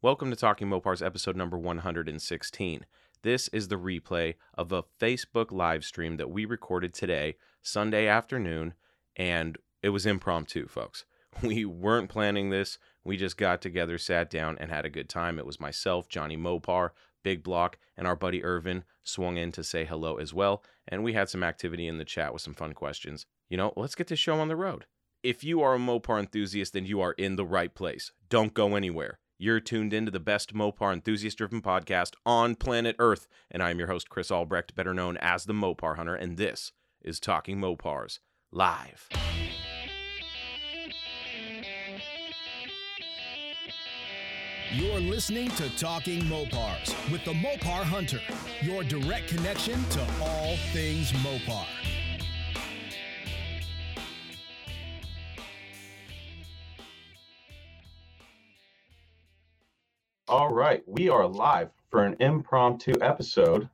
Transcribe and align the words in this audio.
Welcome 0.00 0.30
to 0.30 0.36
Talking 0.36 0.68
Mopars 0.68 1.04
episode 1.04 1.34
number 1.34 1.58
116. 1.58 2.86
This 3.22 3.48
is 3.48 3.66
the 3.66 3.74
replay 3.74 4.36
of 4.54 4.70
a 4.70 4.84
Facebook 5.00 5.50
live 5.50 5.84
stream 5.84 6.18
that 6.18 6.30
we 6.30 6.44
recorded 6.44 6.94
today, 6.94 7.34
Sunday 7.62 8.06
afternoon, 8.06 8.74
and 9.16 9.58
it 9.82 9.88
was 9.88 10.06
impromptu, 10.06 10.68
folks. 10.68 11.04
We 11.42 11.64
weren't 11.64 12.08
planning 12.08 12.50
this. 12.50 12.78
We 13.02 13.16
just 13.16 13.36
got 13.36 13.60
together, 13.60 13.98
sat 13.98 14.30
down, 14.30 14.56
and 14.60 14.70
had 14.70 14.84
a 14.84 14.90
good 14.90 15.08
time. 15.08 15.36
It 15.36 15.46
was 15.46 15.58
myself, 15.58 16.08
Johnny 16.08 16.36
Mopar, 16.36 16.90
Big 17.24 17.42
Block, 17.42 17.76
and 17.96 18.06
our 18.06 18.14
buddy 18.14 18.44
Irvin 18.44 18.84
swung 19.02 19.36
in 19.36 19.50
to 19.50 19.64
say 19.64 19.84
hello 19.84 20.18
as 20.18 20.32
well. 20.32 20.62
And 20.86 21.02
we 21.02 21.14
had 21.14 21.28
some 21.28 21.42
activity 21.42 21.88
in 21.88 21.98
the 21.98 22.04
chat 22.04 22.32
with 22.32 22.42
some 22.42 22.54
fun 22.54 22.72
questions. 22.72 23.26
You 23.50 23.56
know, 23.56 23.72
let's 23.74 23.96
get 23.96 24.06
this 24.06 24.20
show 24.20 24.38
on 24.38 24.46
the 24.46 24.54
road. 24.54 24.86
If 25.24 25.42
you 25.42 25.60
are 25.60 25.74
a 25.74 25.78
Mopar 25.78 26.20
enthusiast, 26.20 26.72
then 26.72 26.86
you 26.86 27.00
are 27.00 27.14
in 27.14 27.34
the 27.34 27.44
right 27.44 27.74
place. 27.74 28.12
Don't 28.28 28.54
go 28.54 28.76
anywhere. 28.76 29.18
You're 29.40 29.60
tuned 29.60 29.92
into 29.92 30.10
the 30.10 30.18
best 30.18 30.52
Mopar 30.52 30.92
enthusiast 30.92 31.38
driven 31.38 31.62
podcast 31.62 32.14
on 32.26 32.56
planet 32.56 32.96
Earth. 32.98 33.28
And 33.48 33.62
I'm 33.62 33.78
your 33.78 33.86
host, 33.86 34.08
Chris 34.10 34.32
Albrecht, 34.32 34.74
better 34.74 34.92
known 34.92 35.16
as 35.18 35.44
the 35.44 35.52
Mopar 35.52 35.94
Hunter. 35.94 36.16
And 36.16 36.36
this 36.36 36.72
is 37.02 37.20
Talking 37.20 37.60
Mopars 37.60 38.18
live. 38.50 39.08
You're 44.72 44.98
listening 44.98 45.50
to 45.50 45.70
Talking 45.76 46.22
Mopars 46.22 47.12
with 47.12 47.24
the 47.24 47.32
Mopar 47.32 47.84
Hunter, 47.84 48.20
your 48.60 48.82
direct 48.82 49.28
connection 49.28 49.84
to 49.90 50.00
all 50.20 50.56
things 50.72 51.12
Mopar. 51.12 51.64
All 60.28 60.52
right, 60.52 60.82
we 60.86 61.08
are 61.08 61.26
live 61.26 61.70
for 61.90 62.04
an 62.04 62.14
impromptu 62.20 62.92
episode 63.00 63.66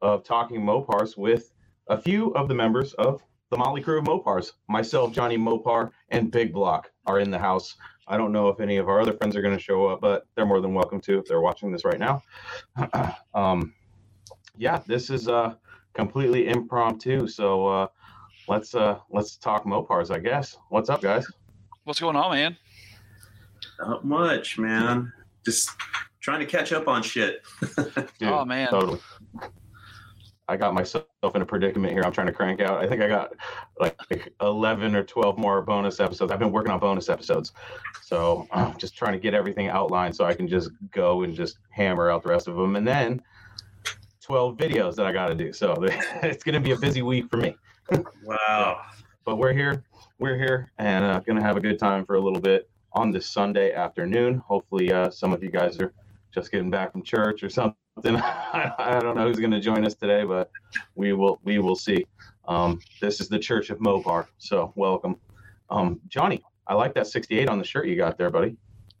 of 0.00 0.24
Talking 0.24 0.62
Mopars 0.62 1.18
with 1.18 1.52
a 1.88 2.00
few 2.00 2.30
of 2.30 2.48
the 2.48 2.54
members 2.54 2.94
of 2.94 3.22
the 3.50 3.58
Molly 3.58 3.82
Crew 3.82 3.98
of 3.98 4.06
Mopars. 4.06 4.52
Myself, 4.66 5.12
Johnny 5.12 5.36
Mopar, 5.36 5.90
and 6.08 6.32
Big 6.32 6.54
Block 6.54 6.90
are 7.04 7.20
in 7.20 7.30
the 7.30 7.38
house. 7.38 7.76
I 8.08 8.16
don't 8.16 8.32
know 8.32 8.48
if 8.48 8.60
any 8.60 8.78
of 8.78 8.88
our 8.88 8.98
other 8.98 9.12
friends 9.12 9.36
are 9.36 9.42
going 9.42 9.54
to 9.54 9.62
show 9.62 9.86
up, 9.88 10.00
but 10.00 10.26
they're 10.34 10.46
more 10.46 10.62
than 10.62 10.72
welcome 10.72 11.02
to 11.02 11.18
if 11.18 11.26
they're 11.26 11.42
watching 11.42 11.70
this 11.70 11.84
right 11.84 12.00
now. 12.00 12.22
um, 13.34 13.74
yeah, 14.56 14.80
this 14.86 15.10
is 15.10 15.28
uh, 15.28 15.52
completely 15.92 16.48
impromptu, 16.48 17.28
so 17.28 17.66
uh, 17.66 17.86
let's 18.48 18.74
uh, 18.74 19.00
let's 19.10 19.36
talk 19.36 19.66
Mopars, 19.66 20.10
I 20.10 20.18
guess. 20.18 20.56
What's 20.70 20.88
up, 20.88 21.02
guys? 21.02 21.26
What's 21.84 22.00
going 22.00 22.16
on, 22.16 22.32
man? 22.32 22.56
Not 23.80 24.06
much, 24.06 24.58
man. 24.58 25.12
Just 25.44 25.70
trying 26.20 26.40
to 26.40 26.46
catch 26.46 26.72
up 26.72 26.88
on 26.88 27.02
shit. 27.02 27.42
Dude, 28.18 28.28
Oh, 28.28 28.44
man. 28.44 28.68
totally. 28.68 29.00
I 30.46 30.58
got 30.58 30.74
myself 30.74 31.06
in 31.34 31.40
a 31.40 31.46
predicament 31.46 31.94
here. 31.94 32.02
I'm 32.04 32.12
trying 32.12 32.26
to 32.26 32.32
crank 32.32 32.60
out. 32.60 32.82
I 32.84 32.86
think 32.86 33.00
I 33.00 33.08
got 33.08 33.32
like 33.80 34.28
11 34.42 34.94
or 34.94 35.02
12 35.02 35.38
more 35.38 35.62
bonus 35.62 36.00
episodes. 36.00 36.30
I've 36.30 36.38
been 36.38 36.52
working 36.52 36.70
on 36.70 36.78
bonus 36.78 37.08
episodes, 37.08 37.52
so 38.02 38.46
I'm 38.52 38.76
just 38.76 38.94
trying 38.94 39.14
to 39.14 39.18
get 39.18 39.32
everything 39.32 39.68
outlined 39.68 40.14
so 40.14 40.26
I 40.26 40.34
can 40.34 40.46
just 40.46 40.70
go 40.90 41.22
and 41.22 41.34
just 41.34 41.56
hammer 41.70 42.10
out 42.10 42.22
the 42.22 42.28
rest 42.28 42.46
of 42.46 42.56
them, 42.56 42.76
and 42.76 42.86
then 42.86 43.22
12 44.20 44.58
videos 44.58 44.96
that 44.96 45.06
I 45.06 45.12
got 45.12 45.28
to 45.28 45.34
do. 45.34 45.50
So 45.50 45.76
it's 46.22 46.44
gonna 46.44 46.60
be 46.60 46.72
a 46.72 46.78
busy 46.78 47.00
week 47.02 47.30
for 47.30 47.38
me. 47.38 47.56
Wow. 48.22 48.82
But 49.24 49.36
we're 49.36 49.52
here. 49.54 49.82
We're 50.18 50.36
here, 50.36 50.70
and 50.78 51.04
uh, 51.06 51.20
gonna 51.20 51.42
have 51.42 51.56
a 51.56 51.60
good 51.60 51.78
time 51.78 52.04
for 52.04 52.16
a 52.16 52.20
little 52.20 52.40
bit 52.40 52.68
on 52.94 53.10
this 53.10 53.26
Sunday 53.26 53.72
afternoon. 53.72 54.38
Hopefully, 54.46 54.92
uh, 54.92 55.10
some 55.10 55.32
of 55.32 55.42
you 55.42 55.50
guys 55.50 55.78
are 55.80 55.92
just 56.32 56.50
getting 56.50 56.70
back 56.70 56.92
from 56.92 57.02
church 57.02 57.42
or 57.42 57.48
something. 57.50 57.76
I 58.16 58.98
don't 59.00 59.16
know 59.16 59.28
who's 59.28 59.38
going 59.38 59.50
to 59.52 59.60
join 59.60 59.84
us 59.84 59.94
today, 59.94 60.24
but 60.24 60.50
we 60.94 61.12
will 61.12 61.40
we 61.44 61.58
will 61.58 61.76
see. 61.76 62.06
Um, 62.46 62.80
this 63.00 63.20
is 63.20 63.28
the 63.28 63.38
Church 63.38 63.70
of 63.70 63.78
Mopar, 63.78 64.26
so 64.38 64.72
welcome, 64.74 65.16
um, 65.70 66.00
Johnny. 66.08 66.42
I 66.66 66.74
like 66.74 66.94
that 66.94 67.06
68 67.06 67.48
on 67.48 67.58
the 67.58 67.64
shirt 67.64 67.86
you 67.86 67.96
got 67.96 68.18
there, 68.18 68.30
buddy. 68.30 68.56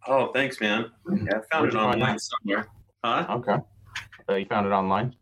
Oh, 0.06 0.32
thanks, 0.32 0.60
man. 0.60 0.90
Yeah, 1.08 1.16
I 1.16 1.40
found 1.52 1.62
Where'd 1.62 1.74
it 1.74 1.76
online 1.76 2.18
somewhere. 2.18 2.68
Huh? 3.04 3.26
Okay, 3.30 3.56
uh, 4.28 4.34
you 4.34 4.46
found 4.46 4.66
it 4.66 4.70
online. 4.70 5.14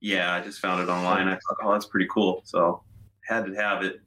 Yeah, 0.00 0.34
I 0.34 0.40
just 0.40 0.60
found 0.60 0.82
it 0.82 0.90
online. 0.90 1.28
I 1.28 1.32
thought, 1.32 1.56
oh, 1.62 1.72
that's 1.72 1.86
pretty 1.86 2.08
cool. 2.10 2.42
So 2.44 2.82
had 3.26 3.46
to 3.46 3.54
have 3.54 3.82
it. 3.82 4.00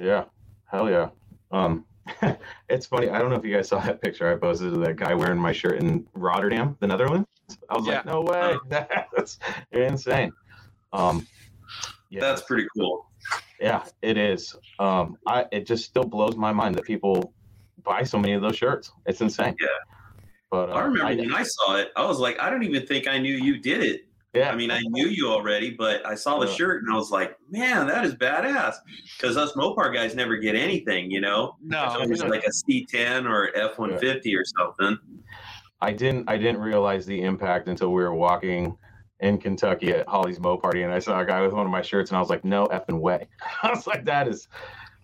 Yeah, 0.00 0.24
hell 0.70 0.88
yeah. 0.88 1.08
Um, 1.50 1.84
it's 2.68 2.86
funny. 2.86 3.08
I 3.08 3.18
don't 3.18 3.30
know 3.30 3.36
if 3.36 3.44
you 3.44 3.54
guys 3.54 3.68
saw 3.68 3.80
that 3.80 4.00
picture 4.00 4.30
I 4.30 4.36
posted 4.36 4.72
of 4.72 4.80
that 4.80 4.96
guy 4.96 5.14
wearing 5.14 5.38
my 5.38 5.52
shirt 5.52 5.78
in 5.78 6.06
Rotterdam, 6.14 6.76
the 6.80 6.86
Netherlands. 6.86 7.28
I 7.68 7.76
was 7.76 7.86
like, 7.86 8.06
no 8.06 8.22
way, 8.22 8.56
that's 8.68 9.38
insane. 9.72 10.32
Um, 10.92 11.26
yeah, 12.10 12.20
That's 12.20 12.42
pretty 12.42 12.66
cool. 12.76 13.06
yeah, 13.60 13.84
it 14.02 14.18
is. 14.18 14.54
Um, 14.78 15.16
I 15.26 15.46
it 15.50 15.66
just 15.66 15.84
still 15.86 16.04
blows 16.04 16.36
my 16.36 16.52
mind 16.52 16.74
that 16.74 16.84
people 16.84 17.32
buy 17.82 18.02
so 18.02 18.18
many 18.18 18.34
of 18.34 18.42
those 18.42 18.56
shirts. 18.56 18.92
It's 19.06 19.20
insane. 19.20 19.56
Yeah. 19.58 19.66
But 20.50 20.68
uh, 20.68 20.74
I 20.74 20.80
remember 20.82 21.22
when 21.22 21.32
I 21.32 21.42
saw 21.42 21.76
it, 21.76 21.90
I 21.96 22.04
was 22.04 22.18
like, 22.18 22.38
I 22.38 22.50
don't 22.50 22.62
even 22.64 22.86
think 22.86 23.08
I 23.08 23.16
knew 23.16 23.34
you 23.34 23.58
did 23.58 23.82
it. 23.82 24.06
Yeah, 24.34 24.50
I 24.50 24.56
mean, 24.56 24.70
I 24.70 24.80
knew 24.80 25.08
you 25.08 25.28
already, 25.28 25.70
but 25.70 26.06
I 26.06 26.14
saw 26.14 26.38
the 26.38 26.46
Yeah. 26.46 26.54
shirt 26.54 26.82
and 26.82 26.92
I 26.92 26.96
was 26.96 27.10
like, 27.10 27.36
man, 27.50 27.86
that 27.88 28.04
is 28.04 28.14
badass. 28.14 28.76
Because 29.18 29.36
us 29.36 29.52
Mopar 29.52 29.92
guys 29.92 30.14
never 30.14 30.36
get 30.36 30.54
anything, 30.54 31.10
you 31.10 31.20
know? 31.20 31.56
No, 31.62 31.84
It's 31.84 31.94
always 31.94 32.22
like 32.22 32.44
a 32.44 32.50
C10 32.50 33.28
or 33.28 33.50
F 33.54 33.78
150 33.78 34.34
or 34.34 34.44
something. 34.58 34.98
I 35.82 35.92
didn't 35.92 36.30
I 36.30 36.38
didn't 36.38 36.60
realize 36.60 37.04
the 37.04 37.20
impact 37.22 37.68
until 37.68 37.92
we 37.92 38.02
were 38.02 38.14
walking 38.14 38.78
in 39.20 39.36
Kentucky 39.38 39.90
at 39.92 40.08
Holley's 40.08 40.40
Mo 40.40 40.56
Party, 40.56 40.82
and 40.82 40.92
I 40.92 40.98
saw 40.98 41.20
a 41.20 41.26
guy 41.26 41.42
with 41.42 41.52
one 41.52 41.66
of 41.66 41.72
my 41.72 41.82
shirts, 41.82 42.10
and 42.10 42.16
I 42.16 42.20
was 42.20 42.30
like, 42.30 42.44
no 42.44 42.66
effing 42.66 43.00
way. 43.00 43.28
I 43.62 43.70
was 43.70 43.86
like, 43.86 44.04
that 44.06 44.28
is. 44.28 44.48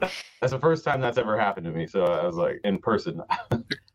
That's 0.01 0.53
the 0.53 0.59
first 0.61 0.85
time 0.85 1.01
that's 1.01 1.19
ever 1.19 1.39
happened 1.39 1.67
to 1.67 1.73
me. 1.73 1.87
So 1.87 2.05
I 2.05 2.25
was 2.25 2.37
like, 2.37 2.61
in 2.65 2.79
person. 2.79 3.21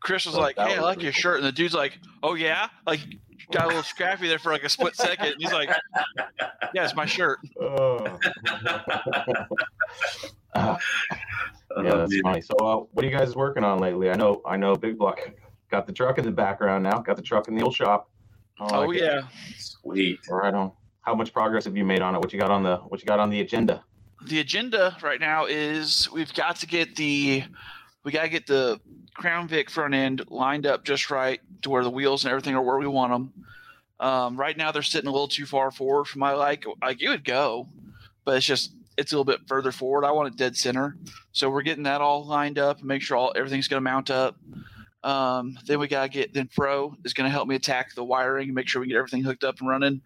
Chris 0.00 0.26
was 0.26 0.34
Oh, 0.36 0.40
like, 0.40 0.56
that 0.56 0.68
"Hey, 0.68 0.76
I 0.76 0.80
like 0.80 1.02
your 1.02 1.12
cool. 1.12 1.20
shirt," 1.20 1.36
and 1.38 1.46
the 1.46 1.52
dude's 1.52 1.74
like, 1.74 1.98
"Oh 2.22 2.34
yeah," 2.34 2.68
like 2.86 3.00
got 3.52 3.64
a 3.64 3.68
little 3.68 3.82
scrappy 3.82 4.28
there 4.28 4.38
for 4.38 4.52
like 4.52 4.64
a 4.64 4.68
split 4.68 4.94
second. 4.96 5.26
And 5.28 5.36
he's 5.38 5.52
like, 5.52 5.70
"Yeah, 6.74 6.84
it's 6.84 6.94
my 6.94 7.06
shirt." 7.06 7.38
Oh. 7.60 8.18
Oh, 10.56 10.78
yeah, 11.82 11.94
that's 11.96 12.20
funny. 12.20 12.40
So, 12.40 12.54
uh, 12.58 12.76
what 12.92 13.04
are 13.04 13.08
you 13.08 13.16
guys 13.16 13.34
working 13.34 13.64
on 13.64 13.78
lately? 13.80 14.10
I 14.10 14.14
know, 14.14 14.40
I 14.46 14.56
know, 14.56 14.76
Big 14.76 14.98
Block 14.98 15.18
got 15.70 15.86
the 15.86 15.92
truck 15.92 16.18
in 16.18 16.24
the 16.24 16.30
background 16.30 16.84
now. 16.84 17.00
Got 17.00 17.16
the 17.16 17.22
truck 17.22 17.48
in 17.48 17.54
the 17.56 17.62
old 17.62 17.74
shop. 17.74 18.08
I 18.60 18.76
Oh 18.76 18.80
like 18.86 18.98
it. 18.98 19.02
yeah, 19.02 19.22
Sweet. 19.58 20.20
Right 20.28 20.54
on. 20.54 20.70
How 21.00 21.14
much 21.14 21.32
progress 21.32 21.64
have 21.64 21.76
you 21.76 21.84
made 21.84 22.00
on 22.02 22.14
it? 22.14 22.18
What 22.18 22.32
you 22.32 22.38
got 22.38 22.50
on 22.50 22.62
the 22.62 22.76
What 22.76 23.00
you 23.00 23.06
got 23.06 23.18
on 23.18 23.30
the 23.30 23.40
agenda? 23.40 23.82
The 24.26 24.40
agenda 24.40 24.96
right 25.02 25.20
now 25.20 25.46
is 25.46 26.08
we've 26.12 26.32
got 26.34 26.56
to 26.56 26.66
get 26.66 26.96
the 26.96 27.44
we 28.04 28.12
got 28.12 28.22
to 28.22 28.28
get 28.28 28.46
the 28.46 28.80
Crown 29.14 29.48
Vic 29.48 29.70
front 29.70 29.94
end 29.94 30.24
lined 30.28 30.66
up 30.66 30.84
just 30.84 31.10
right 31.10 31.40
to 31.62 31.70
where 31.70 31.84
the 31.84 31.90
wheels 31.90 32.24
and 32.24 32.30
everything 32.30 32.54
are 32.54 32.62
where 32.62 32.78
we 32.78 32.86
want 32.86 33.12
them. 33.12 33.32
Um, 34.00 34.36
right 34.36 34.56
now 34.56 34.72
they're 34.72 34.82
sitting 34.82 35.08
a 35.08 35.12
little 35.12 35.28
too 35.28 35.46
far 35.46 35.70
forward 35.70 36.06
for 36.06 36.18
my 36.18 36.32
like. 36.32 36.64
Like 36.82 37.02
it 37.02 37.08
would 37.08 37.24
go, 37.24 37.68
but 38.24 38.36
it's 38.36 38.46
just 38.46 38.72
it's 38.96 39.12
a 39.12 39.14
little 39.14 39.24
bit 39.24 39.46
further 39.46 39.72
forward. 39.72 40.04
I 40.04 40.12
want 40.12 40.28
it 40.28 40.36
dead 40.36 40.56
center, 40.56 40.96
so 41.32 41.48
we're 41.48 41.62
getting 41.62 41.84
that 41.84 42.00
all 42.00 42.26
lined 42.26 42.58
up 42.58 42.78
and 42.78 42.86
make 42.86 43.02
sure 43.02 43.16
all 43.16 43.32
everything's 43.36 43.68
going 43.68 43.82
to 43.82 43.90
mount 43.90 44.10
up. 44.10 44.36
Um, 45.02 45.58
then 45.66 45.78
we 45.78 45.86
got 45.86 46.04
to 46.04 46.08
get 46.08 46.32
then 46.32 46.48
Fro 46.48 46.96
is 47.04 47.12
going 47.12 47.26
to 47.26 47.30
help 47.30 47.46
me 47.46 47.54
attack 47.56 47.94
the 47.94 48.04
wiring 48.04 48.48
and 48.48 48.54
make 48.54 48.68
sure 48.68 48.80
we 48.80 48.88
get 48.88 48.96
everything 48.96 49.22
hooked 49.22 49.44
up 49.44 49.60
and 49.60 49.68
running. 49.68 50.00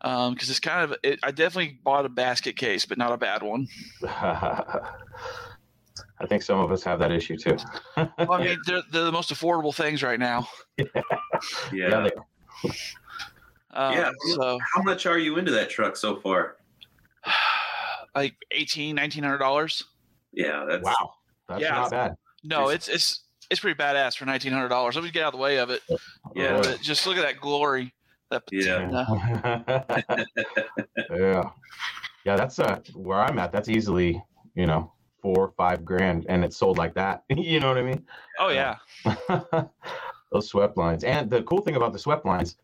Um, 0.00 0.34
because 0.34 0.48
it's 0.48 0.60
kind 0.60 0.84
of 0.84 0.96
it, 1.02 1.18
I 1.22 1.30
definitely 1.32 1.78
bought 1.82 2.06
a 2.06 2.08
basket 2.08 2.56
case, 2.56 2.86
but 2.86 2.98
not 2.98 3.12
a 3.12 3.16
bad 3.16 3.42
one. 3.42 3.66
I 6.20 6.26
think 6.28 6.42
some 6.42 6.60
of 6.60 6.70
us 6.72 6.82
have 6.84 6.98
that 7.00 7.12
issue 7.12 7.36
too. 7.36 7.56
Well, 7.96 8.32
I 8.32 8.38
mean, 8.44 8.58
they're, 8.66 8.82
they're 8.92 9.04
the 9.04 9.12
most 9.12 9.32
affordable 9.32 9.74
things 9.74 10.02
right 10.02 10.18
now. 10.18 10.48
Yeah. 10.76 10.86
Yeah, 11.72 12.00
they 12.00 12.10
Um, 13.72 13.92
Yeah. 13.92 14.10
So 14.36 14.58
How 14.74 14.82
much 14.82 15.06
are 15.06 15.18
you 15.18 15.36
into 15.38 15.50
that 15.52 15.70
truck 15.70 15.96
so 15.96 16.16
far? 16.20 16.56
like 18.14 18.34
eighteen, 18.50 18.94
nineteen 18.96 19.22
hundred 19.24 19.38
dollars. 19.38 19.82
Yeah, 20.32 20.64
that's 20.68 20.84
Wow, 20.84 21.14
that's 21.48 21.62
Yeah. 21.62 21.70
not 21.70 21.90
bad. 21.90 22.14
No, 22.44 22.68
it's 22.68 22.88
it's 22.88 23.24
it's 23.50 23.60
pretty 23.60 23.80
badass 23.80 24.16
for 24.16 24.24
nineteen 24.24 24.52
hundred 24.52 24.68
dollars. 24.68 24.94
Let 24.94 25.04
me 25.04 25.10
get 25.10 25.22
out 25.24 25.28
of 25.34 25.38
the 25.38 25.42
way 25.42 25.58
of 25.58 25.70
it. 25.70 25.82
Yeah. 26.34 26.60
But 26.62 26.80
just 26.80 27.06
look 27.06 27.16
at 27.16 27.22
that 27.22 27.40
glory. 27.40 27.92
That 28.30 28.42
Yeah. 28.52 28.88
patina. 28.90 29.86
yeah, 31.10 31.50
yeah. 32.24 32.36
That's 32.36 32.58
uh 32.58 32.80
where 32.94 33.20
I'm 33.20 33.38
at. 33.38 33.52
That's 33.52 33.68
easily 33.68 34.22
you 34.54 34.66
know 34.66 34.92
four 35.22 35.46
or 35.46 35.52
five 35.56 35.84
grand, 35.84 36.26
and 36.28 36.44
it's 36.44 36.56
sold 36.56 36.78
like 36.78 36.94
that. 36.94 37.24
you 37.30 37.60
know 37.60 37.68
what 37.68 37.78
I 37.78 37.82
mean? 37.82 38.04
Oh 38.38 38.48
yeah. 38.48 38.76
Those 40.32 40.48
swept 40.48 40.76
lines, 40.76 41.04
and 41.04 41.30
the 41.30 41.42
cool 41.44 41.62
thing 41.62 41.76
about 41.76 41.92
the 41.92 41.98
swept 41.98 42.26
lines 42.26 42.56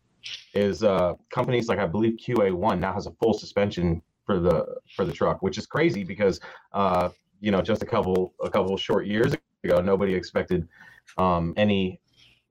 is 0.53 0.83
uh 0.83 1.13
companies 1.31 1.67
like 1.67 1.79
I 1.79 1.87
believe 1.87 2.17
QA1 2.17 2.79
now 2.79 2.93
has 2.93 3.07
a 3.07 3.11
full 3.13 3.33
suspension 3.33 4.01
for 4.25 4.39
the 4.39 4.65
for 4.95 5.05
the 5.05 5.11
truck, 5.11 5.41
which 5.41 5.57
is 5.57 5.65
crazy 5.65 6.03
because 6.03 6.39
uh 6.73 7.09
you 7.39 7.51
know 7.51 7.61
just 7.61 7.81
a 7.81 7.85
couple 7.85 8.33
a 8.43 8.49
couple 8.49 8.75
short 8.77 9.07
years 9.07 9.33
ago 9.63 9.81
nobody 9.81 10.13
expected 10.13 10.67
um 11.17 11.53
any 11.57 11.99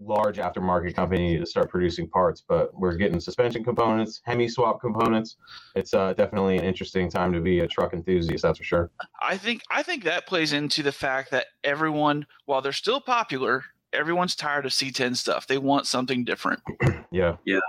large 0.04 0.36
aftermarket 0.36 0.94
company 0.94 1.38
to 1.38 1.46
start 1.46 1.70
producing 1.70 2.08
parts, 2.08 2.42
but 2.46 2.78
we're 2.78 2.96
getting 2.96 3.20
suspension 3.20 3.64
components, 3.64 4.20
Hemi 4.24 4.48
swap 4.48 4.80
components. 4.80 5.36
It's 5.74 5.94
uh, 5.94 6.12
definitely 6.14 6.58
an 6.58 6.64
interesting 6.64 7.10
time 7.10 7.32
to 7.32 7.40
be 7.40 7.60
a 7.60 7.66
truck 7.68 7.92
enthusiast, 7.92 8.42
that's 8.42 8.58
for 8.58 8.64
sure. 8.64 8.90
I 9.22 9.36
think 9.36 9.62
I 9.70 9.82
think 9.82 10.04
that 10.04 10.26
plays 10.26 10.52
into 10.52 10.82
the 10.82 10.92
fact 10.92 11.30
that 11.30 11.46
everyone, 11.62 12.26
while 12.46 12.60
they're 12.60 12.72
still 12.72 13.00
popular, 13.00 13.64
everyone's 13.92 14.34
tired 14.34 14.66
of 14.66 14.72
C10 14.72 15.16
stuff. 15.16 15.46
They 15.46 15.58
want 15.58 15.86
something 15.86 16.24
different. 16.24 16.60
Yeah. 17.10 17.36
Yeah. 17.44 17.60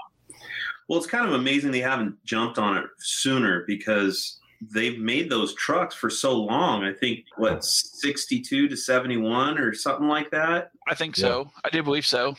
Well, 0.89 0.97
it's 0.97 1.05
kind 1.05 1.27
of 1.27 1.33
amazing 1.33 1.69
they 1.69 1.81
haven't 1.81 2.15
jumped 2.25 2.57
on 2.57 2.77
it 2.77 2.85
sooner 2.97 3.63
because 3.67 4.39
they've 4.73 4.99
made 4.99 5.29
those 5.29 5.53
trucks 5.55 5.95
for 5.95 6.09
so 6.09 6.35
long. 6.37 6.83
I 6.83 6.93
think 6.93 7.25
what 7.37 7.63
62 7.63 8.67
to 8.69 8.75
71 8.77 9.57
or 9.57 9.73
something 9.73 10.07
like 10.07 10.31
that. 10.31 10.71
I 10.87 10.95
think 10.95 11.17
Yeah. 11.17 11.21
so. 11.23 11.51
I 11.63 11.69
do 11.69 11.83
believe 11.83 12.05
so. 12.05 12.35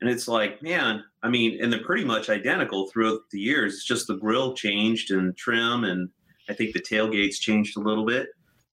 And 0.00 0.10
it's 0.10 0.28
like, 0.28 0.62
man, 0.62 1.04
I 1.22 1.28
mean, 1.28 1.62
and 1.62 1.72
they're 1.72 1.84
pretty 1.84 2.04
much 2.04 2.28
identical 2.28 2.88
throughout 2.90 3.20
the 3.30 3.38
years. 3.40 3.74
It's 3.74 3.84
just 3.84 4.06
the 4.06 4.16
grill 4.16 4.54
changed 4.54 5.10
and 5.10 5.36
trim, 5.36 5.84
and 5.84 6.10
I 6.48 6.52
think 6.52 6.74
the 6.74 6.80
tailgates 6.82 7.38
changed 7.40 7.76
a 7.76 7.80
little 7.80 8.04
bit. 8.04 8.28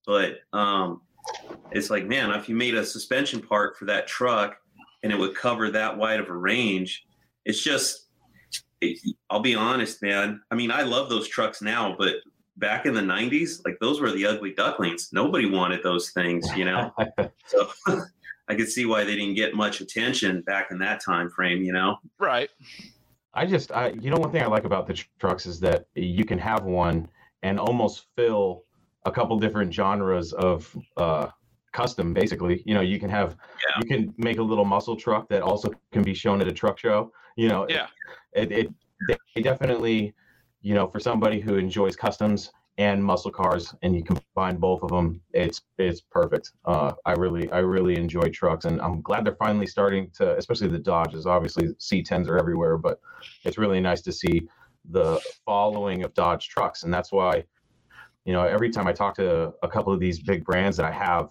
But 0.06 0.40
um, 0.52 1.00
it's 1.70 1.88
like, 1.90 2.06
man, 2.06 2.30
if 2.32 2.48
you 2.48 2.56
made 2.56 2.74
a 2.74 2.84
suspension 2.84 3.40
part 3.40 3.78
for 3.78 3.84
that 3.86 4.06
truck 4.08 4.56
and 5.02 5.12
it 5.12 5.18
would 5.18 5.34
cover 5.34 5.70
that 5.70 5.96
wide 5.96 6.20
of 6.20 6.28
a 6.28 6.34
range, 6.36 7.04
it's 7.44 7.62
just, 7.62 8.08
I'll 9.30 9.40
be 9.40 9.54
honest, 9.54 10.02
man. 10.02 10.40
I 10.50 10.54
mean, 10.56 10.70
I 10.70 10.82
love 10.82 11.08
those 11.08 11.28
trucks 11.28 11.62
now, 11.62 11.94
but 11.96 12.16
back 12.62 12.86
in 12.86 12.94
the 12.94 13.00
90s, 13.02 13.62
like 13.66 13.76
those 13.80 14.00
were 14.00 14.12
the 14.12 14.24
ugly 14.24 14.54
ducklings. 14.54 15.10
Nobody 15.12 15.46
wanted 15.46 15.82
those 15.82 16.10
things, 16.10 16.46
you 16.56 16.64
know? 16.64 16.94
so 17.46 17.68
I 18.48 18.54
could 18.54 18.68
see 18.68 18.86
why 18.86 19.04
they 19.04 19.16
didn't 19.16 19.34
get 19.34 19.54
much 19.54 19.80
attention 19.82 20.40
back 20.42 20.70
in 20.70 20.78
that 20.78 21.02
time 21.04 21.28
frame, 21.28 21.62
you 21.62 21.72
know? 21.72 21.98
Right. 22.18 22.48
I 23.34 23.46
just, 23.46 23.72
I, 23.72 23.88
you 24.00 24.10
know, 24.10 24.16
one 24.16 24.30
thing 24.30 24.42
I 24.42 24.46
like 24.46 24.64
about 24.64 24.86
the 24.86 24.94
trucks 25.18 25.44
is 25.44 25.58
that 25.60 25.86
you 25.94 26.24
can 26.24 26.38
have 26.38 26.62
one 26.62 27.08
and 27.42 27.58
almost 27.58 28.06
fill 28.14 28.62
a 29.04 29.10
couple 29.10 29.36
different 29.40 29.74
genres 29.74 30.32
of 30.32 30.74
uh, 30.96 31.26
custom. 31.72 32.14
Basically, 32.14 32.62
you 32.64 32.74
know, 32.74 32.80
you 32.80 33.00
can 33.00 33.10
have, 33.10 33.36
Yeah. 33.66 33.82
you 33.82 33.88
can 33.88 34.14
make 34.18 34.38
a 34.38 34.42
little 34.42 34.64
muscle 34.64 34.94
truck 34.94 35.28
that 35.30 35.42
also 35.42 35.70
can 35.90 36.04
be 36.04 36.14
shown 36.14 36.40
at 36.40 36.46
a 36.46 36.52
truck 36.52 36.78
show. 36.78 37.12
You 37.36 37.48
know, 37.48 37.66
Yeah. 37.68 37.88
it, 38.34 38.52
it 38.52 38.74
they 39.34 39.42
definitely, 39.42 40.14
you 40.62 40.74
know, 40.74 40.86
for 40.86 41.00
somebody 41.00 41.40
who 41.40 41.56
enjoys 41.56 41.96
customs 41.96 42.52
and 42.78 43.04
muscle 43.04 43.30
cars, 43.30 43.74
and 43.82 43.94
you 43.94 44.02
combine 44.02 44.56
both 44.56 44.82
of 44.82 44.88
them, 44.88 45.20
it's 45.34 45.62
it's 45.76 46.00
perfect. 46.00 46.52
Uh, 46.64 46.92
I 47.04 47.12
really 47.12 47.50
I 47.50 47.58
really 47.58 47.96
enjoy 47.96 48.30
trucks, 48.30 48.64
and 48.64 48.80
I'm 48.80 49.02
glad 49.02 49.26
they're 49.26 49.34
finally 49.34 49.66
starting 49.66 50.10
to, 50.14 50.36
especially 50.38 50.68
the 50.68 50.78
Dodges. 50.78 51.26
Obviously, 51.26 51.68
C10s 51.74 52.28
are 52.28 52.38
everywhere, 52.38 52.78
but 52.78 53.00
it's 53.44 53.58
really 53.58 53.80
nice 53.80 54.00
to 54.02 54.12
see 54.12 54.48
the 54.90 55.20
following 55.44 56.04
of 56.04 56.14
Dodge 56.14 56.48
trucks, 56.48 56.84
and 56.84 56.94
that's 56.94 57.12
why, 57.12 57.44
you 58.24 58.32
know, 58.32 58.42
every 58.42 58.70
time 58.70 58.86
I 58.86 58.92
talk 58.92 59.14
to 59.16 59.52
a 59.62 59.68
couple 59.68 59.92
of 59.92 60.00
these 60.00 60.20
big 60.20 60.44
brands 60.44 60.76
that 60.78 60.86
I 60.86 60.92
have, 60.92 61.30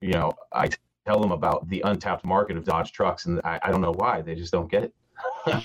you 0.00 0.12
know, 0.12 0.32
I 0.52 0.68
tell 1.06 1.20
them 1.20 1.32
about 1.32 1.68
the 1.68 1.80
untapped 1.86 2.24
market 2.24 2.56
of 2.56 2.64
Dodge 2.64 2.92
trucks, 2.92 3.26
and 3.26 3.40
I, 3.44 3.58
I 3.62 3.70
don't 3.70 3.80
know 3.80 3.94
why 3.94 4.20
they 4.20 4.34
just 4.34 4.52
don't 4.52 4.70
get 4.70 4.84
it. 4.84 4.94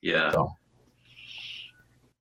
Yeah. 0.00 0.32
So. 0.32 0.56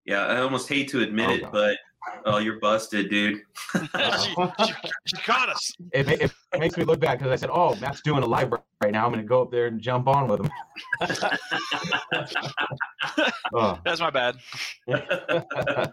Yeah, 0.05 0.25
I 0.25 0.37
almost 0.41 0.67
hate 0.67 0.89
to 0.89 1.01
admit 1.01 1.29
Oh, 1.29 1.33
it, 1.33 1.41
God. 1.43 1.51
but 1.51 1.77
oh, 2.25 2.37
you're 2.39 2.59
busted, 2.59 3.09
dude. 3.09 3.41
she, 3.73 3.79
she, 4.65 4.73
she 5.05 5.17
caught 5.23 5.49
us. 5.49 5.71
it, 5.93 6.07
ma- 6.07 6.13
it 6.13 6.31
makes 6.59 6.75
me 6.77 6.83
look 6.83 6.99
bad 6.99 7.19
because 7.19 7.31
I 7.31 7.35
said, 7.35 7.49
"Oh, 7.53 7.75
Matt's 7.75 8.01
doing 8.01 8.23
a 8.23 8.25
live 8.25 8.51
right 8.51 8.91
now. 8.91 9.05
I'm 9.05 9.11
going 9.11 9.23
to 9.23 9.27
go 9.27 9.41
up 9.43 9.51
there 9.51 9.67
and 9.67 9.79
jump 9.79 10.07
on 10.07 10.27
with 10.27 10.39
him." 10.41 10.49
oh. 13.53 13.79
That's 13.85 13.99
my 13.99 14.09
bad. 14.09 14.35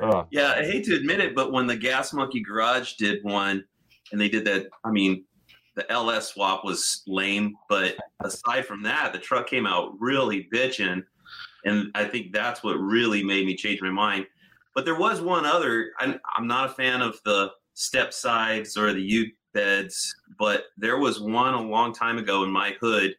oh, 0.00 0.26
Yeah, 0.30 0.52
I 0.56 0.64
hate 0.64 0.84
to 0.84 0.94
admit 0.96 1.20
it, 1.20 1.34
but 1.34 1.52
when 1.52 1.66
the 1.66 1.76
Gas 1.76 2.12
Monkey 2.12 2.40
Garage 2.42 2.94
did 2.94 3.22
one, 3.22 3.64
and 4.10 4.20
they 4.20 4.28
did 4.28 4.44
that, 4.46 4.66
I 4.84 4.90
mean, 4.90 5.24
the 5.74 5.90
LS 5.90 6.34
swap 6.34 6.64
was 6.64 7.02
lame, 7.06 7.54
but 7.68 7.96
aside 8.22 8.66
from 8.66 8.82
that, 8.82 9.12
the 9.12 9.18
truck 9.18 9.46
came 9.48 9.66
out 9.66 9.92
really 9.98 10.48
bitching, 10.52 11.02
and 11.64 11.90
I 11.94 12.04
think 12.04 12.32
that's 12.32 12.62
what 12.62 12.74
really 12.74 13.22
made 13.22 13.46
me 13.46 13.56
change 13.56 13.80
my 13.80 13.90
mind. 13.90 14.26
But 14.74 14.84
there 14.84 14.98
was 14.98 15.20
one 15.20 15.44
other. 15.44 15.90
I'm, 15.98 16.18
I'm 16.36 16.46
not 16.46 16.70
a 16.70 16.74
fan 16.74 17.02
of 17.02 17.20
the 17.24 17.50
step 17.74 18.12
sides 18.12 18.76
or 18.76 18.92
the 18.92 19.02
U 19.02 19.30
beds, 19.52 20.14
but 20.38 20.64
there 20.76 20.98
was 20.98 21.20
one 21.20 21.54
a 21.54 21.60
long 21.60 21.92
time 21.92 22.18
ago 22.18 22.42
in 22.44 22.50
my 22.50 22.74
hood 22.80 23.14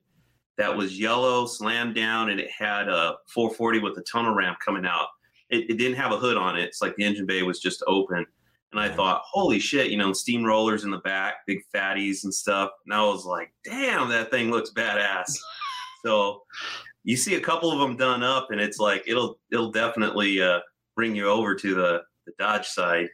that 0.58 0.76
was 0.76 1.00
yellow, 1.00 1.46
slammed 1.46 1.96
down, 1.96 2.30
and 2.30 2.40
it 2.40 2.50
had 2.52 2.88
a 2.88 3.16
440 3.34 3.80
with 3.80 3.98
a 3.98 4.04
tunnel 4.04 4.34
ramp 4.34 4.58
coming 4.64 4.86
out. 4.86 5.08
It, 5.50 5.70
it 5.70 5.78
didn't 5.78 5.98
have 5.98 6.12
a 6.12 6.18
hood 6.18 6.38
on 6.38 6.58
it. 6.58 6.64
It's 6.64 6.82
like 6.82 6.96
the 6.96 7.04
engine 7.04 7.26
bay 7.26 7.44
was 7.44 7.60
just 7.60 7.84
open. 7.88 8.26
And 8.72 8.80
I 8.80 8.90
thought, 8.90 9.22
holy 9.24 9.60
shit, 9.60 9.92
you 9.92 9.98
know, 9.98 10.12
steamrollers 10.12 10.84
in 10.84 10.90
the 10.90 10.98
back, 11.00 11.46
big 11.46 11.60
fatties 11.74 12.24
and 12.24 12.34
stuff. 12.34 12.72
And 12.86 12.94
I 12.94 13.04
was 13.04 13.24
like, 13.24 13.54
damn, 13.64 14.10
that 14.10 14.32
thing 14.32 14.50
looks 14.50 14.72
badass. 14.72 15.38
so 16.06 16.42
you 17.04 17.18
see 17.18 17.36
a 17.36 17.42
couple 17.42 17.72
of 17.72 17.80
them 17.80 17.98
done 17.98 18.24
up, 18.24 18.52
and 18.52 18.60
it's 18.62 18.80
like 18.80 19.04
it'll 19.08 19.40
it'll 19.52 19.72
definitely 19.72 20.42
uh, 20.42 20.60
bring 20.96 21.16
you 21.16 21.28
over 21.28 21.56
to 21.56 21.76
the, 21.76 22.02
the 22.26 22.34
Dodge 22.40 22.68
side. 22.68 23.08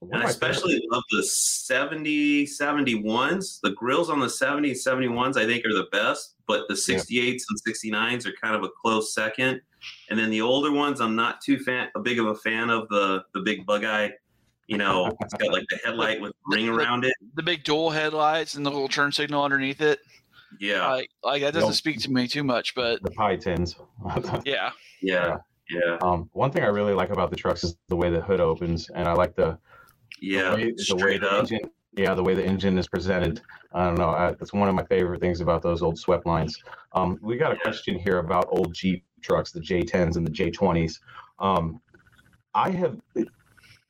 One 0.00 0.12
And 0.14 0.22
I 0.22 0.26
my 0.26 0.32
favorite- 0.32 0.50
especially 0.50 0.86
love 0.90 1.04
the 1.10 1.22
70, 1.22 2.44
71s. 2.46 3.60
The 3.62 3.70
grills 3.70 4.10
on 4.10 4.20
the 4.20 4.28
70, 4.28 4.72
71s, 4.72 5.36
I 5.36 5.46
think, 5.46 5.64
are 5.64 5.72
the 5.72 5.86
best, 5.92 6.34
but 6.46 6.66
the 6.68 6.74
68s 6.74 7.42
and 7.48 7.74
69s 7.74 8.26
are 8.26 8.32
kind 8.42 8.54
of 8.54 8.62
a 8.64 8.68
close 8.82 9.14
second. 9.14 9.60
And 10.10 10.18
then 10.18 10.30
the 10.30 10.40
older 10.42 10.72
ones, 10.72 11.00
I'm 11.00 11.14
not 11.14 11.40
too 11.40 11.58
fan, 11.60 11.88
a 11.94 12.00
big 12.00 12.18
of 12.18 12.26
a 12.26 12.34
fan 12.34 12.70
of 12.70 12.88
the 12.88 13.24
the 13.34 13.40
big 13.40 13.64
bug 13.64 13.84
eye. 13.84 14.12
You 14.66 14.78
know, 14.78 15.16
it's 15.20 15.34
got 15.34 15.52
like 15.52 15.64
the 15.68 15.78
headlight 15.84 16.20
with 16.20 16.32
a 16.32 16.34
ring 16.56 16.68
around 16.68 17.04
it. 17.04 17.14
The 17.34 17.42
big 17.42 17.62
dual 17.62 17.90
headlights 17.90 18.54
and 18.56 18.66
the 18.66 18.70
little 18.70 18.88
turn 18.88 19.12
signal 19.12 19.44
underneath 19.44 19.80
it. 19.80 20.00
Yeah, 20.60 20.86
Like, 20.88 21.10
like 21.22 21.42
that 21.42 21.54
doesn't 21.54 21.68
Nope. 21.68 21.76
speak 21.76 22.00
to 22.00 22.10
me 22.10 22.26
too 22.28 22.44
much, 22.44 22.74
but 22.74 23.02
the 23.02 23.10
pie 23.10 23.36
tins. 23.36 23.76
yeah. 24.44 24.70
yeah, 25.02 25.36
yeah, 25.70 25.96
um, 26.00 26.30
one 26.32 26.50
thing 26.50 26.62
I 26.62 26.68
really 26.68 26.94
like 26.94 27.10
about 27.10 27.30
the 27.30 27.36
trucks 27.36 27.64
is 27.64 27.76
the 27.88 27.96
way 27.96 28.10
the 28.10 28.20
hood 28.20 28.40
opens, 28.40 28.88
and 28.90 29.08
I 29.08 29.12
like 29.12 29.34
the 29.34 29.58
yeah. 30.20 30.50
the 30.50 30.56
way, 30.56 30.72
the, 30.72 30.96
way 30.96 31.18
the 31.18 31.30
up. 31.30 31.40
engine. 31.40 31.70
Yeah, 31.96 32.14
the 32.14 32.22
way 32.22 32.34
the 32.34 32.44
engine 32.44 32.76
is 32.78 32.86
presented. 32.86 33.40
I 33.72 33.84
don't 33.86 33.96
know. 33.98 34.10
I, 34.10 34.32
that's 34.32 34.52
one 34.52 34.68
of 34.68 34.74
my 34.74 34.84
favorite 34.84 35.18
things 35.20 35.40
about 35.40 35.62
those 35.62 35.80
old 35.82 35.98
swept 35.98 36.26
lines. 36.26 36.62
Um, 36.92 37.18
we 37.22 37.38
got 37.38 37.52
a 37.52 37.54
Yeah. 37.54 37.60
question 37.62 37.98
here 37.98 38.18
about 38.18 38.46
old 38.50 38.74
Jeep 38.74 39.02
trucks, 39.22 39.50
the 39.50 39.60
J10s 39.60 40.16
and 40.16 40.26
the 40.26 40.30
J20s. 40.30 41.00
Um, 41.38 41.80
I 42.54 42.70
have, 42.70 43.00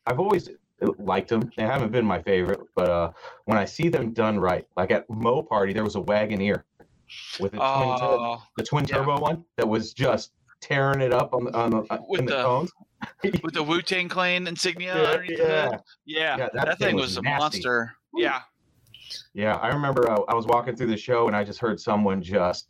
I've 0.06 0.20
always 0.20 0.50
liked 0.99 1.28
them. 1.28 1.50
They 1.56 1.64
haven't 1.64 1.92
been 1.92 2.04
my 2.04 2.21
favorite, 2.23 2.61
but 2.75 2.90
uh, 2.90 3.12
when 3.45 3.56
I 3.59 3.64
see 3.64 3.88
them 3.88 4.12
done 4.12 4.38
right, 4.38 4.66
like 4.76 4.90
at 4.90 5.09
Mo 5.09 5.42
Party, 5.42 5.73
there 5.73 5.85
was 5.85 5.97
a 5.97 6.00
Wagoneer 6.00 6.62
with 7.40 7.54
a 7.54 7.59
twin 7.59 7.99
tur- 7.99 8.18
Oh, 8.18 8.42
the 8.56 8.62
twin 8.64 8.85
yeah. 8.88 8.97
turbo 8.99 9.18
one 9.21 9.45
that 9.56 9.66
was 9.68 9.92
just 9.95 10.33
tearing 10.61 11.00
it 11.00 11.12
up 11.12 11.33
on 11.35 11.45
the 11.45 11.56
on 11.56 11.71
the, 11.71 11.78
uh, 11.90 11.99
With 12.09 12.26
the, 12.26 12.26
the- 12.37 12.42
cones. 12.42 12.71
with 13.42 13.52
the 13.54 13.62
Wu 13.62 13.80
Tang 13.83 14.09
Clan 14.09 14.47
insignia 14.47 14.95
Yeah, 14.97 15.23
yeah. 15.28 15.78
Yeah, 16.06 16.37
Yeah, 16.38 16.49
that, 16.54 16.78
thing 16.78 16.97
was, 16.97 17.16
a 17.16 17.23
nasty. 17.23 17.38
monster. 17.40 17.92
Yeah, 18.14 18.40
Yeah, 19.35 19.56
I 19.56 19.68
remember 19.68 20.11
uh, 20.11 20.21
I 20.28 20.35
was 20.35 20.47
walking 20.47 20.75
through 20.76 20.87
the 20.88 20.97
show 20.97 21.26
and 21.26 21.37
I 21.37 21.45
just 21.45 21.59
heard 21.61 21.78
someone 21.80 22.23
just 22.23 22.68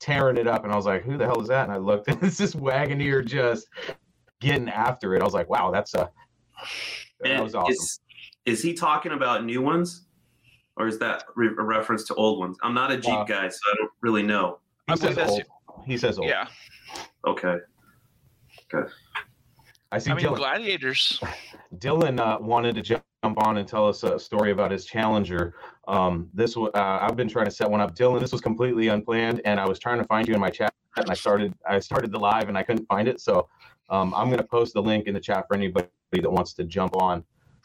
tearing 0.00 0.36
it 0.36 0.46
up, 0.46 0.62
and 0.64 0.72
I 0.72 0.76
was 0.76 0.86
like, 0.86 1.02
"Who 1.02 1.16
the 1.18 1.26
hell 1.26 1.40
is 1.42 1.48
that?" 1.48 1.64
And 1.64 1.72
I 1.72 1.76
looked, 1.78 2.06
and 2.08 2.22
it's 2.22 2.38
this 2.38 2.54
Wagoneer 2.54 3.24
just 3.26 3.66
getting 4.40 4.68
after 4.68 5.14
it. 5.16 5.20
I 5.22 5.24
was 5.24 5.34
like, 5.34 5.50
"Wow, 5.50 5.70
that's 5.72 5.94
a 5.94 6.08
that 7.20 7.42
was 7.42 7.54
awesome." 7.54 7.72
Is, 7.72 8.00
is 8.46 8.62
he 8.62 8.74
talking 8.74 9.12
about 9.12 9.44
new 9.44 9.60
ones, 9.62 10.06
or 10.76 10.86
is 10.86 10.98
that 11.00 11.24
re- 11.36 11.48
a 11.58 11.62
reference 11.62 12.04
to 12.04 12.14
old 12.14 12.38
ones? 12.38 12.56
I'm 12.62 12.74
not 12.74 12.90
a 12.90 12.96
Jeep 12.98 13.12
Uh, 13.12 13.24
guy, 13.24 13.48
so 13.48 13.58
I 13.72 13.74
don't 13.78 13.90
really 14.00 14.22
know. 14.22 14.58
He 14.86 14.92
I 14.92 14.96
says 14.96 15.18
old. 15.18 15.42
He 15.86 15.96
says 15.98 16.18
old. 16.18 16.28
yeah. 16.28 16.48
Okay. 17.26 17.56
Okay. 18.74 18.88
I 19.90 19.98
see 19.98 20.10
I 20.10 20.14
mean, 20.14 20.26
Dylan. 20.26 20.36
gladiators. 20.36 21.20
Dylan 21.78 22.20
uh, 22.20 22.38
wanted 22.40 22.74
to 22.76 22.82
jump 22.82 23.02
on 23.46 23.56
and 23.58 23.66
tell 23.66 23.86
us 23.88 24.02
a 24.02 24.18
story 24.18 24.50
about 24.52 24.70
his 24.70 24.84
Challenger. 24.84 25.54
Um, 25.86 26.28
this 26.34 26.56
wa- 26.56 26.70
uh, 26.74 26.98
I've 27.02 27.16
been 27.16 27.28
trying 27.28 27.46
to 27.46 27.50
set 27.50 27.70
one 27.70 27.80
up. 27.80 27.94
Dylan, 27.94 28.20
this 28.20 28.32
was 28.32 28.40
completely 28.40 28.88
unplanned, 28.88 29.40
and 29.44 29.58
I 29.58 29.66
was 29.66 29.78
trying 29.78 29.98
to 29.98 30.04
find 30.04 30.28
you 30.28 30.34
in 30.34 30.40
my 30.40 30.50
chat, 30.50 30.72
and 30.96 31.10
I 31.10 31.14
started 31.14 31.54
I 31.68 31.78
started 31.80 32.12
the 32.12 32.18
live, 32.18 32.48
and 32.48 32.56
I 32.58 32.62
couldn't 32.62 32.86
find 32.86 33.08
it. 33.08 33.20
So 33.20 33.48
um, 33.90 34.14
I'm 34.14 34.26
going 34.26 34.38
to 34.38 34.44
post 34.46 34.74
the 34.74 34.82
link 34.82 35.06
in 35.06 35.14
the 35.14 35.20
chat 35.20 35.46
for 35.48 35.54
anybody 35.54 35.88
that 36.12 36.30
wants 36.30 36.52
to 36.54 36.64
jump 36.64 36.96
on 36.96 37.24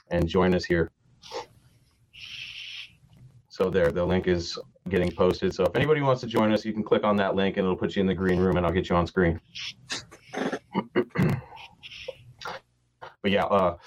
and 0.10 0.28
join 0.28 0.54
us 0.54 0.64
here. 0.66 0.92
So 3.50 3.70
there, 3.70 3.92
the 3.92 4.04
link 4.06 4.28
is 4.28 4.58
getting 4.90 5.12
posted. 5.12 5.54
So 5.54 5.64
if 5.64 5.76
anybody 5.76 6.02
wants 6.02 6.22
to 6.22 6.28
join 6.28 6.52
us, 6.52 6.66
you 6.66 6.74
can 6.74 6.84
click 6.84 7.04
on 7.04 7.16
that 7.18 7.36
link, 7.36 7.58
and 7.58 7.66
it'll 7.66 7.78
put 7.78 7.96
you 7.96 8.02
in 8.02 8.08
the 8.08 8.14
green 8.16 8.40
room, 8.40 8.58
and 8.58 8.66
I'll 8.66 8.72
get 8.72 8.90
you 8.90 8.96
on 8.96 9.06
screen. 9.08 9.40
but 10.34 11.40
yeah, 13.26 13.46
uh, 13.46 13.78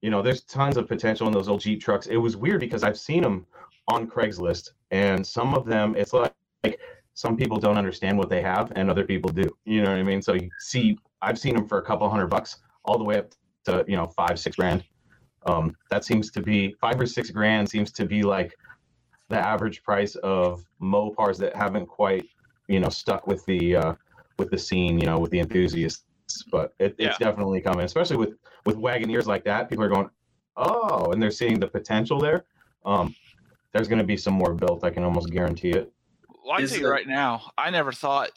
you 0.00 0.10
know, 0.10 0.22
there's 0.22 0.42
tons 0.42 0.76
of 0.76 0.88
potential 0.88 1.26
in 1.28 1.32
those 1.32 1.48
old 1.48 1.60
Jeep 1.60 1.80
trucks. 1.80 2.06
It 2.08 2.16
was 2.16 2.36
weird 2.36 2.60
because 2.60 2.82
I've 2.82 2.98
seen 2.98 3.22
them 3.22 3.46
on 3.88 4.08
Craigslist, 4.08 4.70
and 4.90 5.26
some 5.26 5.54
of 5.54 5.66
them, 5.66 5.94
it's 5.96 6.12
like, 6.12 6.34
like 6.64 6.80
some 7.14 7.36
people 7.36 7.58
don't 7.58 7.78
understand 7.78 8.18
what 8.18 8.28
they 8.28 8.42
have 8.42 8.72
and 8.74 8.90
other 8.90 9.04
people 9.04 9.30
do. 9.30 9.48
You 9.64 9.82
know 9.82 9.90
what 9.90 9.98
I 9.98 10.02
mean? 10.02 10.22
So 10.22 10.34
you 10.34 10.50
see, 10.58 10.98
I've 11.22 11.38
seen 11.38 11.54
them 11.54 11.66
for 11.68 11.78
a 11.78 11.82
couple 11.82 12.08
hundred 12.10 12.26
bucks 12.26 12.58
all 12.84 12.98
the 12.98 13.04
way 13.04 13.18
up 13.18 13.32
to, 13.64 13.84
you 13.86 13.96
know, 13.96 14.06
five, 14.08 14.38
six 14.38 14.56
grand. 14.56 14.84
Um, 15.46 15.74
that 15.90 16.04
seems 16.04 16.30
to 16.32 16.42
be 16.42 16.74
five 16.80 17.00
or 17.00 17.06
six 17.06 17.30
grand 17.30 17.68
seems 17.68 17.90
to 17.92 18.04
be 18.04 18.22
like 18.22 18.54
the 19.28 19.38
average 19.38 19.82
price 19.82 20.14
of 20.16 20.64
Mopars 20.80 21.38
that 21.38 21.54
haven't 21.56 21.86
quite, 21.86 22.24
you 22.68 22.80
know, 22.80 22.88
stuck 22.88 23.26
with 23.26 23.44
the, 23.46 23.76
uh, 23.76 23.94
with 24.38 24.50
the 24.50 24.58
scene, 24.58 24.98
you 24.98 25.06
know, 25.06 25.18
with 25.18 25.30
the 25.30 25.38
enthusiasts. 25.40 26.04
But 26.50 26.74
it, 26.78 26.94
Yeah. 26.98 27.08
it's 27.10 27.18
definitely 27.18 27.60
coming, 27.60 27.84
especially 27.84 28.16
with, 28.16 28.34
with 28.66 28.76
Wagoneers 28.76 29.26
like 29.26 29.44
that. 29.44 29.68
People 29.68 29.84
are 29.84 29.88
going, 29.88 30.10
oh, 30.56 31.10
and 31.12 31.22
they're 31.22 31.30
seeing 31.30 31.58
the 31.60 31.68
potential 31.68 32.18
there. 32.20 32.44
Um, 32.84 33.14
there's 33.72 33.88
going 33.88 33.98
to 34.00 34.04
be 34.04 34.16
some 34.16 34.34
more 34.34 34.54
built. 34.54 34.84
I 34.84 34.90
can 34.90 35.02
almost 35.04 35.30
guarantee 35.30 35.70
it. 35.70 35.92
Well, 36.44 36.52
I 36.54 36.56
can 36.56 36.64
Is 36.64 36.70
tell 36.70 36.78
you 36.80 36.84
the- 36.86 36.90
right 36.90 37.06
now, 37.06 37.52
I 37.56 37.70
never 37.70 37.92
thought 37.92 38.30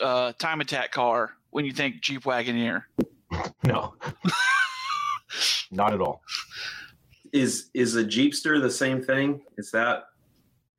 uh, 0.00 0.32
time 0.38 0.60
attack 0.60 0.92
car 0.92 1.32
when 1.50 1.64
you 1.64 1.72
think 1.72 2.00
Jeep 2.00 2.22
Wagoneer. 2.24 2.82
No, 3.62 3.94
not 5.70 5.92
at 5.94 6.00
all. 6.00 6.20
Is 7.32 7.70
is 7.74 7.94
a 7.94 8.02
Jeepster 8.04 8.60
the 8.60 8.70
same 8.70 9.00
thing? 9.00 9.42
Is 9.56 9.70
that 9.70 10.04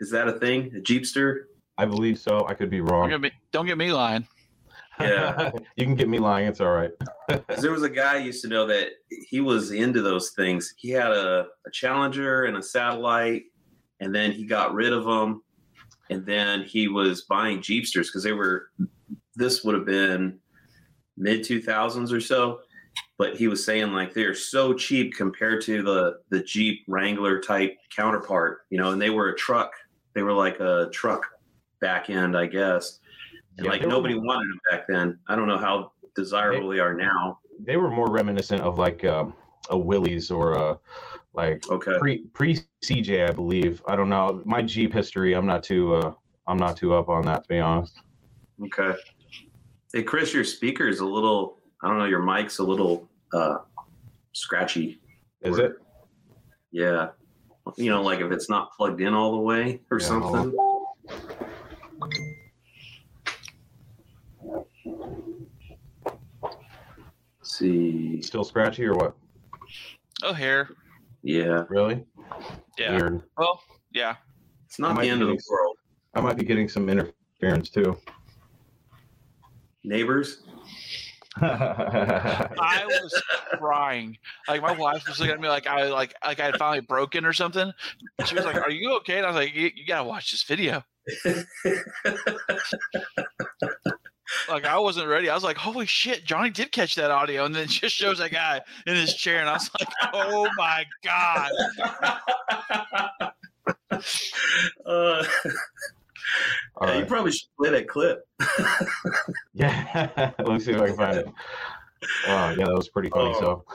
is 0.01 0.12
that 0.12 0.28
a 0.28 0.34
thing? 0.34 0.74
A 0.75 0.82
Jeepster? 0.82 1.44
I 1.78 1.86
believe 1.86 2.20
so. 2.20 2.46
I 2.48 2.54
could 2.56 2.70
be 2.70 2.82
wrong. 2.82 3.10
Don't 3.10 3.12
wrong. 3.12 3.22
get 3.22 3.22
me, 3.22 3.32
don't 3.54 3.66
get 3.68 3.78
me 3.78 3.94
lying. 3.94 4.28
Yeah. 5.00 5.51
you 5.78 5.86
can 5.86 5.96
get 5.96 6.10
me 6.10 6.20
lying. 6.20 6.46
It's 6.48 6.60
all 6.60 6.72
right. 6.72 6.92
'Cause 7.30 7.62
there 7.62 7.72
was 7.72 7.84
a 7.84 7.90
guy 7.90 8.16
I 8.16 8.18
used 8.18 8.42
to 8.42 8.50
know 8.50 8.68
that 8.68 8.90
he 9.30 9.40
was 9.40 9.72
into 9.72 10.01
those 10.01 10.32
things. 10.32 10.74
He 10.78 10.90
had 10.90 11.12
a, 11.12 11.46
a 11.66 11.72
Challenger 11.72 12.44
and 12.46 12.58
a 12.58 12.63
satellite, 12.63 13.44
and 14.01 14.13
then 14.13 14.34
he 14.34 14.44
got 14.46 14.74
rid 14.74 14.92
of 14.92 15.06
them, 15.06 15.42
and 16.10 16.25
then 16.25 16.63
he 16.63 16.90
was 16.90 17.22
buying 17.22 17.62
Jeepsters 17.62 18.10
because 18.10 18.24
they 18.24 18.34
were. 18.34 18.72
This 19.38 19.63
would 19.63 19.75
have 19.75 19.86
been 19.86 20.40
mid 21.22 21.44
two 21.44 21.62
thousands 21.62 22.12
or 22.12 22.20
so, 22.20 22.60
but 23.18 23.38
he 23.38 23.48
was 23.48 23.63
saying 23.63 23.94
like 23.94 24.13
they're 24.13 24.34
so 24.36 24.74
cheap 24.74 25.13
compared 25.16 25.62
to 25.62 25.82
the 25.84 26.18
the 26.30 26.44
Jeep 26.44 26.80
Wrangler 26.88 27.40
type 27.40 27.78
counterpart, 27.96 28.62
you 28.70 28.78
know, 28.78 28.92
and 28.92 29.01
they 29.01 29.12
were 29.12 29.30
a 29.30 29.36
truck. 29.36 29.72
They 30.16 30.24
were 30.24 30.34
like 30.34 30.60
a 30.60 30.90
truck 30.92 31.25
back 31.80 32.10
end, 32.10 32.36
I 32.38 32.48
guess. 32.48 33.00
And 33.58 33.66
Yeah, 33.66 33.72
like 33.72 33.82
they 33.82 33.88
were- 33.88 33.94
nobody 33.94 34.16
wanted 34.16 34.50
them 34.50 34.60
back 34.70 34.88
then. 34.90 35.20
I 35.30 35.36
don't 35.36 35.48
know 35.48 35.58
how 35.58 35.92
desirable 36.16 36.70
they 36.70 36.80
are 36.80 36.94
now. 36.94 37.40
They 37.63 37.78
were 37.78 37.90
more 37.92 38.10
reminiscent 38.12 38.62
of 38.62 38.78
like 38.80 39.06
um, 39.06 39.34
a 39.70 39.78
Willys 39.78 40.32
or 40.32 40.54
a 40.54 40.80
like 41.34 41.63
Okay. 41.70 41.98
pre 42.00 42.25
pre 42.34 42.58
CJ, 42.84 43.30
I 43.30 43.32
believe. 43.32 43.82
I 43.88 43.96
don't 43.96 44.10
know 44.10 44.42
my 44.46 44.62
Jeep 44.63 44.92
history. 44.94 45.34
I'm 45.34 45.46
not 45.46 45.63
too 45.63 45.94
uh, 45.96 46.13
I'm 46.48 46.58
not 46.58 46.75
too 46.75 46.94
up 46.96 47.08
on 47.08 47.24
that 47.28 47.44
to 47.44 47.48
be 47.48 47.60
honest. 47.60 48.00
Okay. 48.66 48.98
Hey, 49.93 50.03
Chris, 50.03 50.33
your 50.33 50.45
speaker's 50.45 51.01
a 51.01 51.05
little, 51.05 51.57
I 51.83 51.89
don't 51.89 51.98
know, 51.98 52.05
your 52.05 52.21
mic's 52.21 52.60
a 52.60 52.63
little 52.63 53.10
uh, 53.33 53.57
scratchy. 54.31 55.01
Is 55.41 55.57
it? 55.57 55.74
Yeah. 56.71 57.10
You 57.75 57.89
know, 57.89 58.01
like 58.01 58.21
if 58.21 58.31
it's 58.31 58.50
not 58.50 58.71
plugged 58.71 59.01
in 59.01 59.13
all 59.13 59.33
the 59.33 59.41
way 59.41 59.81
or 59.91 60.00
Yeah, 60.00 60.07
something. 60.07 60.57
Let's 66.41 67.57
see. 67.57 68.21
Still 68.21 68.45
scratchy 68.45 68.86
or 68.86 68.93
what? 68.93 69.13
Oh, 70.24 70.31
hair. 70.31 70.69
Yeah. 71.21 71.65
Really? 71.67 72.05
Yeah. 72.77 72.95
Weird. 72.95 73.24
Well, 73.38 73.62
yeah. 73.91 74.15
It's 74.67 74.79
not 74.79 74.95
Might 74.95 75.01
the 75.03 75.10
end 75.10 75.21
of 75.21 75.27
the 75.27 75.38
world. 75.50 75.75
I 76.13 76.21
might 76.21 76.38
be 76.38 76.45
getting 76.45 76.69
some 76.69 76.88
interference 76.88 77.69
too. 77.69 77.98
Neighbors? 79.83 80.43
I 81.38 82.83
was 82.85 83.23
crying. 83.57 84.17
Like 84.47 84.61
my 84.61 84.73
wife 84.73 85.07
was 85.07 85.19
looking 85.19 85.33
at 85.33 85.39
me 85.39 85.47
like 85.47 85.65
I 85.65 85.88
like 85.88 86.13
like 86.25 86.39
I 86.41 86.45
had 86.45 86.57
finally 86.57 86.81
broken 86.81 87.25
or 87.25 87.31
something. 87.31 87.71
And 88.19 88.27
she 88.27 88.35
was 88.35 88.43
like, 88.43 88.57
"Are 88.57 88.69
you 88.69 88.95
okay?" 88.97 89.17
And 89.17 89.25
I 89.25 89.29
was 89.29 89.38
like, 89.38 89.55
"You, 89.55 89.71
you 89.73 89.85
gotta 89.85 90.03
watch 90.03 90.31
this 90.31 90.43
video." 90.43 90.83
Like 94.47 94.65
I 94.65 94.77
wasn't 94.77 95.07
ready. 95.07 95.29
I 95.29 95.33
was 95.33 95.43
like, 95.43 95.57
"Holy 95.57 95.85
shit!" 95.85 96.23
Johnny 96.25 96.50
did 96.50 96.71
catch 96.71 96.95
that 96.95 97.11
audio, 97.11 97.45
and 97.45 97.53
then 97.53 97.63
it 97.63 97.69
just 97.69 97.95
shows 97.95 98.17
that 98.19 98.31
guy 98.31 98.61
in 98.85 98.95
his 98.95 99.13
chair, 99.13 99.39
and 99.39 99.50
I 99.50 99.53
was 99.53 99.69
like, 99.79 99.89
"Oh 100.13 100.50
my 100.57 100.85
god!" 101.03 101.51
uh, 104.85 105.23
All 106.77 106.88
yeah, 106.88 107.00
You 107.00 107.05
probably 107.05 107.31
should 107.31 107.50
play 107.57 107.69
that 107.71 107.88
clip. 107.88 108.19
Yeah. 109.53 110.31
Let 110.39 110.47
me 110.47 110.59
see 110.59 110.71
if 110.71 110.81
I 110.81 110.88
can 110.88 110.97
find 110.97 111.17
it. 111.17 111.27
Oh, 112.27 112.50
yeah, 112.57 112.65
that 112.65 112.73
was 112.73 112.89
pretty 112.89 113.09
funny. 113.09 113.33
Oh. 113.35 113.39
So 113.39 113.65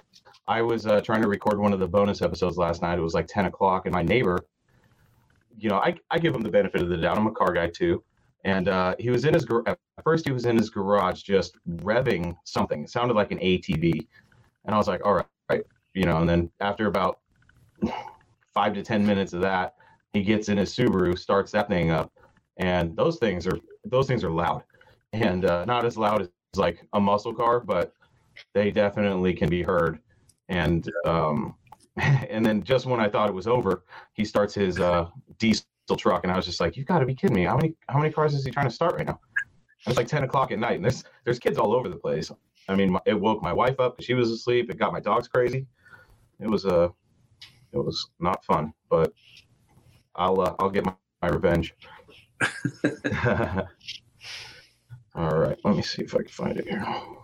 I 0.48 0.62
was 0.62 0.86
uh, 0.86 1.00
trying 1.00 1.22
to 1.22 1.28
record 1.28 1.58
one 1.58 1.72
of 1.72 1.80
the 1.80 1.86
bonus 1.86 2.22
episodes 2.22 2.56
last 2.56 2.82
night. 2.82 2.98
It 2.98 3.02
was 3.02 3.14
like 3.14 3.26
10 3.26 3.46
o'clock, 3.46 3.86
and 3.86 3.94
my 3.94 4.02
neighbor, 4.02 4.38
you 5.58 5.68
know, 5.68 5.76
I, 5.76 5.94
I 6.10 6.18
give 6.18 6.34
him 6.34 6.42
the 6.42 6.50
benefit 6.50 6.82
of 6.82 6.88
the 6.88 6.96
doubt. 6.96 7.18
I'm 7.18 7.26
a 7.26 7.32
car 7.32 7.52
guy 7.52 7.68
too. 7.68 8.02
And 8.44 8.68
uh, 8.68 8.94
he 8.98 9.10
was 9.10 9.24
in 9.24 9.34
his, 9.34 9.44
gar- 9.44 9.64
at 9.66 9.78
first, 10.04 10.24
he 10.24 10.32
was 10.32 10.46
in 10.46 10.56
his 10.56 10.70
garage 10.70 11.22
just 11.22 11.56
revving 11.68 12.36
something. 12.44 12.84
It 12.84 12.90
sounded 12.90 13.14
like 13.14 13.32
an 13.32 13.38
ATV. 13.38 14.06
And 14.64 14.74
I 14.74 14.78
was 14.78 14.86
like, 14.88 15.04
all 15.04 15.14
right, 15.14 15.26
right. 15.50 15.64
You 15.94 16.04
know, 16.04 16.18
and 16.18 16.28
then 16.28 16.50
after 16.60 16.86
about 16.86 17.18
five 18.54 18.74
to 18.74 18.82
10 18.82 19.04
minutes 19.06 19.32
of 19.32 19.40
that, 19.40 19.74
he 20.12 20.22
gets 20.22 20.48
in 20.48 20.58
his 20.58 20.74
Subaru, 20.74 21.18
starts 21.18 21.52
that 21.52 21.68
thing 21.68 21.90
up. 21.90 22.12
And 22.58 22.96
those 22.96 23.18
things 23.18 23.46
are, 23.46 23.58
those 23.84 24.06
things 24.06 24.24
are 24.24 24.30
loud 24.30 24.62
and 25.12 25.44
uh, 25.44 25.64
not 25.64 25.84
as 25.84 25.96
loud 25.96 26.22
as 26.22 26.28
like 26.56 26.86
a 26.92 27.00
muscle 27.00 27.34
car, 27.34 27.60
but 27.60 27.92
they 28.54 28.70
definitely 28.70 29.34
can 29.34 29.48
be 29.48 29.62
heard. 29.62 29.98
And 30.48 30.90
um, 31.04 31.54
and 31.96 32.44
then 32.44 32.62
just 32.62 32.86
when 32.86 33.00
I 33.00 33.08
thought 33.08 33.28
it 33.28 33.34
was 33.34 33.46
over, 33.46 33.84
he 34.14 34.24
starts 34.24 34.54
his 34.54 34.78
uh, 34.78 35.08
diesel 35.38 35.64
truck, 35.96 36.24
and 36.24 36.32
I 36.32 36.36
was 36.36 36.44
just 36.44 36.60
like, 36.60 36.76
"You've 36.76 36.86
got 36.86 36.98
to 36.98 37.06
be 37.06 37.14
kidding 37.14 37.34
me! 37.34 37.44
How 37.44 37.56
many 37.56 37.74
how 37.88 37.98
many 37.98 38.12
cars 38.12 38.34
is 38.34 38.44
he 38.44 38.50
trying 38.50 38.68
to 38.68 38.74
start 38.74 38.94
right 38.94 39.06
now?" 39.06 39.20
It's 39.86 39.96
like 39.96 40.08
ten 40.08 40.24
o'clock 40.24 40.52
at 40.52 40.58
night, 40.58 40.76
and 40.76 40.84
there's 40.84 41.04
there's 41.24 41.38
kids 41.38 41.58
all 41.58 41.74
over 41.74 41.88
the 41.88 41.96
place. 41.96 42.30
I 42.68 42.74
mean, 42.74 42.96
it 43.06 43.14
woke 43.18 43.42
my 43.42 43.52
wife 43.52 43.78
up 43.78 43.96
because 43.96 44.06
she 44.06 44.14
was 44.14 44.30
asleep. 44.30 44.70
It 44.70 44.78
got 44.78 44.92
my 44.92 45.00
dogs 45.00 45.28
crazy. 45.28 45.66
It 46.40 46.48
was 46.48 46.66
uh, 46.66 46.88
it 47.72 47.78
was 47.78 48.10
not 48.20 48.44
fun, 48.44 48.72
but 48.90 49.12
I'll 50.16 50.40
uh, 50.40 50.54
I'll 50.58 50.70
get 50.70 50.84
my, 50.84 50.94
my 51.22 51.28
revenge. 51.28 51.74
All 55.14 55.38
right, 55.38 55.58
let 55.64 55.76
me 55.76 55.82
see 55.82 56.02
if 56.02 56.14
I 56.14 56.18
can 56.18 56.28
find 56.28 56.58
it 56.58 56.68
here. 56.68 56.84
I'm 56.86 57.16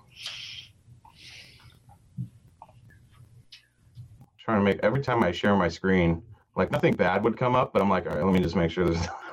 trying 4.39 4.61
to 4.61 4.65
make 4.65 4.81
every 4.83 5.03
time 5.03 5.23
I 5.23 5.31
share 5.33 5.55
my 5.57 5.69
screen, 5.69 6.23
like 6.57 6.71
nothing 6.71 6.95
bad 6.95 7.23
would 7.25 7.37
come 7.37 7.55
up, 7.55 7.73
but 7.73 7.83
I'm 7.83 7.91
like, 7.91 8.07
all 8.07 8.15
right, 8.15 8.25
let 8.25 8.33
me 8.33 8.41
just 8.41 8.57
make 8.57 8.71
sure 8.71 8.87
there's. 8.89 9.07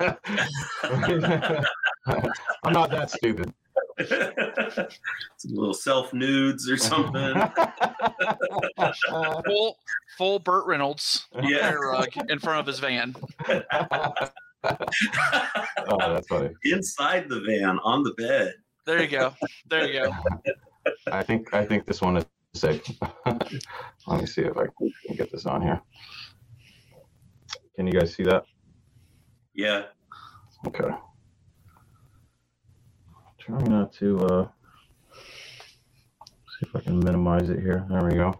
I'm 2.06 2.72
not 2.72 2.90
that 2.90 3.10
stupid. 3.10 3.52
Some 5.36 5.54
little 5.54 5.74
self 5.74 6.12
nudes 6.12 6.70
or 6.70 6.76
something. 6.76 7.42
Full 9.46 9.78
full 10.18 10.38
Burt 10.38 10.66
Reynolds 10.66 11.26
Yeah. 11.42 11.72
rug 11.72 12.08
uh, 12.16 12.24
in 12.28 12.38
front 12.38 12.60
of 12.60 12.66
his 12.66 12.78
van. 12.78 13.14
Oh, 14.64 15.98
that's 15.98 16.28
funny. 16.28 16.50
Inside 16.64 17.28
the 17.28 17.40
van 17.40 17.78
on 17.82 18.02
the 18.02 18.12
bed. 18.12 18.54
There 18.86 19.02
you 19.02 19.08
go. 19.08 19.34
There 19.68 19.86
you 19.86 20.02
go. 20.02 20.12
I 21.12 21.22
think 21.22 21.52
I 21.54 21.64
think 21.64 21.86
this 21.86 22.00
one 22.00 22.16
is 22.16 22.26
sick. 22.54 22.86
Let 23.26 24.20
me 24.20 24.26
see 24.26 24.42
if 24.42 24.56
I 24.56 24.66
can 25.06 25.16
get 25.16 25.30
this 25.30 25.46
on 25.46 25.62
here. 25.62 25.80
Can 27.76 27.86
you 27.86 27.92
guys 27.92 28.14
see 28.14 28.24
that? 28.24 28.44
Yeah. 29.54 29.84
Okay. 30.66 30.90
Trying 33.38 33.70
not 33.70 33.92
to 33.94 34.18
uh 34.26 34.48
see 36.58 36.66
if 36.66 36.76
I 36.76 36.80
can 36.80 36.98
minimize 36.98 37.48
it 37.50 37.60
here. 37.60 37.86
There 37.88 38.04
we 38.04 38.14
go. 38.14 38.38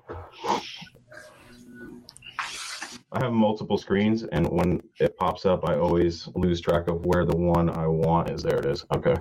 I 3.12 3.24
have 3.24 3.32
multiple 3.32 3.76
screens 3.76 4.22
and 4.24 4.46
when 4.48 4.80
it 5.00 5.16
pops 5.16 5.44
up 5.44 5.68
I 5.68 5.76
always 5.76 6.28
lose 6.34 6.60
track 6.60 6.88
of 6.88 7.04
where 7.06 7.24
the 7.24 7.36
one 7.36 7.68
I 7.70 7.86
want 7.86 8.30
is. 8.30 8.42
There 8.42 8.58
it 8.58 8.66
is. 8.66 8.84
Okay. 8.94 9.16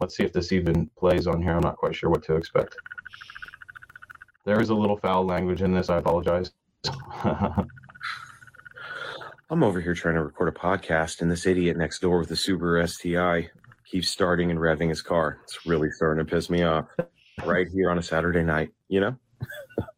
Let's 0.00 0.16
see 0.16 0.24
if 0.24 0.32
this 0.32 0.52
even 0.52 0.90
plays 0.98 1.26
on 1.26 1.42
here. 1.42 1.52
I'm 1.52 1.60
not 1.60 1.76
quite 1.76 1.94
sure 1.94 2.10
what 2.10 2.22
to 2.24 2.36
expect. 2.36 2.76
There 4.46 4.60
is 4.60 4.70
a 4.70 4.74
little 4.74 4.96
foul 4.96 5.26
language 5.26 5.60
in 5.62 5.74
this. 5.74 5.90
I 5.90 5.98
apologize. 5.98 6.52
I'm 9.50 9.64
over 9.64 9.80
here 9.80 9.94
trying 9.94 10.14
to 10.14 10.22
record 10.22 10.48
a 10.48 10.52
podcast, 10.52 11.20
and 11.20 11.30
this 11.30 11.44
idiot 11.44 11.76
next 11.76 12.00
door 12.00 12.20
with 12.20 12.28
the 12.28 12.34
Subaru 12.34 12.88
STI 12.88 13.50
keeps 13.84 14.08
starting 14.08 14.50
and 14.50 14.58
revving 14.58 14.88
his 14.88 15.02
car. 15.02 15.40
It's 15.42 15.66
really 15.66 15.90
starting 15.90 16.24
to 16.24 16.30
piss 16.30 16.48
me 16.48 16.62
off. 16.62 16.86
Right 17.44 17.66
here 17.68 17.90
on 17.90 17.98
a 17.98 18.02
Saturday 18.02 18.42
night, 18.42 18.70
you 18.88 19.00
know? 19.00 19.16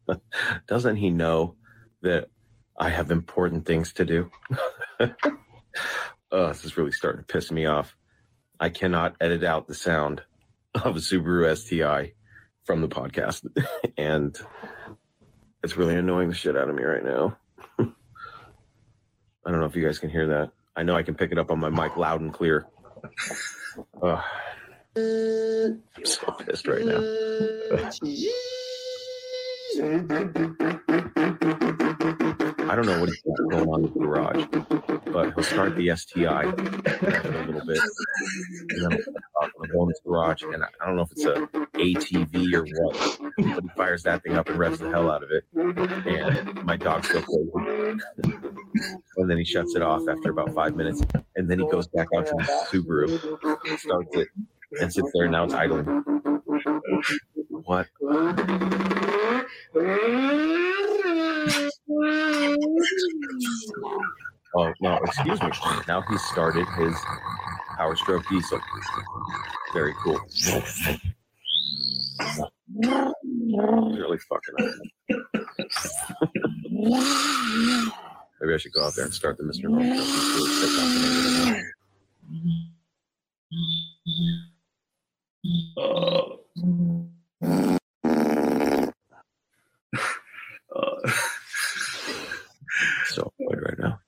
Doesn't 0.67 0.95
he 0.97 1.09
know 1.09 1.55
that 2.01 2.29
I 2.77 2.89
have 2.89 3.11
important 3.11 3.65
things 3.65 3.93
to 3.93 4.05
do? 4.05 4.31
oh, 4.99 5.09
this 6.47 6.65
is 6.65 6.77
really 6.77 6.91
starting 6.91 7.23
to 7.23 7.33
piss 7.33 7.51
me 7.51 7.65
off. 7.65 7.95
I 8.59 8.69
cannot 8.69 9.15
edit 9.21 9.43
out 9.43 9.67
the 9.67 9.75
sound 9.75 10.21
of 10.75 10.95
a 10.95 10.99
Subaru 10.99 11.55
STI 11.55 12.13
from 12.63 12.81
the 12.81 12.87
podcast, 12.87 13.45
and 13.97 14.37
it's 15.63 15.77
really 15.77 15.95
annoying 15.95 16.29
the 16.29 16.35
shit 16.35 16.57
out 16.57 16.69
of 16.69 16.75
me 16.75 16.83
right 16.83 17.03
now. 17.03 17.37
I 17.79 19.51
don't 19.51 19.59
know 19.59 19.65
if 19.65 19.75
you 19.75 19.85
guys 19.85 19.99
can 19.99 20.09
hear 20.09 20.27
that. 20.27 20.51
I 20.75 20.83
know 20.83 20.95
I 20.95 21.03
can 21.03 21.15
pick 21.15 21.31
it 21.31 21.37
up 21.37 21.51
on 21.51 21.59
my 21.59 21.69
mic 21.69 21.97
loud 21.97 22.21
and 22.21 22.33
clear. 22.33 22.65
Ugh. 24.01 24.23
I'm 24.95 25.81
so 26.05 26.31
pissed 26.31 26.67
right 26.67 26.85
now. 26.85 26.99
I 29.75 29.81
don't 32.75 32.85
know 32.85 32.99
what 32.99 33.09
going 33.49 33.69
on 33.69 33.85
in 33.85 33.93
the 33.93 33.99
garage, 33.99 34.45
but 35.11 35.33
he'll 35.33 35.43
start 35.43 35.75
the 35.75 35.95
STI 35.95 36.43
a 36.43 36.47
little 37.45 37.65
bit, 37.65 37.79
and 38.69 38.91
then 38.91 38.99
I'll 39.41 39.49
go 39.71 39.87
in 39.87 39.93
garage, 40.05 40.43
and 40.43 40.63
I 40.63 40.67
don't 40.85 40.95
know 40.95 41.01
if 41.03 41.11
it's 41.11 41.25
a 41.25 41.47
ATV 41.73 42.53
or 42.53 42.65
what, 42.65 43.19
but 43.55 43.63
he 43.63 43.69
fires 43.75 44.03
that 44.03 44.21
thing 44.21 44.33
up 44.33 44.47
and 44.47 44.59
revs 44.59 44.77
the 44.77 44.89
hell 44.89 45.09
out 45.09 45.23
of 45.23 45.31
it, 45.31 45.43
and 45.55 46.63
my 46.65 46.77
dog's 46.77 47.07
go 47.11 47.21
crazy. 47.21 47.51
and 49.17 49.29
then 49.29 49.37
he 49.39 49.43
shuts 49.45 49.75
it 49.75 49.81
off 49.81 50.03
after 50.07 50.29
about 50.29 50.53
five 50.53 50.75
minutes, 50.75 51.01
and 51.35 51.49
then 51.49 51.59
he 51.59 51.67
goes 51.67 51.87
back 51.87 52.07
out 52.15 52.27
to 52.27 52.33
the 52.37 52.43
Subaru, 52.71 53.79
starts 53.79 54.15
it, 54.17 54.27
and 54.79 54.93
sits 54.93 55.09
there. 55.15 55.23
And 55.23 55.31
now 55.31 55.45
it's 55.45 55.53
idling. 55.55 56.03
What? 57.65 57.87
Oh 64.55 64.71
no! 64.81 64.97
Excuse 64.97 65.41
me. 65.41 65.49
Now 65.87 66.01
he 66.07 66.17
started 66.17 66.67
his 66.77 66.95
Power 67.75 67.95
Stroke 67.95 68.23
diesel. 68.29 68.59
Very 69.73 69.93
cool. 70.03 70.19
Really 73.97 74.19
fucking. 74.19 74.55
Maybe 78.41 78.53
I 78.53 78.57
should 78.57 78.73
go 78.73 78.83
out 78.85 78.93
there 78.95 79.05
and 79.05 79.13
start 79.13 79.37
the 79.37 79.43
Mr. 79.43 79.69
Home. 79.69 79.79
Truck. 79.79 80.05
He's 80.05 80.35
really 80.35 80.51
sick 80.51 80.79
on 80.79 81.55
it. 81.55 81.63
Uh, 85.77 86.33
So 93.07 93.31
annoyed 93.39 93.61
right 93.61 93.79
now. 93.79 93.99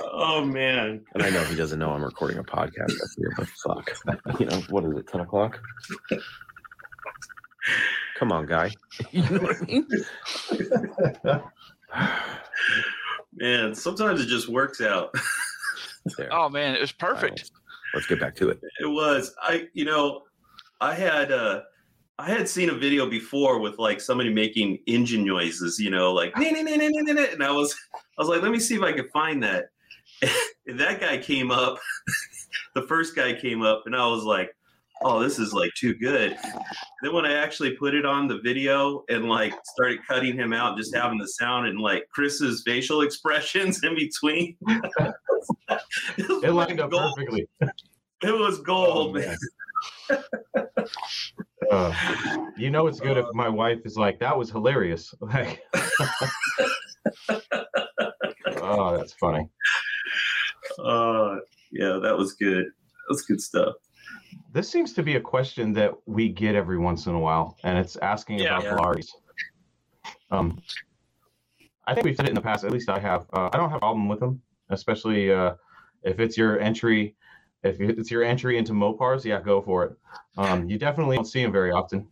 oh 0.00 0.44
man. 0.44 1.04
And 1.14 1.22
I 1.22 1.30
know 1.30 1.42
he 1.44 1.56
doesn't 1.56 1.78
know 1.78 1.90
I'm 1.90 2.04
recording 2.04 2.38
a 2.38 2.44
podcast 2.44 2.92
up 3.00 3.05
here, 3.16 3.32
but 3.36 3.48
fuck. 3.48 3.90
You 4.40 4.46
know, 4.46 4.60
what 4.70 4.84
is 4.84 4.96
it, 4.96 5.06
10 5.08 5.20
o'clock? 5.22 5.60
Come 8.18 8.32
on, 8.32 8.46
guy. 8.46 8.72
You 9.10 9.22
know 9.22 9.38
what 9.40 9.56
I 9.56 9.64
mean? 9.64 9.86
Man, 13.38 13.74
sometimes 13.74 14.20
it 14.22 14.26
just 14.26 14.48
works 14.48 14.80
out. 14.80 15.14
There. 16.16 16.32
Oh 16.32 16.48
man, 16.48 16.74
it 16.74 16.80
was 16.80 16.92
perfect. 16.92 17.50
Let's 17.92 18.06
get 18.06 18.20
back 18.20 18.34
to 18.36 18.48
it. 18.48 18.60
It 18.80 18.86
was. 18.86 19.34
I 19.42 19.68
you 19.74 19.84
know, 19.84 20.22
I 20.80 20.94
had 20.94 21.32
uh 21.32 21.62
I 22.18 22.30
had 22.30 22.48
seen 22.48 22.70
a 22.70 22.74
video 22.74 23.08
before 23.08 23.60
with 23.60 23.78
like 23.78 24.00
somebody 24.00 24.32
making 24.32 24.78
engine 24.86 25.24
noises, 25.24 25.78
you 25.78 25.90
know, 25.90 26.12
like 26.12 26.36
"Nee, 26.38 26.50
nee, 26.50 26.62
nee, 26.62 26.76
nee, 26.76 26.88
nee, 26.88 27.02
nee, 27.02 27.12
nee," 27.12 27.28
and 27.32 27.42
I 27.42 27.50
was 27.50 27.74
I 27.92 28.22
was 28.22 28.28
like, 28.28 28.40
let 28.40 28.52
me 28.52 28.58
see 28.58 28.76
if 28.76 28.82
I 28.82 28.92
can 28.92 29.08
find 29.10 29.42
that. 29.42 29.70
And 30.66 30.80
that 30.80 31.00
guy 31.00 31.18
came 31.18 31.50
up, 31.50 31.78
the 32.76 32.82
first 32.82 33.16
guy 33.16 33.32
came 33.32 33.62
up, 33.62 33.82
and 33.86 33.96
I 33.96 34.06
was 34.06 34.22
like, 34.24 34.54
oh, 35.02 35.18
this 35.20 35.38
is 35.38 35.52
like 35.54 35.72
too 35.74 35.94
good. 35.94 36.36
Then 37.02 37.12
when 37.14 37.24
I 37.24 37.32
actually 37.34 37.72
put 37.72 37.94
it 37.94 38.04
on 38.06 38.28
the 38.28 38.38
video 38.40 39.02
and 39.08 39.28
like 39.28 39.54
started 39.64 39.98
cutting 40.06 40.36
him 40.36 40.52
out, 40.52 40.76
just 40.76 40.94
having 40.94 41.18
the 41.18 41.26
sound 41.26 41.66
and 41.66 41.80
like 41.80 42.06
Chris's 42.12 42.62
facial 42.64 43.00
expressions 43.06 43.82
in 43.82 43.94
between. 43.94 44.56
it, 44.68 45.14
It 46.18 46.52
lined 46.52 46.80
up 46.80 46.90
gold. 46.90 47.14
perfectly. 47.16 47.48
It 48.22 48.32
was 48.32 48.60
gold, 48.60 49.16
Oh, 49.16 49.20
man. 49.20 49.36
Uh, 51.72 51.92
you 52.56 52.70
know 52.70 52.86
it's 52.86 53.00
good 53.00 53.16
if 53.16 53.26
my 53.34 53.48
wife 53.48 53.80
is 53.84 53.96
like, 53.96 54.20
"That 54.20 54.38
was 54.38 54.50
hilarious." 54.52 55.12
Like, 55.20 55.60
oh, 58.62 58.96
that's 58.96 59.14
funny. 59.14 59.48
Uh, 60.78 61.36
yeah, 61.72 61.98
that 62.02 62.16
was 62.16 62.34
good. 62.34 62.64
That 62.64 63.08
was 63.08 63.22
good 63.22 63.40
stuff. 63.40 63.74
This 64.52 64.68
seems 64.70 64.92
to 64.94 65.02
be 65.02 65.16
a 65.16 65.20
question 65.20 65.72
that 65.74 65.92
we 66.06 66.28
get 66.28 66.54
every 66.54 66.78
once 66.78 67.06
in 67.06 67.14
a 67.14 67.18
while, 67.18 67.56
and 67.64 67.78
it's 67.78 67.96
asking 67.96 68.38
Yeah. 68.38 68.58
about 68.58 68.64
Yeah. 68.64 68.76
Volares. 68.76 69.08
Um, 70.30 70.60
I 71.86 71.94
think 71.94 72.04
we've 72.04 72.16
said 72.16 72.26
it 72.26 72.30
in 72.30 72.34
the 72.34 72.40
past. 72.40 72.64
At 72.64 72.72
least 72.72 72.88
I 72.88 72.98
have. 72.98 73.26
Uh, 73.32 73.48
I 73.52 73.56
don't 73.56 73.68
have 73.70 73.76
a 73.76 73.80
problem 73.80 74.08
with 74.08 74.20
them, 74.20 74.42
especially 74.70 75.32
uh, 75.32 75.54
if 76.02 76.18
it's 76.20 76.36
your 76.36 76.58
entry. 76.60 77.14
If 77.62 77.80
it's 77.80 78.10
your 78.10 78.22
entry 78.22 78.58
into 78.58 78.72
Mopars, 78.72 79.24
yeah, 79.24 79.40
go 79.40 79.60
for 79.60 79.84
it. 79.84 79.96
Um, 80.36 80.68
you 80.68 80.78
definitely 80.78 81.16
don't 81.16 81.24
see 81.24 81.42
them 81.42 81.52
very 81.52 81.72
often. 81.72 82.06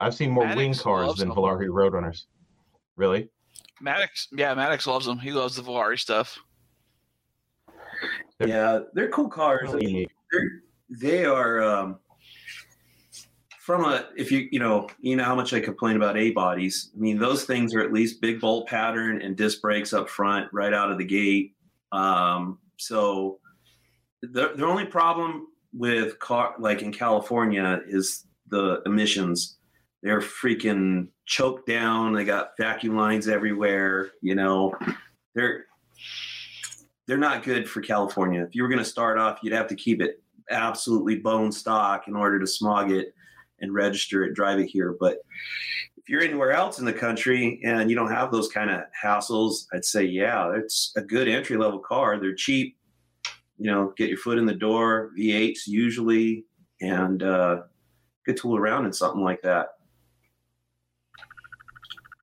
I've 0.00 0.14
seen 0.14 0.30
more 0.30 0.46
wing 0.56 0.74
cars 0.74 1.16
than 1.16 1.28
them. 1.28 1.36
Volare 1.36 1.68
Roadrunners. 1.68 2.24
Really? 2.96 3.28
Maddox, 3.80 4.28
yeah, 4.32 4.54
Maddox 4.54 4.86
loves 4.86 5.06
them. 5.06 5.18
He 5.18 5.30
loves 5.30 5.54
the 5.56 5.62
Volare 5.62 5.98
stuff. 5.98 6.38
They're- 8.38 8.48
Yeah, 8.48 8.80
they're 8.94 9.08
cool 9.10 9.28
cars. 9.28 9.70
I 9.70 9.76
mean, 9.76 9.94
Really? 9.94 10.08
they're, 10.32 10.50
they 11.00 11.24
are 11.24 11.62
um, 11.62 11.98
from 13.60 13.84
a 13.84 14.08
if 14.16 14.32
you 14.32 14.48
you 14.50 14.58
know 14.58 14.88
you 15.00 15.16
know 15.16 15.24
how 15.24 15.34
much 15.34 15.52
I 15.52 15.60
complain 15.60 15.96
about 15.96 16.16
A 16.16 16.30
bodies. 16.30 16.90
I 16.96 16.98
mean 17.00 17.18
those 17.18 17.44
things 17.44 17.74
are 17.74 17.80
at 17.80 17.92
least 17.92 18.20
big 18.20 18.40
bolt 18.40 18.66
pattern 18.68 19.20
and 19.20 19.36
disc 19.36 19.60
brakes 19.60 19.92
up 19.92 20.08
front 20.08 20.48
right 20.52 20.72
out 20.72 20.90
of 20.90 20.98
the 20.98 21.04
gate. 21.04 21.54
Um, 21.92 22.58
so 22.78 23.38
the 24.22 24.52
the 24.56 24.64
only 24.64 24.86
problem 24.86 25.48
with 25.74 26.18
car 26.18 26.54
like 26.58 26.82
in 26.82 26.92
California 26.92 27.80
is 27.86 28.24
the 28.48 28.80
emissions. 28.86 29.56
They're 30.02 30.20
freaking 30.20 31.08
choked 31.26 31.66
down. 31.66 32.12
They 32.14 32.24
got 32.24 32.52
vacuum 32.58 32.96
lines 32.96 33.28
everywhere. 33.28 34.10
You 34.22 34.36
know, 34.36 34.72
they're 35.34 35.66
they're 37.08 37.16
not 37.16 37.42
good 37.42 37.68
for 37.68 37.80
California. 37.80 38.42
If 38.42 38.54
you 38.54 38.62
were 38.62 38.68
going 38.68 38.78
to 38.78 38.84
start 38.84 39.18
off, 39.18 39.38
you'd 39.42 39.54
have 39.54 39.66
to 39.68 39.74
keep 39.74 40.02
it 40.02 40.22
absolutely 40.50 41.16
bone 41.16 41.50
stock 41.50 42.06
in 42.06 42.14
order 42.14 42.38
to 42.38 42.46
smog 42.46 42.92
it 42.92 43.14
and 43.60 43.72
register 43.72 44.24
it, 44.24 44.34
drive 44.34 44.60
it 44.60 44.66
here. 44.66 44.94
But 45.00 45.16
if 45.96 46.06
you're 46.06 46.20
anywhere 46.20 46.52
else 46.52 46.78
in 46.78 46.84
the 46.84 46.92
country 46.92 47.60
and 47.64 47.88
you 47.88 47.96
don't 47.96 48.10
have 48.10 48.30
those 48.30 48.48
kind 48.48 48.70
of 48.70 48.82
hassles, 49.02 49.64
I'd 49.72 49.86
say, 49.86 50.04
yeah, 50.04 50.52
it's 50.54 50.92
a 50.96 51.00
good 51.00 51.28
entry 51.28 51.56
level 51.56 51.78
car. 51.78 52.20
They're 52.20 52.34
cheap. 52.34 52.76
You 53.56 53.70
know, 53.70 53.94
get 53.96 54.10
your 54.10 54.18
foot 54.18 54.38
in 54.38 54.44
the 54.44 54.54
door. 54.54 55.10
V8s 55.18 55.66
usually, 55.66 56.44
and 56.82 57.22
uh, 57.22 57.62
good 58.26 58.36
tool 58.36 58.56
around 58.56 58.84
in 58.84 58.92
something 58.92 59.24
like 59.24 59.40
that. 59.42 59.68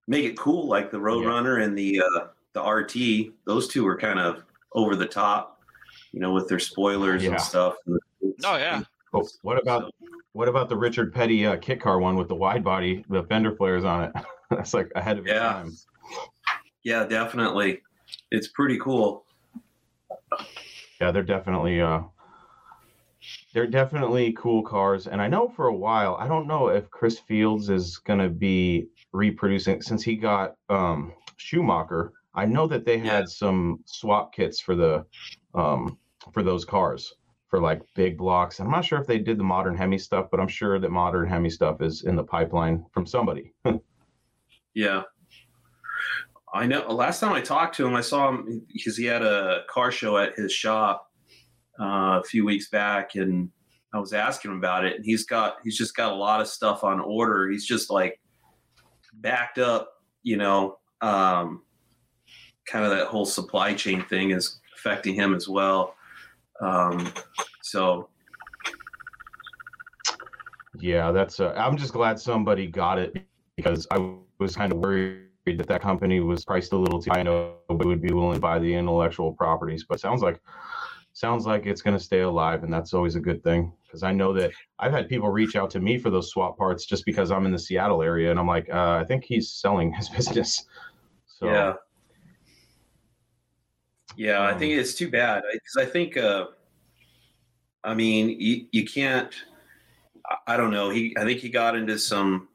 Make 0.07 0.25
it 0.25 0.37
cool, 0.37 0.67
like 0.67 0.91
the 0.91 0.99
Roadrunner 0.99 1.63
and 1.63 1.77
the 1.77 2.01
uh, 2.01 2.27
the 2.53 2.61
RT. 2.63 3.33
Those 3.45 3.67
two 3.67 3.85
are 3.85 3.97
kind 3.97 4.19
of 4.19 4.44
over 4.75 4.95
the 4.95 5.05
top, 5.07 5.59
you 6.11 6.19
know, 6.19 6.31
with 6.31 6.47
their 6.47 6.59
spoilers 6.59 7.23
Yeah. 7.23 7.31
and 7.31 7.41
stuff. 7.41 7.75
Oh 8.43 8.57
yeah, 8.57 8.83
But 9.11 9.25
what 9.41 9.59
about 9.59 9.91
what 10.33 10.47
about 10.49 10.67
the 10.69 10.75
Richard 10.77 11.13
Petty 11.13 11.45
uh, 11.47 11.55
kit 11.57 11.79
car 11.81 11.99
one 11.99 12.17
with 12.17 12.27
the 12.27 12.35
wide 12.35 12.63
body, 12.63 13.03
the 13.09 13.23
fender 13.23 13.55
flares 13.55 13.85
on 13.85 14.03
it? 14.03 14.11
That's 14.51 14.73
like 14.73 14.91
ahead 14.95 15.17
of 15.17 15.25
its 15.25 15.33
Yeah. 15.33 15.39
time. 15.53 15.71
Yeah, 16.83 17.05
definitely. 17.05 17.81
It's 18.29 18.49
pretty 18.49 18.77
cool. 18.77 19.25
Yeah, 21.01 21.11
they're 21.11 21.23
definitely 21.23 21.81
uh 21.81 22.01
they're 23.53 23.65
definitely 23.67 24.33
cool 24.33 24.61
cars. 24.61 25.07
And 25.07 25.21
I 25.21 25.27
know 25.27 25.47
for 25.47 25.67
a 25.67 25.75
while, 25.75 26.15
I 26.19 26.27
don't 26.27 26.45
know 26.47 26.67
if 26.67 26.89
Chris 26.91 27.17
Fields 27.19 27.69
is 27.69 27.97
gonna 27.99 28.29
be 28.29 28.87
reproducing 29.13 29.81
since 29.81 30.03
he 30.03 30.15
got 30.17 30.55
um 30.69 31.13
Schumacher. 31.37 32.11
I 32.35 32.45
know 32.45 32.67
that 32.67 32.85
they 32.85 32.97
had 32.97 33.21
Yeah. 33.21 33.25
some 33.25 33.79
swap 33.85 34.33
kits 34.33 34.59
for 34.59 34.75
the 34.75 35.05
um 35.53 35.97
for 36.33 36.43
those 36.43 36.65
cars 36.65 37.13
for 37.47 37.59
like 37.61 37.81
big 37.95 38.17
blocks. 38.17 38.59
I'm 38.59 38.71
not 38.71 38.83
sure 38.83 38.99
if 38.99 39.07
they 39.07 39.19
did 39.19 39.37
the 39.37 39.43
modern 39.43 39.75
Hemi 39.77 39.97
stuff, 39.97 40.27
but 40.31 40.39
I'm 40.39 40.47
sure 40.47 40.79
that 40.79 40.91
modern 40.91 41.27
Hemi 41.29 41.49
stuff 41.49 41.81
is 41.81 42.03
in 42.03 42.15
the 42.15 42.23
pipeline 42.23 42.85
from 42.91 43.05
somebody. 43.05 43.53
Yeah. 44.73 45.03
I 46.53 46.65
know. 46.67 46.85
Last 46.91 47.21
time 47.21 47.31
I 47.31 47.39
talked 47.41 47.75
to 47.77 47.87
him, 47.87 47.95
I 47.95 48.01
saw 48.01 48.29
him 48.29 48.65
because 48.71 48.97
he 48.97 49.05
had 49.05 49.21
a 49.21 49.63
car 49.69 49.89
show 49.91 50.17
at 50.17 50.35
his 50.35 50.51
shop 50.51 51.09
uh, 51.79 52.19
a 52.19 52.23
few 52.25 52.43
weeks 52.45 52.69
back, 52.69 53.15
and 53.15 53.49
I 53.93 53.99
was 53.99 54.11
asking 54.13 54.51
him 54.51 54.57
about 54.57 54.83
it. 54.85 54.95
And 54.97 55.05
he's 55.05 55.25
got 55.25 55.57
he's 55.63 55.77
just 55.77 55.95
got 55.95 56.11
a 56.11 56.15
lot 56.15 56.41
of 56.41 56.47
stuff 56.47 56.83
on 56.83 56.99
order. 56.99 57.49
He's 57.49 57.65
just 57.65 57.89
like 57.89 58.19
backed 59.13 59.57
up, 59.59 59.91
you 60.23 60.37
know. 60.37 60.77
Um, 61.01 61.63
kind 62.67 62.85
of 62.85 62.91
that 62.91 63.07
whole 63.07 63.25
supply 63.25 63.73
chain 63.73 64.03
thing 64.05 64.31
is 64.31 64.59
affecting 64.75 65.15
him 65.15 65.33
as 65.33 65.47
well. 65.47 65.95
Um, 66.61 67.11
so 67.61 68.09
Yeah, 70.79 71.11
that's. 71.11 71.39
Uh, 71.39 71.53
I'm 71.55 71.77
just 71.77 71.93
glad 71.93 72.19
somebody 72.19 72.67
got 72.67 72.99
it 72.99 73.25
because 73.55 73.87
I 73.91 74.15
was 74.39 74.55
kind 74.55 74.71
of 74.71 74.79
worried 74.79 75.25
that 75.45 75.67
that 75.67 75.81
company 75.81 76.19
was 76.19 76.43
priced 76.43 76.73
a 76.73 76.77
little 76.77 77.01
too 77.01 77.11
high. 77.11 77.19
I 77.19 77.23
know 77.23 77.55
nobody 77.69 77.89
would 77.89 78.01
be 78.01 78.13
willing 78.13 78.35
to 78.35 78.39
buy 78.39 78.59
the 78.59 78.73
intellectual 78.73 79.33
properties, 79.33 79.85
but 79.87 79.99
sounds 79.99 80.21
like 80.21 80.41
sounds 81.13 81.45
like 81.45 81.65
it's 81.65 81.81
going 81.81 81.97
to 81.97 82.03
stay 82.03 82.21
alive, 82.21 82.63
and 82.63 82.73
that's 82.73 82.93
always 82.93 83.15
a 83.15 83.19
good 83.19 83.43
thing 83.43 83.71
because 83.83 84.03
I 84.03 84.11
know 84.11 84.33
that 84.33 84.51
I've 84.79 84.91
had 84.91 85.07
people 85.07 85.29
reach 85.29 85.55
out 85.55 85.69
to 85.71 85.79
me 85.79 85.97
for 85.97 86.09
those 86.09 86.29
swap 86.29 86.57
parts 86.57 86.85
just 86.85 87.05
because 87.05 87.31
I'm 87.31 87.45
in 87.45 87.51
the 87.51 87.59
Seattle 87.59 88.01
area, 88.01 88.31
and 88.31 88.39
I'm 88.39 88.47
like, 88.47 88.67
uh, 88.69 88.99
I 89.01 89.05
think 89.05 89.23
he's 89.23 89.51
selling 89.53 89.93
his 89.93 90.09
business. 90.15 90.65
So 91.27 91.47
yeah, 91.47 91.73
yeah, 94.17 94.39
I 94.39 94.51
Um, 94.53 94.59
think 94.59 94.73
it's 94.73 94.93
too 94.95 95.09
bad 95.09 95.43
because 95.51 95.77
I 95.77 95.85
think, 95.85 96.17
uh, 96.17 96.47
I 97.83 97.93
mean, 97.93 98.29
you, 98.39 98.67
you 98.71 98.85
can't. 98.85 99.33
I- 100.29 100.53
I 100.53 100.57
don't 100.57 100.71
know. 100.71 100.89
He, 100.89 101.15
I 101.17 101.23
think 101.23 101.39
he 101.39 101.49
got 101.49 101.75
into 101.75 101.99
some 101.99 102.47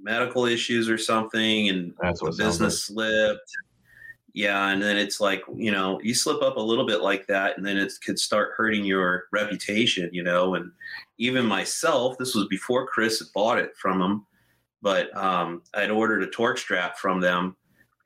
medical 0.00 0.46
issues 0.46 0.88
or 0.88 0.96
something, 0.96 1.68
and 1.68 1.94
that's 2.00 2.20
the 2.20 2.26
what 2.26 2.34
it 2.34 2.36
sounds 2.38 2.52
business 2.58 2.84
slipped. 2.84 3.50
Yeah, 4.34 4.68
and 4.68 4.80
then 4.80 4.96
it's 4.96 5.20
like 5.20 5.42
you 5.54 5.72
know 5.72 6.00
you 6.02 6.14
slip 6.14 6.42
up 6.42 6.56
a 6.56 6.60
little 6.60 6.86
bit 6.86 7.00
like 7.02 7.26
that, 7.26 7.56
and 7.56 7.66
then 7.66 7.76
it 7.76 7.92
could 8.04 8.18
start 8.18 8.52
hurting 8.56 8.84
your 8.84 9.24
reputation, 9.32 10.08
you 10.12 10.22
know. 10.22 10.54
And 10.54 10.70
even 11.18 11.44
myself, 11.44 12.16
this 12.18 12.34
was 12.34 12.46
before 12.46 12.86
Chris 12.86 13.18
had 13.18 13.28
bought 13.34 13.58
it 13.58 13.76
from 13.76 14.00
him, 14.00 14.26
but 14.80 15.14
um, 15.16 15.62
I'd 15.74 15.90
ordered 15.90 16.22
a 16.22 16.28
torque 16.28 16.58
strap 16.58 16.96
from 16.98 17.20
them, 17.20 17.56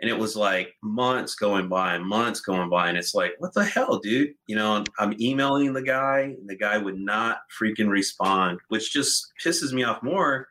and 0.02 0.10
it 0.10 0.18
was 0.18 0.36
like 0.36 0.74
months 0.82 1.34
going 1.34 1.68
by 1.68 1.94
and 1.94 2.04
months 2.04 2.40
going 2.40 2.68
by, 2.68 2.88
and 2.88 2.98
it's 2.98 3.14
like, 3.14 3.32
what 3.38 3.54
the 3.54 3.64
hell, 3.64 3.98
dude? 3.98 4.34
You 4.46 4.56
know, 4.56 4.84
I'm 4.98 5.14
emailing 5.20 5.72
the 5.72 5.82
guy, 5.82 6.34
and 6.38 6.48
the 6.48 6.56
guy 6.56 6.76
would 6.76 6.98
not 6.98 7.38
freaking 7.58 7.88
respond, 7.88 8.58
which 8.68 8.92
just 8.92 9.32
pisses 9.42 9.72
me 9.72 9.84
off 9.84 10.02
more. 10.02 10.48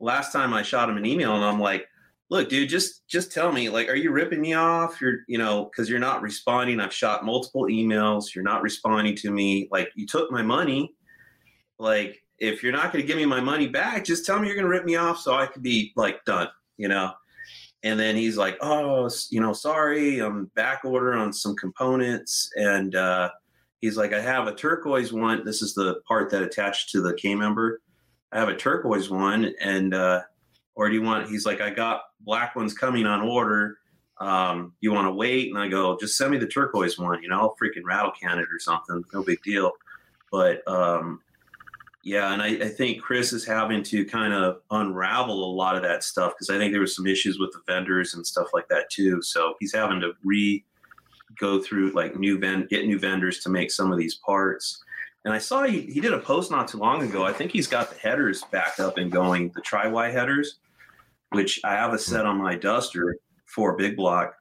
Last 0.00 0.32
time 0.32 0.54
I 0.54 0.62
shot 0.62 0.88
him 0.88 0.96
an 0.96 1.04
email, 1.06 1.34
and 1.34 1.44
I'm 1.44 1.60
like 1.60 1.86
look 2.30 2.48
dude 2.48 2.70
just 2.70 3.06
just 3.06 3.30
tell 3.30 3.52
me 3.52 3.68
like 3.68 3.86
are 3.86 3.94
you 3.94 4.10
ripping 4.10 4.40
me 4.40 4.54
off? 4.54 4.98
You're 4.98 5.18
you 5.28 5.36
know 5.36 5.64
because 5.66 5.90
you're 5.90 5.98
not 5.98 6.22
responding. 6.22 6.80
I've 6.80 6.92
shot 6.92 7.24
multiple 7.24 7.64
emails. 7.64 8.34
You're 8.34 8.44
not 8.44 8.62
responding 8.62 9.14
to 9.16 9.30
me. 9.30 9.68
Like 9.70 9.90
you 9.94 10.06
took 10.06 10.30
my 10.32 10.40
money. 10.40 10.94
Like 11.78 12.24
if 12.38 12.62
you're 12.62 12.72
not 12.72 12.92
going 12.92 13.02
to 13.02 13.06
give 13.06 13.16
me 13.16 13.26
my 13.26 13.40
money 13.40 13.68
back 13.68 14.04
just 14.04 14.26
tell 14.26 14.38
me 14.38 14.46
you're 14.46 14.56
going 14.56 14.64
to 14.64 14.70
rip 14.70 14.84
me 14.84 14.96
off 14.96 15.18
so 15.18 15.34
i 15.34 15.46
could 15.46 15.62
be 15.62 15.92
like 15.96 16.24
done 16.24 16.48
you 16.76 16.88
know 16.88 17.12
and 17.84 18.00
then 18.00 18.16
he's 18.16 18.36
like 18.36 18.56
oh 18.62 19.08
you 19.30 19.40
know 19.40 19.52
sorry 19.52 20.18
i'm 20.18 20.46
back 20.56 20.84
order 20.84 21.14
on 21.14 21.32
some 21.32 21.54
components. 21.54 22.50
And 22.56 22.96
uh 22.96 23.30
he's 23.80 23.96
like 23.96 24.12
i 24.12 24.20
have 24.20 24.48
a 24.48 24.54
turquoise 24.54 25.12
one. 25.12 25.44
This 25.44 25.62
is 25.62 25.74
the 25.74 26.00
part 26.08 26.30
that 26.30 26.42
attached 26.42 26.90
to 26.90 27.00
the 27.00 27.14
k 27.14 27.36
member. 27.36 27.80
I 28.32 28.40
have 28.40 28.48
a 28.48 28.56
turquoise 28.56 29.10
one 29.10 29.52
and 29.60 29.94
uh 29.94 30.22
or 30.74 30.88
do 30.88 30.94
you 30.94 31.02
want 31.02 31.28
he's 31.28 31.46
like 31.46 31.60
i 31.60 31.70
got 31.70 32.02
black 32.20 32.56
ones 32.56 32.74
coming 32.74 33.06
on 33.06 33.20
order. 33.20 33.78
Um 34.18 34.72
you 34.80 34.90
want 34.92 35.06
to 35.06 35.12
wait? 35.12 35.50
And 35.50 35.58
i 35.58 35.68
go 35.68 35.96
just 36.00 36.16
send 36.16 36.32
me 36.32 36.38
the 36.38 36.48
turquoise 36.48 36.98
one 36.98 37.22
you 37.22 37.28
know 37.28 37.38
i'll 37.38 37.56
freaking 37.62 37.84
rattle 37.84 38.12
can 38.18 38.38
it 38.38 38.48
or 38.50 38.58
something 38.58 39.04
no 39.12 39.22
big 39.22 39.42
deal. 39.42 39.72
But 40.32 40.66
um 40.66 41.20
yeah 42.04 42.32
and 42.32 42.40
i, 42.40 42.48
I 42.48 42.68
think 42.68 43.02
chris 43.02 43.32
is 43.32 43.44
having 43.44 43.82
to 43.84 44.04
kind 44.04 44.32
of 44.32 44.60
unravel 44.70 45.44
a 45.44 45.52
lot 45.54 45.74
of 45.76 45.82
that 45.82 46.04
stuff 46.04 46.34
because 46.34 46.50
i 46.50 46.58
think 46.58 46.72
there 46.72 46.80
was 46.80 46.94
some 46.94 47.06
issues 47.06 47.38
with 47.38 47.50
the 47.52 47.60
vendors 47.66 48.14
and 48.14 48.26
stuff 48.26 48.48
like 48.54 48.68
that 48.68 48.90
too 48.90 49.20
so 49.22 49.54
he's 49.58 49.74
having 49.74 50.00
to 50.00 50.12
re 50.22 50.64
go 51.40 51.60
through 51.60 51.90
like 51.90 52.16
new 52.16 52.38
vend 52.38 52.68
get 52.68 52.86
new 52.86 52.98
vendors 52.98 53.40
to 53.40 53.48
make 53.48 53.70
some 53.70 53.90
of 53.90 53.98
these 53.98 54.14
parts 54.16 54.84
and 55.24 55.32
I 55.32 55.38
saw 55.38 55.62
he, 55.64 55.80
he 55.82 56.00
did 56.00 56.12
a 56.12 56.18
post 56.18 56.50
not 56.50 56.68
too 56.68 56.78
long 56.78 57.02
ago. 57.02 57.24
I 57.24 57.32
think 57.32 57.50
he's 57.50 57.66
got 57.66 57.90
the 57.90 57.96
headers 57.96 58.42
back 58.50 58.78
up 58.78 58.98
and 58.98 59.10
going, 59.10 59.50
the 59.54 59.62
tri 59.62 59.88
Y 59.88 60.10
headers, 60.10 60.58
which 61.30 61.60
I 61.64 61.72
have 61.72 61.94
a 61.94 61.98
set 61.98 62.26
on 62.26 62.36
my 62.36 62.56
Duster 62.56 63.16
for 63.46 63.76
Big 63.76 63.96
Block. 63.96 64.34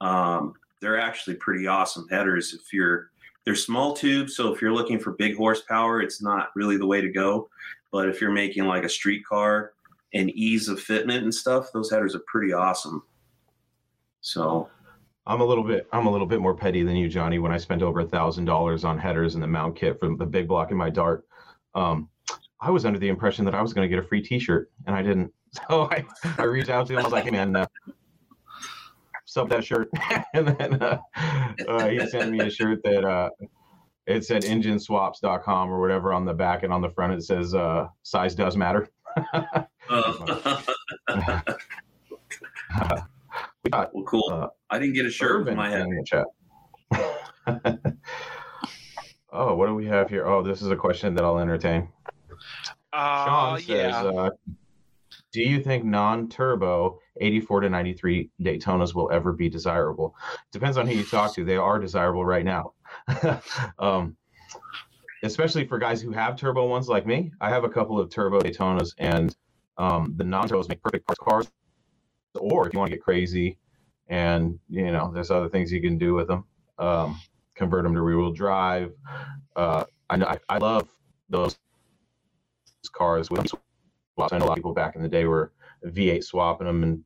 Um, 0.00 0.54
they're 0.80 0.98
actually 0.98 1.36
pretty 1.36 1.66
awesome 1.68 2.08
headers. 2.10 2.52
If 2.52 2.72
you're, 2.72 3.10
they're 3.44 3.54
small 3.54 3.94
tubes, 3.94 4.36
so 4.36 4.52
if 4.52 4.62
you're 4.62 4.72
looking 4.72 4.98
for 4.98 5.12
big 5.12 5.36
horsepower, 5.36 6.00
it's 6.00 6.22
not 6.22 6.48
really 6.54 6.76
the 6.76 6.86
way 6.86 7.00
to 7.00 7.10
go. 7.10 7.48
But 7.92 8.08
if 8.08 8.20
you're 8.20 8.32
making 8.32 8.64
like 8.64 8.84
a 8.84 8.88
street 8.88 9.24
car 9.24 9.72
and 10.14 10.30
ease 10.30 10.68
of 10.68 10.78
fitment 10.78 11.18
and 11.18 11.34
stuff, 11.34 11.68
those 11.72 11.90
headers 11.90 12.14
are 12.14 12.22
pretty 12.26 12.52
awesome. 12.52 13.02
So 14.20 14.68
I'm 15.26 15.40
a 15.40 15.44
little 15.44 15.64
bit 15.64 15.86
I'm 15.92 16.06
a 16.06 16.10
little 16.10 16.26
bit 16.26 16.40
more 16.40 16.54
petty 16.54 16.82
than 16.82 16.96
you, 16.96 17.08
Johnny. 17.08 17.38
When 17.38 17.52
I 17.52 17.58
spent 17.58 17.82
over 17.82 18.00
a 18.00 18.06
thousand 18.06 18.46
dollars 18.46 18.84
on 18.84 18.98
headers 18.98 19.34
and 19.34 19.42
the 19.42 19.46
mount 19.46 19.76
kit 19.76 20.00
for 20.00 20.14
the 20.16 20.26
big 20.26 20.48
block 20.48 20.70
in 20.70 20.76
my 20.76 20.90
dart, 20.90 21.26
um, 21.74 22.08
I 22.60 22.70
was 22.70 22.86
under 22.86 22.98
the 22.98 23.08
impression 23.08 23.44
that 23.44 23.54
I 23.54 23.60
was 23.60 23.74
going 23.74 23.88
to 23.88 23.94
get 23.94 24.02
a 24.02 24.06
free 24.08 24.22
T-shirt, 24.22 24.70
and 24.86 24.96
I 24.96 25.02
didn't. 25.02 25.32
So 25.70 25.88
I, 25.88 26.04
I 26.36 26.42
reached 26.42 26.68
out 26.68 26.88
to 26.88 26.94
him. 26.94 26.98
I 26.98 27.02
was 27.04 27.12
like, 27.12 27.22
"Hey 27.22 27.30
man, 27.30 27.54
uh, 27.54 27.66
sub 29.34 29.50
that 29.50 29.64
shirt," 29.64 29.90
and 30.34 30.48
then 30.48 30.80
uh, 30.80 30.98
uh, 31.68 31.88
he 31.88 32.06
sent 32.06 32.30
me 32.30 32.40
a 32.40 32.50
shirt 32.50 32.80
that 32.84 33.04
uh, 33.04 33.30
it 34.06 34.24
said 34.24 34.42
engineswaps.com 34.42 35.70
or 35.70 35.80
whatever 35.80 36.12
on 36.12 36.24
the 36.24 36.32
back, 36.32 36.62
and 36.62 36.72
on 36.72 36.80
the 36.80 36.90
front 36.90 37.12
it 37.12 37.22
says 37.22 37.54
uh, 37.54 37.88
"size 38.02 38.34
does 38.34 38.56
matter." 38.56 38.88
uh, 39.34 39.64
we 43.62 43.70
got 43.70 43.94
well, 43.94 44.04
cool. 44.04 44.30
Uh, 44.32 44.48
I 44.70 44.78
didn't 44.78 44.94
get 44.94 45.06
a 45.06 45.10
shirt 45.10 45.48
in 45.48 45.56
my 45.56 45.68
head. 45.68 45.86
in 45.86 46.04
chat. 46.04 46.26
oh, 49.32 49.54
what 49.56 49.66
do 49.66 49.74
we 49.74 49.86
have 49.86 50.08
here? 50.08 50.26
Oh, 50.26 50.42
this 50.42 50.62
is 50.62 50.70
a 50.70 50.76
question 50.76 51.14
that 51.16 51.24
I'll 51.24 51.38
entertain. 51.38 51.88
Uh, 52.92 53.26
Sean 53.26 53.58
says, 53.58 53.68
yeah. 53.68 54.28
"Do 55.34 55.42
you 55.42 55.60
think 55.60 55.84
non-turbo 55.84 57.00
84 57.20 57.62
to 57.62 57.68
93 57.68 58.30
Daytonas 58.40 58.94
will 58.94 59.10
ever 59.10 59.32
be 59.32 59.48
desirable? 59.48 60.14
Depends 60.52 60.78
on 60.78 60.86
who 60.86 60.94
you 60.94 61.02
talk 61.04 61.34
to. 61.34 61.44
They 61.44 61.56
are 61.56 61.80
desirable 61.80 62.24
right 62.24 62.44
now, 62.44 62.74
um, 63.80 64.16
especially 65.24 65.66
for 65.66 65.80
guys 65.80 66.00
who 66.00 66.12
have 66.12 66.36
turbo 66.36 66.68
ones 66.68 66.88
like 66.88 67.04
me. 67.04 67.32
I 67.40 67.50
have 67.50 67.64
a 67.64 67.68
couple 67.68 67.98
of 67.98 68.10
turbo 68.10 68.38
Daytonas, 68.38 68.94
and 68.98 69.34
um, 69.76 70.14
the 70.16 70.22
non-turbos 70.22 70.68
make 70.68 70.80
perfect 70.80 71.04
cars. 71.18 71.50
Or 72.36 72.68
if 72.68 72.72
you 72.72 72.78
want 72.78 72.92
to 72.92 72.96
get 72.96 73.02
crazy, 73.02 73.58
and 74.06 74.56
you 74.68 74.92
know, 74.92 75.10
there's 75.12 75.32
other 75.32 75.48
things 75.48 75.72
you 75.72 75.80
can 75.82 75.98
do 75.98 76.14
with 76.14 76.28
them. 76.28 76.44
Um, 76.78 77.20
convert 77.56 77.82
them 77.82 77.94
to 77.94 78.02
rear-wheel 78.02 78.32
drive. 78.32 78.92
Uh, 79.56 79.82
I 80.08 80.16
know 80.16 80.26
I, 80.26 80.38
I 80.48 80.58
love 80.58 80.88
those 81.28 81.58
cars 82.92 83.30
with 83.30 83.52
swaps. 84.14 84.32
I 84.32 84.38
know 84.38 84.44
a 84.44 84.48
lot 84.48 84.52
of 84.52 84.56
people 84.56 84.74
back 84.74 84.96
in 84.96 85.02
the 85.02 85.08
day 85.08 85.24
were 85.24 85.52
V8 85.86 86.24
swapping 86.24 86.66
them, 86.66 86.82
and 86.82 87.04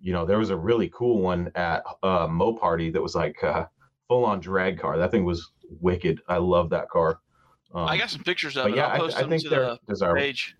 you 0.00 0.12
know 0.12 0.24
there 0.24 0.38
was 0.38 0.50
a 0.50 0.56
really 0.56 0.90
cool 0.94 1.20
one 1.20 1.50
at 1.54 1.82
uh, 2.02 2.26
Mo 2.28 2.54
Party 2.54 2.90
that 2.90 3.02
was 3.02 3.14
like 3.14 3.42
a 3.42 3.68
full-on 4.08 4.40
drag 4.40 4.78
car. 4.78 4.98
That 4.98 5.10
thing 5.10 5.24
was 5.24 5.50
wicked. 5.80 6.20
I 6.28 6.38
love 6.38 6.70
that 6.70 6.88
car. 6.88 7.20
Um, 7.74 7.86
I 7.86 7.96
got 7.96 8.10
some 8.10 8.22
pictures 8.22 8.56
of 8.56 8.66
it. 8.66 8.76
yeah, 8.76 8.86
I'll 8.88 8.98
post 9.00 9.16
I 9.16 9.20
them 9.22 9.30
think 9.30 9.42
to 9.44 9.48
they're 9.48 9.60
the 9.60 9.78
desirable. 9.88 10.20
page. 10.20 10.56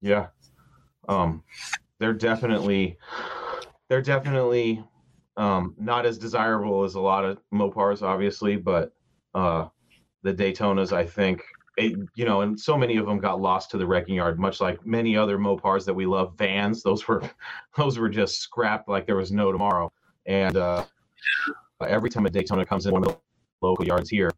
Yeah. 0.00 0.28
Um, 1.08 1.42
they're 1.98 2.12
definitely 2.12 2.96
they're 3.88 4.02
definitely 4.02 4.84
um, 5.36 5.74
not 5.78 6.06
as 6.06 6.18
desirable 6.18 6.84
as 6.84 6.94
a 6.94 7.00
lot 7.00 7.24
of 7.24 7.38
Mopars, 7.52 8.02
obviously, 8.02 8.56
but 8.56 8.92
uh, 9.34 9.66
the 10.22 10.32
Daytonas, 10.32 10.92
I 10.92 11.04
think, 11.04 11.42
it, 11.76 11.96
you 12.14 12.24
know, 12.24 12.40
and 12.42 12.58
so 12.58 12.76
many 12.76 12.96
of 12.96 13.06
them 13.06 13.18
got 13.18 13.40
lost 13.40 13.70
to 13.70 13.78
the 13.78 13.86
wrecking 13.86 14.16
yard, 14.16 14.38
much 14.38 14.60
like 14.60 14.84
many 14.84 15.16
other 15.16 15.38
Mopars 15.38 15.84
that 15.84 15.94
we 15.94 16.06
love. 16.06 16.36
Vans, 16.36 16.82
those 16.82 17.06
were 17.06 17.22
those 17.76 17.98
were 17.98 18.08
just 18.08 18.40
scrapped 18.40 18.88
like 18.88 19.06
there 19.06 19.16
was 19.16 19.32
no 19.32 19.52
tomorrow. 19.52 19.92
And 20.26 20.56
uh, 20.56 20.84
every 21.86 22.10
time 22.10 22.26
a 22.26 22.30
Daytona 22.30 22.66
comes 22.66 22.86
in 22.86 22.92
one 22.92 23.04
of 23.04 23.12
the 23.12 23.18
local 23.62 23.86
yards 23.86 24.10
here, 24.10 24.32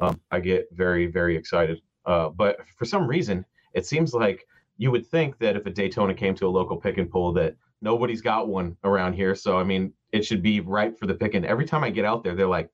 um, 0.00 0.20
I 0.30 0.40
get 0.40 0.68
very 0.72 1.06
very 1.06 1.36
excited. 1.36 1.80
Uh, 2.06 2.30
but 2.30 2.58
for 2.76 2.84
some 2.84 3.06
reason, 3.06 3.44
it 3.74 3.86
seems 3.86 4.14
like 4.14 4.46
you 4.78 4.90
would 4.90 5.06
think 5.06 5.38
that 5.38 5.56
if 5.56 5.66
a 5.66 5.70
Daytona 5.70 6.14
came 6.14 6.34
to 6.36 6.46
a 6.46 6.48
local 6.48 6.76
pick 6.76 6.98
and 6.98 7.10
pull, 7.10 7.32
that 7.34 7.56
nobody's 7.82 8.22
got 8.22 8.48
one 8.48 8.76
around 8.84 9.12
here. 9.12 9.34
So 9.34 9.58
I 9.58 9.64
mean, 9.64 9.92
it 10.12 10.24
should 10.24 10.42
be 10.42 10.60
ripe 10.60 10.98
for 10.98 11.06
the 11.06 11.14
picking. 11.14 11.44
Every 11.44 11.66
time 11.66 11.84
I 11.84 11.90
get 11.90 12.04
out 12.04 12.24
there, 12.24 12.34
they're 12.34 12.46
like, 12.46 12.70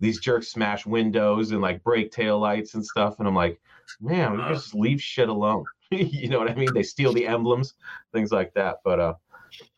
these 0.00 0.20
jerks 0.20 0.48
smash 0.48 0.86
windows 0.86 1.52
and 1.52 1.60
like 1.60 1.82
break 1.82 2.10
tail 2.10 2.38
lights 2.38 2.74
and 2.74 2.84
stuff, 2.84 3.18
and 3.18 3.26
I'm 3.26 3.34
like, 3.34 3.60
man, 4.00 4.36
we 4.36 4.42
just 4.48 4.74
leave 4.74 5.00
shit 5.00 5.28
alone. 5.28 5.64
you 5.90 6.28
know 6.28 6.38
what 6.38 6.50
I 6.50 6.54
mean? 6.54 6.72
They 6.74 6.82
steal 6.82 7.12
the 7.12 7.26
emblems, 7.26 7.74
things 8.12 8.32
like 8.32 8.52
that. 8.54 8.78
But 8.84 9.00
uh, 9.00 9.14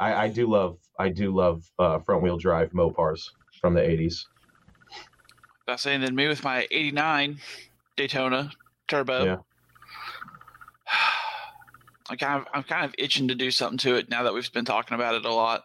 I, 0.00 0.14
I 0.14 0.28
do 0.28 0.48
love, 0.48 0.78
I 0.98 1.09
do 1.09 1.35
love 1.35 1.70
uh, 1.78 1.98
front 2.00 2.22
wheel 2.22 2.38
drive 2.38 2.70
Mopars 2.72 3.31
from 3.61 3.74
the 3.74 3.81
'80s. 3.81 4.24
That's 5.66 5.83
saying 5.83 6.00
then 6.00 6.14
me 6.14 6.28
with 6.28 6.42
my 6.42 6.66
'89 6.70 7.38
Daytona 7.96 8.50
turbo. 8.88 9.24
Yeah. 9.24 9.37
I 12.11 12.16
kind 12.16 12.40
of, 12.40 12.46
I'm 12.54 12.62
kind 12.62 12.87
of 12.87 12.94
itching 12.96 13.28
to 13.28 13.35
do 13.35 13.50
something 13.50 13.76
to 13.78 13.96
it 13.96 14.09
now 14.09 14.22
that 14.22 14.33
we've 14.33 14.50
been 14.52 14.64
talking 14.64 14.94
about 14.94 15.14
it 15.14 15.26
a 15.26 15.33
lot. 15.33 15.64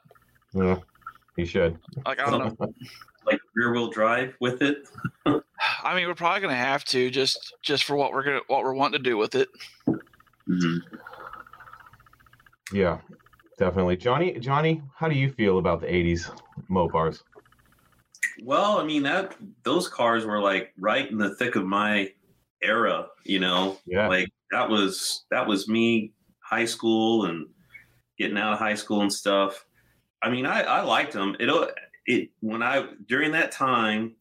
Yeah. 0.53 0.79
He 1.35 1.45
should. 1.45 1.79
Like 2.05 2.19
I 2.19 2.29
don't 2.29 2.59
know. 2.59 2.73
Like 3.55 3.65
rear 3.65 3.73
wheel 3.73 3.89
drive 3.89 4.35
with 4.39 4.61
it. 4.61 4.87
I 5.83 5.95
mean, 5.95 6.07
we're 6.07 6.15
probably 6.15 6.41
gonna 6.41 6.55
have 6.55 6.83
to 6.85 7.09
just 7.09 7.55
just 7.61 7.83
for 7.83 7.95
what 7.95 8.11
we're 8.13 8.23
gonna 8.23 8.41
what 8.47 8.63
we're 8.63 8.73
wanting 8.73 9.03
to 9.03 9.09
do 9.09 9.17
with 9.17 9.35
it. 9.35 9.49
Mhm. 10.49 10.79
Yeah, 12.71 12.99
definitely. 13.57 13.97
Johnny, 13.97 14.39
Johnny, 14.39 14.81
how 14.95 15.07
do 15.07 15.15
you 15.15 15.31
feel 15.31 15.59
about 15.59 15.81
the 15.81 15.87
'80s 15.87 16.31
Mopars? 16.69 17.21
Well, 18.43 18.79
I 18.79 18.83
mean 18.83 19.03
that 19.03 19.35
those 19.63 19.87
cars 19.87 20.25
were 20.25 20.39
like 20.39 20.73
right 20.79 21.09
in 21.09 21.17
the 21.17 21.35
thick 21.35 21.55
of 21.55 21.65
my 21.65 22.11
era, 22.61 23.07
you 23.23 23.39
know. 23.39 23.77
Yeah, 23.85 24.07
Like 24.07 24.29
that 24.51 24.69
was 24.69 25.25
that 25.31 25.47
was 25.47 25.67
me 25.67 26.13
high 26.39 26.65
school 26.65 27.25
and 27.25 27.47
getting 28.17 28.37
out 28.37 28.53
of 28.53 28.59
high 28.59 28.75
school 28.75 29.01
and 29.01 29.13
stuff. 29.13 29.65
I 30.21 30.29
mean, 30.29 30.45
I 30.45 30.61
I 30.61 30.81
liked 30.81 31.13
them. 31.13 31.35
It 31.39 31.49
it 32.05 32.29
when 32.41 32.61
I 32.61 32.87
during 33.07 33.31
that 33.31 33.51
time 33.51 34.15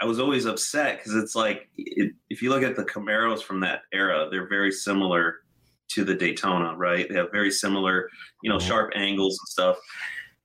I 0.00 0.06
was 0.06 0.18
always 0.18 0.44
upset 0.44 0.98
because 0.98 1.14
it's 1.14 1.36
like 1.36 1.68
it, 1.76 2.12
if 2.28 2.42
you 2.42 2.50
look 2.50 2.62
at 2.62 2.74
the 2.76 2.84
Camaros 2.84 3.42
from 3.42 3.60
that 3.60 3.82
era, 3.92 4.28
they're 4.30 4.48
very 4.48 4.72
similar 4.72 5.36
to 5.90 6.04
the 6.04 6.14
Daytona, 6.14 6.74
right? 6.76 7.08
They 7.08 7.14
have 7.14 7.30
very 7.30 7.50
similar, 7.50 8.10
you 8.42 8.50
know, 8.50 8.56
Mhm. 8.56 8.66
sharp 8.66 8.92
angles 8.96 9.38
and 9.40 9.48
stuff. 9.48 9.76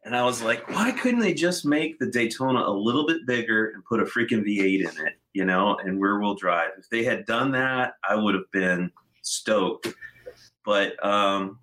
And 0.06 0.16
I 0.16 0.24
was 0.24 0.42
like, 0.42 0.70
why 0.70 0.92
couldn't 0.92 1.20
they 1.20 1.34
just 1.34 1.66
make 1.66 1.98
the 2.00 2.06
Daytona 2.06 2.60
a 2.60 2.72
little 2.72 3.06
bit 3.08 3.26
bigger 3.26 3.72
and 3.72 3.84
put 3.86 4.00
a 4.00 4.06
freaking 4.06 4.44
V8 4.46 4.82
in 4.82 5.08
it, 5.08 5.14
you 5.34 5.46
know, 5.46 5.78
and 5.84 6.00
rear 6.02 6.20
wheel 6.20 6.36
drive? 6.36 6.72
If 6.78 6.88
they 6.90 7.04
had 7.04 7.26
done 7.26 7.52
that, 7.52 7.94
I 8.08 8.16
would 8.16 8.36
have 8.36 8.50
been 8.52 8.92
stoked. 9.24 9.88
But 10.64 11.04
um, 11.04 11.60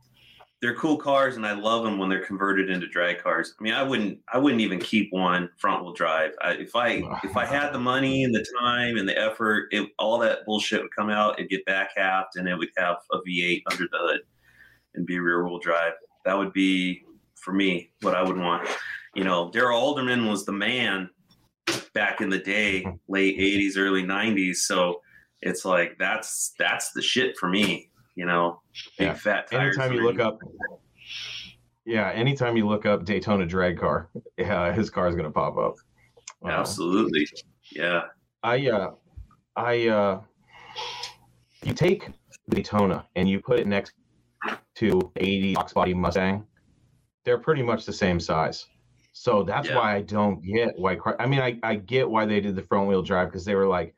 they're 0.67 0.75
cool 0.75 0.97
cars, 0.97 1.37
and 1.37 1.47
I 1.47 1.53
love 1.53 1.85
them 1.85 1.97
when 1.97 2.09
they're 2.09 2.27
converted 2.27 2.71
into 2.71 2.89
drag 2.89 3.23
cars. 3.23 3.55
I 3.57 3.63
mean, 3.63 3.73
I 3.73 3.85
wouldn't, 3.85 4.19
I 4.33 4.39
wouldn't 4.39 4.61
even 4.61 4.81
keep 4.81 5.13
one 5.13 5.49
front 5.59 5.85
wheel 5.85 5.93
drive. 5.93 6.33
I, 6.43 6.55
if 6.55 6.75
I, 6.75 7.03
if 7.25 7.37
I 7.37 7.45
had 7.45 7.71
the 7.71 7.79
money 7.79 8.25
and 8.25 8.35
the 8.35 8.45
time 8.59 8.97
and 8.97 9.09
the 9.09 9.17
effort, 9.17 9.69
it, 9.71 9.89
all 9.97 10.19
that 10.19 10.45
bullshit 10.45 10.83
would 10.83 10.95
come 10.95 11.09
out. 11.09 11.39
It'd 11.39 11.51
get 11.51 11.65
back 11.67 11.91
halved, 11.97 12.35
and 12.35 12.49
it 12.49 12.57
would 12.57 12.71
have 12.77 12.97
a 13.13 13.19
V8 13.19 13.63
under 13.71 13.85
the 13.85 13.99
hood 13.99 14.21
and 14.97 15.07
be 15.07 15.21
rear 15.21 15.47
wheel 15.47 15.61
drive. 15.61 15.93
That 16.25 16.37
would 16.37 16.53
be 16.53 17.05
for 17.37 17.53
me 17.53 17.93
what 18.01 18.17
I 18.17 18.25
would 18.25 18.37
want. 18.37 18.69
You 19.15 19.23
know, 19.23 19.53
Darrell 19.53 19.81
Alderman 19.81 20.27
was 20.27 20.45
the 20.45 20.53
man 20.53 21.09
back 21.95 22.21
in 22.21 22.29
the 22.29 22.41
day, 22.41 22.85
late 23.07 23.39
'80s, 23.39 23.79
early 23.79 24.03
'90s. 24.03 24.57
So 24.57 25.01
it's 25.43 25.65
like 25.65 25.97
that's 25.97 26.55
that's 26.59 26.91
the 26.91 27.03
shit 27.03 27.39
for 27.39 27.49
me. 27.49 27.91
You 28.17 28.27
know, 28.27 28.61
big 28.99 29.09
Yeah. 29.09 29.15
fat 29.15 29.47
tires. 29.47 29.77
anytime 29.77 29.95
you 29.95 30.03
look 30.03 30.19
up, 30.19 30.41
yeah, 31.85 32.11
anytime 32.11 32.57
you 32.57 32.67
look 32.67 32.87
up 32.87 33.05
Daytona 33.05 33.47
drag 33.47 33.79
car, 33.79 34.09
yeah, 34.39 34.73
his 34.73 34.91
car 34.91 35.07
is 35.07 35.15
gonna 35.15 35.31
pop 35.31 35.57
up. 35.59 35.77
Uh, 36.45 36.49
absolutely, 36.49 37.27
yeah, 37.71 38.03
I 38.43 38.69
uh 38.69 38.95
I 39.55 39.89
uh 39.89 40.21
you 41.63 41.75
take 41.75 42.09
Daytona 42.49 43.07
and 43.17 43.29
you 43.29 43.41
put 43.41 43.61
it 43.61 43.67
next 43.67 43.93
to 44.77 45.13
80 45.17 45.55
Fox 45.55 45.73
body 45.73 45.95
Mustang, 45.95 46.47
they're 47.25 47.39
pretty 47.39 47.63
much 47.63 47.85
the 47.85 47.93
same 47.93 48.19
size. 48.21 48.67
So 49.13 49.43
that's 49.43 49.69
Yeah. 49.69 49.77
why 49.77 49.97
I 49.97 50.03
don't 50.03 50.43
get 50.43 50.79
why 50.79 50.99
I 51.19 51.27
mean 51.27 51.41
I, 51.41 51.59
I 51.63 51.77
get 51.77 52.09
why 52.09 52.25
they 52.25 52.41
did 52.41 52.57
the 52.57 52.63
front 52.63 52.89
wheel 52.89 53.03
drive 53.03 53.29
because 53.29 53.45
they 53.45 53.55
were 53.55 53.67
like 53.67 53.95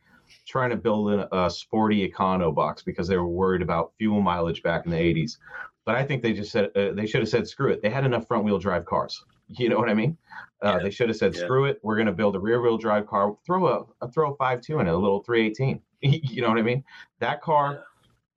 trying 0.48 0.70
to 0.70 0.76
build 0.76 1.12
in 1.12 1.24
a 1.30 1.50
sporty 1.50 2.08
econo 2.08 2.54
box 2.54 2.82
because 2.82 3.06
they 3.06 3.16
were 3.16 3.28
worried 3.28 3.62
about 3.62 3.92
fuel 3.98 4.20
mileage 4.20 4.62
back 4.62 4.86
in 4.86 4.90
the 4.90 4.96
80s. 4.96 5.36
But 5.84 5.94
I 5.94 6.04
think 6.04 6.22
they 6.22 6.32
just 6.32 6.50
said 6.50 6.70
uh, 6.76 6.92
they 6.92 7.06
should 7.06 7.20
have 7.20 7.28
said 7.28 7.46
screw 7.46 7.70
it. 7.70 7.82
They 7.82 7.90
had 7.90 8.04
enough 8.04 8.26
front 8.26 8.44
wheel 8.44 8.58
drive 8.58 8.84
cars. 8.84 9.24
You 9.50 9.70
know 9.70 9.78
what 9.78 9.88
I 9.88 9.94
mean? 9.94 10.14
Uh, 10.62 10.74
Yeah. 10.76 10.78
They 10.82 10.90
should 10.90 11.08
have 11.08 11.16
said 11.16 11.34
Yeah. 11.34 11.44
screw 11.44 11.64
it. 11.64 11.80
We're 11.82 11.96
going 11.96 12.06
to 12.06 12.12
build 12.12 12.36
a 12.36 12.38
rear 12.38 12.60
wheel 12.60 12.76
drive 12.76 13.06
car. 13.06 13.34
Throw 13.46 13.66
a, 13.66 14.04
a 14.04 14.10
throw 14.10 14.32
a 14.34 14.36
five 14.36 14.60
two 14.60 14.78
in 14.78 14.86
it, 14.86 14.92
a 14.92 14.96
little 14.96 15.22
318. 15.22 15.80
you 16.02 16.42
know 16.42 16.50
what 16.50 16.58
I 16.58 16.62
mean? 16.62 16.84
That 17.20 17.40
car, 17.40 17.84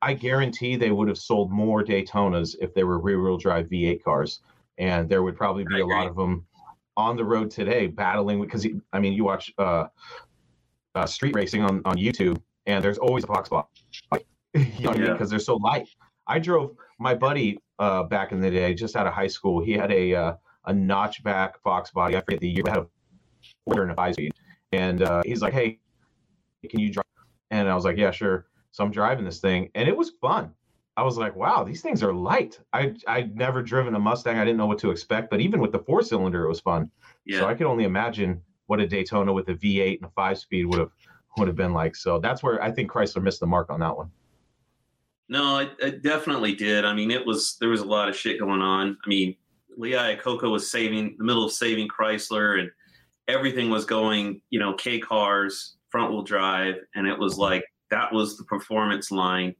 I 0.01 0.13
guarantee 0.13 0.77
they 0.77 0.91
would 0.91 1.09
have 1.09 1.17
sold 1.17 1.51
more 1.51 1.83
Daytonas 1.83 2.55
if 2.61 2.73
they 2.73 2.85
were 2.85 2.97
rear 2.97 3.21
wheel 3.21 3.35
drive 3.37 3.67
V8 3.67 4.01
cars, 4.03 4.39
and 4.77 5.09
there 5.09 5.21
would 5.21 5.35
probably 5.35 5.65
be 5.65 5.81
a 5.81 5.85
lot 5.85 6.07
of 6.07 6.15
them 6.15 6.45
on 6.95 7.17
the 7.17 7.25
road 7.25 7.51
today 7.51 7.87
battling 7.87 8.39
because 8.41 8.65
I 8.93 8.99
mean 8.99 9.11
you 9.11 9.25
watch 9.25 9.53
uh, 9.57 9.87
uh, 10.95 11.05
street 11.05 11.35
racing 11.35 11.63
on 11.63 11.81
on 11.85 11.97
YouTube 11.97 12.41
and 12.65 12.83
there's 12.83 12.97
always 12.97 13.23
a 13.23 13.27
box 13.27 13.47
spot. 13.47 13.69
you 14.53 14.61
know 14.61 14.89
what 14.89 14.89
I 14.89 14.93
mean? 14.93 15.07
Yeah. 15.07 15.13
Because 15.13 15.29
they're 15.29 15.39
so 15.39 15.55
light. 15.55 15.87
I 16.27 16.39
drove 16.39 16.75
my 16.99 17.15
buddy 17.15 17.59
uh, 17.79 18.03
back 18.03 18.31
in 18.31 18.39
the 18.39 18.51
day, 18.51 18.73
just 18.73 18.95
out 18.95 19.07
of 19.07 19.13
high 19.13 19.27
school. 19.27 19.63
He 19.63 19.73
had 19.73 19.91
a 19.91 20.13
uh, 20.13 20.33
a 20.65 20.73
notchback 20.73 21.53
Fox 21.63 21.91
body. 21.91 22.15
I 22.15 22.21
forget 22.21 22.39
the 22.39 22.49
year. 22.49 22.63
It 22.65 22.69
had 22.69 22.79
a 22.79 22.87
quarter 23.65 23.83
and 23.83 23.91
a 23.91 23.95
five 23.95 24.13
speed, 24.13 24.33
and 24.71 25.01
uh, 25.01 25.21
he's 25.25 25.41
like, 25.41 25.53
"Hey, 25.53 25.79
can 26.69 26.79
you 26.79 26.91
drive?" 26.91 27.05
And 27.49 27.67
I 27.67 27.75
was 27.75 27.85
like, 27.85 27.97
"Yeah, 27.97 28.11
sure." 28.11 28.47
So 28.71 28.83
I'm 28.83 28.91
driving 28.91 29.25
this 29.25 29.39
thing, 29.39 29.69
and 29.75 29.89
it 29.89 29.95
was 29.95 30.11
fun. 30.21 30.51
I 30.95 31.03
was 31.03 31.17
like, 31.17 31.35
"Wow, 31.35 31.63
these 31.63 31.81
things 31.81 32.03
are 32.03 32.13
light." 32.13 32.59
I 32.71 32.93
I'd 33.07 33.35
never 33.35 33.63
driven 33.63 33.95
a 33.95 33.99
Mustang. 33.99 34.37
I 34.37 34.45
didn't 34.45 34.57
know 34.57 34.67
what 34.67 34.79
to 34.79 34.91
expect, 34.91 35.29
but 35.31 35.39
even 35.39 35.59
with 35.59 35.71
the 35.71 35.79
four 35.79 36.03
cylinder, 36.03 36.45
it 36.45 36.49
was 36.49 36.59
fun. 36.59 36.91
yeah. 37.25 37.39
So 37.39 37.47
I 37.47 37.55
could 37.55 37.65
only 37.65 37.85
imagine 37.85 38.41
what 38.71 38.79
a 38.79 38.87
Daytona 38.87 39.33
with 39.33 39.49
a 39.49 39.53
V8 39.53 39.97
and 39.97 40.05
a 40.05 40.09
five 40.11 40.37
speed 40.37 40.63
would 40.63 40.79
have 40.79 40.91
would 41.37 41.49
have 41.49 41.57
been 41.57 41.73
like. 41.73 41.93
So 41.93 42.19
that's 42.19 42.41
where 42.41 42.63
I 42.63 42.71
think 42.71 42.89
Chrysler 42.89 43.21
missed 43.21 43.41
the 43.41 43.45
mark 43.45 43.69
on 43.69 43.81
that 43.81 43.97
one. 43.97 44.09
No, 45.27 45.57
it, 45.57 45.71
it 45.79 46.03
definitely 46.03 46.55
did. 46.55 46.85
I 46.85 46.93
mean, 46.93 47.11
it 47.11 47.25
was 47.25 47.57
there 47.59 47.67
was 47.67 47.81
a 47.81 47.85
lot 47.85 48.07
of 48.07 48.15
shit 48.15 48.39
going 48.39 48.61
on. 48.61 48.97
I 49.03 49.09
mean, 49.09 49.35
Lee 49.75 49.91
Iacocca 49.91 50.49
was 50.49 50.71
saving 50.71 51.15
the 51.17 51.25
middle 51.25 51.43
of 51.43 51.51
saving 51.51 51.89
Chrysler, 51.89 52.61
and 52.61 52.71
everything 53.27 53.69
was 53.69 53.83
going, 53.83 54.39
you 54.51 54.59
know, 54.59 54.73
K 54.75 54.99
cars, 54.99 55.75
front 55.89 56.09
wheel 56.09 56.21
drive, 56.21 56.75
and 56.95 57.05
it 57.05 57.19
was 57.19 57.37
like 57.37 57.65
that 57.89 58.13
was 58.13 58.37
the 58.37 58.45
performance 58.45 59.11
line. 59.11 59.53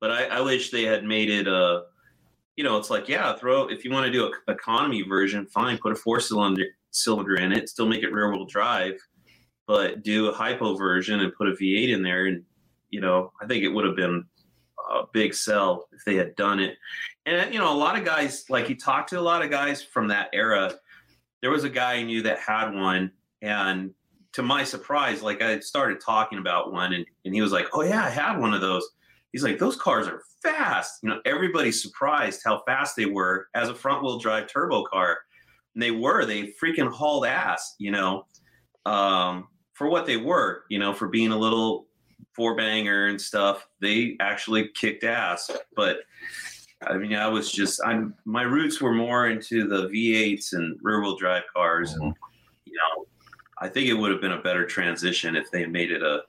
But 0.00 0.12
I, 0.12 0.26
I 0.26 0.40
wish 0.40 0.70
they 0.70 0.84
had 0.84 1.02
made 1.02 1.30
it 1.30 1.48
a, 1.48 1.82
you 2.54 2.62
know, 2.62 2.76
it's 2.76 2.90
like 2.90 3.08
yeah, 3.08 3.34
throw 3.34 3.66
if 3.66 3.84
you 3.84 3.90
want 3.90 4.06
to 4.06 4.12
do 4.12 4.24
a 4.24 4.52
economy 4.52 5.02
version, 5.02 5.46
fine, 5.46 5.78
put 5.78 5.90
a 5.90 5.96
four 5.96 6.20
cylinder 6.20 6.66
cylinder 6.92 7.36
in 7.36 7.52
it, 7.52 7.68
still 7.68 7.86
make 7.86 8.02
it 8.02 8.12
rear 8.12 8.30
wheel 8.30 8.46
drive, 8.46 8.98
but 9.66 10.02
do 10.02 10.28
a 10.28 10.32
hypo 10.32 10.76
version 10.76 11.20
and 11.20 11.34
put 11.34 11.48
a 11.48 11.52
V8 11.52 11.94
in 11.94 12.02
there, 12.02 12.26
and 12.26 12.44
you 12.90 13.00
know, 13.00 13.32
I 13.40 13.46
think 13.46 13.64
it 13.64 13.68
would 13.68 13.84
have 13.84 13.96
been 13.96 14.24
a 14.90 15.02
big 15.12 15.34
sell 15.34 15.88
if 15.92 16.04
they 16.04 16.14
had 16.14 16.36
done 16.36 16.60
it. 16.60 16.76
And 17.26 17.52
you 17.52 17.58
know, 17.58 17.72
a 17.72 17.76
lot 17.76 17.98
of 17.98 18.04
guys 18.04 18.44
like 18.48 18.66
he 18.66 18.74
talked 18.74 19.10
to 19.10 19.18
a 19.18 19.20
lot 19.20 19.42
of 19.42 19.50
guys 19.50 19.82
from 19.82 20.08
that 20.08 20.28
era. 20.32 20.74
There 21.40 21.50
was 21.50 21.64
a 21.64 21.70
guy 21.70 21.94
I 21.94 22.02
knew 22.02 22.22
that 22.22 22.38
had 22.38 22.70
one, 22.70 23.10
and 23.40 23.92
to 24.32 24.42
my 24.42 24.64
surprise, 24.64 25.22
like 25.22 25.42
I 25.42 25.58
started 25.60 26.00
talking 26.00 26.38
about 26.38 26.72
one, 26.72 26.94
and, 26.94 27.04
and 27.24 27.34
he 27.34 27.42
was 27.42 27.52
like, 27.52 27.66
"Oh 27.72 27.82
yeah, 27.82 28.04
I 28.04 28.10
had 28.10 28.38
one 28.38 28.54
of 28.54 28.60
those." 28.60 28.88
He's 29.32 29.42
like, 29.42 29.58
"Those 29.58 29.76
cars 29.76 30.06
are 30.06 30.22
fast." 30.42 31.02
You 31.02 31.10
know, 31.10 31.20
everybody's 31.24 31.82
surprised 31.82 32.42
how 32.44 32.62
fast 32.66 32.96
they 32.96 33.06
were 33.06 33.48
as 33.54 33.68
a 33.68 33.74
front 33.74 34.02
wheel 34.02 34.18
drive 34.18 34.46
turbo 34.46 34.84
car. 34.84 35.18
And 35.74 35.82
they 35.82 35.90
were. 35.90 36.24
They 36.24 36.52
freaking 36.62 36.90
hauled 36.90 37.26
ass. 37.26 37.74
You 37.78 37.90
know, 37.90 38.26
um, 38.86 39.48
for 39.74 39.88
what 39.88 40.06
they 40.06 40.16
were. 40.16 40.64
You 40.68 40.78
know, 40.78 40.92
for 40.92 41.08
being 41.08 41.32
a 41.32 41.38
little 41.38 41.86
four 42.34 42.56
banger 42.56 43.06
and 43.06 43.20
stuff, 43.20 43.66
they 43.80 44.16
actually 44.20 44.70
kicked 44.74 45.04
ass. 45.04 45.50
But 45.76 45.98
I 46.86 46.96
mean, 46.96 47.14
I 47.14 47.28
was 47.28 47.52
just 47.52 47.80
I'm 47.84 48.14
my 48.24 48.42
roots 48.42 48.80
were 48.80 48.94
more 48.94 49.28
into 49.28 49.68
the 49.68 49.88
V8s 49.88 50.52
and 50.52 50.78
rear 50.82 51.00
wheel 51.00 51.16
drive 51.16 51.44
cars, 51.54 51.92
and 51.92 52.14
you 52.64 52.72
know, 52.74 53.06
I 53.58 53.68
think 53.68 53.88
it 53.88 53.94
would 53.94 54.10
have 54.10 54.20
been 54.20 54.32
a 54.32 54.42
better 54.42 54.66
transition 54.66 55.36
if 55.36 55.50
they 55.50 55.66
made 55.66 55.90
it 55.90 56.02
a 56.02 56.22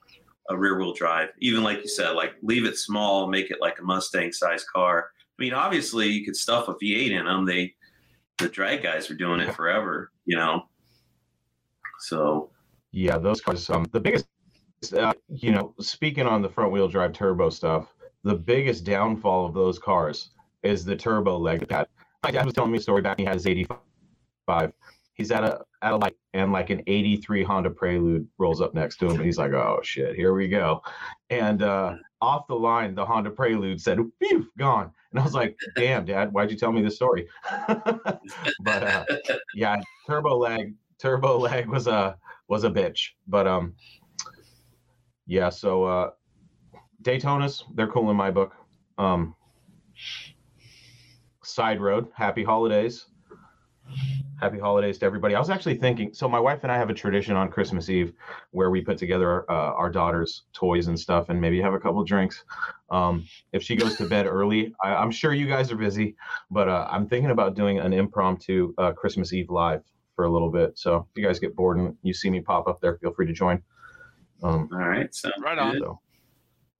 a 0.49 0.57
rear 0.57 0.77
wheel 0.77 0.93
drive. 0.93 1.29
Even 1.39 1.63
like 1.63 1.81
you 1.81 1.87
said, 1.87 2.11
like 2.11 2.33
leave 2.41 2.65
it 2.65 2.77
small, 2.77 3.27
make 3.27 3.49
it 3.49 3.61
like 3.61 3.79
a 3.79 3.83
Mustang 3.83 4.31
sized 4.31 4.67
car. 4.67 5.09
I 5.19 5.41
mean, 5.41 5.53
obviously 5.53 6.07
you 6.07 6.25
could 6.25 6.35
stuff 6.35 6.67
a 6.67 6.75
V8 6.75 7.11
in 7.11 7.25
them. 7.25 7.45
They 7.45 7.73
the 8.37 8.49
drag 8.49 8.83
guys 8.83 9.09
are 9.09 9.15
doing 9.15 9.39
it 9.39 9.53
forever, 9.53 10.11
you 10.25 10.37
know. 10.37 10.63
So 11.99 12.51
Yeah, 12.91 13.17
those 13.17 13.41
cars. 13.41 13.69
Um, 13.69 13.85
the 13.91 13.99
biggest, 13.99 14.27
uh, 14.95 15.13
you 15.29 15.51
know, 15.51 15.73
speaking 15.79 16.27
on 16.27 16.41
the 16.41 16.49
front 16.49 16.71
wheel 16.71 16.87
drive 16.87 17.13
turbo 17.13 17.49
stuff, 17.49 17.93
the 18.23 18.35
biggest 18.35 18.83
downfall 18.83 19.45
of 19.45 19.53
those 19.53 19.79
cars 19.79 20.31
is 20.63 20.85
the 20.85 20.95
turbo 20.95 21.37
lag 21.37 21.67
pad. 21.67 21.87
My 22.23 22.31
dad 22.31 22.45
was 22.45 22.53
telling 22.53 22.71
me 22.71 22.77
a 22.77 22.81
story 22.81 23.01
back 23.01 23.17
when 23.17 23.25
he 23.25 23.27
had 23.27 23.35
his 23.35 23.47
85. 23.47 24.71
He's 25.15 25.31
at 25.31 25.43
a 25.43 25.61
at 25.81 25.93
a 25.93 25.97
light 25.97 26.15
and 26.33 26.51
like 26.51 26.69
an 26.69 26.81
83 26.87 27.43
Honda 27.43 27.69
Prelude 27.69 28.27
rolls 28.39 28.61
up 28.61 28.73
next 28.73 28.97
to 28.97 29.05
him 29.05 29.17
and 29.17 29.25
he's 29.25 29.37
like, 29.37 29.51
"Oh 29.51 29.79
shit, 29.83 30.15
here 30.15 30.33
we 30.33 30.47
go." 30.47 30.81
And 31.29 31.61
uh 31.61 31.95
off 32.23 32.47
the 32.47 32.55
line, 32.55 32.95
the 32.95 33.05
Honda 33.05 33.29
Prelude 33.29 33.81
said, 33.81 33.99
"Phew, 34.19 34.47
gone." 34.57 34.91
And 35.11 35.19
I 35.19 35.23
was 35.23 35.33
like, 35.33 35.57
"Damn, 35.75 36.05
dad, 36.05 36.31
why'd 36.31 36.49
you 36.49 36.57
tell 36.57 36.71
me 36.71 36.81
this 36.81 36.95
story?" 36.95 37.27
but 37.67 38.83
uh 38.83 39.05
yeah, 39.53 39.81
turbo 40.07 40.37
lag, 40.37 40.73
turbo 40.99 41.37
lag 41.37 41.67
was 41.67 41.87
a 41.87 42.17
was 42.47 42.63
a 42.63 42.69
bitch. 42.69 43.09
But 43.27 43.45
um 43.45 43.75
yeah, 45.27 45.49
so 45.49 45.83
uh 45.83 46.09
Daytonas, 47.01 47.63
they're 47.75 47.91
cool 47.91 48.09
in 48.09 48.15
my 48.15 48.31
book. 48.31 48.53
Um 48.97 49.35
Side 51.43 51.81
Road, 51.81 52.07
Happy 52.15 52.43
Holidays. 52.45 53.05
Happy 54.39 54.59
holidays 54.59 54.97
to 54.97 55.05
everybody. 55.05 55.35
I 55.35 55.39
was 55.39 55.49
actually 55.49 55.75
thinking, 55.75 56.13
so 56.13 56.27
my 56.27 56.39
wife 56.39 56.59
and 56.63 56.71
I 56.71 56.77
have 56.77 56.89
a 56.89 56.93
tradition 56.93 57.35
on 57.35 57.49
Christmas 57.49 57.89
Eve 57.89 58.13
where 58.51 58.69
we 58.69 58.81
put 58.81 58.97
together 58.97 59.49
uh, 59.49 59.53
our 59.53 59.89
daughter's 59.89 60.43
toys 60.53 60.87
and 60.87 60.99
stuff, 60.99 61.29
and 61.29 61.39
maybe 61.39 61.61
have 61.61 61.73
a 61.73 61.79
couple 61.79 62.03
drinks. 62.03 62.43
Um, 62.89 63.25
if 63.53 63.63
she 63.63 63.75
goes 63.75 63.95
to 63.97 64.07
bed 64.07 64.25
early, 64.25 64.73
I, 64.83 64.95
I'm 64.95 65.11
sure 65.11 65.33
you 65.33 65.47
guys 65.47 65.71
are 65.71 65.77
busy, 65.77 66.15
but 66.51 66.67
uh, 66.67 66.87
I'm 66.91 67.07
thinking 67.07 67.31
about 67.31 67.55
doing 67.55 67.79
an 67.79 67.93
impromptu 67.93 68.73
uh, 68.77 68.91
Christmas 68.91 69.31
Eve 69.33 69.49
live 69.49 69.81
for 70.15 70.25
a 70.25 70.31
little 70.31 70.51
bit. 70.51 70.77
So 70.77 71.07
if 71.09 71.21
you 71.21 71.25
guys 71.25 71.39
get 71.39 71.55
bored 71.55 71.77
and 71.77 71.95
you 72.03 72.13
see 72.13 72.29
me 72.29 72.41
pop 72.41 72.67
up 72.67 72.81
there, 72.81 72.97
feel 72.97 73.13
free 73.13 73.27
to 73.27 73.33
join. 73.33 73.61
Um, 74.43 74.69
All 74.73 74.79
right. 74.79 75.13
Sounds 75.13 75.35
Right 75.41 75.57
on. 75.57 75.79
so, 75.79 75.99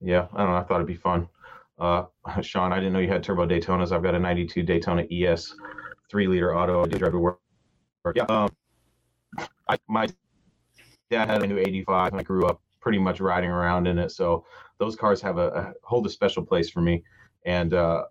yeah, 0.00 0.26
I 0.34 0.38
don't 0.38 0.50
know. 0.50 0.56
I 0.56 0.64
thought 0.64 0.76
it'd 0.76 0.86
be 0.86 0.94
fun. 0.96 1.28
Uh, 1.78 2.04
Sean, 2.42 2.72
I 2.72 2.76
didn't 2.76 2.92
know 2.92 2.98
you 2.98 3.08
had 3.08 3.22
turbo 3.22 3.46
Daytonas. 3.46 3.90
I've 3.92 4.02
got 4.02 4.14
a 4.14 4.18
92 4.18 4.62
Daytona 4.62 5.04
ES, 5.10 5.54
three 6.14 6.28
liter 6.28 6.56
auto. 6.56 6.84
I 6.84 6.86
did 6.86 7.00
drive 7.00 7.10
to 7.10 7.18
work. 7.18 7.40
Yeah. 8.14 8.22
Um, 8.28 8.48
I, 9.68 9.76
my 9.88 10.06
dad 11.10 11.28
had 11.28 11.42
a 11.42 11.46
new 11.48 11.58
85. 11.58 12.12
and 12.12 12.20
I 12.20 12.22
grew 12.22 12.46
up 12.46 12.62
pretty 12.80 13.00
much 13.00 13.18
riding 13.18 13.50
around 13.50 13.88
in 13.88 13.98
it. 13.98 14.12
So 14.12 14.46
those 14.78 14.94
cars 14.94 15.20
have 15.22 15.38
a, 15.38 15.48
a 15.48 15.72
hold 15.82 16.06
a 16.06 16.08
special 16.08 16.44
place 16.44 16.70
for 16.70 16.80
me. 16.82 17.02
And 17.44 17.74
uh, 17.74 18.04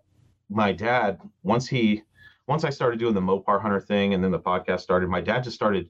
my 0.50 0.70
dad, 0.70 1.18
once 1.44 1.66
he, 1.66 2.02
once 2.46 2.62
I 2.62 2.68
started 2.68 2.98
doing 2.98 3.14
the 3.14 3.22
Mopar 3.22 3.62
Hunter 3.62 3.80
thing, 3.80 4.12
and 4.12 4.22
then 4.22 4.30
the 4.32 4.38
podcast 4.38 4.80
started, 4.80 5.08
my 5.08 5.22
dad 5.22 5.42
just 5.42 5.56
started 5.56 5.88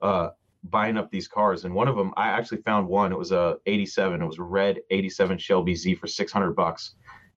uh, 0.00 0.30
buying 0.64 0.96
up 0.96 1.10
these 1.10 1.28
cars. 1.28 1.66
And 1.66 1.74
one 1.74 1.88
of 1.88 1.96
them, 1.96 2.14
I 2.16 2.28
actually 2.28 2.62
found 2.62 2.88
one. 2.88 3.12
It 3.12 3.18
was 3.18 3.32
a 3.32 3.58
87. 3.66 4.22
It 4.22 4.24
was 4.26 4.38
a 4.38 4.42
red 4.44 4.78
87 4.88 5.36
Shelby 5.36 5.74
Z 5.74 5.94
for 5.96 6.06
600 6.06 6.52
bucks. 6.52 6.94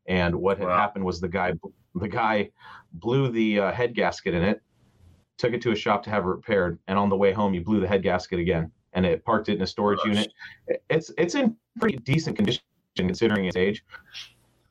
And 0.07 0.33
what 0.35 0.59
had 0.59 0.67
Wow. 0.69 0.77
happened 0.77 1.03
was 1.03 1.19
the 1.19 1.27
guy, 1.27 1.51
the 1.95 2.07
guy 2.07 2.51
blew 2.93 3.29
the 3.29 3.59
uh, 3.59 3.71
head 3.71 3.95
gasket 3.95 4.33
in 4.33 4.43
it, 4.43 4.61
took 5.37 5.53
it 5.53 5.61
to 5.61 5.71
a 5.71 5.75
shop 5.75 6.03
to 6.03 6.09
have 6.09 6.23
it 6.23 6.27
repaired, 6.27 6.79
and 6.87 6.97
on 6.97 7.09
the 7.09 7.17
way 7.17 7.31
home, 7.31 7.53
he 7.53 7.59
blew 7.59 7.79
the 7.79 7.87
head 7.87 8.03
gasket 8.03 8.39
again, 8.39 8.71
and 8.93 9.05
it 9.05 9.23
parked 9.25 9.49
it 9.49 9.55
in 9.55 9.61
a 9.61 9.67
storage 9.67 9.99
Gosh. 9.99 10.07
unit. 10.07 10.33
It's 10.89 11.11
it's 11.17 11.35
in 11.35 11.55
pretty 11.79 11.97
decent 11.97 12.35
condition 12.35 12.61
considering 12.95 13.45
its 13.45 13.57
age. 13.57 13.83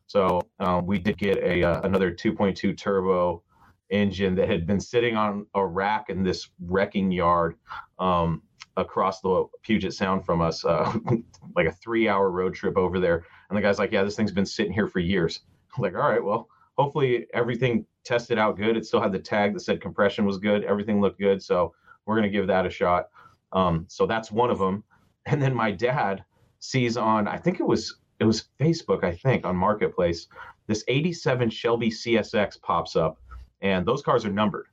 So 0.06 0.42
um, 0.60 0.86
we 0.86 0.98
did 0.98 1.18
get 1.18 1.38
a 1.38 1.64
uh, 1.64 1.80
another 1.82 2.12
2.2 2.12 2.76
turbo 2.76 3.42
engine 3.90 4.34
that 4.34 4.48
had 4.48 4.66
been 4.66 4.80
sitting 4.80 5.16
on 5.16 5.46
a 5.54 5.64
rack 5.64 6.08
in 6.08 6.22
this 6.22 6.48
wrecking 6.60 7.10
yard 7.10 7.56
um, 7.98 8.42
across 8.76 9.20
the 9.20 9.44
Puget 9.62 9.92
Sound 9.92 10.24
from 10.24 10.40
us, 10.40 10.64
uh, 10.64 10.92
like 11.56 11.66
a 11.66 11.72
three-hour 11.72 12.30
road 12.30 12.54
trip 12.54 12.76
over 12.76 12.98
there. 12.98 13.24
And 13.48 13.56
the 13.56 13.62
guy's 13.62 13.78
like, 13.78 13.92
"Yeah, 13.92 14.02
this 14.02 14.16
thing's 14.16 14.32
been 14.32 14.46
sitting 14.46 14.72
here 14.72 14.86
for 14.86 14.98
years." 14.98 15.40
I'm 15.76 15.82
like, 15.82 15.94
"All 15.94 16.08
right, 16.08 16.22
well, 16.22 16.48
hopefully 16.76 17.26
everything 17.34 17.86
tested 18.04 18.38
out 18.38 18.56
good. 18.56 18.76
It 18.76 18.86
still 18.86 19.00
had 19.00 19.12
the 19.12 19.18
tag 19.18 19.54
that 19.54 19.60
said 19.60 19.80
compression 19.80 20.24
was 20.24 20.38
good. 20.38 20.64
Everything 20.64 21.00
looked 21.00 21.18
good, 21.18 21.42
so 21.42 21.74
we're 22.06 22.16
gonna 22.16 22.28
give 22.28 22.46
that 22.46 22.66
a 22.66 22.70
shot." 22.70 23.08
Um, 23.52 23.84
so 23.88 24.06
that's 24.06 24.30
one 24.30 24.50
of 24.50 24.58
them. 24.58 24.84
And 25.26 25.40
then 25.40 25.54
my 25.54 25.70
dad 25.70 26.24
sees 26.58 26.96
on, 26.96 27.28
I 27.28 27.36
think 27.36 27.60
it 27.60 27.66
was 27.66 27.98
it 28.20 28.24
was 28.24 28.44
Facebook, 28.60 29.02
I 29.02 29.14
think, 29.14 29.44
on 29.44 29.56
Marketplace, 29.56 30.28
this 30.68 30.84
87 30.86 31.50
Shelby 31.50 31.90
CSX 31.90 32.60
pops 32.62 32.94
up, 32.94 33.18
and 33.62 33.84
those 33.84 34.00
cars 34.00 34.24
are 34.24 34.30
numbered. 34.30 34.66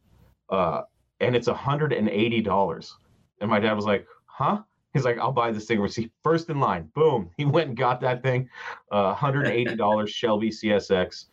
Uh, 0.49 0.83
and 1.19 1.35
it's 1.35 1.47
$180. 1.47 2.91
And 3.41 3.49
my 3.49 3.59
dad 3.59 3.73
was 3.73 3.85
like, 3.85 4.05
huh? 4.25 4.61
He's 4.93 5.03
like, 5.03 5.17
I'll 5.17 5.31
buy 5.31 5.51
this 5.51 5.65
thing. 5.65 5.79
Receipt 5.79 6.11
first 6.23 6.49
in 6.49 6.59
line. 6.59 6.89
Boom. 6.93 7.31
He 7.37 7.45
went 7.45 7.69
and 7.69 7.77
got 7.77 8.01
that 8.01 8.21
thing. 8.21 8.49
Uh, 8.91 9.15
$180 9.15 10.07
Shelby 10.13 10.49
CSX. 10.49 11.25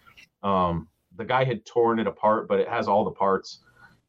Um, 0.42 0.88
the 1.16 1.24
guy 1.24 1.44
had 1.44 1.64
torn 1.64 1.98
it 1.98 2.06
apart, 2.06 2.48
but 2.48 2.60
it 2.60 2.68
has 2.68 2.88
all 2.88 3.04
the 3.04 3.10
parts. 3.10 3.60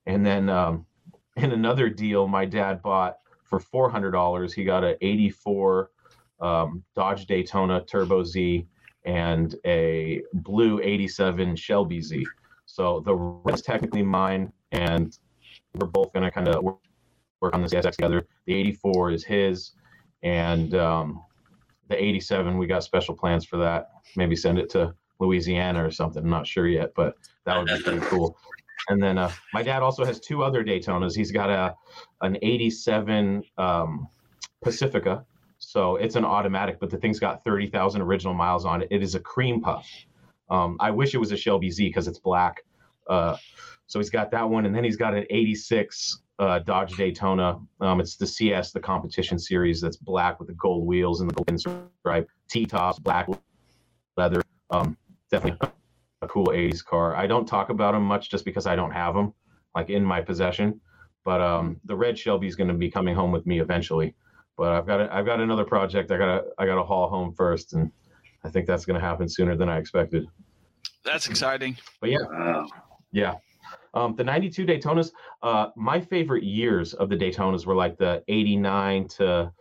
And 0.06 0.26
then 0.26 0.50
um, 0.50 0.86
in 1.36 1.52
another 1.52 1.90
deal, 1.90 2.28
my 2.28 2.46
dad 2.46 2.82
bought 2.82 3.18
for 3.44 3.60
$400. 3.60 4.54
He 4.54 4.64
got 4.64 4.84
a 4.84 4.98
84 5.06 5.92
um, 6.40 6.84
Dodge 6.96 7.26
Daytona 7.26 7.84
Turbo 7.84 8.24
Z 8.24 8.68
and 9.06 9.56
a 9.66 10.22
blue 10.34 10.80
87 10.82 11.56
Shelby 11.56 12.02
Z. 12.02 12.26
So 12.66 13.02
the 13.06 13.16
red's 13.16 13.62
technically 13.62 14.04
mine, 14.04 14.52
and 14.72 15.18
we're 15.76 15.88
both 15.88 16.12
to 16.12 16.30
kind 16.30 16.48
of 16.50 16.62
work, 16.64 16.78
work 17.42 17.54
on 17.54 17.62
this 17.62 17.74
CSX 17.74 17.92
together. 17.92 18.28
The 18.46 18.54
84 18.54 19.12
is 19.12 19.24
his, 19.24 19.72
and 20.22 20.76
um, 20.76 21.24
the 21.88 22.02
87, 22.02 22.58
we 22.58 22.68
got 22.68 22.84
special 22.84 23.16
plans 23.16 23.46
for 23.46 23.58
that. 23.58 23.90
Maybe 24.16 24.36
send 24.36 24.60
it 24.60 24.70
to 24.72 24.94
Louisiana 25.20 25.86
or 25.86 25.92
something. 25.92 26.24
I'm 26.24 26.30
not 26.30 26.48
sure 26.48 26.68
yet, 26.68 26.94
but 26.96 27.18
that 27.46 27.58
would 27.58 27.68
be 27.68 27.82
pretty 27.82 28.06
cool. 28.08 28.38
And 28.90 29.02
then 29.02 29.18
uh, 29.18 29.32
my 29.54 29.64
dad 29.64 29.82
also 29.82 30.06
has 30.06 30.20
two 30.20 30.44
other 30.44 30.64
Daytonas. 30.64 31.16
He's 31.16 31.32
got 31.32 31.50
a 31.50 31.76
an 32.22 32.38
87 32.42 33.44
um, 33.58 34.08
Pacifica. 34.64 35.26
So 35.60 35.96
it's 35.96 36.16
an 36.16 36.24
automatic, 36.24 36.80
but 36.80 36.90
the 36.90 36.98
thing's 36.98 37.20
got 37.20 37.44
30,000 37.44 38.02
original 38.02 38.34
miles 38.34 38.64
on 38.64 38.84
it. 38.84 38.88
It 38.92 39.02
is 39.02 39.16
a 39.16 39.20
cream 39.20 39.62
puff. 39.62 39.90
Um, 40.50 40.78
I 40.80 40.92
wish 40.92 41.14
it 41.14 41.18
was 41.18 41.32
a 41.32 41.38
Shelby 41.38 41.72
Z 41.72 41.88
because 41.88 42.08
it's 42.08 42.20
black. 42.20 42.64
Uh, 43.10 43.36
so 43.88 44.00
he's 44.00 44.10
got 44.10 44.32
that 44.32 44.48
one, 44.48 44.66
and 44.66 44.76
then 44.76 44.84
he's 44.84 44.98
got 44.98 45.14
an 45.14 45.26
'86 45.30 46.22
uh, 46.40 46.60
Dodge 46.60 46.96
Daytona. 46.96 47.60
Um, 47.82 48.00
it's 48.00 48.16
the 48.16 48.28
CS, 48.28 48.72
the 48.72 48.80
competition 48.80 49.40
series 49.40 49.82
that's 49.82 49.98
black 49.98 50.40
with 50.40 50.48
the 50.48 50.54
gold 50.56 50.86
wheels 50.86 51.22
and 51.22 51.30
the 51.30 51.34
gold 51.34 51.90
stripe, 52.00 52.30
T-tops, 52.50 53.00
black 53.00 53.28
leather. 54.16 54.42
Um, 54.70 54.98
definitely 55.32 55.70
a 56.22 56.28
cool 56.28 56.48
'80s 56.48 56.84
car. 56.84 57.16
I 57.16 57.28
don't 57.28 57.46
talk 57.46 57.70
about 57.70 57.94
them 57.94 58.04
much 58.04 58.30
just 58.30 58.46
because 58.46 58.66
I 58.66 58.76
don't 58.76 58.92
have 58.92 59.14
them, 59.16 59.34
like 59.76 59.90
in 59.90 60.04
my 60.04 60.22
possession. 60.22 60.80
But 61.26 61.42
um, 61.42 61.80
the 61.86 61.96
red 61.96 62.18
Shelby 62.18 62.48
is 62.48 62.56
going 62.56 62.70
to 62.70 62.74
be 62.74 62.90
coming 62.90 63.14
home 63.16 63.32
with 63.32 63.46
me 63.46 63.60
eventually. 63.60 64.16
But 64.58 64.72
I've 64.74 64.88
got 64.88 65.02
a, 65.02 65.14
I've 65.14 65.26
got 65.26 65.40
another 65.40 65.66
project 65.66 66.12
I 66.12 66.18
got 66.18 66.26
to 66.38 66.46
I 66.58 66.66
got 66.66 66.76
to 66.76 66.84
haul 66.84 67.10
home 67.10 67.34
first, 67.36 67.74
and 67.74 67.92
I 68.44 68.50
think 68.50 68.66
that's 68.66 68.86
going 68.86 69.00
to 69.00 69.06
happen 69.06 69.28
sooner 69.30 69.56
than 69.56 69.70
I 69.70 69.78
expected. 69.78 70.26
That's 71.04 71.28
exciting. 71.28 71.78
But 72.02 72.10
yeah, 72.12 72.18
Wow. 72.30 72.68
yeah. 73.12 73.36
Um, 73.94 74.16
the 74.16 74.24
92 74.24 74.66
Daytonas, 74.66 75.12
uh, 75.42 75.68
my 75.76 76.00
favorite 76.00 76.44
years 76.44 76.94
of 76.94 77.10
the 77.10 77.16
Daytonas 77.16 77.66
were 77.66 77.74
like 77.76 77.98
the 77.98 78.24
89 78.28 79.08
to, 79.10 79.52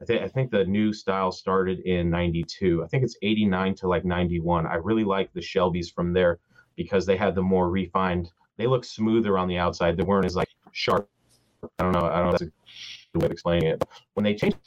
I, 0.00 0.04
think 0.04 0.22
I 0.22 0.28
think 0.28 0.50
the 0.50 0.64
new 0.64 0.92
style 0.92 1.32
started 1.32 1.80
in 1.80 2.10
92. 2.10 2.84
I 2.84 2.88
think 2.88 3.02
it's 3.04 3.16
89 3.22 3.74
to 3.76 3.88
like 3.88 4.04
91. 4.04 4.66
I 4.66 4.74
really 4.74 5.04
like 5.04 5.32
the 5.32 5.40
Shelbys 5.40 5.92
from 5.92 6.12
there 6.12 6.38
because 6.76 7.06
they 7.06 7.16
had 7.16 7.34
the 7.34 7.42
more 7.42 7.70
refined, 7.70 8.30
they 8.58 8.66
look 8.66 8.84
smoother 8.84 9.38
on 9.38 9.48
the 9.48 9.58
outside. 9.58 9.96
They 9.96 10.02
weren't 10.02 10.26
as 10.26 10.36
like 10.36 10.48
sharp. 10.72 11.08
I 11.78 11.82
don't 11.82 11.92
know. 11.92 12.06
I 12.06 12.18
don't 12.18 12.26
know. 12.26 12.30
That's 12.32 12.42
a 12.42 12.52
good 13.12 13.22
way 13.22 13.26
of 13.26 13.32
explaining 13.32 13.68
it. 13.68 13.84
When 14.14 14.24
they 14.24 14.34
changed 14.34 14.58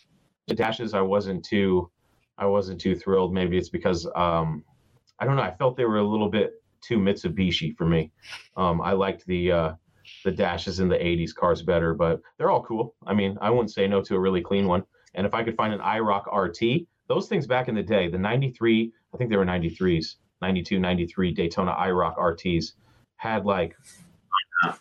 the 0.47 0.55
dashes, 0.55 0.93
I 0.93 1.01
wasn't 1.01 1.45
too, 1.45 1.89
I 2.37 2.45
wasn't 2.45 2.81
too 2.81 2.95
thrilled. 2.95 3.33
Maybe 3.33 3.57
it's 3.57 3.69
because, 3.69 4.07
um, 4.15 4.63
I 5.19 5.25
don't 5.25 5.35
know. 5.35 5.43
I 5.43 5.53
felt 5.55 5.77
they 5.77 5.85
were 5.85 5.97
a 5.97 6.07
little 6.07 6.29
bit 6.29 6.53
too 6.81 6.97
Mitsubishi 6.97 7.75
for 7.75 7.85
me. 7.85 8.11
Um, 8.57 8.81
I 8.81 8.93
liked 8.93 9.25
the 9.25 9.51
uh, 9.51 9.73
the 10.23 10.31
dashes 10.31 10.79
in 10.79 10.87
the 10.87 10.95
'80s 10.95 11.35
cars 11.35 11.61
better, 11.61 11.93
but 11.93 12.21
they're 12.37 12.49
all 12.49 12.63
cool. 12.63 12.95
I 13.05 13.13
mean, 13.13 13.37
I 13.41 13.49
wouldn't 13.49 13.71
say 13.71 13.87
no 13.87 14.01
to 14.01 14.15
a 14.15 14.19
really 14.19 14.41
clean 14.41 14.67
one. 14.67 14.83
And 15.15 15.25
if 15.25 15.33
I 15.33 15.43
could 15.43 15.55
find 15.55 15.73
an 15.73 15.79
IROC 15.79 16.25
RT, 16.33 16.87
those 17.07 17.27
things 17.27 17.47
back 17.47 17.67
in 17.67 17.75
the 17.75 17.83
day, 17.83 18.07
the 18.07 18.17
'93, 18.17 18.91
I 19.13 19.17
think 19.17 19.29
they 19.29 19.37
were 19.37 19.45
'93s, 19.45 20.15
'92, 20.41 20.79
'93 20.79 21.31
Daytona 21.33 21.73
IROC 21.73 22.17
RTs 22.17 22.73
had 23.17 23.45
like 23.45 23.75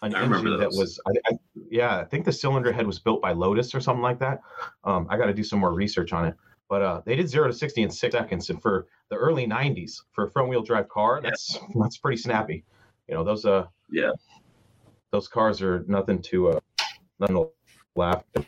an 0.02 0.14
engine 0.14 0.58
that 0.58 0.68
was, 0.70 1.00
I, 1.06 1.12
I, 1.32 1.38
yeah, 1.70 1.98
I 1.98 2.04
think 2.04 2.24
the 2.24 2.32
cylinder 2.32 2.72
head 2.72 2.86
was 2.86 2.98
built 2.98 3.22
by 3.22 3.32
Lotus 3.32 3.74
or 3.74 3.80
something 3.80 4.02
like 4.02 4.18
that. 4.18 4.40
Um, 4.84 5.06
I 5.08 5.16
got 5.16 5.26
to 5.26 5.34
do 5.34 5.44
some 5.44 5.58
more 5.60 5.72
research 5.72 6.12
on 6.12 6.26
it. 6.26 6.34
But 6.68 6.82
uh, 6.82 7.00
they 7.06 7.16
did 7.16 7.28
zero 7.30 7.46
to 7.46 7.52
sixty 7.54 7.82
in 7.82 7.90
six 7.90 8.12
seconds, 8.12 8.50
and 8.50 8.60
for 8.60 8.88
the 9.08 9.16
early 9.16 9.46
'90s, 9.46 10.02
for 10.12 10.24
a 10.24 10.30
front-wheel 10.30 10.62
drive 10.62 10.88
car, 10.90 11.20
that's 11.22 11.58
that's 11.80 11.96
pretty 11.96 12.18
snappy. 12.18 12.62
You 13.08 13.14
know, 13.14 13.24
those 13.24 13.46
uh, 13.46 13.64
Yeah. 13.90 14.10
those 15.10 15.28
cars 15.28 15.62
are 15.62 15.82
nothing 15.88 16.20
to 16.22 16.48
uh, 16.48 16.60
nothing 17.20 17.36
to 17.36 17.48
laugh. 17.96 18.22
at. 18.36 18.44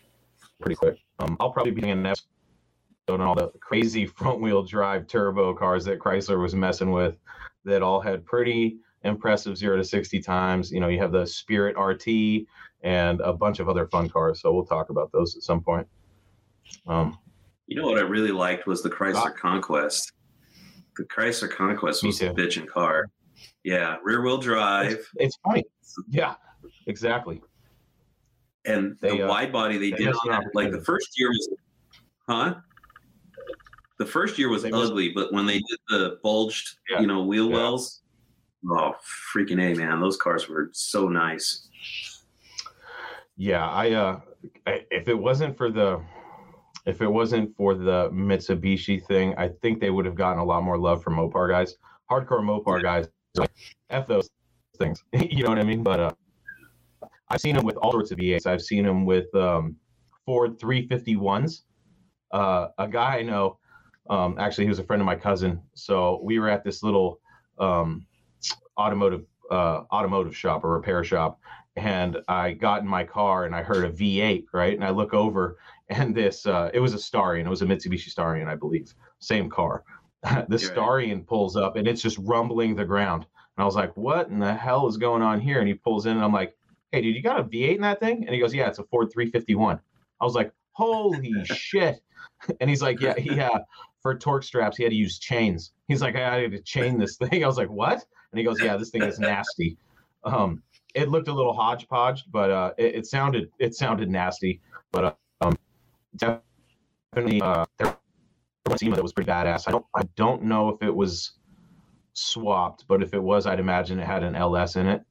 Pretty 0.61 0.75
quick. 0.77 0.99
Um, 1.21 1.37
I'll 1.41 1.51
probably 1.51 1.73
be 1.73 1.83
doing 1.83 1.93
an 1.93 2.07
episode 2.07 2.25
on 3.09 3.21
all 3.21 3.35
the 3.35 3.51
crazy 3.61 4.07
front-wheel 4.19 4.63
drive 4.65 5.07
turbo 5.07 5.55
cars 5.55 5.85
that 5.85 5.99
Chrysler 5.99 6.41
was 6.41 6.55
messing 6.55 6.91
with, 6.91 7.17
that 7.65 7.83
all 7.83 8.01
had 8.01 8.25
pretty 8.25 8.79
impressive 9.05 9.57
zero 9.57 9.77
to 9.77 9.85
sixty 9.85 10.21
times. 10.21 10.71
You 10.71 10.81
know, 10.81 10.89
you 10.89 10.99
have 10.99 11.13
the 11.13 11.27
Spirit 11.27 11.77
RT 11.79 12.47
and 12.83 13.21
a 13.21 13.33
bunch 13.33 13.61
of 13.61 13.69
other 13.69 13.87
fun 13.89 14.09
cars. 14.09 14.41
So 14.41 14.53
we'll 14.53 14.65
talk 14.65 14.91
about 14.91 15.13
those 15.13 15.37
at 15.37 15.43
some 15.43 15.61
point. 15.63 15.87
Um, 16.87 17.19
You 17.67 17.77
know 17.77 17.87
what 17.87 17.99
I 17.99 18.03
really 18.03 18.33
liked 18.33 18.67
was 18.67 18.83
the 18.83 18.91
Chrysler 18.91 19.37
Conquest. 19.37 20.13
The 20.97 21.05
Chrysler 21.05 21.51
Conquest 21.51 22.05
was 22.05 22.21
a 22.23 22.31
bitchin' 22.31 22.67
car. 22.67 23.07
Yeah, 23.65 23.97
rear 24.03 24.23
wheel 24.23 24.39
drive, 24.39 24.93
it's, 24.93 25.09
it's 25.17 25.39
funny. 25.45 25.65
Yeah, 26.09 26.35
exactly. 26.87 27.43
And 28.65 28.97
They, 29.01 29.19
the 29.19 29.25
uh, 29.25 29.29
wide 29.29 29.53
body 29.53 29.79
they 29.79 29.91
they 29.91 29.97
did 30.05 30.09
on 30.09 30.29
that. 30.29 30.45
Like 30.55 30.71
the 30.73 30.81
first 30.83 31.19
year 31.19 31.29
was, 31.29 31.49
huh? 32.29 32.55
The 33.99 34.07
first 34.07 34.39
year 34.39 34.49
was 34.49 34.63
They 34.63 34.71
missed- 34.71 34.91
ugly, 34.91 35.11
but 35.11 35.33
when 35.33 35.47
they 35.47 35.59
did 35.59 35.79
the 35.89 36.19
bulged, 36.23 36.79
Yeah. 36.91 37.01
you 37.01 37.07
know, 37.07 37.25
wheel 37.25 37.49
Yeah. 37.51 37.57
wells, 37.57 38.03
oh 38.69 38.95
freaking 39.35 39.61
a 39.61 39.75
man, 39.77 40.01
those 40.01 40.17
cars 40.17 40.49
were 40.49 40.71
so 40.73 41.09
nice. 41.09 41.69
Yeah, 43.37 43.67
I 43.69 43.93
uh, 43.93 44.21
I, 44.67 44.85
if 44.91 45.09
it 45.09 45.15
wasn't 45.19 45.57
for 45.57 45.71
the 45.71 46.03
if 46.87 47.03
it 47.03 47.09
wasn't 47.09 47.55
for 47.57 47.75
the 47.75 48.09
Mitsubishi 48.11 49.05
thing, 49.07 49.35
I 49.37 49.49
think 49.49 49.81
they 49.81 49.91
would 49.91 50.07
have 50.07 50.15
gotten 50.15 50.39
a 50.39 50.45
lot 50.45 50.63
more 50.63 50.79
love 50.79 51.03
from 51.03 51.17
Mopar 51.17 51.49
guys. 51.49 51.77
Hardcore 52.11 52.41
Mopar 52.43 52.83
guys, 52.83 53.07
like, 53.37 53.51
f 53.91 54.07
those 54.07 54.29
things. 54.79 55.05
you 55.13 55.43
know 55.45 55.51
what 55.51 55.59
I 55.59 55.63
mean? 55.63 55.83
But 55.83 56.01
uh, 56.01 56.13
I've 57.31 57.41
seen 57.41 57.57
him 57.57 57.65
with 57.65 57.77
all 57.77 57.93
sorts 57.93 58.11
of 58.11 58.19
V8s. 58.19 58.47
I've 58.47 58.63
seen 58.63 58.85
him 58.85 59.07
with 59.07 59.33
um, 59.35 59.77
Ford 60.27 60.59
351s. 60.59 61.63
Uh, 62.33 62.69
a 62.79 62.89
guy 62.89 63.19
I 63.19 63.23
know, 63.23 63.59
um, 64.09 64.37
actually, 64.39 64.65
he 64.65 64.69
was 64.69 64.81
a 64.81 64.85
friend 64.85 65.01
of 65.01 65.07
my 65.07 65.15
cousin. 65.15 65.63
So 65.75 66.21
we 66.25 66.41
were 66.41 66.49
at 66.49 66.65
this 66.65 66.83
little 66.83 67.21
um, 67.59 68.07
automotive 68.77 69.25
uh, 69.51 69.83
automotive 69.93 70.37
shop 70.37 70.65
or 70.65 70.73
repair 70.73 71.03
shop, 71.05 71.41
and 71.77 72.19
I 72.29 72.53
got 72.53 72.83
in 72.83 72.87
my 72.87 73.05
car 73.05 73.45
and 73.45 73.55
I 73.55 73.63
heard 73.63 73.85
a 73.85 73.91
V8, 73.91 74.45
right? 74.53 74.75
And 74.75 74.85
I 74.85 74.91
look 74.91 75.13
over 75.15 75.59
and 75.89 76.15
this 76.15 76.47
uh, 76.47 76.71
it 76.73 76.81
was 76.81 76.95
a 76.95 76.99
Starion, 76.99 77.47
it 77.47 77.49
was 77.49 77.63
a 77.63 77.67
Mitsubishi 77.67 78.13
Starion, 78.15 78.49
I 78.49 78.55
believe, 78.57 78.95
same 79.19 79.49
car. 79.51 79.85
the 80.23 80.29
right. 80.31 80.51
Starion 80.51 81.27
pulls 81.27 81.57
up 81.57 81.77
and 81.77 81.87
it's 81.89 82.03
just 82.03 82.19
rumbling 82.19 82.75
the 82.75 82.85
ground. 82.85 83.27
And 83.57 83.63
I 83.63 83.65
was 83.65 83.75
like, 83.75 83.97
"What 83.97 84.29
in 84.29 84.39
the 84.39 84.55
hell 84.55 84.89
is 84.89 84.97
going 84.97 85.23
on 85.23 85.41
here?" 85.41 85.59
And 85.59 85.69
he 85.69 85.75
pulls 85.75 86.07
in 86.07 86.13
and 86.13 86.25
I'm 86.25 86.33
like, 86.33 86.57
"Hey, 86.93 87.03
dude, 87.03 87.15
you 87.15 87.23
got 87.23 87.41
a 87.41 87.45
V8 87.45 87.77
in 87.77 87.81
that 87.83 88.01
thing?" 88.01 88.25
And 88.25 88.35
he 88.35 88.41
goes, 88.41 88.55
"Yeah, 88.55 88.69
it's 88.69 88.79
a 88.79 88.85
Ford 88.85 89.11
351." 89.13 89.81
I 90.21 90.25
was 90.25 90.35
like, 90.35 90.53
"Holy 90.73 91.33
shit!" 91.45 92.01
And 92.61 92.69
he's 92.69 92.83
like, 92.83 93.01
"Yeah, 93.01 93.15
he 93.19 93.41
uh, 93.41 93.61
for 94.03 94.17
torque 94.17 94.45
straps 94.45 94.77
he 94.77 94.83
had 94.83 94.91
to 94.91 94.97
use 94.97 95.19
chains." 95.19 95.73
He's 95.89 96.03
like, 96.03 96.17
"I 96.17 96.41
had 96.41 96.53
to 96.53 96.63
chain 96.63 96.99
this 96.99 97.17
thing." 97.17 97.45
I 97.45 97.47
was 97.47 97.57
like, 97.57 97.71
"What?" 97.71 98.05
And 98.33 98.39
he 98.39 98.45
goes, 98.45 98.61
"Yeah, 98.61 98.77
this 98.77 98.91
thing 98.91 99.03
is 99.03 99.19
nasty." 99.19 99.77
Um, 100.25 100.63
it 100.95 101.09
looked 101.09 101.29
a 101.29 101.33
little 101.33 101.53
hodgepodge, 101.53 102.25
but 102.31 102.51
uh, 102.51 102.73
it, 102.79 102.95
it 102.97 103.07
sounded 103.07 103.51
it 103.59 103.75
sounded 103.75 104.11
nasty. 104.11 104.61
But 104.93 105.05
uh, 105.05 105.13
um, 105.41 105.57
definitely 106.17 107.41
uh, 107.41 107.65
there 107.79 107.97
was 108.67 108.81
SEMA 108.81 108.97
that 108.97 109.03
was 109.03 109.13
pretty 109.13 109.31
badass. 109.31 109.69
I 109.69 109.73
don't 109.73 109.87
I 109.95 110.03
don't 110.17 110.43
know 110.43 110.69
if 110.69 110.83
it 110.83 110.95
was 110.95 111.33
swapped, 112.13 112.87
but 112.89 113.03
if 113.03 113.15
it 113.15 113.23
was, 113.23 113.47
I'd 113.47 113.61
imagine 113.61 113.99
it 113.99 114.07
had 114.07 114.23
an 114.23 114.35
LS 114.35 114.77
in 114.77 114.87
it. 114.87 115.03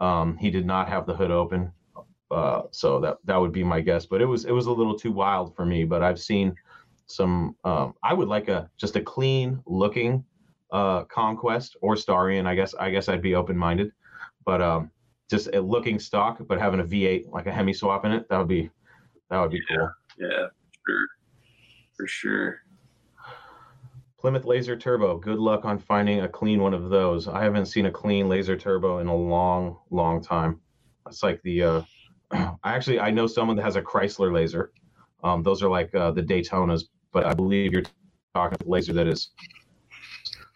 Um, 0.00 0.36
he 0.36 0.50
did 0.50 0.66
not 0.66 0.88
have 0.88 1.06
the 1.06 1.14
hood 1.14 1.30
open, 1.30 1.72
uh, 2.30 2.62
so 2.70 3.00
that 3.00 3.18
that 3.24 3.36
would 3.36 3.52
be 3.52 3.64
my 3.64 3.80
guess. 3.80 4.06
But 4.06 4.22
it 4.22 4.26
was 4.26 4.44
it 4.44 4.52
was 4.52 4.66
a 4.66 4.72
little 4.72 4.98
too 4.98 5.12
wild 5.12 5.54
for 5.54 5.66
me. 5.66 5.84
But 5.84 6.02
I've 6.02 6.20
seen 6.20 6.54
some. 7.06 7.56
Um, 7.64 7.94
I 8.02 8.14
would 8.14 8.28
like 8.28 8.48
a 8.48 8.70
just 8.78 8.96
a 8.96 9.00
clean 9.00 9.62
looking 9.66 10.24
uh, 10.72 11.04
Conquest 11.04 11.76
or 11.80 11.94
Starion. 11.94 12.46
I 12.46 12.54
guess 12.54 12.74
I 12.74 12.90
guess 12.90 13.08
I'd 13.08 13.22
be 13.22 13.34
open 13.34 13.56
minded, 13.56 13.92
but 14.44 14.62
um, 14.62 14.90
just 15.28 15.48
a 15.54 15.60
looking 15.60 15.98
stock, 15.98 16.40
but 16.46 16.58
having 16.58 16.80
a 16.80 16.84
V8 16.84 17.30
like 17.30 17.46
a 17.46 17.52
Hemi 17.52 17.72
swap 17.72 18.04
in 18.04 18.12
it, 18.12 18.28
that 18.28 18.38
would 18.38 18.48
be 18.48 18.70
that 19.30 19.40
would 19.40 19.50
be 19.50 19.60
cool. 19.68 19.90
Yeah, 20.18 20.46
for 20.46 20.90
sure, 20.90 21.06
for 21.96 22.06
sure. 22.06 22.60
Plymouth 24.20 24.44
Laser 24.44 24.76
Turbo. 24.76 25.16
Good 25.16 25.38
luck 25.38 25.64
on 25.64 25.78
finding 25.78 26.20
a 26.20 26.28
clean 26.28 26.60
one 26.60 26.74
of 26.74 26.90
those. 26.90 27.26
I 27.26 27.42
haven't 27.42 27.66
seen 27.66 27.86
a 27.86 27.90
clean 27.90 28.28
Laser 28.28 28.54
Turbo 28.54 28.98
in 28.98 29.06
a 29.06 29.16
long, 29.16 29.78
long 29.90 30.22
time. 30.22 30.60
It's 31.08 31.22
like 31.22 31.40
the. 31.42 31.62
Uh, 31.62 31.82
I 32.30 32.74
actually 32.74 33.00
I 33.00 33.10
know 33.10 33.26
someone 33.26 33.56
that 33.56 33.62
has 33.62 33.76
a 33.76 33.82
Chrysler 33.82 34.30
Laser. 34.30 34.72
Um, 35.24 35.42
those 35.42 35.62
are 35.62 35.70
like 35.70 35.94
uh, 35.94 36.10
the 36.10 36.22
Daytonas, 36.22 36.84
but 37.12 37.24
I 37.24 37.32
believe 37.32 37.72
you're 37.72 37.82
talking 38.34 38.58
a 38.60 38.68
laser 38.68 38.92
that 38.92 39.06
is 39.06 39.30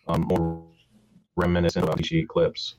um, 0.08 0.26
more 0.28 0.62
reminiscent 1.36 1.88
of 1.88 1.98
Eclipse. 1.98 2.76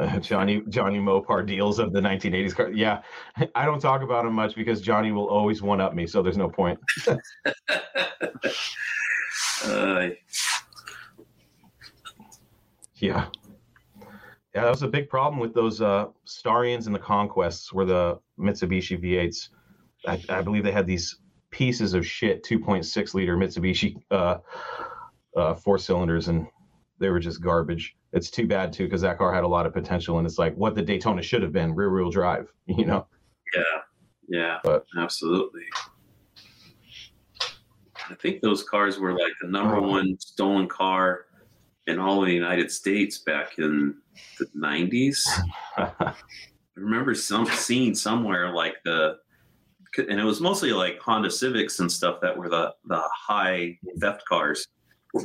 Uh, 0.00 0.18
Johnny 0.20 0.62
Johnny 0.68 0.98
Mopar 0.98 1.46
deals 1.46 1.78
of 1.78 1.92
the 1.92 2.00
1980s 2.00 2.54
car. 2.54 2.70
Yeah, 2.70 3.02
I 3.54 3.64
don't 3.64 3.80
talk 3.80 4.02
about 4.02 4.24
him 4.24 4.32
much 4.32 4.54
because 4.54 4.80
Johnny 4.80 5.12
will 5.12 5.28
always 5.28 5.62
one 5.62 5.80
up 5.80 5.94
me, 5.94 6.06
so 6.06 6.22
there's 6.22 6.38
no 6.38 6.48
point. 6.48 6.78
uh, 9.64 10.08
Yeah. 13.00 13.26
Yeah, 14.54 14.62
that 14.64 14.70
was 14.70 14.82
a 14.82 14.88
big 14.88 15.08
problem 15.08 15.40
with 15.40 15.54
those 15.54 15.80
uh, 15.80 16.06
Starions 16.26 16.86
and 16.86 16.94
the 16.94 16.98
Conquests 16.98 17.72
were 17.72 17.84
the 17.84 18.18
Mitsubishi 18.38 19.00
V8s. 19.00 19.48
I, 20.06 20.22
I 20.28 20.42
believe 20.42 20.64
they 20.64 20.72
had 20.72 20.86
these 20.86 21.18
pieces 21.50 21.94
of 21.94 22.04
shit 22.04 22.44
2.6 22.44 23.14
liter 23.14 23.36
Mitsubishi 23.36 23.96
uh, 24.10 24.38
uh, 25.36 25.54
four 25.54 25.78
cylinders, 25.78 26.28
and 26.28 26.46
they 26.98 27.10
were 27.10 27.20
just 27.20 27.40
garbage. 27.40 27.96
It's 28.12 28.30
too 28.30 28.46
bad 28.46 28.72
too 28.72 28.84
because 28.84 29.02
that 29.02 29.18
car 29.18 29.32
had 29.32 29.44
a 29.44 29.48
lot 29.48 29.66
of 29.66 29.72
potential, 29.72 30.18
and 30.18 30.26
it's 30.26 30.38
like 30.38 30.54
what 30.56 30.74
the 30.74 30.82
Daytona 30.82 31.22
should 31.22 31.42
have 31.42 31.52
been: 31.52 31.74
rear 31.74 31.92
wheel 31.92 32.10
drive. 32.10 32.52
You 32.66 32.84
know. 32.86 33.06
yeah, 33.54 33.62
yeah, 34.28 34.58
But- 34.64 34.84
absolutely. 34.96 35.64
I 38.08 38.14
think 38.16 38.40
those 38.40 38.64
cars 38.64 38.98
were 38.98 39.12
like 39.12 39.32
the 39.40 39.48
number 39.48 39.76
Oh. 39.76 39.86
one 39.88 40.16
stolen 40.18 40.66
car 40.68 41.26
in 41.86 41.98
all 41.98 42.20
of 42.20 42.26
the 42.26 42.34
United 42.34 42.70
States 42.70 43.18
back 43.18 43.58
in 43.58 43.94
the 44.38 44.46
90s. 44.56 45.18
I 45.76 46.12
remember 46.76 47.14
some 47.14 47.46
seeing 47.46 47.94
somewhere 47.94 48.52
like 48.52 48.76
the, 48.84 49.16
and 49.96 50.18
it 50.20 50.24
was 50.24 50.40
mostly 50.40 50.72
like 50.72 50.98
Honda 51.00 51.30
Civics 51.30 51.78
and 51.80 51.90
stuff 51.90 52.20
that 52.22 52.36
were 52.36 52.48
the 52.48 52.72
the 52.86 53.02
high 53.14 53.78
theft 54.00 54.24
cars. 54.28 54.66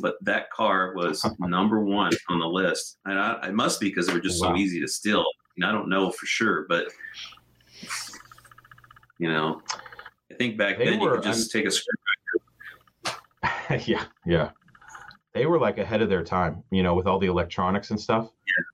But 0.02 0.16
that 0.22 0.50
car 0.52 0.94
was 0.96 1.26
number 1.40 1.84
one 1.84 2.12
on 2.30 2.40
the 2.40 2.48
list, 2.48 2.98
and 3.06 3.20
I, 3.20 3.34
I 3.44 3.52
must 3.52 3.80
be 3.80 3.90
because 3.90 4.08
they 4.08 4.14
were 4.14 4.20
just 4.20 4.42
Wow. 4.42 4.52
so 4.54 4.58
easy 4.58 4.80
to 4.82 4.88
steal. 4.88 5.24
And 5.58 5.66
I 5.66 5.72
don't 5.72 5.90
know 5.90 6.12
for 6.12 6.26
sure, 6.26 6.66
but 6.68 6.88
you 9.20 9.30
know, 9.30 9.62
I 10.32 10.36
think 10.36 10.58
back 10.58 10.78
They 10.78 10.86
then 10.86 11.02
you 11.02 11.10
could 11.10 11.24
just 11.24 11.52
take 11.52 11.66
a 11.66 11.72
screwdriver. 11.72 13.84
yeah, 13.90 14.06
yeah. 14.26 14.50
They 15.34 15.46
were 15.46 15.60
like 15.60 15.78
ahead 15.78 16.02
of 16.02 16.10
their 16.10 16.24
time, 16.24 16.64
you 16.72 16.84
know, 16.84 16.96
with 16.96 17.08
all 17.08 17.20
the 17.20 17.28
electronics 17.28 17.92
and 17.92 18.00
stuff. 18.00 18.30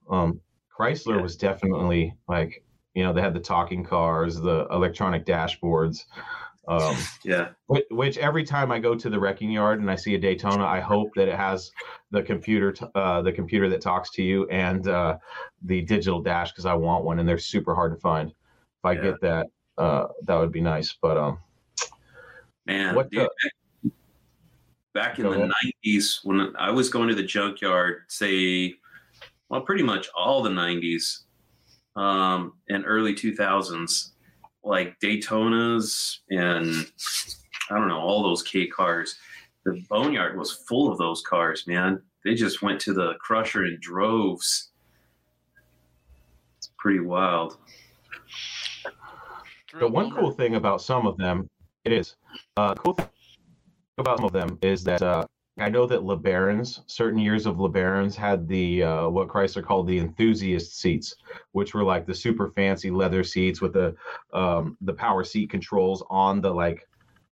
Um, 0.10 0.40
Chrysler 0.78 1.16
Yeah. 1.18 1.22
was 1.22 1.36
definitely 1.36 2.16
like, 2.28 2.64
you 2.94 3.04
know, 3.04 3.14
they 3.14 3.22
had 3.22 3.34
the 3.34 3.40
talking 3.40 3.84
cars, 3.84 4.40
the 4.40 4.68
electronic 4.72 5.26
dashboards. 5.26 6.06
Um, 6.68 6.96
Yeah, 7.24 7.50
which, 7.68 7.86
which 7.92 8.18
every 8.18 8.44
time 8.44 8.72
I 8.72 8.80
go 8.80 8.96
to 8.96 9.10
the 9.10 9.20
wrecking 9.20 9.52
yard 9.52 9.80
and 9.80 9.90
I 9.90 9.96
see 9.96 10.16
a 10.16 10.20
Daytona, 10.20 10.66
I 10.66 10.80
hope 10.80 11.10
that 11.16 11.28
it 11.28 11.36
has 11.36 11.72
the 12.12 12.22
computer, 12.22 12.72
t- 12.72 12.86
uh, 12.96 13.22
the 13.22 13.32
computer 13.32 13.70
that 13.70 13.82
talks 13.82 14.10
to 14.12 14.24
you 14.24 14.48
and 14.50 14.88
uh, 14.88 15.18
the 15.64 15.82
digital 15.82 16.22
dash 16.22 16.52
because 16.52 16.66
I 16.66 16.74
want 16.74 17.06
one, 17.06 17.20
and 17.20 17.28
they're 17.28 17.38
super 17.38 17.74
hard 17.74 17.94
to 17.94 18.00
find. 18.00 18.30
If 18.30 18.36
I 18.86 18.94
Yeah. 18.94 19.02
get 19.02 19.22
that, 19.22 19.48
uh, 19.78 20.08
that 20.26 20.36
would 20.36 20.52
be 20.52 20.62
nice. 20.62 20.98
But 21.02 21.18
um, 21.18 21.40
man. 22.66 22.96
What 22.96 23.10
dude, 23.10 23.28
back 24.94 25.20
in 25.20 25.24
Go 25.24 25.32
the 25.32 25.38
ahead. 25.38 25.52
90s 25.86 26.20
when 26.24 26.54
I 26.58 26.70
was 26.72 26.90
going 26.90 27.08
to 27.08 27.16
the 27.16 27.24
junkyard, 27.24 28.04
say, 28.08 28.76
well, 29.50 29.62
pretty 29.62 29.84
much 29.84 30.10
all 30.16 30.42
the 30.42 30.50
90s 30.50 31.24
um, 31.96 32.54
and 32.70 32.84
early 32.86 33.14
2000s, 33.14 34.10
like 34.64 35.00
Daytonas 35.00 36.18
and 36.30 36.88
I 37.70 37.78
don't 37.78 37.88
know, 37.88 38.00
all 38.00 38.24
those 38.24 38.44
K 38.44 38.68
cars. 38.68 39.18
The 39.64 39.84
boneyard 39.90 40.38
was 40.38 40.52
full 40.52 40.92
of 40.92 40.98
those 40.98 41.22
cars, 41.22 41.68
man. 41.68 42.02
They 42.24 42.36
just 42.36 42.62
went 42.62 42.80
to 42.82 42.94
the 42.94 43.14
crusher 43.20 43.66
in 43.66 43.78
droves. 43.80 44.72
It's 46.58 46.72
pretty 46.78 47.00
wild. 47.00 47.58
the 49.80 49.88
one 49.88 50.12
cool 50.12 50.32
thing 50.32 50.56
about 50.56 50.82
some 50.82 51.08
of 51.08 51.18
them, 51.18 51.50
it 51.86 51.94
is. 51.94 52.16
Uh, 52.58 52.76
cool 52.76 52.94
thing 52.94 53.08
about 53.98 54.18
some 54.18 54.26
of 54.26 54.34
them 54.34 54.58
is 54.62 54.84
that 54.84 55.02
uh, 55.02 55.26
I 55.60 55.70
know 55.70 55.86
that 55.86 56.02
LeBarons, 56.02 56.82
certain 56.90 57.20
years 57.20 57.46
of 57.46 57.58
LeBarons 57.58 58.16
had 58.16 58.48
the 58.48 58.84
uh, 58.84 59.10
what 59.10 59.28
Chrysler 59.28 59.64
called 59.64 59.88
the 59.88 60.00
enthusiast 60.00 60.78
seats, 60.80 61.16
which 61.52 61.74
were 61.74 61.84
like 61.84 62.06
the 62.06 62.16
super 62.16 62.50
fancy 62.50 62.90
leather 62.90 63.24
seats 63.24 63.62
with 63.62 63.74
the 63.74 63.96
um, 64.34 64.78
the 64.82 64.94
power 64.94 65.24
seat 65.24 65.50
controls 65.50 66.04
on 66.10 66.42
the 66.42 66.52
like 66.54 66.88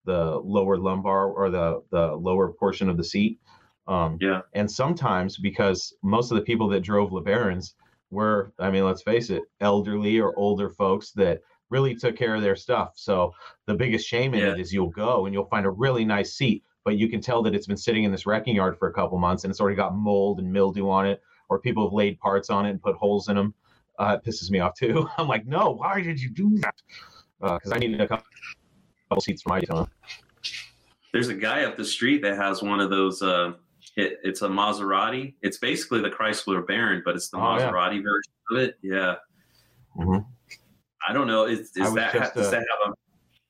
the 0.06 0.38
lower 0.40 0.78
lumbar 0.78 1.28
or 1.28 1.50
the 1.50 1.82
the 1.92 2.14
lower 2.16 2.52
portion 2.54 2.90
of 2.90 2.98
the 2.98 3.04
seat. 3.04 3.40
Um, 3.88 4.22
Yeah. 4.22 4.42
and 4.54 4.70
sometimes 4.70 5.38
because 5.38 5.94
most 6.04 6.32
of 6.32 6.36
the 6.38 6.44
people 6.44 6.68
that 6.70 6.82
drove 6.82 7.12
LeBarons 7.12 7.74
were, 8.12 8.54
I 8.60 8.70
mean, 8.70 8.84
let's 8.86 9.02
face 9.04 9.30
it, 9.30 9.44
elderly 9.62 10.20
or 10.20 10.38
older 10.38 10.70
folks 10.70 11.12
that 11.14 11.42
really 11.70 11.96
took 11.96 12.16
care 12.18 12.36
of 12.36 12.42
their 12.42 12.56
stuff. 12.56 12.94
So 12.96 13.34
the 13.66 13.76
biggest 13.76 14.08
shame 14.08 14.34
in 14.34 14.44
Yeah. 14.44 14.50
it 14.50 14.60
is 14.60 14.74
you'll 14.74 14.90
go 14.90 15.26
and 15.26 15.34
you'll 15.34 15.46
find 15.46 15.66
a 15.66 15.72
really 15.72 16.04
nice 16.06 16.34
seat, 16.34 16.64
but 16.86 16.98
you 16.98 17.10
can 17.10 17.22
tell 17.22 17.42
that 17.44 17.54
it's 17.54 17.68
been 17.68 17.78
sitting 17.78 18.04
in 18.04 18.12
this 18.12 18.26
wrecking 18.26 18.56
yard 18.56 18.78
for 18.78 18.88
a 18.90 18.94
couple 18.94 19.18
months 19.18 19.44
and 19.44 19.52
it's 19.52 19.60
already 19.60 19.76
got 19.76 19.96
mold 19.96 20.40
and 20.40 20.52
mildew 20.52 20.90
on 20.90 21.06
it, 21.08 21.22
or 21.50 21.60
people 21.60 21.86
have 21.86 21.94
laid 21.94 22.20
parts 22.20 22.50
on 22.50 22.66
it 22.66 22.72
and 22.72 22.82
put 22.82 22.96
holes 22.96 23.30
in 23.30 23.36
them. 23.36 23.54
Uh, 23.98 24.18
it 24.18 24.28
pisses 24.28 24.50
me 24.50 24.60
off 24.60 24.74
too. 24.76 25.08
I'm 25.18 25.28
like, 25.28 25.46
no, 25.46 25.72
why 25.72 26.02
did 26.02 26.20
you 26.22 26.30
do 26.30 26.58
that? 26.60 26.76
Because 27.42 27.72
I 27.72 27.78
needed 27.78 28.02
a 28.02 28.08
couple 28.08 28.26
couple 29.10 29.22
seats 29.22 29.42
for 29.42 29.50
my 29.50 29.60
Daytona. 29.60 29.88
There's 31.12 31.30
a 31.30 31.34
guy 31.34 31.64
up 31.64 31.76
the 31.76 31.86
street 31.86 32.22
that 32.22 32.38
has 32.38 32.62
one 32.62 32.80
of 32.80 32.90
those. 32.90 33.22
Uh, 33.22 33.54
it, 33.96 34.20
it's 34.24 34.44
a 34.44 34.48
Maserati. 34.48 35.34
It's 35.42 35.58
basically 35.58 36.02
the 36.02 36.10
Chrysler 36.10 36.64
LeBaron, 36.64 37.02
but 37.04 37.16
it's 37.16 37.30
the 37.30 37.38
Oh, 37.38 37.58
yeah. 37.58 37.72
Maserati 37.72 38.04
version 38.04 38.32
of 38.52 38.58
it. 38.60 38.78
Yeah, 38.84 39.16
Mhm. 39.98 40.26
I 41.08 41.14
don't 41.14 41.28
know. 41.28 41.46
Is, 41.46 41.72
is 41.76 41.94
that 41.94 42.14
just, 42.14 42.36
does 42.36 42.48
uh, 42.48 42.52
that 42.52 42.60
have 42.60 42.92
a 42.92 42.94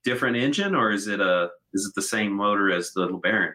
different 0.03 0.37
engine 0.37 0.75
or 0.75 0.91
is 0.91 1.07
it 1.07 1.19
a 1.19 1.49
is 1.73 1.85
it 1.85 1.93
the 1.95 2.01
same 2.01 2.31
motor 2.33 2.71
as 2.71 2.91
the 2.93 3.07
LeBaron? 3.07 3.53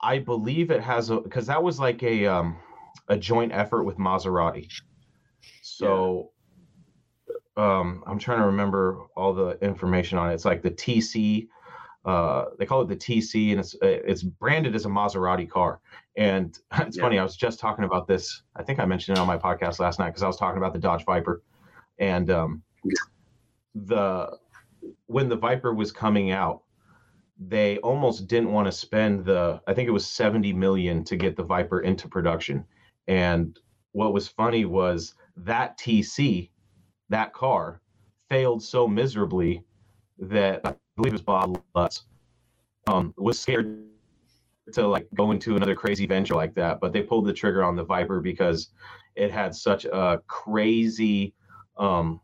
I 0.00 0.18
believe 0.18 0.70
it 0.70 0.82
has 0.82 1.10
a 1.10 1.20
because 1.20 1.46
that 1.46 1.62
was 1.62 1.80
like 1.80 2.02
a 2.02 2.26
um 2.26 2.56
a 3.08 3.16
joint 3.16 3.52
effort 3.52 3.84
with 3.84 3.96
Maserati. 3.98 4.68
So 5.62 6.30
um 7.56 8.04
I'm 8.06 8.18
trying 8.18 8.38
to 8.40 8.46
remember 8.46 8.98
all 9.16 9.32
the 9.32 9.58
information 9.64 10.18
on 10.18 10.30
it. 10.30 10.34
It's 10.34 10.44
like 10.44 10.62
the 10.62 10.70
TC 10.70 11.48
uh 12.04 12.46
they 12.58 12.66
call 12.66 12.82
it 12.82 12.88
the 12.88 12.96
TC 12.96 13.50
and 13.50 13.60
it's 13.60 13.74
it's 13.80 14.22
branded 14.22 14.74
as 14.74 14.84
a 14.84 14.88
Maserati 14.88 15.48
car. 15.48 15.80
And 16.16 16.56
it's 16.78 16.96
Yeah. 16.96 17.02
funny, 17.02 17.18
I 17.18 17.22
was 17.22 17.36
just 17.36 17.58
talking 17.58 17.84
about 17.84 18.06
this. 18.06 18.42
I 18.54 18.62
think 18.62 18.78
I 18.78 18.84
mentioned 18.84 19.16
it 19.16 19.20
on 19.20 19.26
my 19.26 19.38
podcast 19.38 19.80
last 19.80 19.98
night 19.98 20.08
because 20.10 20.22
I 20.22 20.26
was 20.26 20.36
talking 20.36 20.58
about 20.58 20.72
the 20.72 20.78
Dodge 20.78 21.04
Viper. 21.04 21.42
And 21.98 22.30
um 22.30 22.62
the 23.74 24.38
when 25.06 25.28
the 25.28 25.36
Viper 25.36 25.74
was 25.74 25.92
coming 25.92 26.30
out, 26.30 26.62
they 27.38 27.78
almost 27.78 28.28
didn't 28.28 28.52
want 28.52 28.66
to 28.66 28.72
spend 28.72 29.24
the 29.24 29.60
I 29.66 29.74
think 29.74 29.88
it 29.88 29.92
was 29.92 30.06
70 30.06 30.52
million 30.52 31.04
to 31.04 31.16
get 31.16 31.36
the 31.36 31.42
Viper 31.42 31.80
into 31.80 32.08
production. 32.08 32.64
And 33.08 33.58
what 33.92 34.12
was 34.12 34.28
funny 34.28 34.64
was 34.64 35.14
that 35.36 35.78
TC, 35.78 36.50
that 37.08 37.32
car, 37.32 37.80
failed 38.28 38.62
so 38.62 38.88
miserably 38.88 39.62
that 40.18 40.60
I 40.64 40.74
believe 40.96 41.12
it 41.12 41.14
was 41.14 41.22
Bob 41.22 41.62
Lutz 41.74 42.04
um, 42.86 43.14
was 43.16 43.38
scared 43.38 43.84
to 44.72 44.86
like 44.86 45.06
go 45.14 45.30
into 45.30 45.56
another 45.56 45.74
crazy 45.74 46.06
venture 46.06 46.34
like 46.34 46.54
that. 46.54 46.80
But 46.80 46.92
they 46.92 47.02
pulled 47.02 47.26
the 47.26 47.32
trigger 47.32 47.62
on 47.62 47.76
the 47.76 47.84
Viper 47.84 48.20
because 48.20 48.70
it 49.14 49.30
had 49.30 49.54
such 49.54 49.84
a 49.84 50.20
crazy 50.26 51.34
um, 51.76 52.20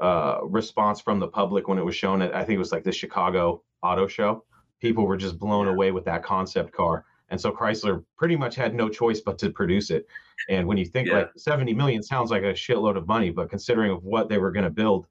uh, 0.00 0.40
response 0.42 1.00
from 1.00 1.18
the 1.20 1.28
public 1.28 1.68
when 1.68 1.78
it 1.78 1.84
was 1.84 1.94
shown 1.94 2.22
at 2.22 2.34
I 2.34 2.44
think 2.44 2.56
it 2.56 2.58
was 2.58 2.72
like 2.72 2.84
the 2.84 2.92
Chicago 2.92 3.62
Auto 3.82 4.06
Show. 4.06 4.44
People 4.80 5.06
were 5.06 5.16
just 5.16 5.38
blown 5.38 5.68
away 5.68 5.92
with 5.92 6.04
that 6.06 6.22
concept 6.22 6.72
car. 6.72 7.04
And 7.30 7.40
so 7.40 7.50
Chrysler 7.50 8.04
pretty 8.16 8.36
much 8.36 8.54
had 8.54 8.74
no 8.74 8.88
choice 8.88 9.20
but 9.20 9.38
to 9.38 9.50
produce 9.50 9.90
it. 9.90 10.06
And 10.48 10.66
when 10.66 10.76
you 10.76 10.84
think 10.84 11.08
Yeah. 11.08 11.18
like 11.18 11.30
70 11.36 11.72
million 11.72 12.02
sounds 12.02 12.30
like 12.30 12.42
a 12.42 12.52
shitload 12.52 12.96
of 12.96 13.06
money, 13.06 13.30
but 13.30 13.48
considering 13.48 13.90
of 13.90 14.04
what 14.04 14.28
they 14.28 14.38
were 14.38 14.50
going 14.50 14.64
to 14.64 14.70
build, 14.70 15.06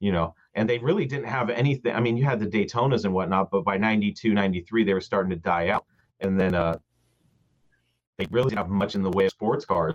you 0.00 0.12
know, 0.12 0.34
and 0.54 0.68
they 0.68 0.78
really 0.78 1.04
didn't 1.04 1.26
have 1.26 1.50
anything. 1.50 1.94
I 1.94 2.00
mean, 2.00 2.16
you 2.16 2.24
had 2.24 2.40
the 2.40 2.46
Daytonas 2.46 3.04
and 3.04 3.12
whatnot, 3.12 3.50
but 3.50 3.64
by 3.64 3.76
92, 3.76 4.32
93, 4.32 4.84
they 4.84 4.94
were 4.94 5.00
starting 5.00 5.30
to 5.30 5.36
die 5.36 5.68
out. 5.68 5.84
And 6.20 6.38
then 6.40 6.54
uh, 6.54 6.78
they 8.16 8.26
really 8.30 8.50
didn't 8.50 8.58
have 8.58 8.70
much 8.70 8.94
in 8.94 9.02
the 9.02 9.10
way 9.10 9.26
of 9.26 9.30
sports 9.30 9.64
cars, 9.64 9.94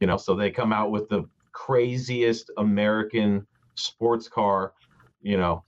you 0.00 0.06
know, 0.06 0.16
so 0.16 0.34
they 0.34 0.50
come 0.50 0.72
out 0.72 0.90
with 0.90 1.08
the 1.08 1.24
craziest 1.56 2.50
American 2.58 3.46
sports 3.76 4.28
car, 4.28 4.74
you 5.22 5.38
know, 5.38 5.64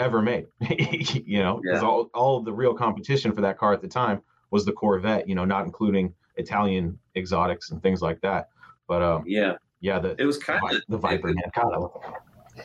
ever 0.00 0.20
made. 0.20 0.48
you 0.60 1.38
know, 1.38 1.60
because 1.62 1.82
Yeah. 1.82 1.88
all, 1.88 2.10
all 2.14 2.38
of 2.38 2.44
the 2.44 2.52
real 2.52 2.74
competition 2.74 3.30
for 3.32 3.40
that 3.42 3.56
car 3.56 3.72
at 3.72 3.80
the 3.80 3.86
time 3.88 4.22
was 4.50 4.64
the 4.64 4.72
Corvette, 4.72 5.28
you 5.28 5.36
know, 5.36 5.44
not 5.44 5.64
including 5.64 6.12
Italian 6.34 6.98
exotics 7.16 7.70
and 7.70 7.80
things 7.80 8.02
like 8.02 8.20
that. 8.22 8.48
But 8.88 9.02
um, 9.02 9.22
Yeah, 9.24 9.54
yeah, 9.80 10.00
the 10.00 10.16
it 10.18 10.24
was 10.26 10.36
kind 10.36 10.60
of 10.68 10.82
the 10.88 10.98
Viper, 10.98 11.28
man, 11.28 11.44
God, 11.54 11.72
I 11.72 12.10
it. 12.58 12.64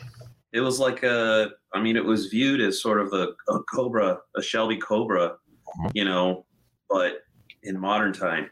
It 0.54 0.62
was 0.62 0.80
like 0.80 1.04
a, 1.04 1.52
I 1.72 1.80
mean, 1.82 1.96
it 1.96 2.04
was 2.04 2.28
viewed 2.28 2.62
as 2.62 2.82
sort 2.82 3.00
of 3.00 3.14
a, 3.14 3.28
a 3.48 3.60
Cobra, 3.72 4.18
a 4.36 4.42
Shelby 4.42 4.78
Cobra, 4.78 5.36
Mhm. 5.80 5.92
you 5.94 6.06
know, 6.06 6.46
but 6.90 7.26
in 7.62 7.80
modern 7.80 8.12
time, 8.12 8.50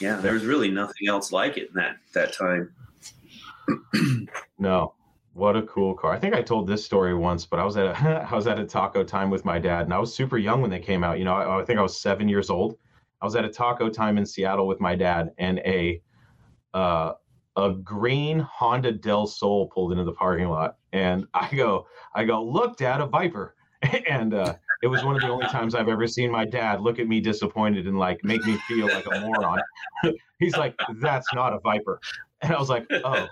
yeah, 0.00 0.16
there 0.16 0.34
was 0.34 0.44
really 0.44 0.70
nothing 0.70 1.08
else 1.08 1.32
like 1.32 1.56
it 1.56 1.68
in 1.68 1.74
that 1.76 1.96
that 2.12 2.34
time. 2.34 2.74
No, 4.58 4.94
what 5.34 5.54
a 5.54 5.62
cool 5.62 5.94
car. 5.94 6.12
I 6.12 6.18
think 6.18 6.34
I 6.34 6.42
told 6.42 6.66
this 6.66 6.84
story 6.84 7.14
once, 7.14 7.44
but 7.44 7.60
I 7.60 7.64
was 7.64 7.76
at 7.76 7.86
a 7.86 8.26
I 8.30 8.34
was 8.34 8.46
at 8.46 8.58
a 8.58 8.64
taco 8.64 9.04
time 9.04 9.30
with 9.30 9.44
my 9.44 9.58
dad, 9.58 9.82
and 9.84 9.94
I 9.94 9.98
was 9.98 10.14
super 10.14 10.38
young 10.38 10.60
when 10.62 10.70
they 10.70 10.80
came 10.80 11.04
out. 11.04 11.18
You 11.18 11.24
know, 11.24 11.34
I, 11.34 11.60
I 11.60 11.64
think 11.64 11.78
I 11.78 11.82
was 11.82 12.00
seven 12.00 12.28
years 12.28 12.50
old. 12.50 12.78
I 13.20 13.24
was 13.26 13.36
at 13.36 13.44
a 13.44 13.48
taco 13.48 13.88
time 13.88 14.18
in 14.18 14.26
Seattle 14.26 14.66
with 14.66 14.80
my 14.80 14.94
dad, 14.94 15.32
and 15.38 15.58
a 15.60 16.00
uh, 16.74 17.12
a 17.56 17.72
green 17.72 18.38
Honda 18.40 18.92
Del 18.92 19.26
Sol 19.26 19.68
pulled 19.68 19.92
into 19.92 20.04
the 20.04 20.12
parking 20.12 20.48
lot, 20.48 20.76
and 20.92 21.26
I 21.34 21.50
go, 21.54 21.86
I 22.14 22.24
go, 22.24 22.42
look, 22.42 22.76
Dad, 22.76 23.00
a 23.00 23.06
Viper, 23.06 23.54
and 24.08 24.34
uh, 24.34 24.54
it 24.82 24.86
was 24.86 25.04
one 25.04 25.16
of 25.16 25.22
the 25.22 25.28
only 25.28 25.46
times 25.46 25.74
I've 25.74 25.88
ever 25.88 26.06
seen 26.06 26.30
my 26.30 26.44
dad 26.44 26.80
look 26.80 26.98
at 26.98 27.08
me 27.08 27.20
disappointed 27.20 27.86
and 27.86 27.98
like 27.98 28.22
make 28.24 28.44
me 28.44 28.56
feel 28.68 28.86
like 28.86 29.06
a 29.06 29.20
moron. 29.20 29.60
He's 30.38 30.56
like, 30.56 30.78
that's 31.00 31.26
not 31.34 31.52
a 31.52 31.58
Viper. 31.60 32.00
And 32.42 32.52
I 32.52 32.58
was 32.58 32.68
like, 32.68 32.86
oh, 32.92 33.28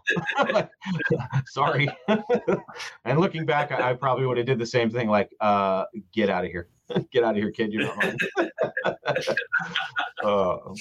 sorry. 1.47 1.89
and 3.05 3.21
looking 3.21 3.45
back, 3.45 3.71
I, 3.71 3.91
I 3.91 3.93
probably 3.95 4.27
would 4.27 4.39
have 4.39 4.47
did 4.47 4.59
the 4.59 4.67
same 4.67 4.91
thing. 4.91 5.09
Like, 5.09 5.31
uh, 5.41 5.85
get 6.13 6.31
out 6.31 6.45
of 6.45 6.51
here, 6.51 6.69
get 7.13 7.23
out 7.23 7.33
of 7.33 7.37
here, 7.37 7.51
kid. 7.51 7.73
You're 7.73 7.85
not 7.85 7.97
mine. 8.03 8.17
oh. 10.23 10.75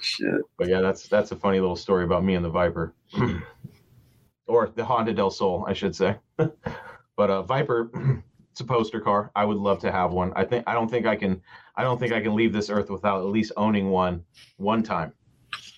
Shit. 0.00 0.40
but 0.56 0.68
yeah, 0.68 0.80
that's 0.80 1.08
that's 1.08 1.32
a 1.32 1.36
funny 1.36 1.58
little 1.58 1.76
story 1.76 2.04
about 2.04 2.22
me 2.24 2.34
and 2.34 2.44
the 2.44 2.48
Viper, 2.48 2.94
or 4.46 4.70
the 4.74 4.84
Honda 4.84 5.12
Del 5.12 5.30
Sol, 5.30 5.64
I 5.66 5.72
should 5.72 5.94
say. 5.96 6.16
but 6.36 7.30
uh, 7.30 7.42
Viper, 7.42 7.90
it's 8.52 8.60
a 8.60 8.64
poster 8.64 9.00
car. 9.00 9.32
I 9.34 9.44
would 9.44 9.56
love 9.56 9.80
to 9.80 9.90
have 9.90 10.12
one. 10.12 10.32
I 10.36 10.44
think 10.44 10.64
I 10.66 10.74
don't 10.74 10.88
think 10.88 11.06
I 11.06 11.16
can. 11.16 11.42
I 11.76 11.82
don't 11.82 11.98
think 11.98 12.12
I 12.12 12.20
can 12.20 12.36
leave 12.36 12.52
this 12.52 12.70
earth 12.70 12.90
without 12.90 13.18
at 13.20 13.26
least 13.26 13.52
owning 13.56 13.90
one 13.90 14.24
one 14.56 14.82
time. 14.82 15.12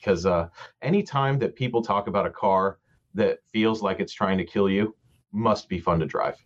Because 0.01 0.27
uh, 0.27 0.49
any 0.83 1.03
time 1.03 1.39
that 1.39 1.55
people 1.55 1.83
talk 1.83 2.07
about 2.09 2.27
a 2.27 2.31
car 2.31 2.79
that 3.15 3.39
feels 3.53 3.83
like 3.83 4.01
it's 4.01 4.13
trying 4.13 4.39
to 4.39 4.45
kill 4.45 4.69
you, 4.69 4.95
must 5.33 5.69
be 5.69 5.79
fun 5.79 6.01
to 6.01 6.07
drive. 6.07 6.37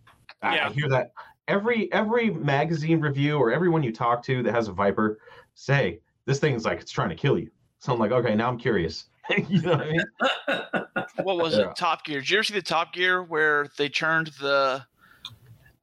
I- 0.41 0.59
I 0.59 0.69
hear 0.69 0.89
that 0.89 1.11
every 1.47 1.91
every 1.93 2.29
magazine 2.29 2.99
review 2.99 3.37
or 3.37 3.51
everyone 3.51 3.81
you 3.83 3.91
talk 3.93 4.23
to 4.25 4.43
that 4.43 4.53
has 4.53 4.67
a 4.67 4.71
Viper 4.71 5.19
say 5.53 5.99
this 6.25 6.39
thing's 6.39 6.65
like 6.65 6.79
it's 6.81 6.91
trying 6.91 7.09
to 7.09 7.15
kill 7.15 7.37
you. 7.39 7.49
So 7.79 7.93
I'm 7.93 7.99
like, 7.99 8.11
okay, 8.11 8.35
now 8.35 8.47
I'm 8.47 8.57
curious. 8.57 9.05
you 9.47 9.61
know 9.61 9.71
what 9.71 9.81
I 9.81 9.91
mean? 9.91 11.05
what 11.23 11.37
was 11.37 11.57
Yeah. 11.57 11.69
it? 11.69 11.75
Top 11.75 12.03
Gear. 12.05 12.19
Did 12.19 12.29
you 12.29 12.37
ever 12.37 12.43
see 12.43 12.53
the 12.53 12.61
Top 12.61 12.93
Gear 12.93 13.23
where 13.23 13.67
they 13.77 13.89
turned 13.89 14.27
the? 14.39 14.85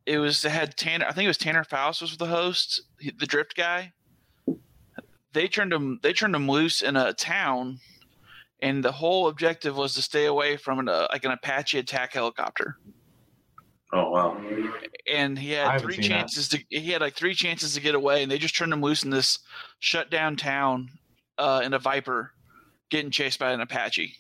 It 0.07 0.19
was 0.19 0.43
they 0.43 0.51
had 0.51 0.77
Tanner. 0.77 1.07
I 1.09 1.13
think 1.13 1.25
it 1.25 1.29
was 1.29 1.39
Tanner 1.39 1.65
Faust 1.65 2.03
was 2.03 2.17
the 2.17 2.27
host, 2.27 2.83
the 3.01 3.27
drift 3.27 3.57
guy. 3.57 3.93
They 5.33 5.49
turned 5.49 5.73
him. 5.73 5.99
They 6.03 6.13
turned 6.13 6.35
him 6.35 6.49
loose 6.51 6.83
in 6.83 6.97
a 6.97 7.13
town, 7.13 7.81
and 8.61 8.85
the 8.85 8.93
whole 8.93 9.29
objective 9.29 9.77
was 9.77 9.95
to 9.95 10.03
stay 10.03 10.27
away 10.27 10.57
from 10.57 10.79
an 10.79 10.89
uh, 10.89 11.09
like 11.13 11.25
an 11.25 11.31
Apache 11.33 11.79
attack 11.79 12.13
helicopter. 12.13 12.77
Oh 13.95 14.11
wow. 14.11 14.41
And 15.11 15.39
he 15.39 15.51
had 15.53 15.81
three 15.81 15.95
seen 15.95 16.03
that. 16.03 16.09
chances 16.09 16.49
to. 16.51 16.59
He 16.71 16.91
had 16.91 17.01
like 17.01 17.15
three 17.15 17.35
chances 17.35 17.75
to 17.75 17.81
get 17.81 17.95
away, 17.95 18.23
and 18.23 18.31
they 18.31 18.39
just 18.39 18.57
turned 18.57 18.73
him 18.73 18.81
loose 18.83 19.03
in 19.05 19.11
this 19.11 19.39
shut 19.81 20.11
down 20.11 20.37
town, 20.37 20.91
uh, 21.39 21.61
in 21.65 21.75
a 21.75 21.79
Viper, 21.79 22.33
getting 22.91 23.11
chased 23.11 23.39
by 23.39 23.53
an 23.53 23.61
Apache. 23.61 24.15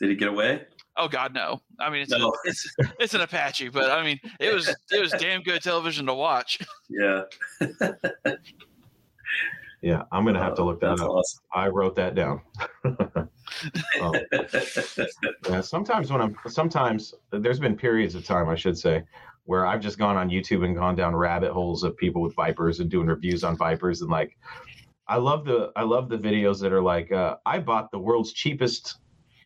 Did 0.00 0.10
he 0.10 0.14
get 0.16 0.28
away? 0.28 0.64
Oh 0.98 1.08
God, 1.08 1.34
no! 1.34 1.60
I 1.78 1.90
mean, 1.90 2.02
it's 2.02 2.10
No. 2.10 2.28
a, 2.28 2.32
it's 2.44 2.74
it's 2.98 3.14
an 3.14 3.20
Apache, 3.22 3.68
but 3.68 3.90
I 3.90 4.02
mean, 4.02 4.18
it 4.40 4.52
was 4.54 4.68
it 4.90 5.00
was 5.00 5.12
damn 5.12 5.42
good 5.42 5.62
television 5.62 6.06
to 6.06 6.14
watch. 6.14 6.58
Yeah. 6.88 7.22
Yeah, 9.82 10.02
I'm 10.12 10.24
gonna 10.24 10.42
have 10.42 10.54
to 10.56 10.64
look 10.64 10.80
that 10.80 10.88
That's 10.90 11.02
up. 11.02 11.10
awesome. 11.10 11.40
I 11.52 11.68
wrote 11.68 11.96
that 11.96 12.14
down. 12.14 12.40
Um, 14.02 14.12
yeah, 15.48 15.60
sometimes 15.60 16.10
when 16.10 16.20
I'm 16.20 16.36
sometimes 16.48 17.14
there's 17.30 17.60
been 17.60 17.76
periods 17.76 18.14
of 18.16 18.24
time 18.24 18.48
I 18.48 18.56
should 18.56 18.76
say 18.76 19.04
where 19.44 19.64
I've 19.64 19.80
just 19.80 19.98
gone 19.98 20.16
on 20.16 20.28
YouTube 20.28 20.64
and 20.64 20.76
gone 20.76 20.96
down 20.96 21.14
rabbit 21.14 21.52
holes 21.52 21.84
of 21.84 21.96
people 21.96 22.20
with 22.20 22.34
vipers 22.34 22.80
and 22.80 22.90
doing 22.90 23.06
reviews 23.06 23.44
on 23.44 23.56
vipers 23.56 24.02
and 24.02 24.10
like 24.10 24.36
I 25.06 25.16
love 25.16 25.44
the 25.44 25.70
I 25.76 25.82
love 25.82 26.08
the 26.08 26.18
videos 26.18 26.60
that 26.60 26.72
are 26.72 26.82
like 26.82 27.12
uh, 27.12 27.36
I 27.46 27.60
bought 27.60 27.92
the 27.92 27.98
world's 28.00 28.32
cheapest 28.32 28.98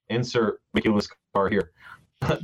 insert 0.08 0.60
ridiculous 0.72 1.08
car 1.34 1.48
here. 1.48 1.72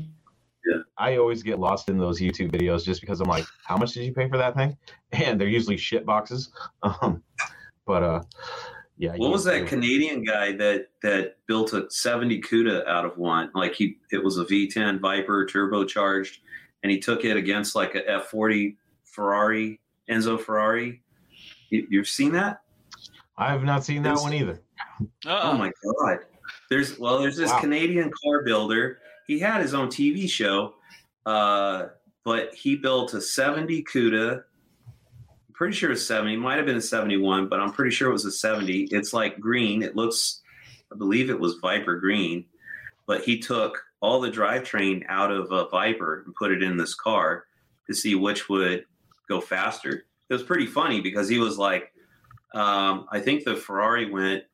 Yeah. 0.69 0.81
I 0.99 1.17
always 1.19 1.45
get 1.45 1.61
lost 1.61 1.89
in 1.89 1.97
those 1.97 2.21
YouTube 2.21 2.51
videos 2.51 2.85
just 2.85 3.01
because 3.01 3.21
I'm 3.21 3.29
like, 3.29 3.45
how 3.65 3.77
much 3.77 3.93
did 3.93 4.03
you 4.05 4.13
pay 4.13 4.29
for 4.29 4.37
that 4.37 4.57
thing? 4.57 4.77
And 5.13 5.41
they're 5.41 5.47
usually 5.47 5.77
shit 5.77 6.05
boxes. 6.05 6.51
Um, 6.83 7.23
but 7.87 8.03
uh, 8.03 8.23
yeah. 8.99 9.13
What 9.17 9.31
was 9.31 9.45
that 9.45 9.63
YouTube- 9.63 9.69
Canadian 9.69 10.25
guy 10.25 10.53
that 10.57 10.89
that 11.03 11.37
built 11.47 11.73
a 11.73 11.87
70 11.91 12.41
CUDA 12.43 12.87
out 12.87 13.05
of 13.05 13.17
one? 13.19 13.51
Like 13.55 13.75
he, 13.75 13.99
it 14.11 14.23
was 14.23 14.39
a 14.39 14.45
V10 14.45 15.01
Viper 15.01 15.47
turbocharged, 15.47 16.39
and 16.83 16.91
he 16.91 16.99
took 16.99 17.25
it 17.25 17.37
against 17.37 17.75
like 17.77 17.95
a 17.95 18.03
F40 18.03 18.77
Ferrari, 19.05 19.81
Enzo 20.11 20.41
Ferrari. 20.41 21.03
You, 21.71 21.87
you've 21.91 22.09
seen 22.09 22.33
that? 22.33 22.63
I 23.39 23.51
have 23.51 23.65
not 23.65 23.85
seen 23.85 24.03
that 24.05 24.17
one 24.19 24.33
either. 24.33 24.63
Uh-uh. 25.27 25.41
Oh 25.53 25.59
my 25.59 25.71
god! 25.85 26.21
There's 26.71 26.99
well, 26.99 27.19
there's 27.19 27.37
this 27.37 27.51
Wow. 27.51 27.61
Canadian 27.61 28.11
car 28.25 28.43
builder. 28.45 28.99
He 29.27 29.39
had 29.39 29.61
his 29.61 29.75
own 29.75 29.89
TV 29.89 30.29
show, 30.31 30.75
uh, 31.27 31.89
but 32.25 32.55
he 32.55 32.77
built 32.77 33.13
a 33.13 33.21
70 33.21 33.83
CUDA. 33.85 34.43
Pretty 35.57 35.75
sure 35.75 35.91
it's 35.91 36.07
70. 36.07 36.35
It 36.35 36.37
might 36.37 36.59
have 36.59 36.67
been 36.67 36.77
a 36.77 36.83
71, 36.83 37.49
but 37.49 37.59
I'm 37.59 37.73
pretty 37.73 37.91
sure 37.91 38.11
it 38.11 38.13
was 38.13 38.27
a 38.27 38.31
70. 38.31 38.89
It's 38.93 39.13
like 39.13 39.41
green. 39.41 39.83
It 39.83 39.97
looks 39.97 40.43
I 40.93 40.97
believe 40.97 41.31
it 41.31 41.39
was 41.39 41.55
Viper 41.55 41.99
Green, 41.99 42.45
but 43.07 43.23
he 43.23 43.39
took 43.39 43.83
all 44.01 44.21
the 44.21 44.31
drivetrain 44.31 45.05
out 45.09 45.33
of 45.33 45.51
a 45.51 45.69
Viper 45.69 46.23
and 46.25 46.35
put 46.35 46.53
it 46.53 46.63
in 46.63 46.77
this 46.77 46.95
car 46.95 47.45
to 47.87 47.95
see 47.95 48.15
which 48.15 48.49
would 48.49 48.85
go 49.29 49.41
faster. 49.41 50.05
It 50.29 50.33
was 50.33 50.43
pretty 50.43 50.67
funny 50.67 51.01
because 51.01 51.29
he 51.29 51.39
was 51.39 51.59
like, 51.59 51.93
um, 52.55 53.07
I 53.11 53.21
think 53.21 53.45
the 53.45 53.57
Ferrari 53.57 54.11
went, 54.11 54.45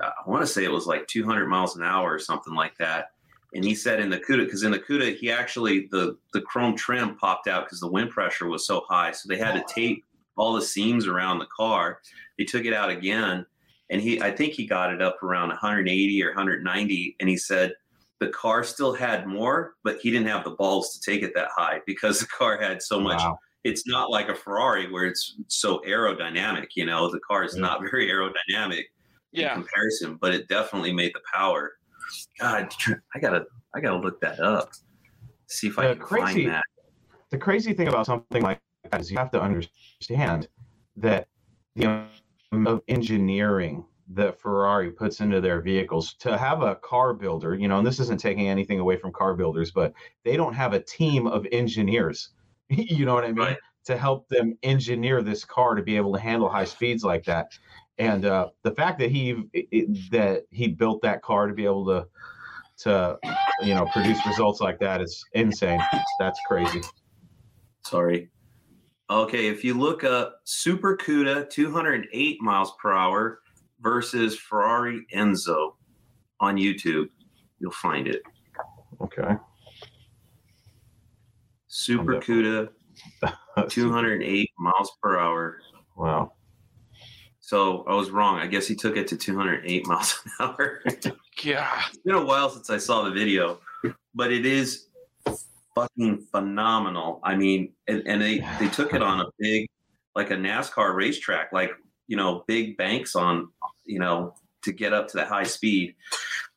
I 0.00 0.12
want 0.26 0.42
to 0.42 0.46
say 0.46 0.64
it 0.64 0.72
was 0.72 0.86
like 0.86 1.06
200 1.08 1.46
miles 1.46 1.76
an 1.76 1.82
hour 1.82 2.12
or 2.12 2.18
something 2.18 2.54
like 2.54 2.76
that. 2.78 3.12
And 3.54 3.64
he 3.64 3.74
said 3.74 4.00
in 4.00 4.10
the 4.10 4.18
CUDA, 4.18 4.44
because 4.44 4.62
in 4.62 4.72
the 4.72 4.78
CUDA, 4.78 5.16
he 5.16 5.32
actually, 5.32 5.88
the, 5.90 6.16
the 6.34 6.42
chrome 6.42 6.76
trim 6.76 7.16
popped 7.16 7.48
out 7.48 7.64
because 7.64 7.80
the 7.80 7.90
wind 7.90 8.10
pressure 8.10 8.46
was 8.46 8.66
so 8.66 8.84
high. 8.88 9.12
So 9.12 9.28
they 9.28 9.38
had 9.38 9.54
to 9.54 9.64
tape 9.72 10.04
all 10.38 10.54
the 10.54 10.62
seams 10.62 11.06
around 11.06 11.38
the 11.40 11.48
car. 11.54 12.00
They 12.38 12.44
took 12.44 12.64
it 12.64 12.72
out 12.72 12.88
again. 12.90 13.44
And 13.90 14.00
he, 14.00 14.20
I 14.22 14.30
think 14.30 14.52
he 14.52 14.66
got 14.66 14.92
it 14.92 15.02
up 15.02 15.22
around 15.22 15.48
180 15.48 16.22
or 16.22 16.28
190. 16.28 17.16
And 17.20 17.28
he 17.28 17.36
said 17.36 17.74
the 18.20 18.28
car 18.28 18.62
still 18.64 18.92
had 18.94 19.26
more, 19.26 19.74
but 19.84 19.98
he 20.00 20.10
didn't 20.10 20.28
have 20.28 20.44
the 20.44 20.50
balls 20.50 20.92
to 20.94 21.00
take 21.10 21.22
it 21.22 21.32
that 21.34 21.48
high 21.54 21.80
because 21.86 22.20
the 22.20 22.26
car 22.26 22.60
had 22.60 22.82
so 22.82 23.00
much 23.00 23.18
Wow. 23.20 23.38
it's 23.64 23.86
not 23.86 24.10
like 24.10 24.28
a 24.28 24.34
Ferrari 24.34 24.90
where 24.90 25.04
it's 25.06 25.36
so 25.48 25.78
aerodynamic. 25.86 26.66
You 26.76 26.86
know, 26.86 27.10
the 27.10 27.20
car 27.20 27.44
is 27.44 27.54
Yeah. 27.54 27.62
not 27.62 27.80
very 27.90 28.08
aerodynamic 28.08 28.78
in 29.32 29.40
Yeah. 29.42 29.54
comparison, 29.54 30.16
but 30.20 30.34
it 30.34 30.48
definitely 30.48 30.92
made 30.92 31.12
the 31.14 31.20
power. 31.32 31.72
God, 32.40 32.72
I 33.14 33.18
gotta, 33.18 33.46
I 33.74 33.80
gotta 33.80 33.98
look 33.98 34.20
that 34.20 34.40
up. 34.40 34.70
See 35.46 35.66
if 35.68 35.78
I 35.78 35.88
The 35.88 35.94
can 35.96 36.02
crazy- 36.04 36.44
find 36.44 36.54
that. 36.54 36.64
the 37.30 37.38
crazy 37.38 37.72
thing 37.72 37.88
about 37.88 38.04
something 38.06 38.42
like 38.42 38.58
that 38.58 38.62
is 38.98 39.10
you 39.10 39.18
have 39.18 39.30
to 39.32 39.40
understand 39.40 40.48
that 40.96 41.28
the 41.74 41.84
amount 42.52 42.68
of 42.68 42.82
engineering 42.88 43.84
that 44.10 44.40
Ferrari 44.40 44.90
puts 44.90 45.20
into 45.20 45.40
their 45.40 45.60
vehicles 45.60 46.14
to 46.14 46.38
have 46.38 46.62
a 46.62 46.76
car 46.76 47.12
builder, 47.12 47.54
you 47.54 47.68
know, 47.68 47.78
and 47.78 47.86
this 47.86 48.00
isn't 48.00 48.18
taking 48.18 48.48
anything 48.48 48.80
away 48.80 48.96
from 48.96 49.12
car 49.12 49.34
builders, 49.34 49.70
but 49.70 49.92
they 50.24 50.36
don't 50.36 50.54
have 50.54 50.72
a 50.72 50.80
team 50.80 51.26
of 51.26 51.46
engineers, 51.52 52.30
you 52.68 53.04
know 53.04 53.14
what 53.14 53.24
I 53.24 53.28
mean, 53.28 53.36
Right. 53.36 53.58
to 53.84 53.98
help 53.98 54.28
them 54.28 54.56
engineer 54.62 55.22
this 55.22 55.44
car 55.44 55.74
to 55.74 55.82
be 55.82 55.96
able 55.96 56.14
to 56.14 56.20
handle 56.20 56.48
high 56.48 56.64
speeds 56.64 57.04
like 57.04 57.24
that. 57.24 57.58
And 57.98 58.24
uh, 58.24 58.50
the 58.62 58.70
fact 58.70 58.98
that 59.00 59.10
he 59.10 59.42
it, 59.52 60.10
that 60.10 60.44
he 60.50 60.68
built 60.68 61.02
that 61.02 61.20
car 61.20 61.46
to 61.46 61.52
be 61.54 61.64
able 61.64 61.84
to 61.86 62.06
to 62.78 63.18
you 63.60 63.74
know 63.74 63.86
produce 63.86 64.24
results 64.24 64.60
like 64.60 64.78
that 64.78 65.00
is 65.00 65.24
insane. 65.32 65.80
That's 66.20 66.38
crazy. 66.46 66.80
Sorry. 67.84 68.30
Okay, 69.10 69.48
if 69.48 69.64
you 69.64 69.72
look 69.72 70.04
up 70.04 70.40
Super 70.44 70.96
CUDA 70.96 71.48
208 71.48 72.42
miles 72.42 72.72
per 72.80 72.92
hour 72.92 73.40
versus 73.80 74.38
Ferrari 74.38 75.06
Enzo 75.14 75.74
on 76.40 76.56
YouTube, 76.56 77.08
you'll 77.58 77.70
find 77.70 78.06
it. 78.06 78.22
Okay. 79.00 79.34
Super 81.68 82.16
I'm 82.16 82.20
CUDA 82.20 82.68
208 83.68 84.50
miles 84.58 84.92
per 85.02 85.18
hour. 85.18 85.60
Wow. 85.96 86.32
So 87.40 87.84
I 87.88 87.94
was 87.94 88.10
wrong. 88.10 88.38
I 88.38 88.46
guess 88.46 88.66
he 88.66 88.74
took 88.74 88.98
it 88.98 89.08
to 89.08 89.16
208 89.16 89.86
miles 89.86 90.22
an 90.24 90.32
hour. 90.48 90.82
yeah. 91.42 91.80
It's 91.88 91.98
been 92.04 92.14
a 92.14 92.24
while 92.24 92.50
since 92.50 92.68
I 92.68 92.76
saw 92.76 93.04
the 93.04 93.10
video, 93.10 93.58
but 94.14 94.30
it 94.30 94.44
is 94.44 94.88
fucking 95.80 96.26
phenomenal. 96.32 97.20
I 97.22 97.36
mean, 97.36 97.72
and, 97.86 98.02
and 98.06 98.20
they, 98.20 98.40
they 98.58 98.68
took 98.68 98.94
it 98.94 99.02
on 99.02 99.20
a 99.20 99.26
big, 99.38 99.68
like 100.14 100.30
a 100.30 100.36
NASCAR 100.36 100.94
racetrack, 100.94 101.52
like, 101.52 101.70
you 102.06 102.16
know, 102.16 102.44
big 102.46 102.76
banks 102.76 103.14
on, 103.14 103.48
you 103.84 103.98
know, 103.98 104.34
to 104.62 104.72
get 104.72 104.92
up 104.92 105.08
to 105.08 105.16
that 105.18 105.28
high 105.28 105.44
speed. 105.44 105.94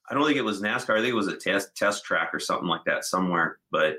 I 0.09 0.13
don't 0.13 0.25
think 0.25 0.37
it 0.37 0.43
was 0.43 0.61
NASCAR. 0.61 0.97
I 0.97 1.01
think 1.01 1.11
it 1.11 1.15
was 1.15 1.27
a 1.27 1.37
test 1.37 1.75
test 1.75 2.03
track 2.03 2.31
or 2.33 2.39
something 2.39 2.67
like 2.67 2.83
that 2.85 3.05
somewhere, 3.05 3.59
but 3.71 3.97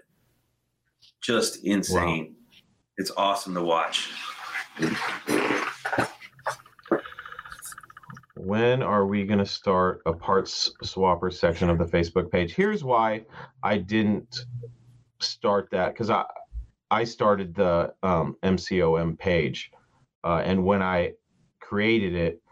just 1.21 1.65
insane. 1.65 2.35
It's 2.99 3.11
awesome 3.17 3.55
to 3.55 3.63
watch. 3.63 4.11
When 8.37 8.83
are 8.83 9.07
we 9.07 9.25
going 9.25 9.39
to 9.39 9.47
start 9.47 10.03
a 10.05 10.13
parts 10.13 10.73
swapper 10.83 11.33
section 11.33 11.71
of 11.71 11.79
the 11.79 11.85
Facebook 11.85 12.31
page? 12.31 12.55
Here's 12.55 12.83
why 12.83 13.25
I 13.63 13.79
didn't 13.79 14.47
start 15.23 15.71
that 15.71 15.95
because 15.95 16.11
I 16.11 16.25
I 16.91 17.05
started 17.05 17.55
the 17.55 17.95
um, 18.03 18.37
MCOM 18.43 19.19
page, 19.19 19.71
uh, 20.25 20.43
and 20.45 20.65
when 20.65 20.83
I 20.83 21.13
created 21.61 22.15
it, 22.15 22.43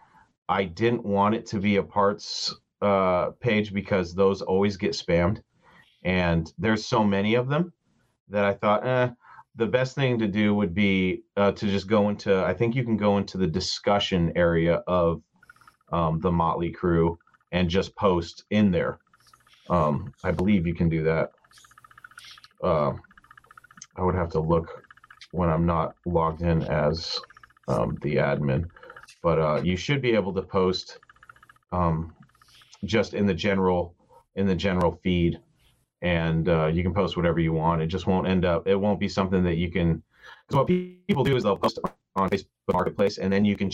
I 0.49 0.65
didn't 0.65 1.05
want 1.05 1.35
it 1.35 1.47
to 1.47 1.61
be 1.61 1.77
a 1.77 1.83
parts 1.83 2.55
uh, 2.81 3.31
page 3.41 3.75
because 3.75 4.15
those 4.15 4.41
always 4.41 4.77
get 4.77 4.93
spammed, 4.93 5.43
and 6.05 6.51
there's 6.59 6.87
so 6.87 7.05
many 7.05 7.35
of 7.35 7.49
them 7.49 7.73
that 8.29 8.45
I 8.45 8.55
thought, 8.55 8.87
eh, 8.87 9.11
the 9.57 9.67
best 9.67 9.95
thing 9.95 10.19
to 10.19 10.29
do 10.29 10.55
would 10.55 10.73
be 10.73 11.23
uh, 11.37 11.53
to 11.53 11.67
just 11.67 11.87
go 11.87 12.09
into. 12.09 12.43
I 12.43 12.55
think 12.55 12.75
you 12.75 12.85
can 12.85 12.97
go 12.97 13.19
into 13.19 13.37
the 13.37 13.47
discussion 13.47 14.33
area 14.37 14.77
of 14.87 15.23
um, 15.93 16.21
the 16.21 16.33
Motley 16.33 16.71
Crew 16.71 17.19
and 17.53 17.69
just 17.69 17.95
post 17.97 18.45
in 18.51 18.71
there. 18.71 19.01
Um, 19.69 20.13
I 20.25 20.31
believe 20.31 20.67
you 20.67 20.75
can 20.75 20.89
do 20.89 21.05
that. 21.05 21.33
Uh, 22.63 22.93
I 23.97 24.03
would 24.03 24.15
have 24.15 24.31
to 24.31 24.41
look 24.41 24.85
when 25.33 25.49
I'm 25.49 25.67
not 25.67 25.95
logged 26.07 26.43
in 26.43 26.63
as 26.65 27.21
um, 27.69 27.99
the 28.03 28.17
admin, 28.17 28.69
but 29.23 29.39
uh, 29.39 29.61
you 29.63 29.77
should 29.77 30.03
be 30.03 30.13
able 30.13 30.33
to 30.35 30.43
post 30.43 30.99
um, 31.73 32.15
just 32.85 33.15
in 33.15 33.27
the 33.27 33.35
general 33.35 33.95
in 34.37 34.47
the 34.47 34.55
general 34.55 34.99
feed, 35.03 35.41
and 36.03 36.49
uh, 36.49 36.67
you 36.67 36.83
can 36.83 36.95
post 36.95 37.17
whatever 37.17 37.41
you 37.41 37.53
want. 37.53 37.83
It 37.83 37.87
just 37.87 38.07
won't 38.07 38.27
end 38.27 38.45
up. 38.45 38.67
It 38.67 38.77
won't 38.77 39.01
be 39.01 39.09
something 39.09 39.43
that 39.45 39.57
you 39.57 39.71
can. 39.71 40.03
Because 40.47 40.59
what 40.59 40.67
people 40.67 41.25
do 41.25 41.37
is 41.37 41.43
they'll 41.43 41.57
post 41.57 41.79
on 42.17 42.31
Facebook 42.31 42.47
Marketplace, 42.73 43.19
and 43.19 43.33
then 43.33 43.45
you 43.45 43.57
can 43.57 43.71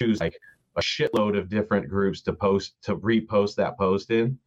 choose 0.00 0.20
like 0.20 0.38
a 0.76 0.80
shitload 0.80 1.36
of 1.36 1.48
different 1.48 1.88
groups 1.88 2.20
to 2.22 2.32
post 2.32 2.74
to 2.82 2.96
repost 2.96 3.56
that 3.56 3.76
post 3.78 4.10
in. 4.10 4.38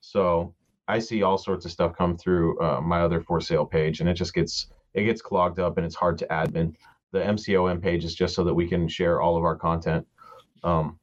So 0.00 0.54
I 0.90 0.98
see 0.98 1.22
all 1.22 1.38
sorts 1.38 1.64
of 1.64 1.70
stuff 1.70 1.96
come 1.96 2.16
through 2.16 2.58
uh, 2.60 2.80
my 2.80 3.02
other 3.02 3.20
for 3.20 3.40
sale 3.40 3.64
page, 3.64 4.00
and 4.00 4.08
it 4.08 4.14
just 4.14 4.34
gets 4.34 4.66
it 4.94 5.04
gets 5.04 5.22
clogged 5.22 5.60
up 5.60 5.76
and 5.76 5.86
it's 5.86 5.94
hard 5.94 6.18
to 6.18 6.26
admin. 6.26 6.74
The 7.12 7.20
MCOM 7.20 7.80
page 7.80 8.04
is 8.04 8.14
just 8.14 8.34
so 8.34 8.42
that 8.42 8.54
we 8.54 8.66
can 8.66 8.88
share 8.88 9.20
all 9.20 9.36
of 9.36 9.44
our 9.44 9.54
content. 9.54 10.04
Um, 10.64 10.98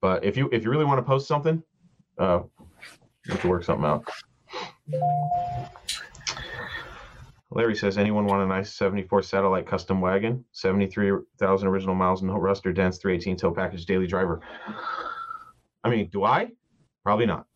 but 0.00 0.24
if 0.24 0.36
you 0.36 0.48
if 0.50 0.64
you 0.64 0.70
really 0.70 0.84
want 0.84 0.98
to 0.98 1.02
post 1.02 1.28
something, 1.28 1.62
uh, 2.18 2.40
we 3.28 3.36
can 3.36 3.50
work 3.50 3.62
something 3.62 3.86
out. 3.86 4.04
Larry 7.50 7.76
says, 7.76 7.96
anyone 7.98 8.26
want 8.26 8.42
a 8.42 8.46
nice 8.46 8.74
74 8.74 9.22
satellite 9.22 9.66
custom 9.66 10.00
wagon? 10.00 10.44
73,000 10.52 11.66
original 11.66 11.94
miles, 11.94 12.22
no 12.22 12.34
rust 12.34 12.66
or 12.66 12.72
dents, 12.72 12.98
318 12.98 13.36
tow 13.36 13.52
package, 13.52 13.86
daily 13.86 14.06
driver. 14.06 14.40
I 15.82 15.88
mean, 15.88 16.08
do 16.10 16.24
I? 16.24 16.50
Probably 17.04 17.24
not. 17.24 17.46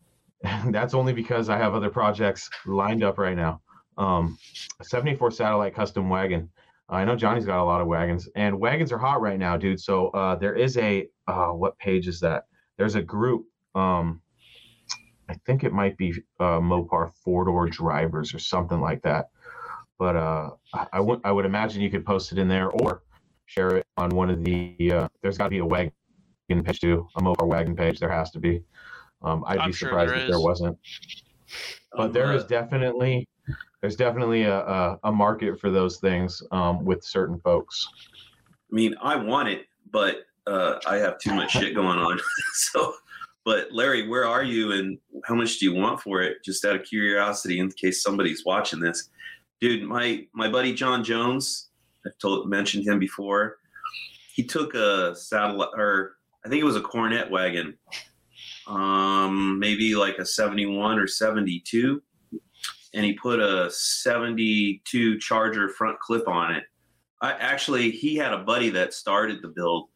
That's 0.67 0.93
only 0.93 1.13
because 1.13 1.49
I 1.49 1.57
have 1.57 1.73
other 1.73 1.89
projects 1.89 2.49
lined 2.65 3.03
up 3.03 3.17
right 3.17 3.35
now. 3.35 3.61
Um, 3.97 4.37
a 4.79 4.83
74 4.83 5.31
satellite 5.31 5.75
custom 5.75 6.09
wagon. 6.09 6.49
I 6.89 7.05
know 7.05 7.15
Johnny's 7.15 7.45
got 7.45 7.61
a 7.61 7.63
lot 7.63 7.81
of 7.81 7.87
wagons, 7.87 8.27
and 8.35 8.59
wagons 8.59 8.91
are 8.91 8.97
hot 8.97 9.21
right 9.21 9.39
now, 9.39 9.55
dude. 9.55 9.79
So 9.79 10.09
uh, 10.09 10.35
there 10.35 10.55
is 10.55 10.77
a 10.77 11.07
uh, 11.27 11.47
what 11.47 11.77
page 11.77 12.07
is 12.07 12.19
that? 12.19 12.43
There's 12.77 12.95
a 12.95 13.01
group. 13.01 13.45
Um, 13.73 14.21
I 15.29 15.35
think 15.45 15.63
it 15.63 15.71
might 15.71 15.97
be 15.97 16.13
uh, 16.39 16.59
Mopar 16.59 17.11
four 17.23 17.45
door 17.45 17.67
drivers 17.67 18.33
or 18.33 18.39
something 18.39 18.81
like 18.81 19.01
that. 19.03 19.29
But 19.97 20.15
uh, 20.17 20.49
I, 20.73 20.87
I 20.93 20.99
would 20.99 21.21
I 21.23 21.31
would 21.31 21.45
imagine 21.45 21.81
you 21.81 21.89
could 21.89 22.05
post 22.05 22.33
it 22.33 22.37
in 22.37 22.49
there 22.49 22.69
or 22.69 23.03
share 23.45 23.77
it 23.77 23.85
on 23.95 24.09
one 24.09 24.29
of 24.29 24.43
the. 24.43 24.75
Uh, 24.93 25.07
there's 25.21 25.37
got 25.37 25.45
to 25.45 25.49
be 25.49 25.59
a 25.59 25.65
wagon 25.65 25.93
page 26.49 26.81
too, 26.81 27.07
a 27.15 27.21
Mopar 27.21 27.47
wagon 27.47 27.75
page. 27.75 27.99
There 27.99 28.11
has 28.11 28.29
to 28.31 28.39
be. 28.39 28.61
Um, 29.23 29.43
I'd 29.47 29.59
I'm 29.59 29.69
be 29.69 29.73
sure 29.73 29.89
surprised 29.89 30.11
there 30.11 30.19
if 30.19 30.27
there 30.29 30.39
wasn't. 30.39 30.77
But 31.91 32.07
Um, 32.07 32.11
there 32.11 32.31
uh, 32.31 32.35
is 32.35 32.45
definitely 32.45 33.27
there's 33.81 33.95
definitely 33.97 34.43
a, 34.43 34.59
a, 34.59 34.99
a 35.03 35.11
market 35.11 35.59
for 35.59 35.69
those 35.69 35.97
things 35.97 36.41
um, 36.51 36.85
with 36.85 37.03
certain 37.03 37.37
folks. 37.41 37.85
I 38.71 38.75
mean, 38.75 38.95
I 39.01 39.17
want 39.17 39.49
it, 39.49 39.65
but 39.91 40.19
uh, 40.47 40.79
I 40.87 40.95
have 40.95 41.19
too 41.19 41.33
much 41.33 41.51
shit 41.51 41.75
going 41.75 41.99
on. 41.99 42.17
so, 42.53 42.93
but 43.43 43.67
Larry, 43.73 44.07
where 44.07 44.25
are 44.25 44.43
you, 44.43 44.71
and 44.71 44.97
how 45.25 45.35
much 45.35 45.59
do 45.59 45.65
you 45.65 45.73
want 45.73 46.01
for 46.01 46.21
it? 46.21 46.37
Just 46.45 46.63
out 46.63 46.77
of 46.77 46.83
curiosity, 46.83 47.59
in 47.59 47.69
case 47.71 48.01
somebody's 48.01 48.45
watching 48.45 48.79
this, 48.79 49.09
dude. 49.59 49.83
My 49.83 50.25
my 50.33 50.49
buddy 50.49 50.73
John 50.73 51.03
Jones, 51.03 51.69
I've 52.05 52.17
told 52.19 52.49
mentioned 52.49 52.87
him 52.87 52.99
before. 52.99 53.57
He 54.33 54.43
took 54.43 54.75
a 54.75 55.13
satellite, 55.13 55.69
or 55.75 56.15
I 56.45 56.49
think 56.49 56.61
it 56.61 56.65
was 56.65 56.77
a 56.77 56.81
Coronet 56.81 57.29
wagon, 57.29 57.77
um, 58.67 59.59
maybe 59.59 59.95
like 59.95 60.17
a 60.19 60.25
seventy-one 60.25 60.99
or 60.99 61.07
seventy-two, 61.07 62.01
and 62.93 63.05
he 63.05 63.13
put 63.13 63.39
a 63.39 63.69
seventy-two 63.71 65.19
Charger 65.19 65.69
front 65.69 65.99
clip 65.99 66.27
on 66.27 66.53
it. 66.53 66.63
I 67.21 67.31
actually 67.33 67.91
he 67.91 68.15
had 68.15 68.33
a 68.33 68.39
buddy 68.39 68.69
that 68.71 68.93
started 68.93 69.41
the 69.41 69.47
build, 69.49 69.89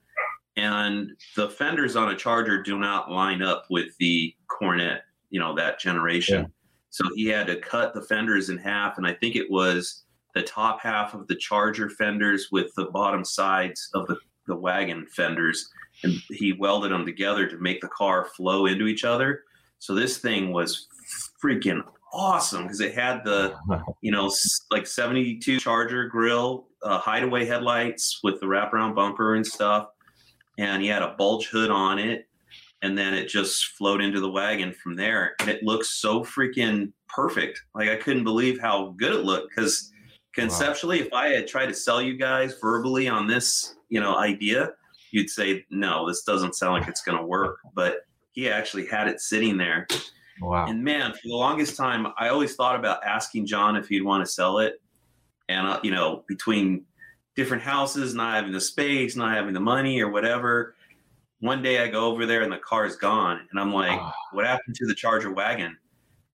and 0.56 1.12
the 1.36 1.50
fenders 1.50 1.96
on 1.96 2.12
a 2.12 2.16
Charger 2.16 2.64
do 2.64 2.80
not 2.80 3.12
line 3.12 3.42
up 3.42 3.66
with 3.70 3.96
the 4.00 4.34
Coronet, 4.48 5.02
you 5.30 5.40
know, 5.40 5.56
that 5.56 5.80
generation. 5.80 6.42
Yeah. 6.42 6.48
So 6.90 7.04
he 7.16 7.28
had 7.28 7.48
to 7.48 7.60
cut 7.60 7.94
the 7.94 8.02
fenders 8.02 8.50
in 8.50 8.58
half, 8.58 8.98
and 8.98 9.06
I 9.06 9.14
think 9.14 9.36
it 9.36 9.52
was 9.52 10.06
the 10.34 10.42
top 10.44 10.82
half 10.82 11.14
of 11.14 11.28
the 11.28 11.36
Charger 11.36 11.90
fenders 11.90 12.48
with 12.52 12.74
the 12.76 12.86
bottom 12.86 13.26
sides 13.26 13.90
of 13.94 14.08
the, 14.08 14.18
the 14.48 14.56
wagon 14.56 15.06
fenders, 15.16 15.70
and 16.04 16.14
he 16.30 16.54
welded 16.54 16.92
them 16.92 17.06
together 17.06 17.48
to 17.48 17.58
make 17.58 17.82
the 17.82 17.88
car 17.90 18.26
flow 18.36 18.66
into 18.66 18.88
each 18.88 19.04
other. 19.04 19.44
So 19.80 19.94
this 19.94 20.18
thing 20.18 20.52
was 20.52 20.88
freaking 21.44 21.84
awesome 22.14 22.64
because 22.64 22.80
it 22.82 22.94
had 22.94 23.24
the 23.24 23.56
you 24.02 24.12
know, 24.12 24.32
like 24.72 24.88
72 24.88 25.60
Charger 25.60 26.08
grill, 26.08 26.68
uh, 26.84 27.00
hideaway 27.00 27.46
headlights 27.46 28.20
with 28.24 28.40
the 28.40 28.46
wraparound 28.46 28.96
bumper 28.96 29.36
and 29.36 29.46
stuff. 29.46 29.90
And 30.58 30.82
he 30.82 30.88
had 30.88 31.04
a 31.04 31.16
bulge 31.18 31.48
hood 31.48 31.70
on 31.70 32.00
it. 32.00 32.28
And 32.84 32.96
then 32.98 33.14
it 33.14 33.28
just 33.28 33.70
flowed 33.70 34.02
into 34.02 34.20
the 34.20 34.30
wagon 34.30 34.72
from 34.72 34.96
there. 34.96 35.36
And 35.40 35.50
it 35.50 35.64
looks 35.64 36.00
so 36.00 36.24
freaking 36.24 36.92
perfect. 37.10 37.62
Like 37.74 37.90
I 37.90 37.96
couldn't 37.96 38.24
believe 38.24 38.60
how 38.60 38.94
good 38.98 39.14
it 39.14 39.26
looked 39.26 39.50
because 39.56 39.92
conceptually, 40.34 41.00
if 41.00 41.12
I 41.12 41.30
had 41.30 41.48
tried 41.48 41.68
to 41.68 41.74
sell 41.74 42.02
you 42.02 42.16
guys 42.16 42.56
verbally 42.62 43.08
on 43.08 43.26
this, 43.28 43.76
you 43.90 44.00
know, 44.00 44.16
idea, 44.18 44.74
you'd 45.12 45.30
say, 45.30 45.66
no, 45.70 46.08
this 46.08 46.24
doesn't 46.24 46.56
sound 46.56 46.74
like 46.74 46.88
it's 46.88 47.02
going 47.02 47.18
to 47.18 47.24
work. 47.26 47.58
But 47.74 48.02
he 48.32 48.50
actually 48.50 48.86
had 48.88 49.08
it 49.08 49.20
sitting 49.20 49.58
there 49.58 49.88
Wow. 50.42 50.68
and 50.68 50.84
man, 50.84 51.14
for 51.14 51.28
the 51.28 51.36
longest 51.36 51.76
time, 51.76 52.08
I 52.20 52.30
always 52.30 52.56
thought 52.56 52.76
about 52.76 53.04
asking 53.04 53.48
John 53.48 53.76
if 53.76 53.88
he'd 53.88 54.04
want 54.04 54.24
to 54.26 54.32
sell 54.32 54.60
it. 54.60 54.80
And, 55.50 55.66
uh, 55.68 55.80
you 55.82 55.90
know, 55.92 56.24
between 56.28 56.86
different 57.36 57.64
houses, 57.64 58.14
not 58.14 58.36
having 58.36 58.52
the 58.52 58.62
space, 58.62 59.16
not 59.16 59.34
having 59.34 59.54
the 59.54 59.60
money 59.60 60.00
or 60.02 60.10
whatever, 60.12 60.76
one 61.40 61.62
day 61.64 61.82
I 61.82 61.88
go 61.88 62.06
over 62.06 62.26
there 62.26 62.42
and 62.44 62.52
the 62.52 62.58
car 62.58 62.86
is 62.86 62.96
gone. 62.96 63.48
And 63.50 63.60
I'm 63.60 63.74
like, 63.74 63.98
Ah. 64.00 64.14
what 64.34 64.46
happened 64.46 64.76
to 64.76 64.86
the 64.86 64.94
Charger 64.96 65.32
wagon? 65.32 65.76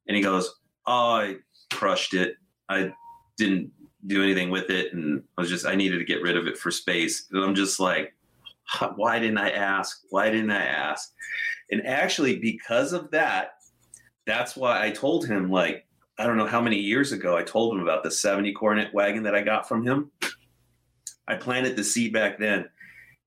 And 0.08 0.18
he 0.18 0.24
goes, 0.24 0.54
oh, 0.86 1.12
I 1.16 1.36
crushed 1.72 2.14
it. 2.14 2.36
I 2.68 2.92
didn't 3.38 3.72
do 4.08 4.22
anything 4.24 4.50
with 4.50 4.70
it. 4.70 4.94
And 4.94 5.24
I 5.38 5.42
was 5.42 5.50
just, 5.50 5.66
I 5.66 5.76
needed 5.76 6.00
to 6.00 6.06
get 6.06 6.22
rid 6.22 6.36
of 6.36 6.48
it 6.48 6.58
for 6.58 6.72
space. 6.72 7.28
And 7.32 7.42
I'm 7.44 7.56
just 7.56 7.80
like, 7.80 8.14
why 8.96 9.20
didn't 9.20 9.38
I 9.38 9.52
ask? 9.52 10.02
Why 10.10 10.30
didn't 10.30 10.52
I 10.52 10.66
ask? 10.66 11.12
And 11.72 11.86
actually, 11.86 12.40
because 12.40 12.94
of 12.94 13.12
that, 13.12 13.56
that's 14.26 14.56
why 14.56 14.86
I 14.86 14.92
told 14.92 15.28
him, 15.28 15.50
like, 15.50 15.86
I 16.18 16.28
don't 16.28 16.38
know 16.38 16.48
how 16.48 16.62
many 16.62 16.78
years 16.78 17.12
ago, 17.12 17.36
I 17.36 17.44
told 17.44 17.74
him 17.74 17.82
about 17.82 18.04
the 18.04 18.12
70 18.12 18.54
Coronet 18.54 18.94
wagon 18.94 19.24
that 19.24 19.36
I 19.36 19.42
got 19.42 19.68
from 19.68 19.86
him. 19.86 20.12
I 21.28 21.36
planted 21.36 21.76
the 21.76 21.84
seed 21.84 22.14
back 22.14 22.38
then. 22.38 22.66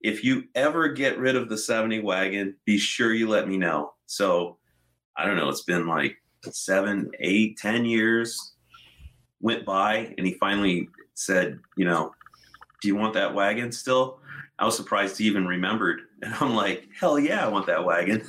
If 0.01 0.23
you 0.23 0.45
ever 0.55 0.89
get 0.89 1.19
rid 1.19 1.35
of 1.35 1.49
the 1.49 1.59
70 1.59 2.01
wagon, 2.01 2.55
be 2.65 2.79
sure 2.79 3.13
you 3.13 3.29
let 3.29 3.49
me 3.49 3.57
know. 3.57 3.95
So 4.07 4.59
I 5.17 5.27
don't 5.27 5.37
know, 5.37 5.49
it's 5.49 5.63
been 5.63 5.87
like 5.87 6.17
seven, 6.51 7.11
eight, 7.21 7.59
ten 7.59 7.85
years 7.85 8.55
went 9.41 9.65
by, 9.65 10.15
and 10.17 10.27
he 10.27 10.35
finally 10.35 10.89
said, 11.15 11.59
you 11.77 11.85
know, 11.85 12.13
do 12.81 12.89
you 12.89 12.97
want 12.97 13.15
that 13.15 13.35
wagon 13.35 13.73
still? 13.73 14.21
I 14.59 14.65
was 14.65 14.77
surprised 14.77 15.19
he 15.19 15.25
even 15.25 15.47
remembered. 15.47 16.01
And 16.23 16.33
I'm 16.41 16.55
like, 16.55 16.89
hell 16.99 17.19
yeah, 17.19 17.45
I 17.45 17.49
want 17.49 17.67
that 17.67 17.85
wagon. 17.85 18.27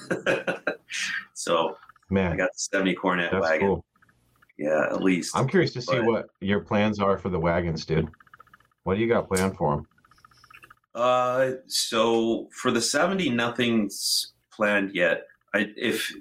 so 1.34 1.78
man, 2.10 2.34
I 2.34 2.36
got 2.36 2.50
the 2.52 2.60
70 2.60 2.96
Coronet 2.96 3.40
wagon. 3.40 3.68
cool. 3.68 3.86
Yeah, 4.58 4.88
at 4.92 5.02
least. 5.02 5.38
I'm 5.38 5.48
curious 5.48 5.72
to 5.74 5.82
see 5.82 6.00
what 6.00 6.28
your 6.42 6.60
plans 6.60 7.00
are 7.00 7.18
for 7.18 7.30
the 7.30 7.40
wagons, 7.40 7.86
dude. 7.86 8.10
What 8.84 8.96
do 8.96 9.02
you 9.02 9.08
got 9.08 9.30
planned 9.30 9.56
for 9.56 9.78
them? 9.78 9.88
Uh, 10.96 11.52
so 11.68 12.50
for 12.52 12.72
the 12.72 12.82
70, 12.82 13.30
nothing's 13.30 14.34
planned 14.52 14.94
yet. 14.94 15.24
I, 15.54 15.72
if 15.78 16.12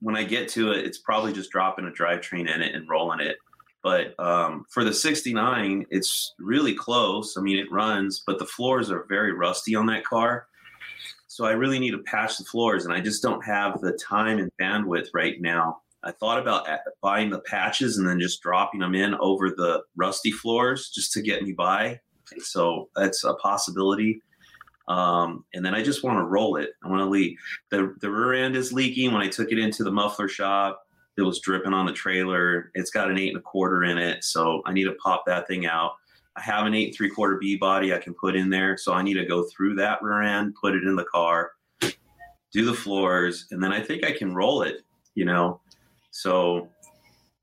when 0.00 0.16
I 0.16 0.24
get 0.24 0.48
to 0.50 0.72
it, 0.72 0.84
it's 0.84 0.98
probably 0.98 1.32
just 1.32 1.50
dropping 1.50 1.86
a 1.86 1.90
drivetrain 1.90 2.52
in 2.52 2.60
it 2.60 2.74
and 2.74 2.88
rolling 2.88 3.20
it. 3.20 3.36
But 3.84 4.18
um, 4.18 4.64
for 4.70 4.82
the 4.82 4.94
69, 4.94 5.84
it's 5.90 6.34
really 6.38 6.74
close. 6.74 7.36
I 7.36 7.42
mean, 7.42 7.58
it 7.58 7.70
runs, 7.70 8.24
but 8.26 8.38
the 8.38 8.46
floors 8.46 8.90
are 8.90 9.04
very 9.10 9.32
rusty 9.32 9.74
on 9.74 9.84
that 9.86 10.04
car. 10.04 10.46
So 11.28 11.44
I 11.44 11.50
really 11.50 11.78
need 11.78 11.90
to 11.90 11.98
patch 11.98 12.38
the 12.38 12.44
floors, 12.44 12.86
and 12.86 12.94
I 12.94 13.00
just 13.00 13.22
don't 13.22 13.44
have 13.44 13.80
the 13.82 13.92
time 13.92 14.38
and 14.38 14.50
bandwidth 14.58 15.08
right 15.12 15.38
now. 15.38 15.82
I 16.02 16.12
thought 16.12 16.38
about 16.38 16.66
buying 17.02 17.28
the 17.28 17.40
patches 17.40 17.98
and 17.98 18.08
then 18.08 18.18
just 18.18 18.40
dropping 18.40 18.80
them 18.80 18.94
in 18.94 19.14
over 19.16 19.50
the 19.50 19.82
rusty 19.96 20.30
floors 20.30 20.90
just 20.94 21.12
to 21.12 21.22
get 21.22 21.42
me 21.42 21.52
by. 21.52 22.00
So 22.38 22.88
that's 22.96 23.22
a 23.24 23.34
possibility. 23.34 24.22
Um, 24.88 25.44
and 25.54 25.64
then 25.64 25.74
I 25.74 25.82
just 25.82 26.02
want 26.02 26.18
to 26.18 26.24
roll 26.24 26.56
it. 26.56 26.70
I 26.82 26.88
want 26.88 27.00
to 27.00 27.08
leave. 27.08 27.36
The, 27.70 27.94
the 28.00 28.10
rear 28.10 28.44
end 28.44 28.56
is 28.56 28.72
leaking. 28.72 29.12
When 29.12 29.22
I 29.22 29.28
took 29.28 29.50
it 29.50 29.58
into 29.58 29.82
the 29.82 29.92
muffler 29.92 30.28
shop, 30.28 30.83
it 31.16 31.22
was 31.22 31.40
dripping 31.40 31.72
on 31.72 31.86
the 31.86 31.92
trailer. 31.92 32.70
It's 32.74 32.90
got 32.90 33.10
an 33.10 33.18
eight 33.18 33.28
and 33.28 33.38
a 33.38 33.42
quarter 33.42 33.84
in 33.84 33.98
it. 33.98 34.24
So 34.24 34.62
I 34.66 34.72
need 34.72 34.84
to 34.84 34.94
pop 34.94 35.24
that 35.26 35.46
thing 35.46 35.66
out. 35.66 35.92
I 36.36 36.40
have 36.40 36.66
an 36.66 36.74
eight 36.74 36.88
and 36.88 36.96
three 36.96 37.10
quarter 37.10 37.36
B 37.36 37.56
body 37.56 37.94
I 37.94 37.98
can 37.98 38.14
put 38.14 38.34
in 38.34 38.50
there. 38.50 38.76
So 38.76 38.92
I 38.92 39.02
need 39.02 39.14
to 39.14 39.24
go 39.24 39.44
through 39.44 39.76
that 39.76 40.02
rear 40.02 40.22
end, 40.22 40.54
put 40.60 40.74
it 40.74 40.82
in 40.82 40.96
the 40.96 41.04
car, 41.04 41.52
do 41.80 42.64
the 42.64 42.74
floors, 42.74 43.46
and 43.50 43.62
then 43.62 43.72
I 43.72 43.80
think 43.80 44.04
I 44.04 44.12
can 44.12 44.34
roll 44.34 44.62
it, 44.62 44.82
you 45.14 45.24
know? 45.24 45.60
So 46.10 46.68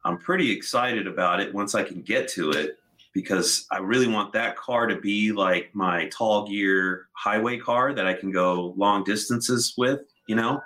I'm 0.04 0.18
pretty 0.18 0.52
excited 0.52 1.08
about 1.08 1.40
it 1.40 1.54
once 1.54 1.76
I 1.76 1.84
can 1.84 2.02
get 2.02 2.28
to 2.30 2.52
it 2.52 2.78
because 3.14 3.68
I 3.72 3.80
really 3.80 4.08
want 4.08 4.34
that 4.34 4.56
car 4.56 4.88
to 4.88 5.00
be 5.00 5.32
like 5.32 5.70
my 5.74 6.08
tall 6.08 6.48
gear 6.48 7.08
highway 7.14 7.58
car 7.58 7.94
that 7.94 8.08
I 8.08 8.14
can 8.14 8.32
go 8.32 8.74
long 8.78 9.04
distances 9.04 9.74
with, 9.78 10.02
you 10.28 10.36
know, 10.36 10.62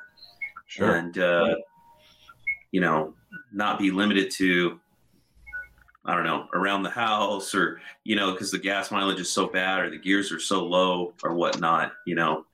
Sure. 0.67 0.95
and 0.95 1.17
uh, 1.17 1.55
you 2.75 2.81
know, 2.81 3.13
not 3.53 3.79
be 3.79 3.89
limited 3.89 4.29
to 4.29 4.77
I 6.03 6.13
don't 6.13 6.25
know 6.25 6.49
around 6.53 6.83
the 6.83 6.89
house 6.89 7.55
or 7.55 7.79
you 8.03 8.17
know 8.17 8.33
because 8.33 8.51
the 8.51 8.59
gas 8.59 8.91
mileage 8.91 9.21
is 9.21 9.31
so 9.31 9.47
bad 9.47 9.79
or 9.79 9.89
the 9.89 9.97
gears 9.97 10.29
are 10.33 10.41
so 10.41 10.65
low 10.65 11.13
or 11.23 11.35
whatnot, 11.35 11.93
you 12.05 12.15
know. 12.15 12.45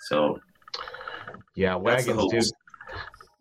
So 0.00 0.38
Yeah, 1.54 1.76
wagons, 1.76 2.30
dude. 2.30 2.44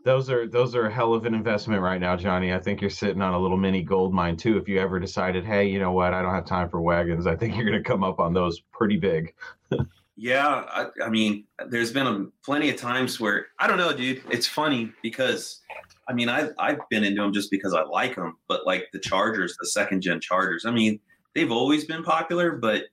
Those 0.06 0.30
are 0.30 0.48
those 0.48 0.76
are 0.76 0.86
a 0.86 0.94
hell 0.94 1.14
of 1.14 1.26
an 1.26 1.34
investment 1.34 1.82
right 1.82 2.00
now, 2.00 2.16
Johnny. 2.16 2.54
I 2.54 2.60
think 2.60 2.80
you're 2.80 2.90
sitting 2.90 3.22
on 3.22 3.34
a 3.34 3.40
little 3.40 3.58
mini 3.58 3.84
gold 3.84 4.14
mine 4.14 4.38
too. 4.38 4.58
If 4.58 4.70
you 4.70 4.80
ever 4.80 4.98
decided, 4.98 5.44
hey, 5.44 5.68
you 5.68 5.78
know 5.78 5.92
what, 5.92 6.14
I 6.14 6.22
don't 6.22 6.34
have 6.34 6.46
time 6.46 6.70
for 6.70 6.80
wagons, 6.80 7.28
I 7.28 7.36
think 7.36 7.58
you're 7.58 7.70
going 7.70 7.84
to 7.84 7.88
come 7.88 8.06
up 8.06 8.22
on 8.22 8.34
those 8.34 8.62
pretty 8.72 8.96
big. 8.96 9.34
Yeah, 10.22 10.66
I, 10.70 10.86
I 11.04 11.10
mean, 11.10 11.46
there's 11.70 11.92
been 11.92 12.06
a, 12.06 12.26
plenty 12.46 12.70
of 12.70 12.76
times 12.76 13.20
where 13.20 13.48
I 13.58 13.66
don't 13.66 13.80
know, 13.80 13.92
dude. 13.92 14.22
It's 14.30 14.46
funny 14.46 14.94
because 15.02 15.62
I 16.08 16.14
mean, 16.14 16.30
I 16.30 16.50
I've 16.60 16.78
been 16.92 17.04
into 17.04 17.24
them 17.24 17.34
just 17.34 17.50
because 17.50 17.74
I 17.74 17.82
like 17.82 18.18
them, 18.18 18.38
but 18.48 18.68
like 18.68 18.90
the 18.94 19.00
Chargers, 19.00 19.58
the 19.60 19.66
second 19.66 20.02
gen 20.02 20.20
Chargers. 20.20 20.64
I 20.64 20.70
mean, 20.70 21.00
they've 21.34 21.52
always 21.52 21.86
been 21.86 22.04
popular, 22.04 22.52
but 22.52 22.84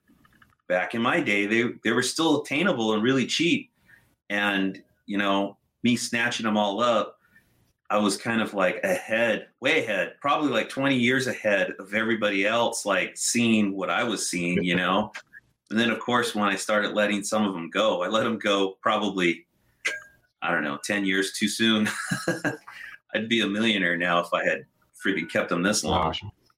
back 0.71 0.95
in 0.95 1.03
my 1.03 1.21
day, 1.21 1.45
they 1.45 1.65
they 1.85 1.93
were 1.93 2.03
still 2.03 2.41
attainable 2.41 2.95
and 2.95 3.03
really 3.03 3.27
cheap. 3.27 3.71
And 4.31 4.83
you 5.05 5.19
know, 5.19 5.59
me 5.83 5.97
snatching 5.97 6.47
them 6.47 6.57
all 6.57 6.81
up, 6.81 7.19
I 7.91 7.99
was 7.99 8.17
kind 8.17 8.41
of 8.41 8.55
like 8.55 8.83
ahead, 8.85 9.49
way 9.61 9.85
ahead, 9.85 10.15
probably 10.23 10.49
like 10.49 10.71
20 10.71 10.97
years 10.97 11.27
ahead 11.27 11.75
of 11.79 11.93
everybody 11.93 12.47
else, 12.47 12.87
like 12.87 13.19
seeing 13.19 13.77
what 13.77 13.91
I 13.91 14.03
was 14.05 14.27
seeing, 14.27 14.65
you 14.65 14.77
know. 14.77 15.13
And 15.71 15.79
then, 15.79 15.91
of 15.91 16.01
course, 16.01 16.35
when 16.35 16.49
I 16.49 16.57
started 16.57 16.95
letting 16.95 17.23
some 17.23 17.45
of 17.45 17.53
them 17.53 17.69
go, 17.71 18.03
I 18.03 18.09
let 18.09 18.25
them 18.25 18.39
go 18.39 18.79
probably, 18.81 19.47
I 20.43 20.51
don't 20.51 20.65
know, 20.65 20.79
10 20.85 21.05
years 21.05 21.33
too 21.33 21.49
soon. 21.49 21.89
I'd 23.15 23.29
be 23.29 23.41
a 23.41 23.47
millionaire 23.47 23.97
now 23.97 24.21
if 24.21 24.33
I 24.33 24.45
had 24.45 24.65
freaking 25.05 25.31
kept 25.31 25.51
them 25.51 25.63
this 25.63 25.85
long. 25.85 26.15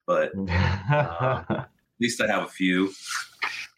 But 0.06 0.32
at 0.48 1.68
least 2.00 2.20
I 2.20 2.26
have 2.26 2.44
a 2.44 2.48
few. 2.48 2.92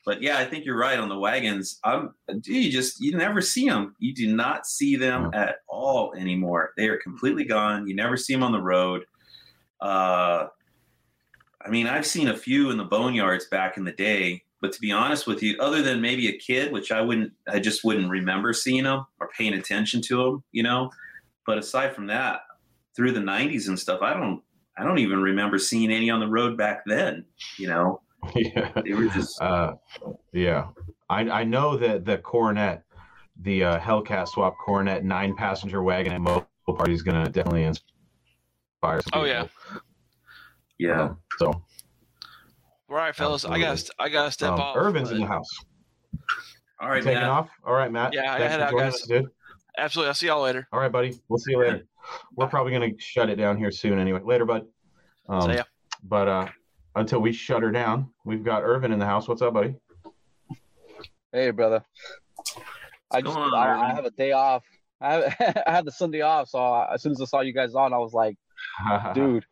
But 0.05 0.21
yeah, 0.21 0.39
I 0.39 0.45
think 0.45 0.65
you're 0.65 0.79
right 0.79 0.99
on 0.99 1.09
the 1.09 1.19
wagons. 1.19 1.79
I'm, 1.85 2.15
you 2.45 2.73
just 2.73 3.01
you 3.01 3.17
never 3.17 3.41
see 3.41 3.69
them. 3.69 3.95
You 4.01 4.13
do 4.13 4.35
not 4.35 4.67
see 4.67 4.97
them 4.97 5.31
at 5.33 5.57
all 5.69 6.13
anymore. 6.15 6.73
They 6.77 6.89
are 6.89 6.99
completely 6.99 7.45
gone. 7.45 7.87
You 7.87 7.95
never 7.95 8.17
see 8.17 8.33
them 8.33 8.43
on 8.43 8.53
the 8.53 8.61
road. 8.61 9.05
Uh, 9.81 10.49
I 11.65 11.71
mean, 11.71 11.87
I've 11.87 12.07
seen 12.07 12.29
a 12.29 12.37
few 12.37 12.71
in 12.71 12.79
the 12.79 12.85
boneyards 12.85 13.49
back 13.49 13.77
in 13.77 13.85
the 13.85 13.93
day, 13.93 14.43
but 14.63 14.73
to 14.73 14.81
be 14.81 14.93
honest 14.93 15.27
with 15.27 15.43
you, 15.43 15.59
other 15.59 15.83
than 15.83 16.01
maybe 16.01 16.29
a 16.29 16.39
kid, 16.39 16.73
which 16.73 16.93
I 16.93 17.01
wouldn't, 17.01 17.33
I 17.49 17.59
just 17.59 17.83
wouldn't 17.83 18.09
remember 18.09 18.53
seeing 18.53 18.85
them 18.85 19.05
or 19.21 19.29
paying 19.37 19.55
attention 19.55 20.01
to 20.03 20.17
them, 20.17 20.45
you 20.53 20.63
know. 20.63 20.89
But 21.45 21.59
aside 21.59 21.97
from 21.97 22.07
that, 22.07 22.43
through 22.95 23.11
the 23.11 23.21
'90s 23.21 23.67
and 23.67 23.79
stuff, 23.79 24.01
I 24.03 24.15
don't, 24.15 24.41
I 24.79 24.85
don't 24.85 24.99
even 24.99 25.21
remember 25.21 25.59
seeing 25.59 25.91
any 25.91 26.11
on 26.11 26.21
the 26.21 26.29
road 26.29 26.57
back 26.57 26.85
then. 26.87 27.25
You 27.59 27.67
know, 27.67 28.03
yeah. 28.37 28.71
they 28.85 28.95
were 28.95 29.09
just 29.09 29.43
Uh, 29.43 29.75
yeah. 30.33 30.69
I 31.11 31.29
I 31.29 31.45
know 31.45 31.77
that 31.77 32.05
the 32.05 32.19
Coronet, 32.19 32.85
the 33.41 33.65
uh, 33.65 33.79
Hellcat 33.81 34.29
swap 34.29 34.57
Coronet 34.65 35.05
nine 35.05 35.35
passenger 35.35 35.83
wagon 35.83 36.13
at 36.13 36.21
Mobile 36.21 36.47
Party 36.69 36.93
is 36.93 37.03
going 37.03 37.23
to 37.23 37.29
definitely 37.29 37.65
inspire. 37.65 39.01
some 39.01 39.21
Oh, 39.21 39.25
yeah. 39.25 39.49
yeah. 40.79 41.03
Um, 41.03 41.19
so 41.39 41.65
All 42.93 42.99
right, 42.99 43.17
fellas, 43.17 43.47
I 43.47 43.59
got 43.59 43.89
I 43.99 44.11
got 44.11 44.27
to 44.27 44.31
step 44.31 44.51
um, 44.51 44.61
off. 44.61 44.77
Irvin's 44.77 45.11
in 45.13 45.21
the 45.21 45.27
house. 45.27 45.49
All 46.79 46.91
right, 46.91 47.03
taking 47.03 47.23
off. 47.23 47.49
All 47.65 47.73
right, 47.73 47.91
Matt. 47.91 48.13
Yeah, 48.13 48.35
I 48.35 48.39
Thanks 48.39 48.53
head 48.53 48.69
for 48.69 48.77
out, 48.77 48.79
guys. 48.79 48.95
us, 48.97 49.07
dude. 49.07 49.29
Absolutely. 49.79 50.09
I'll 50.09 50.15
see 50.15 50.27
y'all 50.27 50.43
later. 50.43 50.69
All 50.75 50.79
right, 50.79 50.93
buddy. 50.93 51.19
We'll 51.31 51.39
see 51.39 51.53
you 51.53 51.61
later. 51.61 51.87
We're 52.37 52.49
probably 52.49 52.71
gonna 52.73 52.91
shut 52.99 53.31
it 53.31 53.37
down 53.37 53.57
here 53.57 53.71
soon 53.71 53.99
anyway. 53.99 54.21
Later, 54.23 54.45
bud. 54.45 54.67
Um, 55.27 55.41
See 55.51 55.55
ya. 55.57 55.63
But 56.05 56.29
uh, 56.29 56.49
until 56.95 57.21
we 57.21 57.33
shut 57.33 57.63
her 57.63 57.71
down, 57.71 58.11
we've 58.27 58.45
got 58.45 58.63
Irvin 58.63 58.93
in 58.93 58.99
the 58.99 59.07
house. 59.07 59.27
What's 59.27 59.41
up, 59.41 59.55
buddy? 59.55 59.75
Hey, 61.33 61.51
brother. 61.51 61.83
I 63.11 63.23
just 63.23 63.35
going 63.35 63.55
on, 63.55 63.55
I, 63.55 63.91
I 63.91 63.95
have 63.95 64.05
a 64.05 64.11
day 64.11 64.33
off. 64.33 64.65
I 65.01 65.15
have, 65.15 65.37
I 65.67 65.71
had 65.71 65.87
the 65.87 65.93
Sunday 65.93 66.21
off, 66.21 66.51
so 66.51 66.59
I, 66.59 66.93
as 66.93 67.03
soon 67.03 67.13
as 67.13 67.23
I 67.23 67.25
saw 67.25 67.41
you 67.41 67.55
guys 67.55 67.75
on, 67.75 67.95
I 67.95 67.99
was 67.99 68.13
like, 68.13 68.37
dude. 69.15 69.47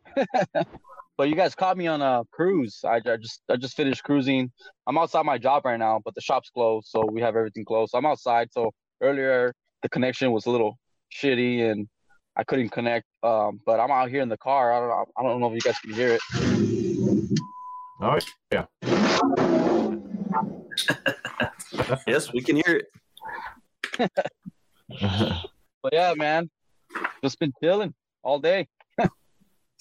But 1.17 1.29
you 1.29 1.35
guys 1.35 1.55
caught 1.55 1.77
me 1.77 1.87
on 1.87 2.01
a 2.01 2.23
cruise. 2.31 2.81
I, 2.83 2.99
I 3.05 3.17
just 3.17 3.41
I 3.49 3.55
just 3.55 3.75
finished 3.75 4.03
cruising. 4.03 4.51
I'm 4.87 4.97
outside 4.97 5.25
my 5.25 5.37
job 5.37 5.65
right 5.65 5.77
now, 5.77 6.01
but 6.03 6.15
the 6.15 6.21
shop's 6.21 6.49
closed, 6.49 6.87
so 6.87 7.05
we 7.05 7.21
have 7.21 7.35
everything 7.35 7.65
closed. 7.65 7.91
So 7.91 7.97
I'm 7.97 8.05
outside. 8.05 8.49
So 8.51 8.71
earlier 9.01 9.53
the 9.81 9.89
connection 9.89 10.31
was 10.31 10.45
a 10.45 10.51
little 10.51 10.77
shitty 11.13 11.69
and 11.69 11.87
I 12.35 12.43
couldn't 12.43 12.69
connect. 12.69 13.05
Um, 13.23 13.59
but 13.65 13.79
I'm 13.79 13.91
out 13.91 14.09
here 14.09 14.21
in 14.21 14.29
the 14.29 14.37
car. 14.37 14.73
I 14.73 14.79
don't 14.79 14.89
know. 14.89 15.05
I 15.17 15.23
don't 15.23 15.41
know 15.41 15.47
if 15.47 15.53
you 15.53 15.61
guys 15.61 15.79
can 15.79 15.93
hear 15.93 16.13
it. 16.13 16.21
oh 18.01 18.19
yeah. 18.51 18.65
Yes, 22.07 22.31
we 22.31 22.41
can 22.41 22.55
hear 22.55 22.81
it. 22.81 22.87
But 25.83 25.93
yeah, 25.93 26.13
man, 26.15 26.49
just 27.23 27.39
been 27.39 27.51
chilling 27.61 27.93
all 28.21 28.39
day. 28.39 28.67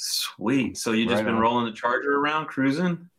Sweet. 0.03 0.78
So 0.78 0.92
you 0.92 1.05
just 1.05 1.16
Right 1.16 1.26
been 1.26 1.34
on. 1.34 1.40
rolling 1.40 1.66
the 1.66 1.72
charger 1.72 2.16
around, 2.16 2.46
cruising? 2.46 3.11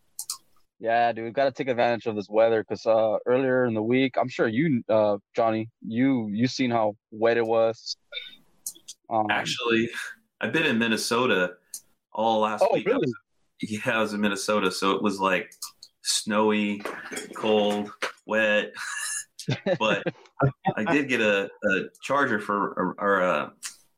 Yeah, 0.79 1.11
dude, 1.11 1.25
we've 1.25 1.34
got 1.34 1.45
to 1.45 1.51
take 1.51 1.67
advantage 1.67 2.07
of 2.07 2.15
this 2.15 2.27
weather 2.27 2.63
because 2.63 2.88
uh, 2.88 3.17
earlier 3.27 3.65
in 3.65 3.75
the 3.75 3.84
week, 3.84 4.15
I'm 4.17 4.27
sure 4.27 4.47
you, 4.47 4.82
uh, 4.89 5.17
Johnny, 5.36 5.69
you 5.88 6.27
you 6.32 6.47
seen 6.47 6.71
how 6.71 6.95
wet 7.11 7.38
it 7.38 7.45
was. 7.45 7.97
Um, 9.07 9.27
Actually, 9.29 9.89
I've 10.41 10.51
been 10.51 10.65
in 10.65 10.79
Minnesota 10.79 11.51
all 12.13 12.39
last 12.39 12.63
oh 12.67 12.73
week. 12.73 12.89
I 12.89 12.97
was- 12.97 13.13
yeah, 13.61 13.79
I 13.86 14.01
was 14.01 14.13
in 14.13 14.21
Minnesota, 14.21 14.71
so 14.71 14.93
it 14.93 15.03
was 15.03 15.19
like 15.19 15.53
snowy, 16.01 16.82
cold, 17.36 17.91
wet. 18.25 18.73
but 19.79 20.01
I 20.75 20.84
did 20.91 21.07
get 21.07 21.21
a, 21.21 21.47
a 21.63 21.82
charger 22.01 22.39
for 22.39 22.95
or 22.97 23.19
a, 23.21 23.53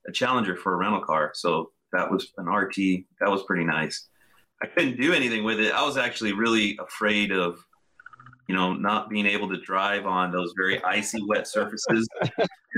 a 0.10 0.12
challenger 0.12 0.58
for 0.58 0.74
a 0.74 0.76
rental 0.76 1.00
car, 1.00 1.32
so 1.34 1.72
that 1.94 2.12
was 2.12 2.32
an 2.38 2.48
RT. 2.48 2.76
That 3.20 3.30
was 3.30 3.44
pretty 3.44 3.64
nice. 3.64 4.10
I 4.62 4.68
couldn't 4.68 5.00
do 5.00 5.14
anything 5.14 5.44
with 5.44 5.60
it. 5.60 5.74
I 5.74 5.86
was 5.86 5.98
actually 5.98 6.34
really 6.34 6.78
afraid 6.82 7.32
of, 7.32 7.60
you 8.48 8.56
know, 8.56 8.74
not 8.74 9.10
being 9.10 9.26
able 9.26 9.50
to 9.50 9.60
drive 9.62 10.06
on 10.06 10.32
those 10.32 10.54
very 10.56 10.84
icy, 10.84 11.22
wet 11.28 11.48
surfaces. 11.48 12.08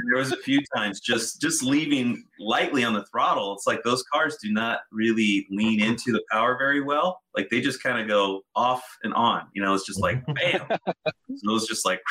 there 0.05 0.17
was 0.17 0.31
a 0.31 0.37
few 0.37 0.59
times 0.75 0.99
just 0.99 1.41
just 1.41 1.63
leaving 1.63 2.23
lightly 2.39 2.83
on 2.83 2.93
the 2.93 3.05
throttle. 3.05 3.53
It's 3.53 3.67
like 3.67 3.83
those 3.83 4.03
cars 4.11 4.37
do 4.41 4.51
not 4.51 4.79
really 4.91 5.47
lean 5.49 5.81
into 5.81 6.11
the 6.11 6.21
power 6.31 6.57
very 6.57 6.81
well. 6.81 7.19
Like 7.35 7.49
they 7.49 7.61
just 7.61 7.81
kind 7.81 7.99
of 7.99 8.07
go 8.07 8.41
off 8.55 8.83
and 9.03 9.13
on. 9.13 9.47
You 9.53 9.63
know, 9.63 9.73
it's 9.73 9.85
just 9.85 10.01
like 10.01 10.25
bam. 10.35 10.65
so 10.69 10.79
it 11.07 11.41
was 11.43 11.67
just 11.67 11.85
like, 11.85 12.01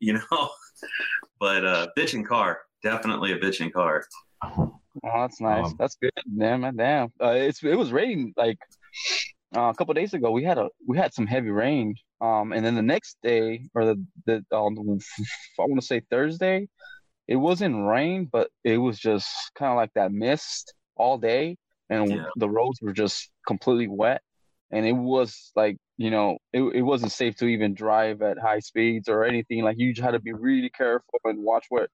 you 0.00 0.14
know. 0.14 0.48
But 1.40 1.64
uh, 1.64 1.88
bitching 1.96 2.24
car, 2.24 2.60
definitely 2.84 3.32
a 3.32 3.38
bitching 3.38 3.72
car. 3.72 4.04
Oh, 5.04 5.20
that's 5.22 5.40
nice. 5.40 5.66
Um, 5.66 5.76
that's 5.78 5.96
good, 5.96 6.12
man. 6.26 6.60
man 6.60 6.76
damn. 6.76 7.08
Uh, 7.22 7.30
it's 7.30 7.62
it 7.62 7.76
was 7.76 7.92
raining 7.92 8.34
like 8.36 8.58
uh, 9.56 9.68
a 9.68 9.74
couple 9.74 9.94
days 9.94 10.14
ago. 10.14 10.30
We 10.30 10.44
had 10.44 10.58
a 10.58 10.68
we 10.86 10.96
had 10.96 11.14
some 11.14 11.26
heavy 11.26 11.50
rain. 11.50 11.94
Um, 12.20 12.52
and 12.52 12.66
then 12.66 12.74
the 12.74 12.82
next 12.82 13.16
day 13.22 13.68
or 13.74 13.84
the 13.84 14.04
the 14.26 14.36
um, 14.50 14.76
I 15.58 15.62
want 15.62 15.80
to 15.80 15.86
say 15.86 16.02
Thursday, 16.10 16.68
it 17.28 17.36
wasn't 17.36 17.86
rain, 17.86 18.28
but 18.30 18.50
it 18.64 18.78
was 18.78 18.98
just 18.98 19.28
kind 19.54 19.70
of 19.70 19.76
like 19.76 19.92
that 19.94 20.10
mist 20.12 20.74
all 20.96 21.16
day, 21.18 21.56
and 21.90 22.10
Yeah. 22.10 22.24
the 22.36 22.50
roads 22.50 22.80
were 22.82 22.92
just 22.92 23.30
completely 23.46 23.86
wet. 23.86 24.20
And 24.70 24.84
it 24.86 24.92
was 24.92 25.50
like 25.56 25.78
you 25.96 26.10
know 26.10 26.38
it 26.52 26.62
it 26.74 26.82
wasn't 26.82 27.12
safe 27.12 27.36
to 27.36 27.46
even 27.46 27.74
drive 27.74 28.22
at 28.22 28.38
high 28.38 28.60
speeds 28.60 29.08
or 29.08 29.24
anything. 29.24 29.62
Like 29.62 29.78
you 29.78 29.92
just 29.94 30.04
had 30.04 30.12
to 30.12 30.20
be 30.20 30.32
really 30.32 30.70
careful 30.70 31.20
and 31.24 31.42
watch 31.42 31.66
what 31.68 31.90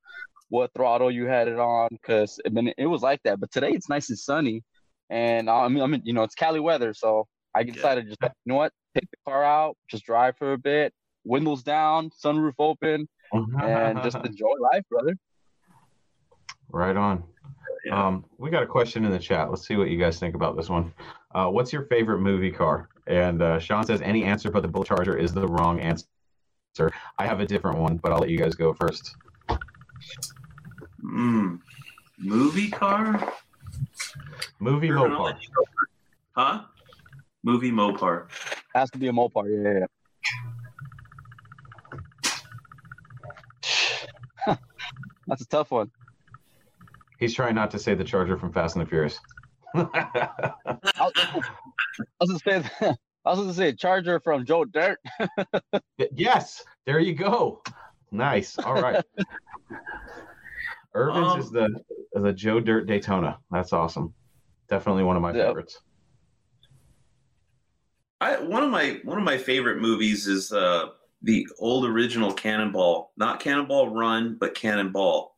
what 0.48 0.72
throttle 0.74 1.10
you 1.10 1.26
had 1.26 1.48
it 1.48 1.58
on 1.58 1.88
because 1.90 2.40
I 2.46 2.50
mean 2.50 2.72
it 2.76 2.86
was 2.86 3.02
like 3.02 3.20
that. 3.24 3.40
But 3.40 3.52
today 3.52 3.70
it's 3.70 3.88
nice 3.88 4.10
and 4.10 4.18
sunny, 4.18 4.62
and 5.10 5.48
I 5.48 5.68
mean 5.68 5.82
I 5.82 5.86
mean 5.86 6.02
you 6.04 6.12
know 6.12 6.22
it's 6.22 6.34
Cali 6.34 6.60
weather, 6.60 6.94
so 6.94 7.26
I 7.54 7.62
decided 7.62 8.08
just 8.08 8.18
you 8.22 8.30
know 8.46 8.56
what 8.56 8.72
take 8.94 9.10
the 9.10 9.16
car 9.24 9.44
out, 9.44 9.76
just 9.88 10.04
drive 10.04 10.36
for 10.36 10.52
a 10.52 10.58
bit, 10.58 10.92
windows 11.24 11.62
down, 11.62 12.10
sunroof 12.24 12.54
open, 12.58 13.08
and 13.32 14.02
just 14.02 14.16
enjoy 14.24 14.52
life, 14.72 14.82
brother. 14.90 15.16
right 16.70 16.96
on. 16.96 17.24
Yeah. 17.84 18.06
Um, 18.06 18.24
we 18.38 18.50
got 18.50 18.62
a 18.62 18.66
question 18.66 19.04
in 19.04 19.10
the 19.10 19.18
chat. 19.18 19.50
Let's 19.50 19.66
see 19.66 19.76
what 19.76 19.90
you 19.90 19.98
guys 19.98 20.18
think 20.18 20.34
about 20.34 20.56
this 20.56 20.70
one. 20.70 20.92
Uh, 21.34 21.48
what's 21.48 21.72
your 21.72 21.82
favorite 21.86 22.20
movie 22.20 22.50
car? 22.50 22.88
And 23.06 23.42
uh, 23.42 23.58
Sean 23.58 23.84
says 23.84 24.00
any 24.00 24.24
answer 24.24 24.50
but 24.50 24.62
the 24.62 24.68
Bullitt 24.68 24.88
Charger 24.88 25.16
is 25.16 25.32
the 25.32 25.46
wrong 25.46 25.80
answer. 25.80 26.06
I 27.18 27.26
have 27.26 27.40
a 27.40 27.46
different 27.46 27.78
one, 27.78 27.96
but 27.96 28.12
I'll 28.12 28.18
let 28.18 28.30
you 28.30 28.38
guys 28.38 28.54
go 28.54 28.72
first. 28.72 29.16
Mm. 31.04 31.60
Movie 32.18 32.70
car? 32.70 33.32
Movie 34.60 34.90
Irvin, 34.90 35.12
I'll 35.12 35.18
Mopar. 35.18 35.24
let 35.24 35.42
you 35.42 35.48
go 35.54 35.64
first. 35.64 35.92
Huh? 36.32 36.62
Movie 37.42 37.70
Mopar. 37.70 38.28
Has 38.74 38.90
to 38.90 38.98
be 38.98 39.08
a 39.08 39.12
Mopar, 39.12 39.44
yeah, 39.48 39.72
yeah. 39.72 39.86
yeah. 44.46 44.56
That's 45.26 45.42
a 45.42 45.46
tough 45.46 45.70
one. 45.70 45.90
He's 47.18 47.34
trying 47.34 47.54
not 47.54 47.70
to 47.72 47.78
say 47.78 47.94
the 47.94 48.04
Charger 48.04 48.36
from 48.36 48.52
Fast 48.52 48.76
and 48.76 48.84
the 48.84 48.88
Furious. 48.88 49.18
I 49.74 50.54
was, 50.98 51.12
I 51.18 51.42
was 52.20 52.42
gonna 52.42 52.62
say 52.64 52.70
I 53.26 53.30
was 53.30 53.38
gonna 53.40 53.54
say 53.54 53.72
Charger 53.72 54.20
from 54.20 54.44
Joe 54.44 54.64
Dirt. 54.64 54.98
yes, 56.14 56.64
there 56.86 57.00
you 57.00 57.14
go. 57.14 57.62
Nice. 58.12 58.58
All 58.58 58.80
right. 58.80 59.04
Irvin's 60.94 61.32
Um, 61.32 61.40
is 61.40 61.50
the 61.50 61.68
the 62.12 62.32
Joe 62.32 62.60
Dirt 62.60 62.86
Daytona. 62.86 63.38
That's 63.50 63.72
awesome. 63.72 64.14
Definitely 64.68 65.02
one 65.04 65.16
of 65.16 65.22
my 65.22 65.34
Yep. 65.34 65.46
favorites. 65.48 65.80
I 68.20 68.40
one 68.40 68.62
of 68.62 68.70
my 68.70 69.00
one 69.02 69.18
of 69.18 69.24
my 69.24 69.36
favorite 69.38 69.80
movies 69.80 70.26
is 70.28 70.52
uh 70.52 70.86
the 71.22 71.46
old 71.58 71.84
original 71.86 72.32
Cannonball, 72.32 73.12
not 73.16 73.40
Cannonball 73.40 73.88
Run, 73.94 74.36
but 74.38 74.54
Cannonball. 74.54 75.34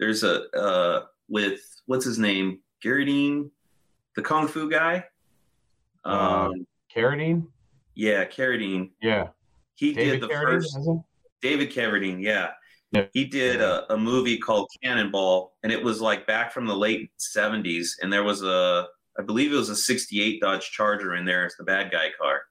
There's 0.00 0.22
a 0.24 0.48
uh 0.56 1.04
with 1.28 1.60
what's 1.86 2.04
his 2.06 2.18
name, 2.18 2.60
Carradine, 2.82 3.50
the 4.16 4.22
kung 4.22 4.48
fu 4.48 4.70
guy. 4.70 5.04
Um, 6.04 6.14
Uh, 6.14 6.50
Carradine? 6.94 7.46
yeah, 7.94 8.24
Carradine. 8.24 8.90
Yeah. 9.02 9.28
He 9.74 9.92
David 9.92 10.20
did 10.20 10.28
the 10.30 10.34
Carradine, 10.34 10.62
first? 10.62 10.78
David 11.42 11.70
Carradine, 11.72 12.22
yeah. 12.22 12.52
Yeah. 12.92 13.06
He 13.12 13.24
did 13.24 13.60
a, 13.60 13.92
a 13.92 13.96
movie 13.96 14.38
called 14.38 14.70
Cannonball, 14.82 15.54
and 15.64 15.72
it 15.72 15.82
was 15.82 16.00
like 16.00 16.26
back 16.28 16.52
from 16.52 16.66
the 16.66 16.76
late 16.76 17.10
70s. 17.18 17.88
And 18.00 18.12
there 18.12 18.22
was 18.22 18.42
a, 18.44 18.86
I 19.18 19.22
believe 19.22 19.52
it 19.52 19.56
was 19.56 19.68
a 19.68 19.74
68 19.76 20.40
Dodge 20.40 20.70
Charger 20.70 21.16
in 21.16 21.24
there 21.24 21.44
as 21.44 21.54
the 21.56 21.64
bad 21.64 21.90
guy 21.90 22.10
car. 22.20 22.42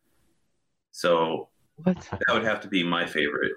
So 0.91 1.47
What? 1.77 1.95
that 2.11 2.33
would 2.33 2.43
have 2.43 2.59
to 2.61 2.67
be 2.67 2.83
my 2.83 3.05
favorite 3.05 3.53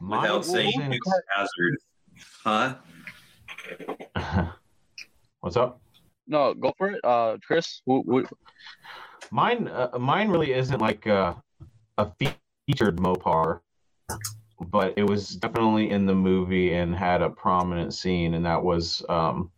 Mine 0.00 0.22
without 0.22 0.44
saying 0.44 0.72
Hazard. 1.36 1.76
Huh? 2.42 2.74
What's 5.40 5.56
up? 5.56 5.80
No, 6.26 6.52
go 6.52 6.72
for 6.76 6.90
it, 6.90 7.00
uh, 7.02 7.38
Chris. 7.44 7.80
Who, 7.86 8.02
who, 8.06 8.26
Mine, 9.30 9.68
uh, 9.68 9.96
mine 9.98 10.28
really 10.28 10.52
isn't 10.52 10.80
like 10.80 11.06
uh, 11.06 11.34
a 11.98 12.10
featured 12.18 12.96
Mopar, 12.96 13.60
but 14.60 14.94
it 14.96 15.04
was 15.04 15.36
definitely 15.36 15.90
in 15.90 16.04
the 16.04 16.14
movie 16.14 16.74
and 16.74 16.94
had 16.94 17.22
a 17.22 17.30
prominent 17.30 17.94
scene, 17.94 18.34
and 18.34 18.44
that 18.44 18.62
was 18.62 19.04
um, 19.08 19.50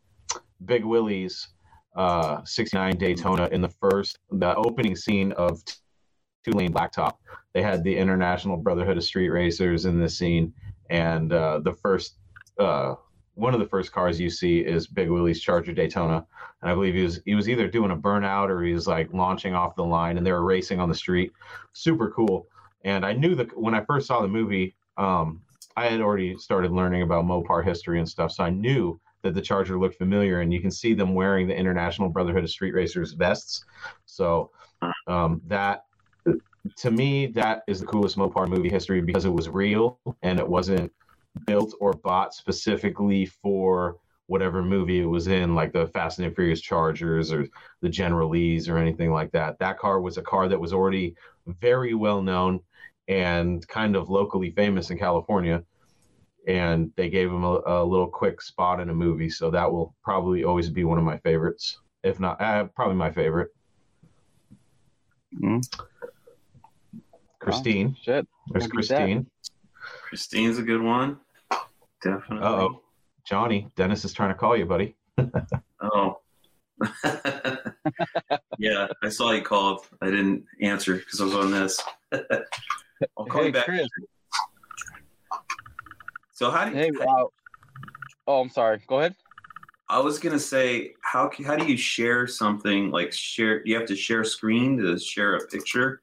Big 0.64 0.84
Willie's 0.84 1.48
uh, 1.96 2.44
'69 2.44 2.96
Daytona 2.98 3.48
in 3.50 3.60
the 3.60 3.68
first, 3.68 4.18
the 4.30 4.54
opening 4.54 4.94
scene 4.94 5.32
of 5.32 5.62
Two 6.44 6.52
Lane 6.52 6.72
Blacktop. 6.72 7.14
They 7.54 7.62
had 7.62 7.82
the 7.82 7.96
International 7.96 8.56
Brotherhood 8.56 8.98
of 8.98 9.04
Street 9.04 9.30
Racers 9.30 9.86
in 9.86 9.98
this 9.98 10.16
scene, 10.16 10.52
and 10.90 11.32
uh, 11.32 11.58
the 11.60 11.72
first. 11.72 12.18
Uh, 12.58 12.94
one 13.34 13.54
of 13.54 13.60
the 13.60 13.66
first 13.66 13.92
cars 13.92 14.20
you 14.20 14.30
see 14.30 14.60
is 14.60 14.86
Big 14.86 15.08
Willie's 15.08 15.40
Charger 15.40 15.72
Daytona, 15.72 16.24
and 16.60 16.70
I 16.70 16.74
believe 16.74 16.94
he 16.94 17.02
was 17.02 17.20
he 17.24 17.34
was 17.34 17.48
either 17.48 17.68
doing 17.68 17.90
a 17.90 17.96
burnout 17.96 18.50
or 18.50 18.62
he 18.62 18.74
was 18.74 18.86
like 18.86 19.12
launching 19.12 19.54
off 19.54 19.76
the 19.76 19.84
line, 19.84 20.18
and 20.18 20.26
they 20.26 20.32
were 20.32 20.44
racing 20.44 20.80
on 20.80 20.88
the 20.88 20.94
street. 20.94 21.32
Super 21.72 22.10
cool. 22.10 22.46
And 22.84 23.06
I 23.06 23.12
knew 23.12 23.34
that 23.36 23.56
when 23.56 23.74
I 23.74 23.84
first 23.84 24.06
saw 24.06 24.20
the 24.20 24.28
movie, 24.28 24.74
um, 24.96 25.40
I 25.76 25.86
had 25.86 26.00
already 26.00 26.36
started 26.36 26.72
learning 26.72 27.02
about 27.02 27.24
Mopar 27.24 27.64
history 27.64 27.98
and 27.98 28.08
stuff, 28.08 28.32
so 28.32 28.44
I 28.44 28.50
knew 28.50 29.00
that 29.22 29.34
the 29.34 29.40
Charger 29.40 29.78
looked 29.78 29.96
familiar, 29.96 30.40
and 30.40 30.52
you 30.52 30.60
can 30.60 30.70
see 30.70 30.94
them 30.94 31.14
wearing 31.14 31.46
the 31.46 31.56
International 31.56 32.08
Brotherhood 32.08 32.44
of 32.44 32.50
Street 32.50 32.74
Racers 32.74 33.12
vests. 33.12 33.64
So 34.04 34.50
um, 35.06 35.40
that 35.46 35.84
to 36.76 36.90
me, 36.90 37.26
that 37.28 37.62
is 37.66 37.80
the 37.80 37.86
coolest 37.86 38.16
Mopar 38.16 38.48
movie 38.48 38.68
history 38.68 39.00
because 39.00 39.24
it 39.24 39.32
was 39.32 39.48
real 39.48 39.98
and 40.22 40.38
it 40.38 40.48
wasn't 40.48 40.92
built 41.46 41.74
or 41.80 41.92
bought 41.92 42.34
specifically 42.34 43.26
for 43.26 43.96
whatever 44.26 44.62
movie 44.62 45.00
it 45.00 45.06
was 45.06 45.28
in, 45.28 45.54
like 45.54 45.72
the 45.72 45.86
Fast 45.88 46.18
and 46.18 46.34
Furious 46.34 46.60
Chargers 46.60 47.32
or 47.32 47.46
the 47.80 47.88
General 47.88 48.28
Lees 48.28 48.68
or 48.68 48.78
anything 48.78 49.12
like 49.12 49.30
that. 49.32 49.58
That 49.58 49.78
car 49.78 50.00
was 50.00 50.16
a 50.16 50.22
car 50.22 50.48
that 50.48 50.60
was 50.60 50.72
already 50.72 51.14
very 51.60 51.94
well 51.94 52.22
known 52.22 52.60
and 53.08 53.66
kind 53.68 53.96
of 53.96 54.08
locally 54.08 54.50
famous 54.50 54.90
in 54.90 54.98
California. 54.98 55.64
And 56.46 56.90
they 56.96 57.08
gave 57.08 57.28
him 57.28 57.44
a, 57.44 57.60
a 57.66 57.84
little 57.84 58.08
quick 58.08 58.40
spot 58.40 58.80
in 58.80 58.90
a 58.90 58.94
movie. 58.94 59.30
So 59.30 59.50
that 59.50 59.70
will 59.70 59.94
probably 60.02 60.44
always 60.44 60.70
be 60.70 60.84
one 60.84 60.98
of 60.98 61.04
my 61.04 61.18
favorites, 61.18 61.78
if 62.02 62.18
not, 62.18 62.40
uh, 62.40 62.64
probably 62.64 62.96
my 62.96 63.10
favorite. 63.10 63.50
Mhm. 65.40 65.62
Christine. 67.38 67.96
Shit. 68.00 68.26
There's 68.48 68.66
at 68.66 68.70
that. 68.70 69.26
Christine. 70.12 70.44
Christine's 70.44 70.58
a 70.58 70.62
good 70.62 70.82
one. 70.82 71.16
Definitely. 72.02 72.46
Uh 72.46 72.50
oh. 72.50 72.82
Johnny, 73.24 73.70
Dennis 73.76 74.04
is 74.04 74.12
trying 74.12 74.28
to 74.28 74.34
call 74.34 74.54
you, 74.56 74.66
buddy. 74.66 74.94
Oh. 75.84 76.20
yeah, 78.58 78.86
I 79.02 79.08
saw 79.08 79.32
you 79.32 79.42
called. 79.42 79.86
I 80.00 80.06
didn't 80.10 80.44
answer 80.60 80.94
because 80.96 81.20
I 81.20 81.24
was 81.24 81.34
on 81.34 81.50
this. 81.50 81.82
I'll 83.18 83.26
call 83.26 83.40
Hey, 83.40 83.46
you 83.46 83.52
back. 83.52 83.64
Chris. 83.64 83.88
So 86.32 86.50
how 86.52 86.66
do 86.66 86.70
you, 86.70 86.76
Hey, 86.76 86.90
uh, 87.00 87.24
oh, 88.28 88.40
I'm 88.40 88.48
sorry. 88.48 88.80
Go 88.86 89.00
ahead. 89.00 89.16
I 89.88 89.98
was 89.98 90.20
gonna 90.20 90.38
say 90.38 90.92
how 91.02 91.30
how 91.44 91.56
do 91.56 91.66
you 91.66 91.76
share 91.76 92.28
something 92.28 92.92
like 92.92 93.12
share? 93.12 93.66
You 93.66 93.76
have 93.76 93.86
to 93.88 93.96
share 93.96 94.22
screen 94.22 94.78
to 94.78 94.98
share 95.00 95.34
a 95.34 95.46
picture 95.48 96.00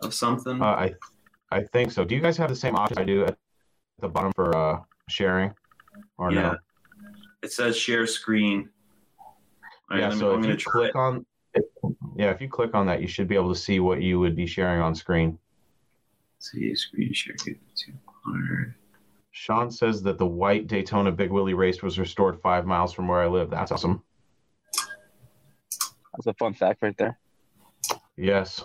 of 0.00 0.14
something. 0.14 0.62
Uh, 0.62 0.64
I 0.66 0.94
I 1.50 1.62
think 1.62 1.92
so. 1.92 2.04
Do 2.04 2.14
you 2.14 2.20
guys 2.20 2.36
have 2.36 2.48
the 2.48 2.56
same 2.56 2.76
option 2.76 2.98
I 2.98 3.04
do 3.04 3.24
at 3.24 3.36
the 4.00 4.08
bottom 4.08 4.32
for 4.34 4.56
uh, 4.56 4.80
sharing? 5.08 5.54
Or 6.18 6.32
yeah, 6.32 6.42
no? 6.42 6.56
it 7.42 7.52
says 7.52 7.76
share 7.76 8.06
screen. 8.06 8.68
All 9.90 9.96
right, 9.96 10.00
yeah, 10.00 10.08
let 10.08 10.14
me- 10.14 10.20
so 10.20 10.34
I'm 10.34 10.44
if 10.44 10.50
you 10.50 10.56
try 10.56 10.72
click 10.72 10.90
it. 10.90 10.96
on 10.96 11.26
yeah, 12.16 12.30
if 12.30 12.40
you 12.40 12.48
click 12.48 12.74
on 12.74 12.86
that, 12.86 13.00
you 13.00 13.08
should 13.08 13.28
be 13.28 13.34
able 13.34 13.52
to 13.52 13.58
see 13.58 13.80
what 13.80 14.02
you 14.02 14.18
would 14.18 14.36
be 14.36 14.46
sharing 14.46 14.80
on 14.80 14.94
screen. 14.94 15.38
See 16.38 16.74
screen 16.74 17.12
share. 17.12 17.34
Good 17.44 17.58
to 17.76 17.92
hard. 18.24 18.74
Sean 19.30 19.70
says 19.70 20.02
that 20.02 20.18
the 20.18 20.26
white 20.26 20.66
Daytona 20.66 21.12
Big 21.12 21.30
Willie 21.30 21.54
race 21.54 21.82
was 21.82 21.98
restored 21.98 22.40
five 22.40 22.66
miles 22.66 22.92
from 22.92 23.06
where 23.08 23.20
I 23.20 23.26
live. 23.26 23.50
That's 23.50 23.70
awesome. 23.70 24.02
That's 26.12 26.26
a 26.26 26.34
fun 26.34 26.54
fact 26.54 26.82
right 26.82 26.96
there. 26.96 27.18
Yes. 28.16 28.64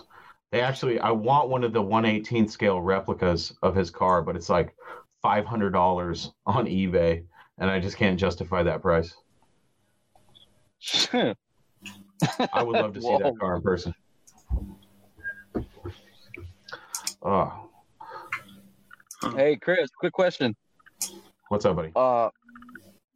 They 0.52 0.60
actually, 0.60 1.00
I 1.00 1.10
want 1.10 1.48
one 1.48 1.64
of 1.64 1.72
the 1.72 1.80
118 1.80 2.46
scale 2.46 2.78
replicas 2.80 3.54
of 3.62 3.74
his 3.74 3.90
car, 3.90 4.20
but 4.20 4.36
it's 4.36 4.50
like 4.50 4.76
$500 5.24 6.32
on 6.46 6.66
eBay, 6.66 7.24
and 7.58 7.70
I 7.70 7.80
just 7.80 7.96
can't 7.96 8.20
justify 8.20 8.62
that 8.62 8.82
price. 8.82 9.14
I 12.52 12.62
would 12.62 12.76
love 12.78 12.92
to 12.92 13.00
see 13.00 13.06
Whoa. 13.08 13.18
that 13.18 13.38
car 13.40 13.56
in 13.56 13.62
person. 13.62 13.94
Oh, 17.22 17.68
Hey, 19.36 19.56
Chris. 19.56 19.88
Quick 19.98 20.12
question. 20.12 20.54
what's 21.48 21.64
up, 21.64 21.76
buddy? 21.76 21.92
Uh, 21.96 22.28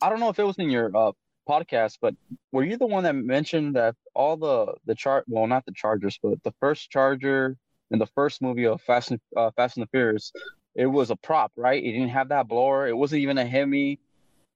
I 0.01 0.09
don't 0.09 0.21
know 0.21 0.29
if 0.31 0.39
it 0.39 0.45
was 0.45 0.57
in 0.57 0.71
your 0.71 0.97
uh 0.97 1.11
podcast, 1.49 1.99
but 2.01 2.15
were 2.53 2.65
you 2.65 2.77
the 2.77 2.87
one 2.87 3.05
that 3.05 3.15
mentioned 3.15 3.77
that 3.77 3.95
all 4.15 4.37
the 4.37 4.75
the 4.87 4.95
chart? 4.95 5.25
Well, 5.29 5.47
not 5.47 5.65
the 5.67 5.73
Chargers, 5.73 6.19
but 6.23 6.43
the 6.43 6.53
first 6.61 6.91
Charger 6.91 7.57
in 7.91 7.99
the 7.99 8.07
first 8.07 8.43
movie 8.43 8.67
of 8.67 8.81
Fast 8.83 9.11
and 9.13 9.21
uh, 9.37 9.51
Fast 9.57 9.77
and 9.77 9.85
the 9.85 9.89
Furious, 9.91 10.33
it 10.75 10.87
was 10.87 11.11
a 11.11 11.17
prop, 11.17 11.53
right? 11.57 11.83
It 11.83 11.93
didn't 11.93 12.09
have 12.09 12.29
that 12.31 12.49
blower. 12.49 12.89
It 12.89 12.97
wasn't 12.97 13.23
even 13.23 13.39
a 13.39 13.47
Hemi. 13.47 13.99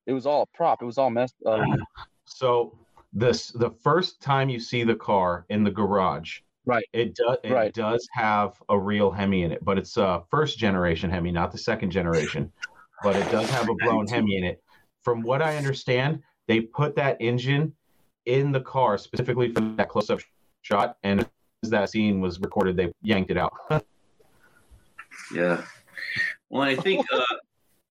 It 0.05 0.13
was 0.13 0.25
all 0.25 0.41
a 0.43 0.57
prop. 0.57 0.81
It 0.81 0.85
was 0.85 0.97
all 0.97 1.09
messed. 1.09 1.35
Uh, 1.45 1.59
So 2.25 2.77
this 3.13 3.49
the 3.49 3.71
first 3.83 4.21
time 4.21 4.49
you 4.49 4.59
see 4.59 4.83
the 4.83 4.95
car 4.95 5.45
in 5.49 5.63
the 5.63 5.71
garage, 5.71 6.39
Right. 6.65 6.85
It 6.93 7.15
does 7.15 7.37
it 7.43 7.51
Right. 7.51 7.73
does 7.73 8.07
have 8.13 8.61
a 8.69 8.77
real 8.77 9.09
Hemi 9.11 9.43
in 9.43 9.51
it, 9.51 9.65
but 9.65 9.77
it's 9.79 9.97
a 9.97 10.21
first 10.29 10.59
generation 10.59 11.09
Hemi, 11.09 11.31
not 11.31 11.51
the 11.51 11.57
second 11.57 11.89
generation. 11.91 12.51
But 13.03 13.17
it 13.17 13.31
does 13.31 13.49
have 13.49 13.67
a 13.67 13.73
blown 13.75 14.05
Hemi 14.13 14.37
in 14.37 14.43
it. 14.43 14.61
From 15.03 15.23
what 15.23 15.41
I 15.41 15.57
understand, 15.57 16.21
they 16.47 16.61
put 16.61 16.95
that 16.95 17.17
engine 17.19 17.73
in 18.25 18.51
the 18.51 18.61
car 18.61 18.97
specifically 18.97 19.51
for 19.51 19.61
that 19.61 19.89
close 19.89 20.09
up 20.09 20.19
shot, 20.61 20.97
and 21.03 21.27
as 21.63 21.69
that 21.69 21.89
scene 21.89 22.21
was 22.21 22.39
recorded, 22.39 22.75
they 22.77 22.91
yanked 23.01 23.31
it 23.31 23.37
out. 23.37 23.53
Yeah. 25.33 25.63
Well, 26.49 26.61
I 26.63 26.75
think 26.75 27.05
uh, 27.13 27.23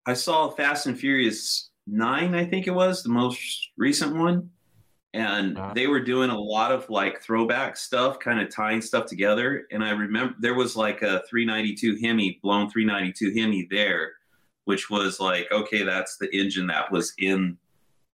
I 0.06 0.14
saw 0.14 0.50
Fast 0.50 0.88
and 0.88 1.00
Furious 1.00 1.70
Nine. 1.88 2.36
I 2.36 2.46
think 2.46 2.68
it 2.68 2.72
was 2.72 3.02
the 3.04 3.10
most 3.10 3.70
recent 3.78 4.16
one, 4.16 4.50
and 5.14 5.58
Uh-huh. 5.58 5.74
they 5.74 5.88
were 5.88 6.02
doing 6.02 6.30
a 6.30 6.38
lot 6.38 6.72
of 6.72 6.90
like 6.90 7.22
throwback 7.22 7.78
stuff, 7.78 8.20
kind 8.20 8.42
of 8.42 8.54
tying 8.54 8.82
stuff 8.82 9.06
together. 9.06 9.68
And 9.72 9.84
I 9.84 9.92
remember 9.92 10.36
there 10.40 10.54
was 10.54 10.76
like 10.76 11.02
a 11.02 11.24
392 11.30 11.98
Hemi, 12.06 12.40
blown 12.44 12.70
392 12.70 13.40
Hemi 13.40 13.68
there, 13.72 14.12
which 14.66 14.90
was 14.90 15.20
like, 15.22 15.50
okay, 15.52 15.84
that's 15.84 16.18
the 16.18 16.30
engine 16.36 16.68
that 16.68 16.92
was 16.92 17.14
in 17.20 17.58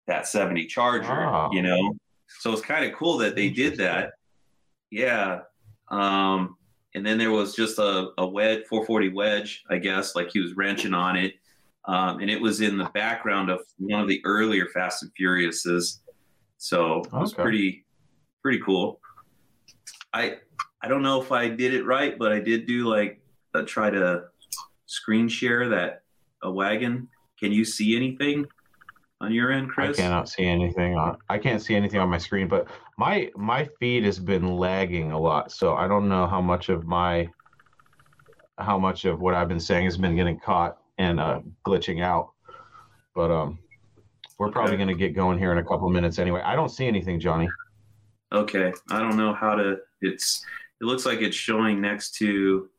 that 0.07 0.27
70 0.27 0.65
Charger, 0.67 1.47
you 1.51 1.61
know. 1.61 1.95
So 2.39 2.51
it's 2.51 2.61
kind 2.61 2.85
of 2.85 2.93
cool 2.97 3.17
that 3.19 3.35
they 3.35 3.49
did 3.49 3.77
that. 3.77 4.13
Yeah. 4.91 5.41
Um, 5.89 6.57
and 6.93 7.05
then 7.05 7.17
there 7.17 7.31
was 7.31 7.55
just 7.55 7.77
a, 7.79 8.09
a 8.17 8.25
wedge 8.25 8.63
440 8.69 9.09
wedge 9.09 9.63
i 9.69 9.77
guess 9.77 10.15
like 10.15 10.29
he 10.31 10.39
was 10.39 10.53
wrenching 10.55 10.93
on 10.93 11.17
it 11.17 11.33
um, 11.87 12.19
and 12.21 12.29
it 12.29 12.39
was 12.41 12.61
in 12.61 12.77
the 12.77 12.85
background 12.93 13.49
of 13.51 13.59
one 13.77 13.99
of 14.01 14.07
the 14.07 14.21
earlier 14.25 14.67
fast 14.73 15.03
and 15.03 15.11
furiouses 15.19 15.99
so 16.57 17.01
it 17.01 17.11
was 17.11 17.33
Okay. 17.33 17.41
pretty 17.43 17.85
pretty 18.41 18.59
cool 18.65 18.99
i 20.13 20.37
i 20.81 20.87
don't 20.87 21.03
know 21.03 21.21
if 21.21 21.31
i 21.33 21.49
did 21.49 21.73
it 21.73 21.83
right 21.85 22.17
but 22.17 22.31
i 22.31 22.39
did 22.39 22.65
do 22.65 22.87
like 22.87 23.21
uh, 23.53 23.61
try 23.63 23.89
to 23.89 24.23
screen 24.85 25.27
share 25.27 25.67
that 25.69 26.03
a 26.43 26.51
wagon 26.51 27.09
can 27.37 27.51
you 27.51 27.65
see 27.65 27.95
anything 27.97 28.45
on 29.25 29.33
your 29.33 29.51
end 29.51 29.69
Chris? 29.69 29.97
I 29.97 30.01
cannot 30.01 30.29
see 30.29 30.45
anything 30.45 30.95
on. 30.95 31.17
I 31.29 31.37
can't 31.37 31.61
see 31.61 31.75
anything 31.75 31.99
on 31.99 32.09
my 32.09 32.17
screen, 32.17 32.47
but 32.47 32.67
my 32.97 33.31
my 33.35 33.67
feed 33.79 34.03
has 34.05 34.19
been 34.19 34.57
lagging 34.57 35.11
a 35.11 35.19
lot, 35.19 35.51
so 35.51 35.75
I 35.75 35.87
don't 35.87 36.07
know 36.07 36.27
how 36.27 36.41
much 36.41 36.69
of 36.69 36.85
my 36.85 37.29
how 38.57 38.77
much 38.77 39.05
of 39.05 39.19
what 39.19 39.33
I've 39.33 39.47
been 39.49 39.59
saying 39.59 39.85
has 39.85 39.97
been 39.97 40.15
getting 40.15 40.39
caught 40.39 40.77
and 40.97 41.19
uh, 41.19 41.41
glitching 41.67 42.01
out. 42.01 42.31
But 43.13 43.31
um, 43.31 43.59
we're 44.37 44.51
probably 44.51 44.73
Okay. 44.75 44.83
going 44.85 44.97
to 44.97 44.99
get 44.99 45.15
going 45.15 45.37
here 45.37 45.51
in 45.51 45.57
a 45.57 45.63
couple 45.63 45.89
minutes 45.89 46.19
anyway. 46.19 46.41
I 46.43 46.55
don't 46.55 46.69
see 46.69 46.87
anything, 46.87 47.19
Johnny. 47.19 47.49
Okay, 48.31 48.71
I 48.91 48.99
don't 48.99 49.17
know 49.17 49.33
how 49.33 49.55
to. 49.55 49.77
It's. 50.01 50.45
It 50.81 50.85
looks 50.85 51.05
like 51.05 51.21
it's 51.21 51.35
showing 51.35 51.81
next 51.81 52.15
to. 52.15 52.69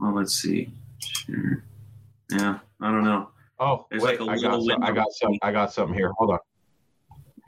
Well, 0.00 0.14
let's 0.14 0.34
see. 0.34 0.72
Sure. 1.00 1.64
Yeah, 2.30 2.58
I 2.80 2.90
don't 2.92 3.04
know. 3.04 3.30
Oh, 3.60 3.86
There's 3.90 4.02
wait, 4.02 4.20
like 4.20 4.40
a 4.40 4.46
I 4.46 4.50
got 4.50 4.62
some, 4.62 4.82
I 4.82 4.92
got 4.92 5.06
some. 5.12 5.32
I 5.42 5.52
got 5.52 5.72
something 5.72 5.94
here. 5.94 6.12
Hold 6.18 6.30
on. 6.32 6.38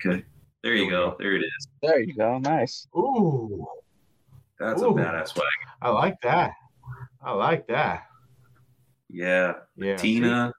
Okay, 0.04 0.24
there 0.62 0.72
There 0.72 0.74
you 0.74 0.84
we 0.86 0.90
go. 0.90 1.11
go. 1.11 1.16
There 1.18 1.34
it 1.36 1.40
is. 1.44 1.68
there 1.82 2.00
you 2.00 2.14
go. 2.14 2.38
Nice. 2.38 2.86
Ooh, 2.96 3.66
That's 4.58 4.82
Ooh. 4.82 4.88
a 4.88 4.94
badass 4.94 5.36
wagon. 5.36 5.46
I 5.82 5.90
like 5.90 6.20
that. 6.22 6.52
I 7.22 7.32
like 7.32 7.66
that. 7.68 8.04
Yeah, 9.08 9.54
Yeah. 9.76 9.96
Tina. 9.96 10.52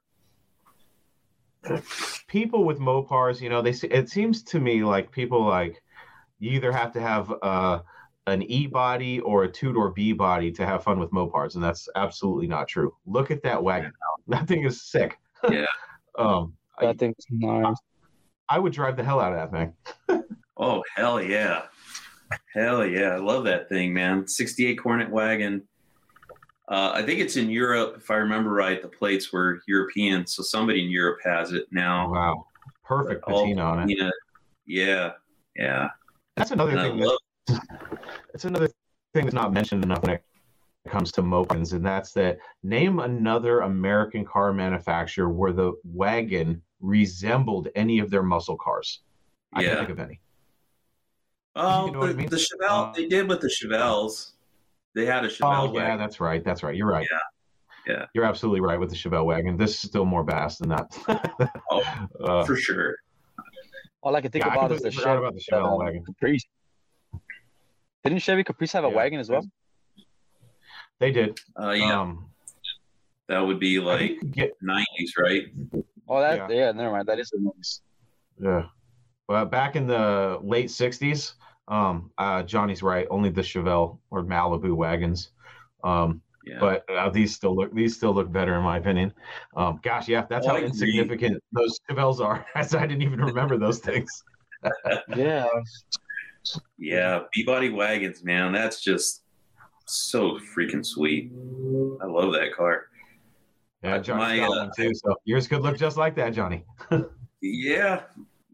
people 2.28 2.64
with 2.64 2.78
Mopars, 2.78 3.40
you 3.40 3.48
know, 3.48 3.62
they 3.62 3.72
se- 3.72 3.88
it 3.88 4.08
seems 4.08 4.42
to 4.44 4.60
me 4.60 4.84
like 4.84 5.10
people 5.10 5.44
like 5.44 5.82
you 6.38 6.50
either 6.52 6.72
have 6.72 6.92
to 6.92 7.00
have 7.00 7.32
uh, 7.42 7.80
an 8.26 8.42
E 8.42 8.66
body 8.66 9.20
or 9.20 9.44
a 9.44 9.50
two 9.50 9.72
door 9.72 9.90
B 9.90 10.12
body 10.12 10.50
to 10.52 10.66
have 10.66 10.82
fun 10.84 10.98
with 10.98 11.10
Mopars, 11.10 11.54
and 11.54 11.62
that's 11.64 11.88
absolutely 11.94 12.46
not 12.46 12.68
true. 12.68 12.94
Look 13.06 13.30
at 13.30 13.42
that 13.42 13.62
wagon. 13.62 13.92
That 14.28 14.46
thing 14.46 14.64
is 14.64 14.82
sick. 14.88 15.18
Yeah. 15.50 15.66
um, 16.18 16.54
I, 16.78 16.86
That 16.86 16.98
thing's 16.98 17.14
nice. 17.30 17.76
I 18.48 18.58
would 18.58 18.72
drive 18.72 18.96
the 18.96 19.04
hell 19.04 19.20
out 19.20 19.32
of 19.32 19.50
that 19.50 19.74
thing. 20.08 20.22
Oh 20.58 20.82
hell 20.94 21.20
yeah, 21.20 21.62
hell 22.54 22.86
yeah! 22.86 23.14
I 23.14 23.16
love 23.16 23.44
that 23.44 23.68
thing, 23.68 23.92
man. 23.92 24.28
'68 24.28 24.76
Coronet 24.78 25.10
wagon. 25.10 25.62
Uh, 26.68 26.92
I 26.94 27.02
think 27.02 27.18
it's 27.18 27.36
in 27.36 27.50
Europe, 27.50 27.94
if 27.96 28.10
I 28.10 28.16
remember 28.16 28.50
right. 28.52 28.80
The 28.80 28.86
plates 28.88 29.32
were 29.32 29.60
European, 29.66 30.24
so 30.26 30.42
somebody 30.42 30.84
in 30.84 30.90
Europe 30.90 31.18
has 31.24 31.52
it 31.52 31.66
now. 31.72 32.12
Wow, 32.12 32.46
perfect 32.84 33.24
All 33.24 33.42
patina 33.42 33.62
on 33.62 33.78
it. 33.80 33.88
patina. 33.88 34.10
Yeah, 34.66 35.12
yeah. 35.56 35.88
That's 36.36 36.52
another 36.52 36.72
And 36.72 36.80
I 36.80 36.88
thing. 36.90 36.98
That, 37.00 37.18
love 37.48 37.60
it's 38.34 38.44
another 38.44 38.68
thing 39.14 39.24
that's 39.24 39.34
not 39.34 39.52
mentioned 39.52 39.82
enough 39.82 40.02
when 40.02 40.12
it 40.12 40.22
comes 40.88 41.12
to 41.12 41.22
Mopars, 41.22 41.72
and 41.74 41.84
that's 41.84 42.12
that 42.12 42.38
name 42.62 42.98
another 42.98 43.60
American 43.60 44.24
car 44.24 44.52
manufacturer 44.52 45.28
where 45.28 45.52
the 45.52 45.72
wagon 45.84 46.60
resembled 46.80 47.68
any 47.74 48.00
of 48.00 48.10
their 48.10 48.22
muscle 48.22 48.56
cars. 48.56 49.00
I 49.52 49.62
can't 49.62 49.78
think 49.78 49.90
of 49.90 50.00
any. 50.00 50.20
Oh, 51.54 51.86
You 51.86 51.92
know 51.92 51.98
what 52.00 52.08
I 52.08 52.12
the, 52.12 52.18
mean? 52.18 52.28
the 52.30 52.36
Chevelle. 52.36 52.88
Uh, 52.88 52.92
they 52.92 53.06
did 53.06 53.28
with 53.28 53.40
the 53.40 53.48
Chevelles. 53.48 54.32
They 54.94 55.06
had 55.06 55.24
a 55.24 55.28
Chevelle 55.28 55.40
wagon. 55.42 55.70
Oh 55.70 55.72
yeah, 55.74 55.82
wagon. 55.84 55.98
that's 55.98 56.20
right. 56.20 56.44
That's 56.44 56.62
right. 56.62 56.74
You're 56.74 56.88
right. 56.88 57.06
Yeah. 57.10 57.94
Yeah. 57.94 58.06
You're 58.14 58.24
absolutely 58.24 58.60
right 58.60 58.78
with 58.78 58.90
the 58.90 58.96
Chevelle 58.96 59.24
wagon. 59.26 59.56
This 59.56 59.72
is 59.72 59.80
still 59.80 60.04
more 60.04 60.24
bass 60.24 60.58
than 60.58 60.68
that. 60.70 60.96
Oh, 61.70 61.82
uh, 62.24 62.44
for 62.44 62.56
sure. 62.56 62.96
All 64.02 64.16
I 64.16 64.20
can 64.20 64.30
think 64.30 64.44
yeah, 64.44 64.52
I 64.52 64.54
about 64.54 64.72
is 64.72 64.82
the 64.82 64.90
completely 64.90 65.04
Chevy 65.12 65.18
about 65.18 65.34
the 65.34 65.40
Chevelle 65.40 65.72
uh, 65.74 65.76
wagon. 65.76 66.04
Caprice. 66.04 66.44
Didn't 68.04 68.18
Chevy 68.20 68.42
Caprice 68.44 68.72
have 68.72 68.84
a 68.84 68.88
Yeah. 68.88 68.94
wagon 68.94 69.20
as 69.20 69.30
well? 69.30 69.44
They 71.02 71.10
did. 71.10 71.40
Uh, 71.60 71.70
yeah, 71.70 72.00
Um, 72.00 72.30
that 73.26 73.40
would 73.40 73.58
be 73.58 73.80
like 73.80 73.98
think 73.98 74.12
you 74.12 74.18
could 74.20 74.32
get 74.32 74.52
90s, 74.62 75.10
right? 75.18 75.42
Oh, 76.08 76.20
that 76.20 76.48
Yeah. 76.48 76.56
yeah. 76.66 76.70
never 76.70 76.92
mind. 76.92 77.08
That 77.08 77.18
is 77.18 77.32
a 77.32 77.40
nice. 77.40 77.80
Yeah. 78.38 78.66
But 79.26 79.46
back 79.46 79.74
in 79.74 79.88
the 79.88 80.38
late 80.44 80.66
60s, 80.70 81.34
um, 81.66 82.12
uh, 82.18 82.44
Johnny's 82.44 82.84
right. 82.84 83.08
Only 83.10 83.30
the 83.30 83.40
Chevelle 83.40 83.98
or 84.12 84.22
Malibu 84.22 84.76
wagons. 84.76 85.32
Um, 85.82 86.22
Yeah. 86.44 86.60
but 86.60 86.88
uh, 86.88 87.10
these 87.10 87.34
still 87.34 87.56
look 87.56 87.74
these 87.74 87.96
still 87.96 88.14
look 88.14 88.30
better 88.30 88.54
in 88.54 88.62
my 88.62 88.76
opinion. 88.78 89.12
Um, 89.56 89.80
gosh, 89.82 90.06
yeah, 90.08 90.24
that's 90.30 90.46
Oh, 90.46 90.50
how 90.50 90.56
insignificant 90.58 91.42
those 91.50 91.80
Chevelles 91.90 92.20
are. 92.24 92.46
I 92.54 92.62
didn't 92.62 93.02
even 93.02 93.20
remember 93.20 93.58
those 93.58 93.80
things. 93.80 94.22
Yeah. 95.16 95.48
yeah, 96.78 97.24
B-body 97.34 97.70
wagons, 97.70 98.22
man. 98.22 98.52
That's 98.52 98.80
just 98.80 99.21
so 99.86 100.38
freaking 100.56 100.84
sweet. 100.84 101.30
I 102.02 102.06
love 102.06 102.32
that 102.32 102.52
car. 102.56 102.86
Yeah, 103.82 103.98
Johnny's 103.98 104.40
My, 104.40 104.46
got 104.46 104.56
uh, 104.56 104.60
one 104.66 104.70
too. 104.76 104.92
So 104.94 105.16
yours 105.24 105.48
could 105.48 105.62
look 105.62 105.76
just 105.76 105.96
like 105.96 106.14
that, 106.16 106.32
Johnny. 106.32 106.64
Yeah, 107.44 108.02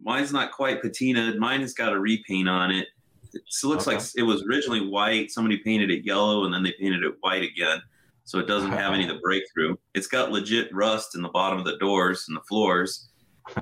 mine's 0.02 0.32
not 0.32 0.50
quite 0.52 0.82
patinaed. 0.82 1.36
Mine 1.36 1.60
has 1.60 1.74
got 1.74 1.92
a 1.92 2.00
repaint 2.00 2.48
on 2.48 2.70
it. 2.70 2.86
It 3.34 3.42
looks 3.62 3.86
like 3.86 4.00
it 4.16 4.22
was 4.22 4.42
originally 4.44 4.88
white. 4.88 5.30
Somebody 5.30 5.58
painted 5.58 5.90
it 5.90 6.06
yellow, 6.06 6.46
and 6.46 6.54
then 6.54 6.62
they 6.62 6.72
painted 6.80 7.04
it 7.04 7.12
white 7.20 7.42
again, 7.42 7.82
so 8.24 8.38
it 8.38 8.46
doesn't 8.46 8.70
have 8.72 8.94
any 8.94 9.02
of 9.06 9.10
the 9.14 9.18
breakthrough. 9.22 9.76
It's 9.92 10.06
got 10.06 10.32
legit 10.32 10.74
rust 10.74 11.14
in 11.14 11.20
the 11.20 11.28
bottom 11.28 11.58
of 11.58 11.66
the 11.66 11.76
doors 11.76 12.24
and 12.28 12.36
the 12.38 12.40
floors. 12.48 13.10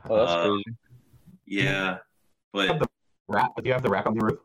Oh, 0.08 0.16
that's 0.16 0.30
Uh, 0.30 0.42
crazy. 0.44 0.64
Yeah, 1.46 1.98
but 2.52 2.88
Rack, 3.26 3.50
do 3.56 3.62
you 3.64 3.72
have 3.72 3.82
the 3.82 3.90
wrap 3.90 4.06
on 4.06 4.16
the 4.16 4.24
roof? 4.24 4.38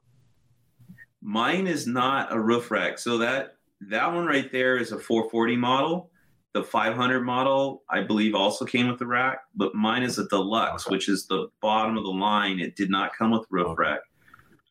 Mine 1.22 1.68
is 1.68 1.88
not 1.88 2.32
a 2.34 2.40
roof 2.40 2.72
rack. 2.72 2.98
So 3.00 3.18
that 3.20 3.58
that 3.90 4.14
one 4.14 4.26
right 4.26 4.52
there 4.52 4.78
is 4.78 4.92
a 4.92 5.00
440 5.00 5.56
model. 5.58 6.10
The 6.54 6.64
500 6.64 7.22
model, 7.22 7.84
I 7.90 8.02
believe, 8.02 8.36
also 8.36 8.66
came 8.66 8.88
with 8.90 9.00
the 9.00 9.06
rack, 9.08 9.40
but 9.56 9.74
mine 9.74 10.04
is 10.04 10.20
a 10.20 10.28
deluxe, 10.28 10.86
Okay. 10.86 10.94
which 10.96 11.08
is 11.08 11.26
the 11.28 11.48
bottom 11.62 11.98
of 11.98 12.04
the 12.04 12.10
line. 12.12 12.60
It 12.60 12.76
did 12.76 12.90
not 12.90 13.16
come 13.18 13.32
with 13.32 13.46
roof 13.50 13.68
Okay. 13.68 13.82
rack, 13.84 14.00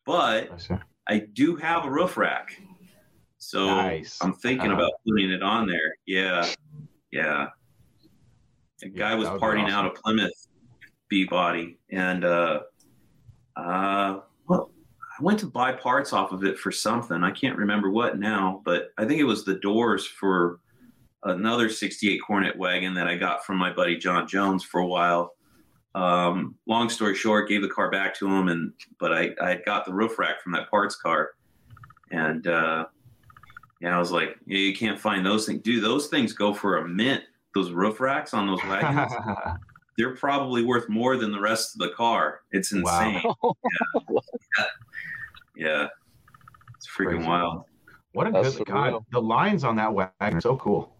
but 0.05 0.69
I. 0.69 0.81
I 1.07 1.19
do 1.33 1.55
have 1.55 1.85
a 1.85 1.89
roof 1.89 2.15
rack. 2.17 2.61
So 3.39 3.65
Nice. 3.65 4.19
I'm 4.21 4.33
thinking 4.33 4.67
Uh-huh. 4.71 4.79
about 4.79 4.91
putting 5.07 5.31
it 5.31 5.41
on 5.41 5.67
there. 5.67 5.95
Yeah. 6.05 6.47
Yeah. 7.11 7.47
A 8.83 8.87
Yeah, 8.87 8.89
guy 8.95 9.15
was 9.15 9.25
that 9.27 9.33
would 9.33 9.39
be 9.41 9.45
partying 9.47 9.63
awesome. 9.63 9.75
out 9.75 9.85
of 9.87 9.95
Plymouth 9.95 10.47
B 11.09 11.25
body 11.25 11.79
and 11.89 12.23
uh 12.23 12.61
uh 13.55 14.19
I 15.21 15.23
went 15.23 15.37
to 15.41 15.45
buy 15.45 15.71
parts 15.71 16.13
off 16.13 16.31
of 16.31 16.43
it 16.43 16.57
for 16.57 16.71
something. 16.71 17.23
I 17.23 17.29
can't 17.29 17.55
remember 17.55 17.91
what 17.91 18.17
now, 18.17 18.59
but 18.65 18.91
I 18.97 19.05
think 19.05 19.19
it 19.19 19.25
was 19.25 19.45
the 19.45 19.53
doors 19.53 20.07
for 20.07 20.59
another 21.23 21.69
68 21.69 22.19
Coronet 22.25 22.57
wagon 22.57 22.95
that 22.95 23.05
I 23.05 23.17
got 23.17 23.45
from 23.45 23.57
my 23.57 23.71
buddy 23.71 23.97
John 23.97 24.27
Jones 24.27 24.63
for 24.63 24.81
a 24.81 24.87
while. 24.87 25.35
Um, 25.93 26.55
long 26.65 26.89
story 26.89 27.13
short, 27.13 27.47
gave 27.47 27.61
the 27.61 27.67
car 27.67 27.91
back 27.91 28.15
to 28.15 28.27
him, 28.27 28.47
and 28.47 28.73
but 28.99 29.13
I 29.13 29.29
I 29.39 29.59
got 29.63 29.85
the 29.85 29.93
roof 29.93 30.17
rack 30.17 30.41
from 30.41 30.53
that 30.53 30.71
parts 30.71 30.95
car, 30.95 31.31
and 32.09 32.47
uh, 32.47 32.85
yeah, 33.79 33.95
I 33.95 33.99
was 33.99 34.11
like, 34.11 34.37
yeah, 34.47 34.57
you 34.57 34.75
can't 34.75 34.99
find 34.99 35.23
those 35.23 35.45
things, 35.45 35.61
dude. 35.61 35.83
Those 35.83 36.07
things 36.07 36.33
go 36.33 36.51
for 36.51 36.77
a 36.77 36.87
mint. 36.87 37.21
Those 37.53 37.71
roof 37.71 37.99
racks 37.99 38.33
on 38.33 38.47
those 38.47 38.63
wagons, 38.63 39.13
they're 39.97 40.15
probably 40.15 40.63
worth 40.63 40.87
more 40.89 41.17
than 41.17 41.31
the 41.31 41.39
rest 41.39 41.75
of 41.75 41.79
the 41.79 41.93
car. 41.95 42.41
It's 42.51 42.71
insane. 42.71 43.21
Yeah, 45.55 45.87
it's 46.75 46.87
freaking 46.87 47.17
Crazy. 47.17 47.27
wild. 47.27 47.63
what 48.13 48.25
a 48.27 48.31
That's 48.31 48.57
good 48.57 48.65
surreal. 48.67 48.91
God! 48.93 49.05
The 49.11 49.21
lines 49.21 49.63
on 49.63 49.75
that 49.75 49.93
wagon 49.93 50.11
are 50.37 50.41
so 50.41 50.57
cool. 50.57 50.95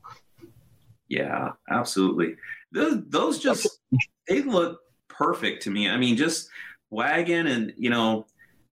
Yeah, 1.08 1.50
absolutely. 1.70 2.36
Those, 2.72 3.04
those 3.08 3.40
just 3.40 3.68
they 4.28 4.42
look 4.44 4.80
perfect 5.08 5.64
to 5.64 5.72
me. 5.72 5.90
I 5.90 5.98
mean, 5.98 6.16
just 6.16 6.50
wagon 6.90 7.48
and 7.48 7.74
you 7.78 7.90
know, 7.90 8.26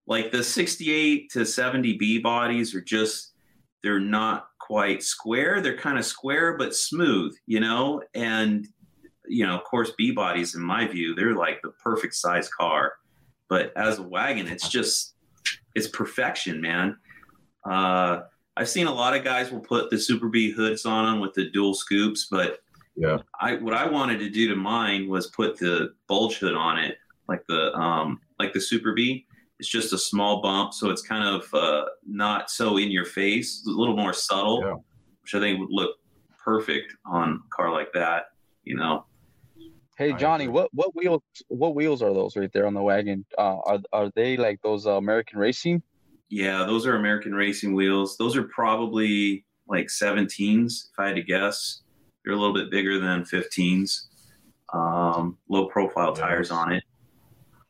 like 0.06 0.32
the 0.32 0.44
68 0.44 1.32
to 1.32 1.46
70 1.46 1.98
B 1.98 2.20
bodies 2.20 2.76
are 2.76 2.82
just 2.82 3.34
they're 3.82 4.00
not 4.00 4.48
quite 4.60 5.02
square. 5.02 5.62
They're 5.62 5.78
kind 5.78 5.98
of 5.98 6.06
square 6.06 6.56
but 6.58 6.76
smooth, 6.76 7.36
you 7.48 7.60
know, 7.62 8.04
and 8.14 8.68
you 9.30 9.46
know, 9.46 9.56
of 9.56 9.64
course, 9.64 9.92
B 9.98 10.12
bodies 10.12 10.56
in 10.56 10.62
my 10.62 10.88
view, 10.88 11.14
they're 11.16 11.36
like 11.36 11.62
the 11.62 11.70
perfect 11.72 12.16
size 12.16 12.50
car. 12.50 12.94
But 13.48 13.72
as 13.78 14.00
a 14.00 14.04
wagon, 14.04 14.48
it's 14.48 14.68
just 14.70 15.16
it's 15.76 15.88
perfection, 15.88 16.60
man. 16.62 16.98
Uh 17.70 18.22
I've 18.58 18.68
seen 18.70 18.88
a 18.88 18.94
lot 18.94 19.16
of 19.16 19.24
guys 19.24 19.52
will 19.52 19.62
put 19.62 19.90
the 19.90 19.98
Super 19.98 20.28
B 20.28 20.52
hoods 20.52 20.86
on 20.86 21.06
them 21.06 21.20
with 21.22 21.34
the 21.34 21.50
dual 21.52 21.74
scoops, 21.74 22.28
but 22.30 22.60
Yeah. 22.96 23.18
I 23.40 23.56
what 23.56 23.74
I 23.74 23.88
wanted 23.88 24.20
to 24.20 24.30
do 24.30 24.50
to 24.50 24.56
mine 24.56 25.08
was 25.08 25.28
put 25.28 25.58
the 25.58 25.94
bulge 26.08 26.38
hood 26.38 26.56
on 26.56 26.78
it, 26.80 26.98
like 27.28 27.46
the 27.48 27.74
um 27.76 28.20
like 28.40 28.52
the 28.54 28.62
Super 28.62 28.94
B. 28.94 29.26
It's 29.60 29.68
just 29.70 29.92
a 29.94 29.98
small 29.98 30.42
bump, 30.42 30.74
so 30.74 30.90
it's 30.90 31.02
kind 31.02 31.24
of 31.28 31.54
uh, 31.54 31.84
not 32.08 32.50
so 32.50 32.78
in 32.78 32.92
your 32.92 33.04
face, 33.04 33.66
a 33.68 33.70
little 33.70 33.98
more 33.98 34.14
subtle, 34.14 34.62
Yeah. 34.66 34.76
which 35.22 35.36
I 35.36 35.40
think 35.42 35.60
would 35.60 35.70
look 35.70 35.98
perfect 36.42 36.96
on 37.06 37.42
a 37.46 37.50
car 37.56 37.70
like 37.74 37.92
that. 37.94 38.28
You 38.64 38.78
know, 38.78 39.06
Hey 40.00 40.14
Johnny, 40.14 40.47
what 40.47 40.74
what 40.74 40.95
wheels 40.95 41.22
what 41.50 41.76
wheels 41.76 42.02
are 42.02 42.14
those 42.14 42.38
right 42.38 42.50
there 42.54 42.66
on 42.66 42.74
the 42.74 42.82
wagon? 42.82 43.26
Uh, 43.38 43.58
are 43.66 43.80
are 43.91 44.10
they 44.16 44.38
like 44.38 44.62
those 44.62 44.88
uh, 44.88 44.93
American 44.93 45.38
Racing? 45.38 45.84
yeah, 46.30 46.64
those 46.64 46.86
are 46.88 46.95
American 46.95 47.34
racing 47.36 47.74
wheels. 47.74 48.16
Those 48.16 48.38
are 48.38 48.43
probably 48.43 49.45
like 49.68 49.88
17s, 49.88 50.89
if 50.93 51.00
I 51.00 51.08
had 51.08 51.16
to 51.18 51.24
guess. 51.24 51.82
They're 52.24 52.34
a 52.34 52.38
little 52.38 52.54
bit 52.54 52.70
bigger 52.72 53.00
than 53.00 53.24
15s. 53.24 54.04
Um, 54.72 55.38
low 55.50 55.66
profile 55.66 56.14
Yeah, 56.16 56.22
tires 56.28 56.52
on 56.52 56.72
it. 56.72 56.84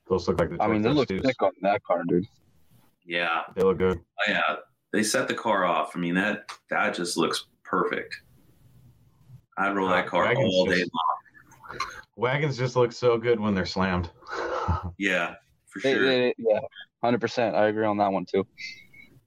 Those 0.10 0.28
look 0.28 0.40
like 0.42 0.50
the 0.50 0.62
I 0.62 0.68
mean, 0.68 0.82
they 0.82 0.90
Toyota 0.90 0.96
look 0.96 1.08
Stu's. 1.08 1.26
sick 1.26 1.42
on 1.42 1.52
that 1.62 1.82
car, 1.84 2.04
dude. 2.08 2.26
Yeah, 3.06 3.44
They 3.56 3.64
look 3.64 3.78
good. 3.80 3.98
Oh, 3.98 4.32
yeah, 4.32 4.56
they 4.92 5.02
set 5.04 5.28
the 5.30 5.34
car 5.36 5.64
off. 5.66 5.94
I 5.96 6.00
mean 6.00 6.14
that 6.16 6.52
that 6.70 6.94
just 6.94 7.16
looks 7.18 7.46
perfect. 7.64 8.14
I'd 9.58 9.74
roll 9.76 9.88
that 9.90 10.06
car 10.06 10.26
wagons 10.26 10.54
all 10.54 10.66
day 10.66 10.80
just- 10.82 10.92
long. 10.94 11.80
Wagons 12.20 12.58
just 12.58 12.76
look 12.76 12.92
so 12.92 13.18
good 13.18 13.40
when 13.40 13.56
they're 13.56 13.66
slammed. 13.66 14.10
Yeah, 15.00 15.34
for 15.68 15.80
They, 15.82 15.94
sure. 15.94 16.04
they, 16.06 16.34
yeah, 16.38 16.60
hundred 17.04 17.22
percent. 17.22 17.56
I 17.56 17.68
agree 17.70 17.86
on 17.86 17.98
that 17.98 18.12
one 18.12 18.24
too. 18.26 18.46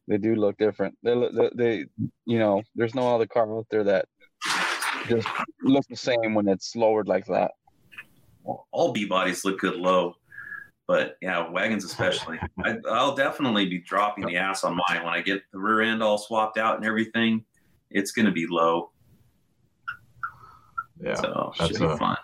They 0.07 0.17
do 0.19 0.37
look 0.37 0.57
different. 0.57 0.97
They, 1.03 1.15
look- 1.17 1.33
they, 1.35 1.51
they, 1.57 1.85
you 2.27 2.39
know, 2.39 2.63
there's 2.77 2.95
no 2.95 3.13
other 3.13 3.27
car 3.27 3.59
out 3.59 3.67
there 3.71 3.83
that 3.83 4.07
just 5.09 5.27
looks 5.63 5.89
the 5.89 5.97
same 5.97 6.35
when 6.35 6.47
it's 6.47 6.77
lowered 6.77 7.09
like 7.09 7.27
that. 7.27 7.51
all 8.71 8.93
B 8.93 9.05
bodies 9.05 9.45
look 9.45 9.59
good 9.59 9.75
low, 9.77 10.15
but 10.87 11.17
yeah, 11.21 11.49
wagons 11.51 11.85
especially. 11.85 12.39
I, 12.65 12.77
I'll 12.89 13.17
definitely 13.17 13.67
be 13.67 13.79
dropping 13.81 14.27
the 14.27 14.37
ass 14.37 14.63
on 14.63 14.77
mine 14.89 15.03
when 15.03 15.13
I 15.13 15.23
get 15.23 15.43
the 15.53 15.59
rear 15.59 15.81
end 15.83 16.05
all 16.05 16.19
swapped 16.19 16.57
out 16.57 16.77
and 16.77 16.87
everything. 16.87 17.45
It's 17.91 18.13
going 18.13 18.27
to 18.27 18.33
be 18.33 18.47
low, 18.49 18.93
yeah. 21.03 21.15
so 21.15 21.53
that's 21.59 21.73
should 21.73 21.81
be 21.81 21.87
a- 21.87 21.97
fun. 21.97 22.17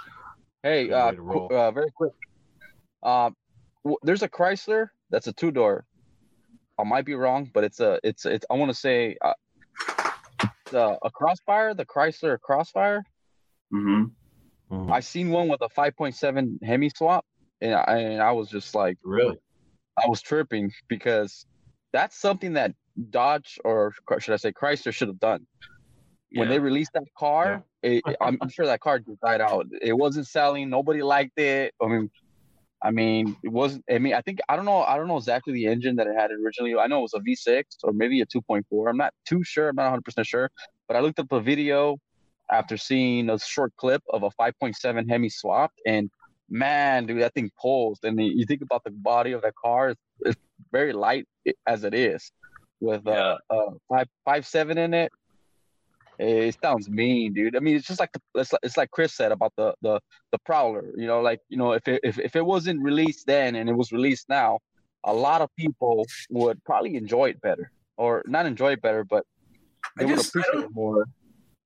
Hey, 0.63 0.91
uh, 0.91 1.11
way 1.11 1.17
to 1.17 1.23
roll. 1.23 1.49
qu- 1.49 1.55
uh, 1.55 1.71
very 1.71 1.91
quick. 1.95 2.13
Um, 3.03 3.35
w- 3.85 3.99
there's 4.03 4.23
a 4.23 4.29
Chrysler 4.29 4.89
that's 5.11 5.27
a 5.27 5.33
two 5.33 5.51
door. 5.51 5.87
I 6.79 6.85
might 6.85 7.05
be 7.05 7.15
wrong, 7.15 7.51
but 7.53 7.65
it's 7.65 7.81
a 7.81 7.99
it's 8.03 8.25
it's. 8.27 8.47
I 8.51 8.55
want 8.55 8.71
to 8.71 8.77
say 8.77 9.17
uh, 9.21 9.35
it's 10.41 10.73
a, 10.75 10.99
a 11.03 11.11
Crossfire, 11.11 11.75
the 11.75 11.87
Chrysler 11.87 12.39
Crossfire. 12.41 13.05
hmm 13.71 14.05
Mhm. 14.71 14.93
I 14.93 15.01
seen 15.01 15.31
one 15.31 15.49
with 15.49 15.63
a 15.63 15.69
5.7 15.71 16.63
Hemi 16.63 16.91
swap, 16.91 17.25
and 17.63 17.75
I, 17.75 17.99
and 18.01 18.23
I 18.23 18.33
was 18.33 18.51
just 18.51 18.75
like, 18.75 18.99
really? 19.03 19.39
I 19.97 20.07
was 20.09 20.21
tripping 20.21 20.71
because 20.89 21.47
that's 21.95 22.21
something 22.21 22.53
that 22.53 22.75
Dodge 23.09 23.59
or 23.65 23.95
should 24.19 24.35
I 24.35 24.37
say 24.37 24.53
Chrysler 24.53 24.93
should 24.93 25.09
have 25.09 25.19
done. 25.19 25.47
When 26.33 26.49
Yeah. 26.49 26.55
they 26.55 26.59
released 26.59 26.93
that 26.95 27.05
car, 27.17 27.65
it, 27.83 28.03
I'm, 28.21 28.39
I'm 28.41 28.49
sure 28.49 28.67
that 28.67 28.81
car 28.81 28.99
just 28.99 29.21
died 29.21 29.41
out. 29.41 29.67
It 29.81 29.95
wasn't 29.95 30.27
selling. 30.27 30.69
Nobody 30.69 31.03
liked 31.03 31.39
it. 31.39 31.75
I 31.81 31.87
mean, 31.87 32.11
I 32.83 32.91
mean, 32.91 33.35
it 33.43 33.49
wasn't. 33.49 33.85
I 33.91 33.99
mean, 33.99 34.15
I 34.15 34.21
think 34.21 34.39
I 34.49 34.55
don't 34.57 34.65
know. 34.65 34.83
I 34.83 34.97
don't 34.97 35.09
know 35.09 35.17
exactly 35.17 35.53
the 35.53 35.67
engine 35.67 35.97
that 35.97 36.07
it 36.07 36.15
had 36.15 36.31
originally. 36.31 36.77
I 36.77 36.87
know 36.87 36.99
it 37.01 37.11
was 37.11 37.15
a 37.15 37.21
V6 37.21 37.65
or 37.83 37.93
maybe 37.93 38.21
a 38.21 38.27
2.4. 38.27 38.89
I'm 38.89 38.97
not 38.97 39.13
too 39.27 39.43
sure. 39.43 39.69
I'm 39.71 39.77
not 39.77 39.85
100 39.85 40.05
percent 40.05 40.27
sure. 40.27 40.51
But 40.87 40.97
I 40.97 41.01
looked 41.01 41.19
up 41.19 41.33
a 41.33 41.41
video 41.41 41.99
after 42.51 42.77
seeing 42.77 43.31
a 43.31 43.39
short 43.39 43.73
clip 43.77 44.03
of 44.11 44.23
a 44.23 44.31
5.7 44.41 45.09
Hemi 45.09 45.29
swapped, 45.29 45.81
and 45.87 46.11
man, 46.49 47.07
dude, 47.07 47.21
that 47.23 47.35
thing 47.35 47.51
pulls. 47.61 47.99
And 48.03 48.21
you 48.21 48.47
think 48.47 48.63
about 48.63 48.85
the 48.85 48.91
body 48.91 49.33
of 49.33 49.43
that 49.43 49.55
car; 49.57 49.91
it's, 49.91 50.01
it's 50.21 50.37
very 50.71 50.93
light 50.93 51.27
as 51.67 51.85
it 51.85 51.95
is. 51.95 52.31
with 52.81 53.03
Yeah. 53.07 53.39
uh, 53.51 53.55
uh 53.55 53.71
five 53.89 54.09
five 54.25 54.47
seven 54.47 54.79
in 54.79 54.95
it. 54.95 55.11
Eh, 56.21 56.49
it 56.49 56.57
sounds 56.61 56.89
mean, 56.89 57.33
dude. 57.33 57.57
I 57.57 57.61
mean, 57.61 57.77
it's 57.77 57.87
just 57.87 58.01
like 58.01 58.11
the, 58.13 58.21
it's 58.41 58.53
like, 58.53 58.61
it's 58.63 58.77
like 58.77 58.91
Chris 58.91 59.15
said 59.15 59.31
about 59.33 59.53
the 59.57 59.75
the 59.83 60.01
the 60.33 60.39
Prowler. 60.45 60.93
You 60.97 61.07
know, 61.07 61.21
like 61.21 61.41
you 61.49 61.57
know, 61.57 61.73
if 61.73 61.87
it 61.87 62.01
if, 62.03 62.19
if 62.19 62.35
it 62.35 62.45
wasn't 62.45 62.83
released 62.83 63.27
then 63.27 63.55
and 63.55 63.69
it 63.69 63.75
was 63.75 63.93
released 63.93 64.29
now, 64.29 64.59
a 65.05 65.13
lot 65.13 65.43
of 65.43 65.49
people 65.57 66.07
would 66.31 66.63
probably 66.65 66.97
enjoy 66.97 67.27
it 67.27 67.41
better, 67.41 67.71
or 67.97 68.23
not 68.27 68.47
enjoy 68.47 68.73
it 68.73 68.83
better, 68.83 69.05
but 69.05 69.25
I 69.85 69.89
they 69.99 70.07
would 70.07 70.17
just 70.17 70.35
I 70.37 70.41
appreciate 70.41 70.61
don't, 70.61 70.71
it 70.71 70.75
more. 70.75 71.05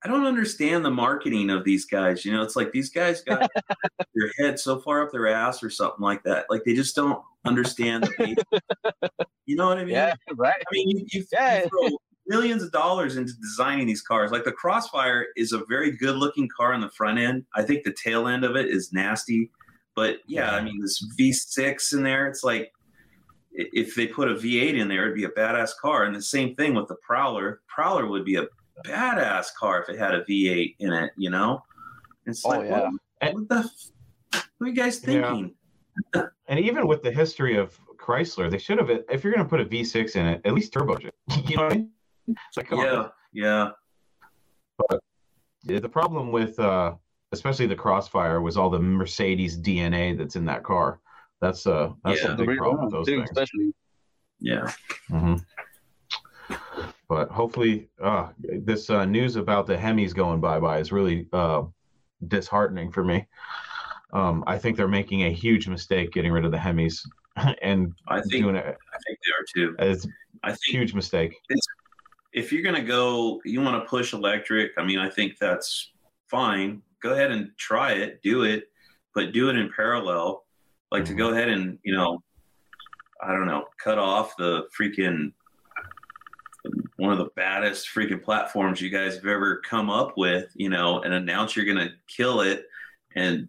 I 0.05 0.09
don't 0.09 0.27
understand 0.27 0.85
the 0.85 0.91
marketing 0.91 1.49
of 1.49 1.65
these 1.65 1.87
guys. 1.87 2.25
You 2.25 2.33
know, 2.33 2.43
it's 2.43 2.57
like 2.57 2.73
these 2.73 2.91
guys 2.91 3.23
got 3.23 3.49
their 4.15 4.31
head 4.39 4.59
so 4.59 4.81
far 4.81 5.03
up 5.03 5.13
their 5.13 5.29
ass 5.29 5.63
or 5.63 5.71
something 5.71 6.03
like 6.03 6.25
that. 6.25 6.47
Like 6.51 6.65
they 6.65 6.75
just 6.75 6.95
don't 6.95 7.23
understand 7.45 8.05
the. 8.05 8.37
You 9.45 9.57
know 9.57 9.67
what 9.67 9.79
I 9.79 9.85
mean? 9.85 9.95
Yeah, 9.95 10.15
right. 10.37 10.55
I 10.55 10.71
mean, 10.71 10.89
you, 10.89 11.05
you, 11.11 11.25
Yeah. 11.33 11.65
you 11.65 11.69
throw 11.69 11.99
millions 12.33 12.63
of 12.63 12.73
dollars 12.73 13.17
into 13.17 13.35
designing 13.41 13.87
these 13.87 14.01
cars. 14.03 14.31
Like 14.33 14.45
the 14.45 14.53
Crossfire 14.53 15.27
is 15.37 15.53
a 15.53 15.63
very 15.69 15.91
good 15.91 16.17
looking 16.17 16.49
car 16.49 16.73
on 16.73 16.81
the 16.81 16.89
front 16.91 17.19
end. 17.19 17.45
I 17.55 17.63
think 17.63 17.85
the 17.85 17.93
tail 17.93 18.27
end 18.27 18.43
of 18.45 18.57
it 18.57 18.67
is 18.67 18.93
nasty. 18.93 19.51
But 19.95 20.19
yeah, 20.27 20.51
I 20.53 20.63
mean, 20.63 20.81
this 20.81 21.05
V6 21.19 21.93
in 21.95 22.03
there, 22.03 22.27
it's 22.27 22.43
like 22.43 22.73
if 23.53 23.95
they 23.95 24.07
put 24.07 24.31
a 24.31 24.35
V8 24.35 24.79
in 24.81 24.89
there, 24.89 25.03
it'd 25.05 25.15
be 25.15 25.25
a 25.25 25.29
badass 25.29 25.71
car. 25.81 26.05
And 26.05 26.17
the 26.17 26.23
same 26.23 26.55
thing 26.57 26.75
with 26.75 26.89
the 26.89 26.97
Prowler. 27.07 27.61
Prowler 27.69 28.07
would 28.07 28.25
be 28.25 28.37
a 28.37 28.47
badass 28.87 29.49
car 29.59 29.83
if 29.83 29.89
it 29.91 29.99
had 29.99 30.15
a 30.15 30.25
V8 30.25 30.77
in 30.79 30.93
it, 30.93 31.13
you 31.19 31.29
know? 31.29 31.63
It's 32.25 32.45
Oh, 32.47 32.49
like, 32.51 32.65
yeah. 32.65 32.89
what, 33.21 33.35
what 33.35 33.49
the, 33.51 33.57
f- 33.57 34.43
what 34.57 34.67
are 34.67 34.71
you 34.71 34.75
guys 34.75 35.03
Yeah. 35.07 35.31
thinking? 35.35 35.55
And 36.49 36.59
even 36.61 36.87
with 36.87 37.03
the 37.03 37.11
history 37.13 37.57
of 37.57 37.79
Chrysler, 37.99 38.51
they 38.51 38.59
should 38.59 38.79
have. 38.79 38.91
If 38.91 39.23
you're 39.25 39.33
going 39.33 39.45
to 39.45 39.49
put 39.49 39.61
a 39.61 39.65
V6 39.65 40.17
in 40.17 40.27
it, 40.27 40.41
at 40.45 40.53
least 40.55 40.73
turbocharge 40.75 41.07
it. 41.07 41.15
You 41.51 41.57
know 41.57 41.89
what 42.27 42.29
I 42.29 42.31
mean? 42.31 42.37
It's 42.49 42.57
like, 42.57 42.69
come 42.69 42.79
on. 42.81 42.87
Yeah, 43.33 43.71
yeah. 44.91 44.99
Yeah, 45.65 45.79
The 45.79 45.89
problem 45.89 46.33
with, 46.33 46.59
uh, 46.59 46.95
especially 47.33 47.67
the 47.67 47.77
Crossfire, 47.77 48.41
was 48.41 48.57
all 48.57 48.69
the 48.71 48.81
Mercedes 48.81 49.59
DNA 49.59 50.17
that's 50.19 50.37
in 50.37 50.45
that 50.47 50.63
car. 50.65 51.01
That's 51.41 51.67
uh, 51.67 51.93
that's 52.05 52.23
Yeah. 52.23 52.33
a 52.33 52.37
big 52.37 52.57
problem 52.57 52.85
with 52.85 52.93
those 52.93 53.07
Too, 53.07 53.19
things. 53.19 53.31
especially. 53.31 53.73
Yeah. 54.41 54.73
hmm 55.09 55.37
But 57.09 57.29
hopefully, 57.31 57.89
uh, 58.03 58.31
this 58.39 58.91
uh, 58.91 59.05
news 59.05 59.37
about 59.37 59.67
the 59.67 59.77
Hemis 59.77 60.15
going 60.15 60.41
bye 60.41 60.59
bye 60.61 60.79
is 60.79 60.91
really 60.93 61.29
uh, 61.33 61.63
disheartening 62.27 62.91
for 62.91 63.05
me. 63.05 63.27
Um, 64.13 64.45
I 64.47 64.59
think 64.59 64.77
they're 64.77 64.89
making 64.89 65.23
a 65.25 65.31
huge 65.33 65.69
mistake 65.69 66.13
getting 66.13 66.33
rid 66.33 66.45
of 66.45 66.51
the 66.51 66.59
Hemis 66.59 67.01
and 67.63 67.93
I 68.09 68.21
think 68.21 68.43
doing 68.45 68.57
it 68.57 68.65
I 68.67 68.99
think 69.07 69.19
they 69.25 69.33
are 69.33 69.67
too. 69.67 69.77
It's 69.79 70.05
a 70.07 70.09
I 70.45 70.49
think 70.51 70.61
huge 70.71 70.95
mistake. 70.95 71.35
If 72.33 72.53
you're 72.53 72.63
going 72.63 72.75
to 72.75 72.83
go, 72.83 73.41
you 73.45 73.61
want 73.61 73.83
to 73.83 73.89
push 73.89 74.13
electric. 74.13 74.73
I 74.79 74.85
mean, 74.85 74.99
I 74.99 75.09
think 75.09 75.39
that's 75.39 75.93
fine. 76.31 76.83
Go 77.03 77.13
ahead 77.13 77.31
and 77.31 77.51
try 77.59 77.93
it, 77.93 78.23
do 78.23 78.45
it, 78.45 78.65
but 79.15 79.33
do 79.33 79.51
it 79.51 79.57
in 79.57 79.71
parallel. 79.75 80.45
Like 80.91 81.05
to 81.07 81.15
go 81.15 81.31
ahead 81.31 81.49
and, 81.49 81.79
you 81.83 81.95
know, 81.95 82.23
I 83.23 83.33
don't 83.33 83.47
know, 83.47 83.67
cut 83.83 83.99
off 83.99 84.37
the 84.37 84.67
freaking 84.79 85.33
one 86.97 87.13
of 87.13 87.19
the 87.19 87.31
baddest 87.37 87.89
freaking 87.93 88.23
platforms 88.23 88.81
you 88.81 88.89
guys 88.89 89.17
have 89.17 89.27
ever 89.27 89.61
come 89.69 89.91
up 89.91 90.17
with, 90.17 90.51
you 90.55 90.69
know, 90.69 91.03
and 91.03 91.13
announce 91.13 91.57
you're 91.57 91.65
going 91.65 91.77
to 91.77 91.93
kill 92.07 92.41
it. 92.41 92.67
And, 93.17 93.49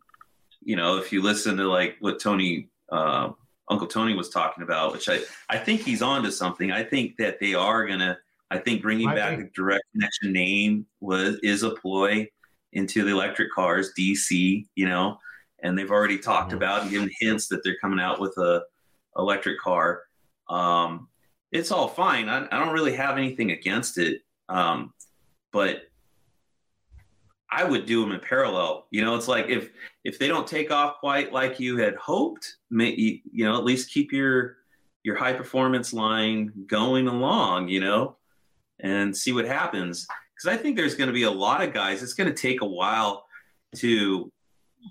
you 0.62 0.76
know, 0.76 0.98
if 0.98 1.12
you 1.12 1.22
listen 1.22 1.58
to 1.58 1.68
like 1.70 1.98
what 2.00 2.20
Tony, 2.20 2.70
uh, 2.92 3.32
Uncle 3.70 3.88
Tony 3.88 4.16
was 4.16 4.30
talking 4.30 4.64
about, 4.64 4.92
which 4.92 5.08
I, 5.08 5.20
I 5.50 5.58
think 5.58 5.82
he's 5.82 6.02
on 6.02 6.24
to 6.24 6.32
something. 6.32 6.72
I 6.72 6.84
think 6.84 7.18
that 7.18 7.40
they 7.40 7.54
are 7.54 7.86
going 7.86 8.00
to, 8.00 8.18
I 8.52 8.58
think 8.60 8.82
bringing 8.82 9.08
I 9.08 9.16
back 9.16 9.38
think- 9.38 9.50
the 9.54 9.62
direct 9.62 9.84
connection 9.94 10.32
name 10.32 10.86
was 11.00 11.38
is 11.44 11.64
a 11.64 11.72
ploy 11.72 12.28
into 12.74 13.04
the 13.04 13.12
electric 13.12 13.52
cars, 13.52 13.92
DC, 13.98 14.66
you 14.76 14.86
know, 14.88 15.18
and 15.62 15.78
they've 15.78 15.92
already 15.92 16.18
talked 16.18 16.52
Mhm. 16.52 16.58
about 16.58 16.82
and 16.84 16.92
given 16.92 17.10
hints 17.20 17.48
that 17.48 17.64
they're 17.64 17.78
coming 17.78 18.00
out 18.00 18.20
with 18.20 18.36
a 18.38 18.64
electric 19.18 19.60
car. 19.60 20.04
Um, 20.50 21.08
it's 21.52 21.72
all 21.72 21.88
fine. 21.88 22.30
I, 22.30 22.48
I 22.52 22.60
don't 22.60 22.74
really 22.74 22.96
have 22.96 23.18
anything 23.18 23.52
against 23.52 23.98
it, 24.00 24.22
um, 24.50 24.94
but 25.52 25.84
I 27.52 27.64
would 27.64 27.86
do 27.86 28.02
them 28.02 28.12
in 28.12 28.20
parallel. 28.20 28.88
You 28.90 29.04
know, 29.06 29.16
it's 29.16 29.28
like 29.28 29.48
if 29.50 29.70
if 30.04 30.18
they 30.18 30.28
don't 30.28 30.48
take 30.48 30.72
off 30.72 30.98
quite 31.00 31.32
like 31.32 31.60
you 31.60 31.78
had 31.78 31.96
hoped, 31.96 32.58
may, 32.72 32.94
you, 32.96 33.20
you 33.32 33.46
know, 33.46 33.56
at 33.56 33.64
least 33.64 33.92
keep 33.92 34.12
your 34.12 34.58
your 35.04 35.16
high 35.16 35.34
performance 35.34 35.94
line 35.94 36.52
going 36.66 37.08
along. 37.08 37.68
You 37.70 37.82
know, 37.82 38.18
and 38.84 39.16
see 39.16 39.32
what 39.32 39.46
happens. 39.46 40.06
Because 40.36 40.58
I 40.58 40.62
think 40.62 40.76
there's 40.76 40.96
going 40.96 41.08
to 41.08 41.14
be 41.14 41.24
a 41.24 41.32
lot 41.32 41.64
of 41.64 41.74
guys. 41.74 42.04
It's 42.04 42.14
going 42.14 42.30
to 42.30 42.40
take 42.40 42.62
a 42.62 42.66
while 42.66 43.26
to 43.78 44.32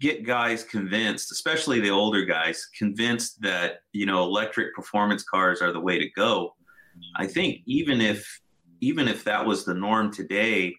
get 0.00 0.26
guys 0.26 0.64
convinced, 0.64 1.30
especially 1.32 1.80
the 1.80 1.90
older 1.90 2.24
guys, 2.24 2.66
convinced 2.76 3.40
that 3.42 3.80
you 3.92 4.06
know 4.06 4.22
electric 4.22 4.74
performance 4.74 5.22
cars 5.22 5.60
are 5.60 5.72
the 5.72 5.80
way 5.80 5.98
to 5.98 6.08
go. 6.10 6.54
I 7.16 7.26
think 7.26 7.60
even 7.66 8.00
if 8.00 8.40
even 8.80 9.06
if 9.08 9.24
that 9.24 9.44
was 9.44 9.64
the 9.64 9.74
norm 9.74 10.12
today, 10.12 10.74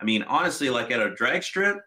I 0.00 0.04
mean 0.04 0.22
honestly, 0.24 0.70
like 0.70 0.90
at 0.90 1.00
a 1.00 1.14
drag 1.14 1.42
strip, 1.42 1.78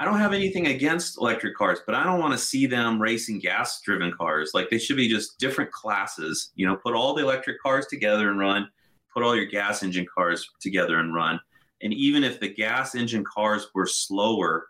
I 0.00 0.04
don't 0.04 0.18
have 0.18 0.32
anything 0.32 0.68
against 0.68 1.18
electric 1.18 1.56
cars, 1.56 1.80
but 1.84 1.94
I 1.94 2.04
don't 2.04 2.20
want 2.20 2.32
to 2.32 2.38
see 2.38 2.66
them 2.66 3.00
racing 3.00 3.40
gas 3.40 3.80
driven 3.82 4.12
cars. 4.12 4.52
Like 4.54 4.70
they 4.70 4.78
should 4.78 4.96
be 4.96 5.08
just 5.08 5.38
different 5.38 5.72
classes. 5.72 6.52
You 6.54 6.66
know, 6.66 6.76
put 6.76 6.94
all 6.94 7.14
the 7.14 7.22
electric 7.22 7.60
cars 7.60 7.86
together 7.86 8.30
and 8.30 8.38
run, 8.38 8.68
put 9.12 9.22
all 9.22 9.34
your 9.34 9.46
gas 9.46 9.82
engine 9.82 10.06
cars 10.12 10.48
together 10.60 10.98
and 10.98 11.14
run. 11.14 11.40
And 11.82 11.92
even 11.92 12.24
if 12.24 12.40
the 12.40 12.52
gas 12.52 12.94
engine 12.94 13.24
cars 13.24 13.68
were 13.74 13.86
slower, 13.86 14.68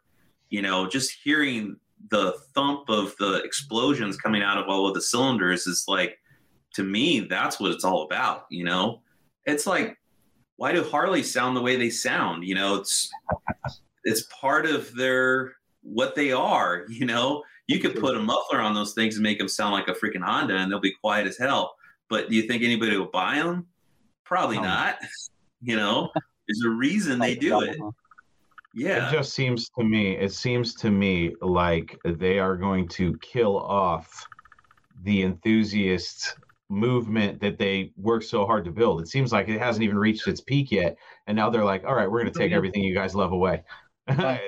you 0.51 0.63
know, 0.63 0.87
just 0.87 1.17
hearing 1.23 1.77
the 2.11 2.35
thump 2.55 2.89
of 2.89 3.15
the 3.19 3.43
explosions 3.45 4.17
coming 4.17 4.43
out 4.43 4.59
of 4.59 4.69
all 4.69 4.87
of 4.87 4.95
the 4.95 5.01
cylinders 5.01 5.67
is 5.67 5.85
like, 5.89 6.19
to 6.75 6.83
me, 6.83 7.21
that's 7.21 7.59
what 7.59 7.73
it's 7.73 7.85
all 7.85 8.03
about. 8.03 8.45
You 8.51 8.65
know, 8.65 9.03
it's 9.47 9.67
like, 9.67 9.97
why 10.57 10.73
do 10.73 10.83
Harley 10.83 11.23
sound 11.23 11.57
the 11.57 11.63
way 11.63 11.77
they 11.77 11.91
sound? 11.91 12.45
You 12.45 12.55
know, 12.55 12.77
it's 12.77 13.11
it's 14.05 14.29
part 14.41 14.67
of 14.67 14.95
their 14.95 15.55
what 15.83 16.15
they 16.15 16.33
are. 16.33 16.85
You 16.89 17.07
know, 17.07 17.43
you 17.67 17.79
could 17.79 17.99
put 18.01 18.17
a 18.17 18.21
muffler 18.21 18.61
on 18.61 18.75
those 18.75 18.95
things 18.95 19.17
and 19.17 19.23
make 19.23 19.39
them 19.39 19.49
sound 19.49 19.73
like 19.73 19.89
a 19.89 19.93
freaking 19.93 20.25
Honda, 20.25 20.57
and 20.57 20.71
they'll 20.71 20.81
be 20.81 20.95
quiet 21.01 21.27
as 21.27 21.39
hell. 21.39 21.75
But 22.09 22.31
do 22.31 22.37
you 22.37 22.43
think 22.43 22.63
anybody 22.63 22.97
will 22.97 23.07
buy 23.07 23.37
them? 23.37 23.67
Probably 24.29 24.57
No. 24.57 24.63
not. 24.63 24.99
You 25.61 25.75
know, 25.75 26.13
there's 26.47 26.63
a 26.65 26.71
reason 26.71 27.19
they 27.19 27.35
do 27.35 27.63
it. 27.63 27.77
Yeah. 28.73 29.09
It 29.09 29.13
just 29.13 29.35
seems 29.35 29.69
to 29.71 29.83
me, 29.83 30.13
it 30.17 30.33
seems 30.33 30.73
to 30.77 30.89
me 30.93 31.35
like 31.41 31.99
they 32.05 32.39
are 32.39 32.57
going 32.57 32.87
to 32.91 33.19
kill 33.19 33.59
off 33.59 34.25
the 35.03 35.23
enthusiast 35.23 36.37
movement 36.69 37.41
that 37.41 37.59
they 37.59 37.93
worked 37.97 38.27
so 38.27 38.47
hard 38.47 38.65
to 38.67 38.71
build. 38.71 39.01
It 39.01 39.09
seems 39.09 39.33
like 39.33 39.49
it 39.49 39.59
hasn't 39.59 39.83
even 39.83 39.99
reached 39.99 40.29
its 40.29 40.41
peak 40.41 40.71
yet. 40.71 40.97
And 41.27 41.35
now 41.35 41.51
they're 41.51 41.65
like, 41.65 41.83
all 41.85 41.97
right, 41.97 42.09
we're 42.09 42.21
going 42.23 42.33
to 42.33 42.39
take 42.39 42.53
everything 42.53 42.85
you 42.85 42.95
guys 42.95 43.17
love 43.17 43.33
away. 43.33 43.65
I 44.07 44.39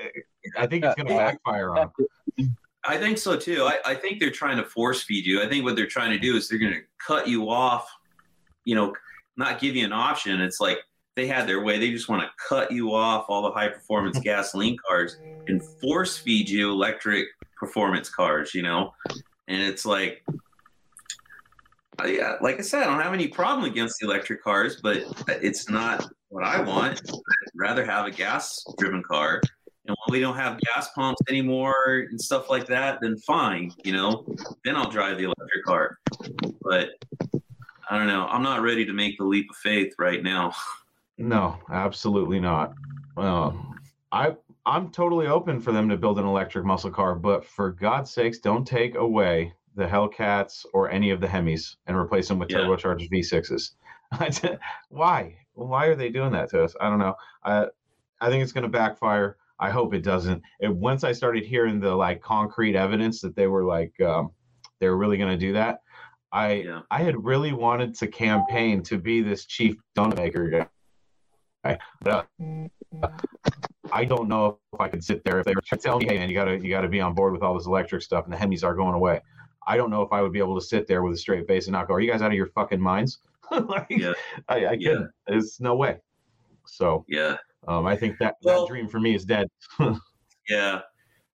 think 0.69 0.85
it's 0.85 0.95
going 0.95 1.07
to 1.07 1.17
backfire 1.17 1.75
on 1.75 1.91
them. 2.37 2.55
I 2.85 2.97
think 2.97 3.17
so 3.17 3.35
too. 3.35 3.63
I, 3.65 3.79
I 3.83 3.95
think 3.95 4.21
they're 4.21 4.31
trying 4.31 4.55
to 4.55 4.63
force 4.63 5.03
feed 5.03 5.25
you. 5.25 5.43
I 5.43 5.49
think 5.49 5.65
what 5.65 5.75
they're 5.75 5.87
trying 5.87 6.11
to 6.11 6.19
do 6.19 6.37
is 6.37 6.47
they're 6.47 6.57
going 6.57 6.71
to 6.71 6.83
cut 7.05 7.27
you 7.27 7.49
off, 7.49 7.89
you 8.63 8.75
know, 8.75 8.93
not 9.37 9.59
give 9.59 9.75
you 9.75 9.85
an 9.85 9.93
option. 9.93 10.41
It's 10.41 10.59
like 10.59 10.79
they 11.15 11.27
had 11.27 11.47
their 11.47 11.63
way. 11.63 11.79
They 11.79 11.91
just 11.91 12.09
want 12.09 12.23
to 12.23 12.29
cut 12.47 12.71
you 12.71 12.93
off 12.93 13.25
all 13.27 13.41
the 13.41 13.51
high 13.51 13.69
performance 13.69 14.19
gasoline 14.23 14.77
cars 14.87 15.17
and 15.47 15.61
force 15.81 16.17
feed 16.17 16.49
you 16.49 16.71
electric 16.71 17.27
performance 17.57 18.09
cars, 18.09 18.53
you 18.53 18.63
know? 18.63 18.93
And 19.47 19.61
it's 19.61 19.85
like, 19.85 20.23
uh, 22.01 22.07
yeah, 22.07 22.35
like 22.41 22.57
I 22.57 22.61
said, 22.61 22.83
I 22.83 22.85
don't 22.85 23.01
have 23.01 23.13
any 23.13 23.27
problem 23.27 23.69
against 23.69 23.99
the 23.99 24.07
electric 24.07 24.43
cars, 24.43 24.79
but 24.81 25.03
it's 25.27 25.69
not 25.69 26.09
what 26.29 26.43
I 26.43 26.61
want. 26.61 27.01
I'd 27.09 27.51
rather 27.55 27.85
have 27.85 28.05
a 28.05 28.11
gas 28.11 28.63
driven 28.77 29.03
car. 29.03 29.41
And 29.85 29.97
when 30.05 30.13
we 30.13 30.19
don't 30.19 30.35
have 30.35 30.59
gas 30.59 30.89
pumps 30.93 31.21
anymore 31.27 32.07
and 32.09 32.19
stuff 32.19 32.49
like 32.49 32.67
that, 32.67 32.99
then 33.01 33.17
fine, 33.17 33.71
you 33.83 33.93
know, 33.93 34.25
then 34.63 34.75
I'll 34.75 34.89
drive 34.89 35.17
the 35.17 35.25
electric 35.25 35.65
car. 35.65 35.97
But 36.61 36.89
I 37.91 37.97
don't 37.97 38.07
know. 38.07 38.25
I'm 38.27 38.41
not 38.41 38.61
ready 38.61 38.85
to 38.85 38.93
make 38.93 39.17
the 39.17 39.25
leap 39.25 39.49
of 39.49 39.57
faith 39.57 39.93
right 39.99 40.23
now. 40.23 40.53
No, 41.17 41.59
absolutely 41.71 42.39
not. 42.39 42.73
Um, 43.15 43.79
I 44.11 44.35
I'm 44.65 44.89
totally 44.89 45.27
open 45.27 45.59
for 45.59 45.71
them 45.71 45.87
to 45.89 45.97
build 45.97 46.17
an 46.17 46.25
electric 46.25 46.65
muscle 46.65 46.89
car, 46.89 47.13
but 47.13 47.45
for 47.45 47.71
God's 47.71 48.09
sakes, 48.11 48.39
don't 48.39 48.65
take 48.65 48.95
away 48.95 49.53
the 49.75 49.85
Hellcats 49.85 50.65
or 50.73 50.89
any 50.89 51.11
of 51.11 51.21
the 51.21 51.27
Hemis 51.27 51.75
and 51.85 51.95
replace 51.95 52.27
them 52.27 52.39
with 52.39 52.49
Yeah. 52.49 52.59
turbocharged 52.59 53.11
V6s. 53.11 53.71
Why? 54.89 55.35
Why 55.53 55.85
are 55.87 55.95
they 55.95 56.09
doing 56.09 56.31
that 56.31 56.49
to 56.51 56.63
us? 56.63 56.75
I 56.81 56.89
don't 56.89 56.97
know. 56.99 57.13
I 57.43 57.67
I 58.19 58.29
think 58.29 58.41
it's 58.41 58.53
going 58.53 58.63
to 58.63 58.69
backfire. 58.69 59.37
I 59.59 59.69
hope 59.69 59.93
it 59.93 60.01
doesn't. 60.01 60.41
It, 60.59 60.73
once 60.73 61.03
I 61.03 61.11
started 61.11 61.45
hearing 61.45 61.79
the 61.79 61.93
like 61.93 62.21
concrete 62.21 62.75
evidence 62.75 63.21
that 63.21 63.35
they 63.35 63.45
were 63.45 63.63
like 63.63 63.99
um, 64.01 64.31
they 64.79 64.89
were 64.89 64.97
really 64.97 65.17
going 65.17 65.31
to 65.31 65.37
do 65.37 65.53
that, 65.53 65.81
I 66.31 66.53
Yeah. 66.53 66.81
I 66.89 67.01
had 67.03 67.23
really 67.23 67.53
wanted 67.53 67.93
to 67.95 68.07
campaign 68.07 68.81
to 68.83 68.97
be 68.97 69.21
this 69.21 69.45
chief 69.45 69.75
donut 69.97 70.17
maker 70.17 70.49
guy. 71.63 71.77
But 72.01 72.27
uh, 73.03 73.07
I 73.91 74.05
don't 74.05 74.27
know 74.27 74.57
if 74.73 74.79
I 74.79 74.87
could 74.87 75.03
sit 75.03 75.23
there 75.23 75.39
if 75.39 75.45
they 75.45 75.53
were 75.53 75.61
telling 75.77 76.07
me, 76.07 76.13
hey 76.13 76.19
man, 76.19 76.29
you 76.29 76.35
gotta 76.35 76.57
you 76.57 76.69
gotta 76.69 76.87
be 76.87 77.01
on 77.01 77.13
board 77.13 77.33
with 77.33 77.43
all 77.43 77.53
this 77.57 77.67
electric 77.67 78.01
stuff 78.01 78.25
and 78.25 78.33
the 78.33 78.37
Hemis 78.37 78.63
are 78.63 78.73
going 78.75 78.95
away. 78.95 79.19
I 79.67 79.77
don't 79.77 79.89
know 79.91 80.01
if 80.01 80.11
I 80.11 80.21
would 80.21 80.31
be 80.33 80.39
able 80.39 80.59
to 80.59 80.65
sit 80.65 80.87
there 80.87 81.03
with 81.03 81.13
a 81.13 81.17
straight 81.17 81.47
face 81.47 81.67
and 81.67 81.73
not 81.73 81.87
go, 81.87 81.93
Are 81.93 81.99
you 81.99 82.09
guys 82.11 82.21
out 82.21 82.31
of 82.31 82.37
your 82.37 82.47
fucking 82.47 82.81
minds? 82.81 83.19
like, 83.51 83.85
Yeah. 83.89 84.13
I, 84.49 84.65
I 84.65 84.71
Yeah. 84.79 85.03
There's 85.27 85.59
no 85.59 85.75
way. 85.75 85.99
So 86.65 87.05
Yeah. 87.07 87.37
um, 87.67 87.85
I 87.85 87.95
think 87.95 88.17
that, 88.19 88.35
Well- 88.43 88.65
that 88.65 88.69
dream 88.71 88.87
for 88.87 88.99
me 88.99 89.15
is 89.15 89.25
dead. 89.25 89.47
Yeah. 90.49 90.81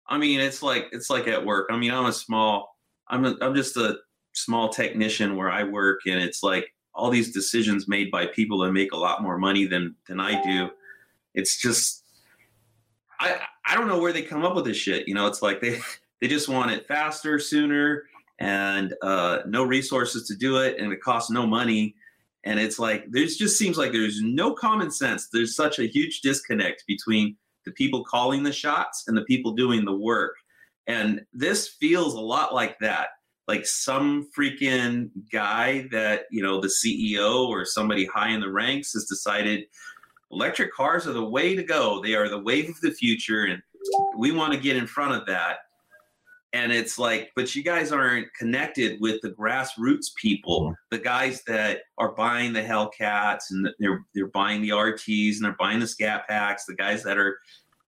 I 0.09 0.17
mean, 0.19 0.41
it's 0.41 0.63
like 0.63 0.87
it's 0.93 1.11
like 1.11 1.29
at 1.29 1.45
work. 1.45 1.69
I 1.71 1.77
mean, 1.77 1.91
I'm 1.93 2.07
a 2.07 2.13
small 2.13 2.77
I'm 3.09 3.25
a, 3.27 3.37
I'm 3.43 3.55
just 3.55 3.77
a 3.77 3.99
small 4.35 4.69
technician 4.69 5.37
where 5.37 5.51
I 5.51 5.65
work 5.65 6.01
and 6.07 6.21
it's 6.21 6.43
like 6.43 6.73
all 6.95 7.11
these 7.11 7.33
decisions 7.33 7.89
made 7.89 8.11
by 8.11 8.27
people 8.27 8.59
that 8.59 8.73
make 8.73 8.93
a 8.93 8.97
lot 8.97 9.23
more 9.23 9.39
money 9.39 9.67
than 9.67 9.95
than 10.07 10.21
I 10.21 10.43
do. 10.43 10.71
It's 11.35 11.61
just 11.61 12.05
I 13.21 13.41
I 13.67 13.75
don't 13.75 13.89
know 13.89 13.99
where 13.99 14.13
they 14.13 14.23
come 14.23 14.45
up 14.45 14.55
with 14.55 14.65
this 14.65 14.77
shit. 14.77 15.09
You 15.09 15.15
know, 15.15 15.27
it's 15.27 15.43
like 15.43 15.61
they 15.61 15.81
they 16.21 16.29
just 16.29 16.49
want 16.49 16.71
it 16.71 16.87
faster, 16.87 17.39
sooner 17.39 18.05
and 18.41 18.95
uh 19.01 19.39
no 19.47 19.63
resources 19.63 20.27
to 20.27 20.35
do 20.35 20.57
it 20.57 20.77
and 20.81 20.93
it 20.93 21.01
costs 21.01 21.31
no 21.31 21.47
money 21.47 21.95
and 22.45 22.59
it's 22.59 22.81
like 22.81 23.05
there's 23.11 23.37
just 23.37 23.57
seems 23.57 23.79
like 23.79 23.93
there's 23.93 24.21
no 24.21 24.53
common 24.53 24.91
sense. 24.91 25.29
There's 25.29 25.57
such 25.57 25.79
a 25.79 25.87
huge 25.87 26.21
disconnect 26.21 26.85
between 26.87 27.37
the 27.65 27.73
people 27.73 28.05
calling 28.05 28.43
the 28.43 28.53
shots 28.53 29.05
and 29.09 29.17
the 29.17 29.23
people 29.23 29.53
doing 29.53 29.85
the 29.85 29.97
work. 29.97 30.35
And 30.87 31.25
this 31.33 31.69
feels 31.69 32.15
a 32.15 32.21
lot 32.21 32.55
like 32.55 32.79
that. 32.81 33.09
Like 33.47 33.67
some 33.67 34.29
freaking 34.37 35.11
guy 35.31 35.87
that, 35.91 36.23
you 36.31 36.43
know, 36.43 36.61
the 36.61 36.73
CEO 36.85 37.47
or 37.49 37.65
somebody 37.65 38.07
high 38.07 38.31
in 38.31 38.41
the 38.41 38.51
ranks 38.51 38.93
has 38.95 39.05
decided 39.05 39.65
electric 40.31 40.73
cars 40.73 41.07
are 41.07 41.13
the 41.13 41.25
way 41.25 41.55
to 41.55 41.63
go. 41.63 42.03
They 42.03 42.15
are 42.15 42.29
the 42.29 42.39
wave 42.39 42.69
of 42.71 42.81
the 42.81 42.91
future. 42.91 43.45
And 43.45 43.63
we 44.17 44.33
want 44.33 44.53
to 44.53 44.59
get 44.59 44.77
in 44.77 44.87
front 44.87 45.15
of 45.15 45.27
that. 45.27 45.59
And 46.55 46.71
it's 46.71 47.01
like, 47.01 47.33
but 47.35 47.57
you 47.57 47.65
guys 47.65 47.91
aren't 47.91 48.33
connected 48.35 49.01
with 49.01 49.21
the 49.23 49.31
grassroots 49.31 50.15
people, 50.15 50.63
mm-hmm. 50.63 50.73
the 50.91 50.99
guys 50.99 51.43
that 51.49 51.81
are 51.99 52.13
buying 52.13 52.53
the 52.53 52.63
Hellcats 52.63 53.51
and 53.51 53.69
they're 53.81 54.05
they're 54.15 54.29
buying 54.29 54.63
the 54.63 54.69
RTs 54.69 55.37
and 55.37 55.45
they're 55.45 55.57
buying 55.59 55.81
the 55.81 55.87
Scat 55.89 56.29
Packs, 56.29 56.65
the 56.65 56.77
guys 56.77 57.03
that 57.03 57.19
are 57.19 57.39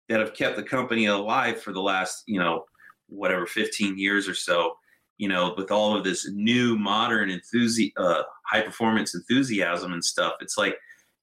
that 0.10 0.19
have 0.19 0.34
kept 0.34 0.56
the 0.56 0.64
company 0.64 1.06
alive 1.06 1.61
for 1.61 1.73
the 1.73 1.82
last, 1.82 2.23
you 2.26 2.40
know, 2.40 2.65
whatever 3.07 3.45
15 3.45 3.99
years 3.99 4.27
or 4.27 4.34
so, 4.34 4.76
you 5.18 5.28
know, 5.30 5.54
with 5.58 5.72
all 5.72 5.96
of 5.96 6.04
this 6.04 6.30
new 6.32 6.78
modern 6.78 7.30
enthusi- 7.30 7.94
uh, 7.98 8.24
high 8.46 8.62
performance 8.62 9.16
enthusiasm 9.16 9.94
and 9.94 10.04
stuff. 10.04 10.34
It's 10.42 10.58
like 10.58 10.76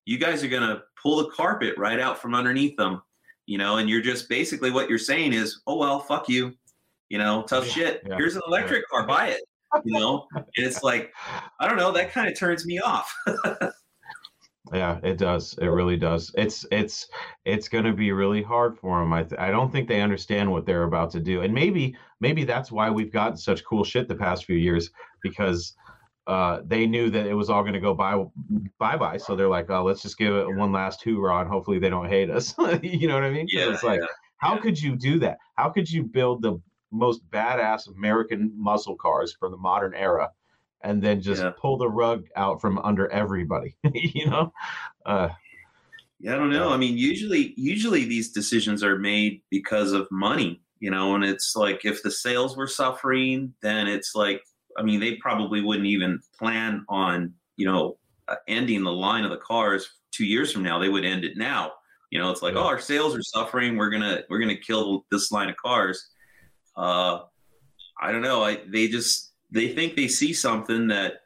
you 0.05 0.19
guys 0.19 0.43
are 0.43 0.49
going 0.49 0.63
to 0.69 0.83
pull 1.01 1.17
the 1.19 1.31
carpet 1.31 1.75
right 1.77 2.01
out 2.01 2.21
from 2.21 2.35
underneath 2.35 2.77
them, 2.77 3.03
you 3.47 3.59
know, 3.59 3.77
and 3.77 3.89
you're 3.91 4.01
just 4.03 4.29
basically 4.29 4.71
what 4.71 4.89
you're 4.89 4.99
saying 4.99 5.33
is, 5.33 5.61
oh, 5.67 5.77
well, 5.77 6.01
fuck 6.01 6.29
you, 6.29 6.53
you 7.09 7.19
know, 7.19 7.43
tough 7.43 7.67
Yeah, 7.67 7.73
shit. 7.73 8.03
yeah, 8.09 8.17
Here's 8.17 8.35
an 8.37 8.43
electric 8.47 8.89
car, 8.89 9.07
buy 9.07 9.29
it, 9.29 9.41
you 9.85 9.99
know, 9.99 10.27
and 10.35 10.45
it's 10.57 10.83
like, 10.83 11.13
I 11.61 11.69
don't 11.69 11.77
know, 11.77 11.93
that 11.93 12.13
kind 12.13 12.29
of 12.29 12.39
turns 12.39 12.65
me 12.67 12.79
off. 12.81 13.15
Yeah, 14.73 14.99
it 15.03 15.19
does. 15.19 15.55
It 15.61 15.67
really 15.67 15.97
does. 15.97 16.33
It's 16.35 16.65
it's 16.71 17.09
it's 17.45 17.69
going 17.69 17.85
to 17.85 17.93
be 17.93 18.11
really 18.13 18.43
hard 18.43 18.79
for 18.79 19.01
them. 19.01 19.13
I 19.13 19.23
th- 19.23 19.39
I 19.39 19.51
don't 19.51 19.71
think 19.71 19.87
they 19.87 20.01
understand 20.01 20.51
what 20.51 20.65
they're 20.65 20.85
about 20.85 21.11
to 21.11 21.21
do, 21.21 21.43
and 21.43 21.53
maybe 21.53 21.95
maybe 22.21 22.45
that's 22.45 22.73
why 22.73 22.89
we've 22.89 23.13
gotten 23.13 23.37
such 23.37 23.65
cool 23.65 23.85
shit 23.85 24.09
the 24.09 24.15
past 24.15 24.47
few 24.47 24.57
years 24.57 24.91
because 25.23 25.77
uh, 26.27 26.61
they 26.65 26.87
knew 26.87 27.11
that 27.11 27.27
it 27.27 27.35
was 27.35 27.51
all 27.51 27.63
going 27.63 27.75
to 27.75 27.81
go 27.81 27.93
by 27.93 28.25
bye 28.79 28.97
bye. 28.97 29.19
So 29.19 29.37
they're 29.37 29.49
like, 29.49 29.69
oh, 29.69 29.85
let's 29.85 30.01
just 30.01 30.17
give 30.17 30.35
it 30.35 30.57
one 30.57 30.73
last 30.73 31.03
hoorah, 31.03 31.41
and 31.41 31.51
hopefully 31.51 31.79
they 31.79 31.91
don't 31.91 32.09
hate 32.09 32.31
us. 32.31 32.55
you 32.83 33.09
know 33.09 33.15
what 33.15 33.25
I 33.25 33.31
mean? 33.31 33.49
Yeah, 33.51 33.73
it's 33.73 33.83
like, 33.83 34.01
yeah, 34.01 34.07
how 34.39 34.55
yeah. 34.55 34.61
could 34.61 34.81
you 34.81 34.97
do 34.97 35.19
that? 35.19 35.37
How 35.57 35.69
could 35.69 35.91
you 35.91 36.03
build 36.03 36.41
the 36.41 36.59
most 36.91 37.29
badass 37.31 37.89
American 37.95 38.53
muscle 38.57 38.97
cars 38.97 39.37
from 39.39 39.51
the 39.51 39.59
modern 39.59 39.95
era? 39.95 40.31
And 40.85 41.01
then 41.03 41.21
just 41.21 41.43
Yeah. 41.43 41.53
pull 41.57 41.77
the 41.79 41.89
rug 41.89 42.27
out 42.37 42.61
from 42.61 42.79
under 42.79 43.09
everybody, 43.11 43.77
you 43.95 44.27
know? 44.29 44.53
Uh, 45.07 45.29
Yeah, 46.21 46.35
I 46.35 46.37
don't 46.37 46.51
know. 46.51 46.71
I 46.71 46.77
mean, 46.77 46.97
usually 46.97 47.53
usually 47.57 48.05
these 48.05 48.31
decisions 48.33 48.83
are 48.85 48.99
made 48.99 49.43
because 49.51 49.93
of 49.93 50.07
money, 50.11 50.61
you 50.81 50.91
know, 50.91 51.15
and 51.15 51.25
it's 51.25 51.55
like 51.57 51.85
if 51.85 52.03
the 52.03 52.11
sales 52.11 52.57
were 52.57 52.69
suffering, 52.69 53.55
then 53.63 53.87
it's 53.89 54.15
like 54.15 54.43
I 54.79 54.83
mean, 54.83 55.01
they 55.01 55.17
probably 55.17 55.61
wouldn't 55.61 55.87
even 55.87 56.19
plan 56.39 56.85
on, 56.89 57.35
you 57.57 57.67
know, 57.67 57.99
uh, 58.29 58.37
ending 58.49 58.83
the 58.85 58.93
line 58.93 59.25
of 59.25 59.31
the 59.31 59.37
cars 59.37 59.89
2 60.13 60.25
years 60.25 60.51
from 60.53 60.63
now. 60.63 60.79
They 60.79 60.89
would 60.89 61.05
end 61.05 61.25
it 61.25 61.37
now. 61.37 61.73
You 62.11 62.19
know, 62.21 62.31
it's 62.31 62.41
like, 62.43 62.55
Yeah. 62.55 62.61
"Oh, 62.61 62.67
our 62.69 62.79
sales 62.81 63.15
are 63.17 63.23
suffering. 63.23 63.77
We're 63.77 63.91
going 63.91 64.03
to 64.03 64.25
we're 64.31 64.39
going 64.39 64.57
to 64.57 64.63
kill 64.63 65.05
this 65.11 65.31
line 65.33 65.49
of 65.51 65.57
cars." 65.57 66.09
Uh 66.77 67.21
I 68.01 68.11
don't 68.13 68.23
know. 68.23 68.43
I 68.45 68.61
they 68.67 68.89
just 68.89 69.32
they 69.53 69.69
think 69.75 69.95
they 69.95 70.09
see 70.09 70.33
something 70.33 70.89
that 70.89 71.21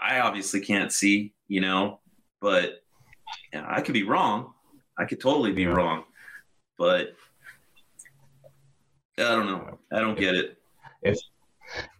I 0.00 0.20
obviously 0.20 0.60
can't 0.60 0.92
see, 0.92 1.32
you 1.48 1.60
know, 1.60 2.00
but 2.40 2.82
yeah, 3.52 3.64
I 3.68 3.80
could 3.80 3.94
be 3.94 4.02
wrong. 4.04 4.52
I 4.98 5.04
could 5.06 5.20
totally 5.20 5.52
be 5.52 5.66
wrong, 5.66 6.04
but 6.78 7.14
I 9.18 9.22
don't 9.22 9.46
know. 9.46 9.78
I 9.92 10.00
don't 10.00 10.18
get 10.18 10.34
it. 10.34 10.58
if 11.02 11.18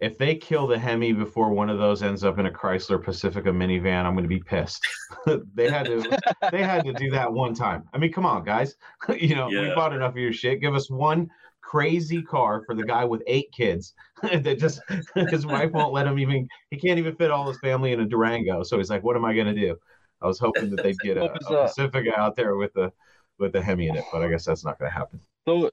if 0.00 0.18
they 0.18 0.34
kill 0.34 0.66
the 0.66 0.78
Hemi 0.78 1.12
before 1.12 1.50
one 1.50 1.70
of 1.70 1.78
those 1.78 2.02
ends 2.02 2.24
up 2.24 2.38
in 2.38 2.44
a 2.46 2.50
Chrysler 2.50 3.02
Pacifica 3.02 3.48
minivan, 3.50 4.04
I'm 4.04 4.12
going 4.12 4.24
to 4.24 4.28
be 4.28 4.40
pissed. 4.42 4.86
they 5.54 5.70
had 5.70 5.86
to 5.86 6.02
they 6.50 6.62
had 6.62 6.84
to 6.84 6.92
do 6.92 7.10
that 7.10 7.32
one 7.32 7.54
time. 7.54 7.84
I 7.94 7.98
mean, 7.98 8.12
come 8.12 8.26
on, 8.26 8.44
guys. 8.44 8.74
you 9.18 9.34
know, 9.34 9.48
we 9.48 9.54
Yeah. 9.68 9.74
bought 9.74 9.94
enough 9.94 10.12
of 10.12 10.18
your 10.18 10.32
shit. 10.32 10.60
Give 10.60 10.74
us 10.74 10.90
one 10.90 11.30
crazy 11.72 12.20
car 12.22 12.62
for 12.66 12.74
the 12.74 12.84
guy 12.84 13.02
with 13.02 13.22
eight 13.26 13.50
kids 13.50 13.94
that 14.22 14.58
just 14.58 14.82
his 15.30 15.46
wife 15.46 15.70
won't 15.70 15.94
let 15.94 16.06
him 16.06 16.18
even 16.18 16.46
he 16.70 16.76
can't 16.76 16.98
even 16.98 17.16
fit 17.16 17.30
all 17.30 17.48
his 17.48 17.58
family 17.60 17.92
in 17.92 18.00
a 18.00 18.04
Durango. 18.04 18.62
So 18.62 18.76
he's 18.76 18.90
like, 18.90 19.02
what 19.02 19.16
am 19.16 19.24
I 19.24 19.32
going 19.34 19.46
to 19.46 19.54
do? 19.54 19.74
I 20.20 20.26
was 20.26 20.38
hoping 20.38 20.68
that 20.70 20.82
they'd 20.82 20.98
get 20.98 21.16
a, 21.16 21.32
a? 21.32 21.38
Pacifica 21.40 22.18
out 22.18 22.36
there 22.36 22.56
with 22.56 22.74
the 22.74 22.92
with 23.38 23.52
the 23.54 23.62
Hemi 23.62 23.88
in 23.88 23.96
it, 23.96 24.04
but 24.12 24.22
I 24.22 24.28
guess 24.28 24.44
that's 24.44 24.66
not 24.66 24.78
going 24.78 24.90
to 24.90 24.94
happen. 24.96 25.18
So, 25.48 25.70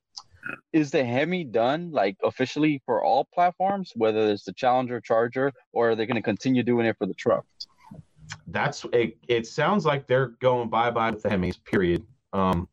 is 0.72 0.90
the 0.90 1.04
Hemi 1.04 1.44
done 1.44 1.92
like 1.92 2.16
officially 2.24 2.82
for 2.86 3.04
all 3.04 3.28
platforms, 3.34 3.92
whether 3.96 4.32
it's 4.32 4.46
the 4.46 4.54
Challenger, 4.54 5.02
Charger, 5.02 5.52
or 5.74 5.92
are 5.92 5.96
they 5.98 6.06
going 6.06 6.16
to 6.16 6.22
continue 6.22 6.64
doing 6.64 6.86
it 6.86 6.96
for 6.98 7.08
the 7.08 7.14
truck? 7.14 7.44
That's 8.48 8.86
it. 8.94 9.18
It 9.28 9.48
sounds 9.48 9.86
like 9.86 10.08
they're 10.08 10.28
going 10.40 10.70
bye 10.70 10.92
bye 10.92 11.12
with 11.12 11.24
the 11.24 11.30
Hemis. 11.30 11.62
Period. 11.66 12.06
Um, 12.32 12.70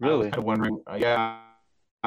I 0.00 0.06
was 0.06 0.10
Really? 0.12 0.30
kind 0.30 0.38
of 0.38 0.44
wondering. 0.44 0.82
uh, 0.88 0.94
Yeah, 0.94 1.40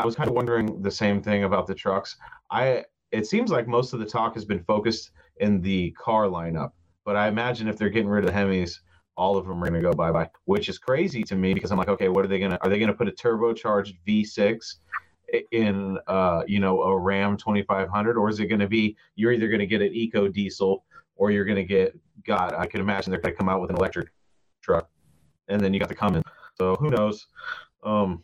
I 0.02 0.06
was 0.06 0.15
kind 0.15 0.28
of 0.28 0.36
wondering 0.36 0.82
the 0.82 0.91
same 0.91 1.22
thing 1.22 1.44
about 1.44 1.68
the 1.68 1.76
trucks. 1.76 2.18
I. 2.49 2.86
It 3.11 3.28
seems 3.28 3.52
like 3.52 3.68
most 3.68 3.91
of 3.91 3.99
the 3.99 4.06
talk 4.06 4.36
has 4.36 4.45
been 4.45 4.64
focused 4.64 5.11
in 5.41 5.60
the 5.60 5.91
car 5.91 6.28
lineup, 6.28 6.72
but 7.03 7.18
I 7.18 7.28
imagine 7.28 7.68
if 7.68 7.78
they're 7.78 7.90
getting 7.90 8.07
rid 8.07 8.23
of 8.23 8.32
the 8.32 8.38
Hemis, 8.38 8.80
all 9.18 9.36
of 9.36 9.45
them 9.45 9.61
are 9.61 9.69
going 9.69 9.82
to 9.82 9.88
go 9.88 9.94
bye 9.94 10.14
bye, 10.14 10.30
which 10.45 10.69
is 10.69 10.80
crazy 10.80 11.22
to 11.23 11.36
me 11.36 11.53
because 11.53 11.72
I'm 11.72 11.78
like, 11.78 11.90
okay, 11.90 12.07
what 12.07 12.23
are 12.23 12.30
they 12.30 12.40
going 12.40 12.52
to? 12.52 12.64
Are 12.64 12.69
they 12.69 12.80
going 12.80 12.88
to 12.88 12.95
put 12.95 13.10
a 13.10 13.11
turbocharged 13.11 13.98
V6 14.07 14.76
in, 15.52 15.98
uh, 16.07 16.44
you 16.48 16.60
know, 16.60 16.82
a 16.82 16.98
Ram 16.98 17.38
2500, 17.38 18.18
or 18.18 18.30
is 18.30 18.40
it 18.40 18.48
going 18.48 18.60
to 18.60 18.68
be 18.68 18.95
you're 19.15 19.32
either 19.32 19.48
going 19.48 19.60
to 19.60 19.68
get 19.68 19.82
an 19.82 19.94
eco 19.94 20.28
diesel 20.28 20.86
or 21.15 21.32
you're 21.32 21.45
going 21.45 21.57
to 21.57 21.65
get 21.65 21.98
God? 22.26 22.53
I 22.53 22.65
can 22.65 22.80
imagine 22.80 23.11
they're 23.11 23.19
going 23.19 23.34
to 23.34 23.38
come 23.38 23.49
out 23.49 23.61
with 23.61 23.72
an 23.72 23.76
electric 23.76 24.10
truck, 24.61 24.90
and 25.49 25.61
then 25.61 25.73
you 25.73 25.80
got 25.80 25.90
the 25.90 25.95
Cummins. 25.95 26.23
So 26.57 26.76
who 26.76 26.90
knows? 26.90 27.28
Um, 27.84 28.23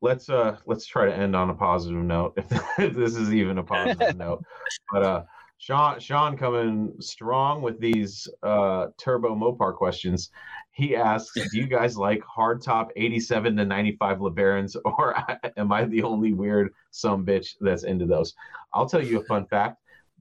let's 0.00 0.28
uh 0.28 0.56
let's 0.66 0.86
try 0.86 1.06
to 1.06 1.14
end 1.14 1.34
on 1.34 1.50
a 1.50 1.54
positive 1.54 2.02
note 2.02 2.34
if 2.78 2.94
this 2.94 3.16
is 3.16 3.32
even 3.32 3.58
a 3.58 3.62
positive 3.62 4.16
note. 4.26 4.44
But 4.92 5.02
uh 5.02 5.22
sean 5.58 5.98
sean 6.00 6.36
coming 6.36 6.94
strong 7.00 7.62
with 7.62 7.80
these 7.80 8.28
uh 8.42 8.88
turbo 8.98 9.34
mopar 9.34 9.74
questions. 9.74 10.30
He 10.70 10.94
asks 10.94 11.32
do 11.50 11.58
you 11.58 11.66
guys 11.66 11.96
like 11.96 12.22
hardtop 12.22 12.90
87 12.96 13.56
to 13.56 13.64
95 13.64 14.18
lebarons 14.18 14.76
or 14.84 15.16
am 15.56 15.72
i 15.72 15.84
the 15.84 16.02
only 16.02 16.34
weird 16.34 16.72
some 16.90 17.24
bitch 17.24 17.54
that's 17.60 17.84
into 17.84 18.06
those? 18.06 18.34
I'll 18.72 18.88
tell 18.88 19.02
you 19.02 19.20
a 19.20 19.24
fun 19.24 19.46
fact. 19.46 19.78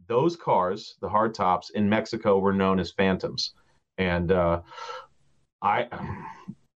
Those 0.08 0.36
cars 0.36 0.96
the 1.02 1.10
hardtops 1.10 1.72
in 1.72 1.90
mexico 1.90 2.40
were 2.40 2.54
known 2.54 2.80
as 2.80 2.92
phantoms. 2.92 3.54
And 3.98 4.32
uh 4.32 4.62
i 5.62 5.88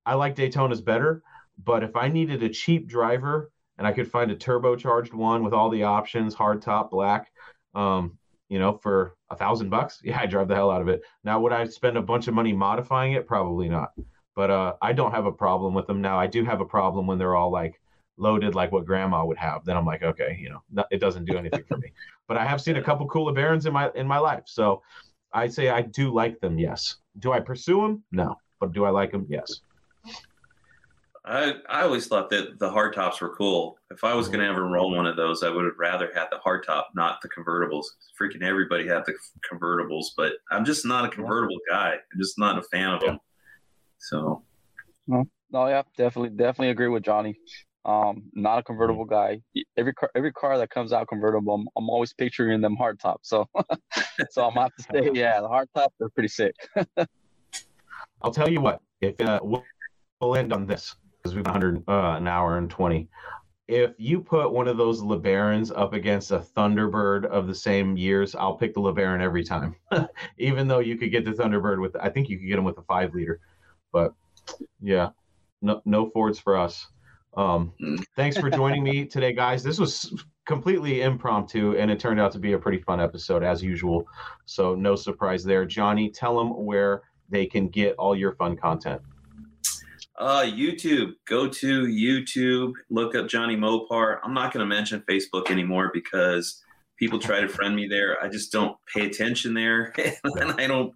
i 0.06 0.16
like 0.16 0.36
daytonas 0.36 0.84
better 0.84 1.24
but 1.64 1.84
if 1.84 1.96
I 1.96 2.08
needed 2.08 2.44
a 2.44 2.50
cheap 2.50 2.88
driver 2.88 3.52
and 3.78 3.86
I 3.86 3.92
could 3.92 4.10
find 4.10 4.32
a 4.32 4.36
turbocharged 4.36 5.14
one 5.14 5.44
with 5.44 5.54
all 5.54 5.70
the 5.70 5.84
options, 5.84 6.36
hardtop, 6.36 6.90
black, 6.90 7.32
um, 7.76 8.18
you 8.50 8.60
know, 8.60 8.78
for 8.78 9.16
a 9.30 9.36
thousand 9.36 9.70
bucks, 9.70 10.00
yeah, 10.04 10.20
I 10.20 10.26
drive 10.26 10.48
the 10.48 10.56
hell 10.56 10.72
out 10.72 10.82
of 10.82 10.88
it. 10.88 11.02
Now, 11.24 11.40
would 11.40 11.54
I 11.54 11.66
spend 11.66 11.98
a 11.98 12.02
bunch 12.02 12.28
of 12.28 12.34
money 12.34 12.54
modifying 12.54 13.14
it? 13.14 13.28
Probably 13.28 13.70
not. 13.70 13.92
But 14.36 14.52
uh, 14.52 14.74
I 14.82 14.94
don't 14.94 15.12
have 15.12 15.26
a 15.26 15.32
problem 15.32 15.74
with 15.74 15.88
them 15.88 16.02
now. 16.02 16.18
I 16.18 16.28
do 16.28 16.46
have 16.46 16.62
a 16.62 16.66
problem 16.66 17.08
when 17.08 17.18
they're 17.18 17.36
all 17.36 17.52
like 17.52 17.80
loaded 18.20 18.54
like 18.54 18.72
what 18.72 18.86
grandma 18.86 19.26
would 19.26 19.38
have, 19.38 19.66
then 19.66 19.78
I'm 19.78 19.86
like, 19.86 20.04
okay, 20.04 20.38
you 20.40 20.50
know, 20.50 20.86
it 20.92 21.00
doesn't 21.00 21.26
do 21.26 21.38
anything 21.38 21.64
for 21.68 21.78
me. 21.78 21.92
But 22.28 22.38
I 22.38 22.46
have 22.46 22.62
seen 22.62 22.76
a 22.76 22.84
couple 22.84 23.08
cool 23.08 23.34
LeBarons 23.34 23.66
in 23.66 23.74
my 23.74 23.90
in 23.96 24.06
my 24.06 24.20
life, 24.20 24.44
so 24.46 24.84
I'd 25.34 25.52
say 25.52 25.70
I 25.70 25.82
do 25.82 26.14
like 26.14 26.40
them. 26.40 26.60
Yes. 26.60 26.98
Do 27.18 27.32
I 27.32 27.40
pursue 27.40 27.82
them? 27.82 28.04
No. 28.12 28.36
But 28.60 28.72
do 28.72 28.86
I 28.86 28.92
like 28.92 29.12
them? 29.12 29.26
Yes. 29.28 29.62
I 31.30 31.54
I 31.70 31.84
always 31.84 32.08
thought 32.08 32.32
that 32.32 32.58
the 32.58 32.70
hard 32.70 32.96
tops 32.96 33.22
were 33.22 33.36
cool. 33.36 33.78
If 33.92 34.04
I 34.04 34.16
was 34.16 34.28
going 34.28 34.40
to 34.40 34.48
ever 34.48 34.66
roll 34.66 34.96
one 34.96 35.06
of 35.06 35.16
those, 35.16 35.44
I 35.44 35.50
would 35.50 35.66
have 35.66 35.78
rather 35.78 36.12
had 36.14 36.26
the 36.32 36.40
hard 36.40 36.66
top, 36.66 36.90
not 36.96 37.22
the 37.22 37.30
convertibles. 37.30 37.86
Freaking 38.20 38.42
everybody 38.42 38.88
had 38.88 39.04
the 39.06 39.14
convertibles, 39.50 40.08
but 40.18 40.34
I'm 40.50 40.66
just 40.66 40.88
not 40.88 41.06
a 41.06 41.10
convertible 41.10 41.60
guy. 41.70 41.92
I'm 41.92 42.20
just 42.20 42.40
not 42.40 42.58
a 42.58 42.64
fan 42.64 42.96
of 42.96 43.02
them. 43.02 43.20
So 44.00 44.44
No, 45.08 45.68
yeah, 45.68 45.84
definitely, 45.98 46.30
definitely 46.30 46.70
agree 46.72 46.88
with 46.88 47.04
Johnny. 47.04 47.38
Um, 47.86 48.24
not 48.34 48.60
a 48.60 48.64
convertible 48.64 49.06
guy. 49.06 49.42
Every 49.78 49.94
car, 49.94 50.10
every 50.16 50.34
car 50.34 50.58
that 50.58 50.72
comes 50.72 50.94
out 50.94 51.08
convertible, 51.08 51.54
I'm, 51.54 51.68
I'm 51.78 51.90
always 51.90 52.12
picturing 52.14 52.60
them 52.60 52.76
hard 52.76 53.00
top. 53.00 53.22
So, 53.24 53.48
so 54.32 54.46
I'm 54.46 54.54
have 54.54 54.76
to 54.76 54.84
say, 54.84 55.12
yeah, 55.14 55.42
the 55.42 55.48
hard 55.48 55.70
top 55.76 55.94
they're 56.00 56.10
pretty 56.10 56.28
sick. 56.30 56.56
I'll 58.22 58.32
tell 58.32 58.50
you 58.50 58.62
what. 58.62 58.82
If 59.02 59.20
uh, 59.22 59.40
we'll, 59.42 59.64
we'll 60.20 60.36
end 60.36 60.52
on 60.52 60.66
this 60.66 60.96
because 61.22 61.36
we've 61.36 61.44
got 61.44 61.54
100 61.54 61.84
uh, 61.88 62.18
an 62.18 62.28
hour 62.28 62.58
and 62.58 62.70
20. 62.70 63.08
If 63.68 63.92
you 63.98 64.20
put 64.22 64.52
one 64.52 64.68
of 64.68 64.78
those 64.78 65.02
LeBarons 65.02 65.72
up 65.76 65.94
against 65.94 66.32
a 66.32 66.40
Thunderbird 66.40 67.26
of 67.26 67.46
the 67.46 67.54
same 67.54 67.96
years, 67.98 68.34
I'll 68.34 68.56
pick 68.56 68.74
the 68.74 68.82
LeBaron 68.82 69.22
every 69.22 69.44
time. 69.44 69.76
Even 70.38 70.68
though 70.68 70.80
you 70.80 70.98
could 70.98 71.12
get 71.12 71.24
the 71.24 71.32
Thunderbird 71.32 71.80
with, 71.80 71.96
I 71.96 72.10
think 72.10 72.30
you 72.30 72.40
could 72.40 72.48
get 72.48 72.56
them 72.56 72.66
with 72.66 72.80
a 72.80 72.84
five 72.84 73.14
liter, 73.14 73.40
but 73.92 74.14
yeah, 74.82 75.10
no 75.62 75.82
no 75.86 76.10
Fords 76.10 76.40
for 76.40 76.58
us. 76.58 76.88
Um, 77.38 77.74
thanks 78.16 78.38
for 78.38 78.50
joining 78.50 78.84
me 78.84 79.06
today, 79.06 79.34
guys. 79.34 79.62
This 79.62 79.80
was 79.80 80.24
completely 80.46 81.02
impromptu, 81.04 81.76
and 81.78 81.92
it 81.92 82.00
turned 82.00 82.20
out 82.20 82.32
to 82.32 82.40
be 82.40 82.54
a 82.54 82.58
pretty 82.58 82.80
fun 82.80 83.00
episode 83.00 83.44
as 83.44 83.62
usual. 83.62 84.08
So 84.46 84.74
no 84.74 84.96
surprise 84.96 85.44
there. 85.44 85.64
Johnny, 85.66 86.10
tell 86.10 86.36
them 86.38 86.66
where 86.66 87.04
they 87.30 87.46
can 87.46 87.68
get 87.68 87.96
all 87.98 88.16
your 88.16 88.34
fun 88.34 88.58
content. 88.58 89.00
Uh, 90.20 90.44
YouTube. 90.44 91.14
Go 91.26 91.48
to 91.48 91.86
YouTube. 91.86 92.74
Look 92.90 93.16
up 93.16 93.30
Johnny 93.30 93.56
Mopar. 93.56 94.20
I'm 94.22 94.34
not 94.34 94.54
going 94.54 94.60
to 94.60 94.76
mention 94.76 95.02
Facebook 95.10 95.50
anymore 95.50 95.92
because 95.94 96.62
people 96.98 97.20
try 97.20 97.40
to 97.40 97.48
friend 97.48 97.74
me 97.74 97.88
there. 97.88 98.22
I 98.22 98.28
just 98.28 98.52
don't 98.52 98.76
pay 98.94 99.06
attention 99.06 99.54
there, 99.54 99.94
and 100.24 100.52
I 100.60 100.68
don't. 100.68 100.94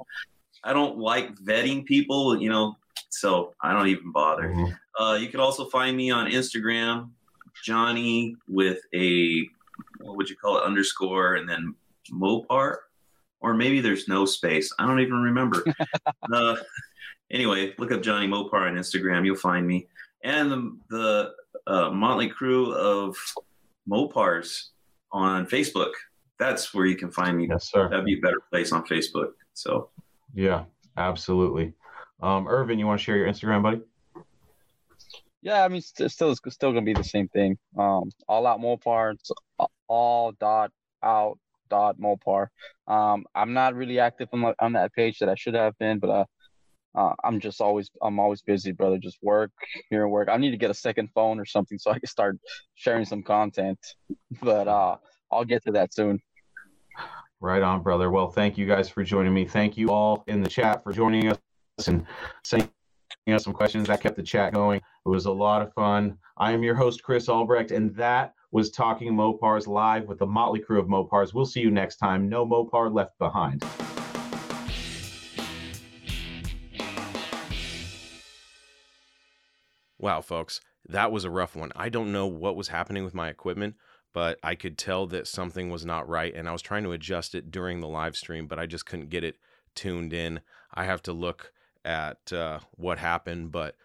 I 0.65 0.73
don't 0.73 0.97
like 0.97 1.35
vetting 1.35 1.85
people. 1.85 2.39
You 2.39 2.49
know, 2.49 2.75
so 3.09 3.53
I 3.61 3.71
don't 3.71 3.87
even 3.87 4.11
bother. 4.11 4.53
Uh, 4.99 5.17
you 5.19 5.29
can 5.29 5.39
also 5.39 5.69
find 5.69 5.95
me 5.95 6.11
on 6.11 6.29
Instagram, 6.29 7.09
Johnny 7.63 8.35
with 8.49 8.79
a 8.93 9.47
what 10.01 10.17
would 10.17 10.29
you 10.29 10.35
call 10.35 10.57
it 10.57 10.63
underscore 10.63 11.35
and 11.35 11.47
then 11.47 11.73
Mopar, 12.11 12.75
or 13.39 13.53
maybe 13.53 13.79
there's 13.79 14.09
no 14.09 14.25
space. 14.25 14.73
I 14.77 14.85
don't 14.85 14.99
even 14.99 15.21
remember. 15.21 15.63
uh, 16.33 16.57
anyway, 17.33 17.73
look 17.77 17.91
up 17.91 18.01
Johnny 18.01 18.27
Mopar 18.27 18.67
on 18.69 18.75
Instagram. 18.75 19.25
You'll 19.25 19.35
find 19.35 19.67
me, 19.67 19.87
and 20.23 20.49
the, 20.51 20.77
the 20.89 21.31
uh, 21.67 21.89
Motley 21.89 22.29
Crew 22.29 22.73
of 22.73 23.17
Mopars 23.89 24.67
on 25.11 25.45
Facebook. 25.47 25.91
That's 26.39 26.73
where 26.73 26.85
you 26.85 26.95
can 26.95 27.11
find 27.11 27.37
me. 27.37 27.47
Yes, 27.49 27.69
sir. 27.69 27.89
That'd 27.89 28.05
be 28.05 28.17
a 28.17 28.21
better 28.21 28.41
place 28.51 28.71
on 28.71 28.85
Facebook. 28.85 29.31
So. 29.53 29.89
Yeah, 30.33 30.63
absolutely. 30.97 31.73
Um, 32.21 32.47
Irvin, 32.47 32.79
you 32.79 32.87
want 32.87 32.99
to 32.99 33.03
share 33.03 33.17
your 33.17 33.27
Instagram, 33.27 33.61
buddy? 33.61 33.81
Yeah, 35.41 35.63
I 35.63 35.67
mean, 35.67 35.81
st- 35.81 36.09
still, 36.09 36.31
it's 36.31 36.41
still 36.55 36.71
gonna 36.71 36.85
be 36.85 36.93
the 36.93 37.03
same 37.03 37.27
thing. 37.27 37.57
Um, 37.77 38.09
all 38.29 38.47
out 38.47 38.61
Mopar, 38.61 39.13
it's 39.13 39.29
all 39.87 40.31
dot 40.39 40.71
out 41.03 41.37
dot 41.69 41.99
Mopar. 41.99 42.47
Um, 42.87 43.25
I'm 43.35 43.53
not 43.53 43.75
really 43.75 43.99
active 43.99 44.29
on, 44.31 44.39
my- 44.39 44.55
on 44.59 44.73
that 44.73 44.93
page 44.93 45.19
that 45.19 45.27
I 45.29 45.35
should 45.35 45.53
have 45.53 45.77
been, 45.77 45.99
but 45.99 46.09
uh, 46.09 46.25
uh, 46.95 47.13
I'm 47.23 47.39
just 47.39 47.61
always, 47.61 47.89
I'm 48.01 48.19
always 48.19 48.41
busy, 48.41 48.71
brother. 48.71 48.97
Just 48.97 49.17
work 49.21 49.51
here 49.89 50.03
and 50.03 50.11
work. 50.11 50.29
I 50.29 50.37
need 50.37 50.51
to 50.51 50.57
get 50.57 50.69
a 50.69 50.75
second 50.75 51.09
phone 51.13 51.39
or 51.39 51.45
something 51.45 51.77
so 51.77 51.91
I 51.91 51.99
can 51.99 52.07
start 52.07 52.37
sharing 52.75 53.05
some 53.05 53.23
content. 53.23 53.79
But 54.41 54.67
uh, 54.67 54.97
I'll 55.31 55.45
get 55.45 55.63
to 55.65 55.71
that 55.71 55.93
soon. 55.93 56.19
Right 57.39 57.61
on, 57.61 57.81
brother. 57.81 58.09
Well, 58.09 58.29
thank 58.29 58.57
you 58.57 58.65
guys 58.65 58.89
for 58.89 59.03
joining 59.03 59.33
me. 59.33 59.45
Thank 59.45 59.75
you 59.75 59.91
all 59.91 60.23
in 60.27 60.41
the 60.41 60.49
chat 60.49 60.83
for 60.83 60.93
joining 60.93 61.29
us 61.29 61.39
and 61.87 62.05
sending 62.43 62.69
us 63.27 63.43
some 63.43 63.53
questions. 63.53 63.87
That 63.87 64.01
kept 64.01 64.15
the 64.15 64.23
chat 64.23 64.53
going. 64.53 64.77
It 64.77 65.09
was 65.09 65.25
a 65.25 65.31
lot 65.31 65.61
of 65.61 65.73
fun. 65.73 66.17
I 66.37 66.51
am 66.51 66.63
your 66.63 66.75
host, 66.75 67.03
Chris 67.03 67.27
Albrecht, 67.27 67.71
and 67.71 67.93
that 67.95 68.33
was 68.51 68.69
Talking 68.69 69.13
Mopars 69.13 69.67
live 69.67 70.05
with 70.05 70.19
the 70.19 70.27
Motley 70.27 70.59
Crew 70.59 70.79
of 70.79 70.87
Mopars. 70.87 71.33
We'll 71.33 71.45
see 71.45 71.59
you 71.59 71.71
next 71.71 71.97
time. 71.97 72.29
No 72.29 72.45
Mopar 72.45 72.93
left 72.93 73.17
behind. 73.17 73.65
Wow, 80.03 80.19
folks, 80.19 80.59
that 80.89 81.13
was 81.13 81.23
a 81.23 81.29
rough 81.29 81.55
one. 81.55 81.71
I 81.77 81.87
don't 81.87 82.11
know 82.11 82.27
what 82.27 82.57
was 82.57 82.67
happening 82.67 83.05
with 83.05 83.13
my 83.13 83.29
equipment, 83.29 83.75
but 84.11 84.37
I 84.43 84.53
could 84.53 84.77
tell 84.77 85.07
that 85.07 85.29
something 85.29 85.69
was 85.69 85.85
not 85.85 86.09
right, 86.09 86.35
and 86.35 86.49
I 86.49 86.51
was 86.51 86.61
trying 86.61 86.83
to 86.83 86.91
adjust 86.91 87.33
it 87.33 87.51
during 87.51 87.79
the 87.79 87.87
live 87.87 88.17
stream, 88.17 88.45
but 88.45 88.59
I 88.59 88.65
just 88.65 88.85
couldn't 88.85 89.09
get 89.09 89.23
it 89.23 89.37
tuned 89.75 90.11
in. 90.11 90.41
I 90.73 90.83
have 90.83 91.01
to 91.03 91.13
look 91.13 91.53
at 91.85 92.33
uh, 92.33 92.59
what 92.71 92.97
happened, 92.97 93.53
but 93.53 93.77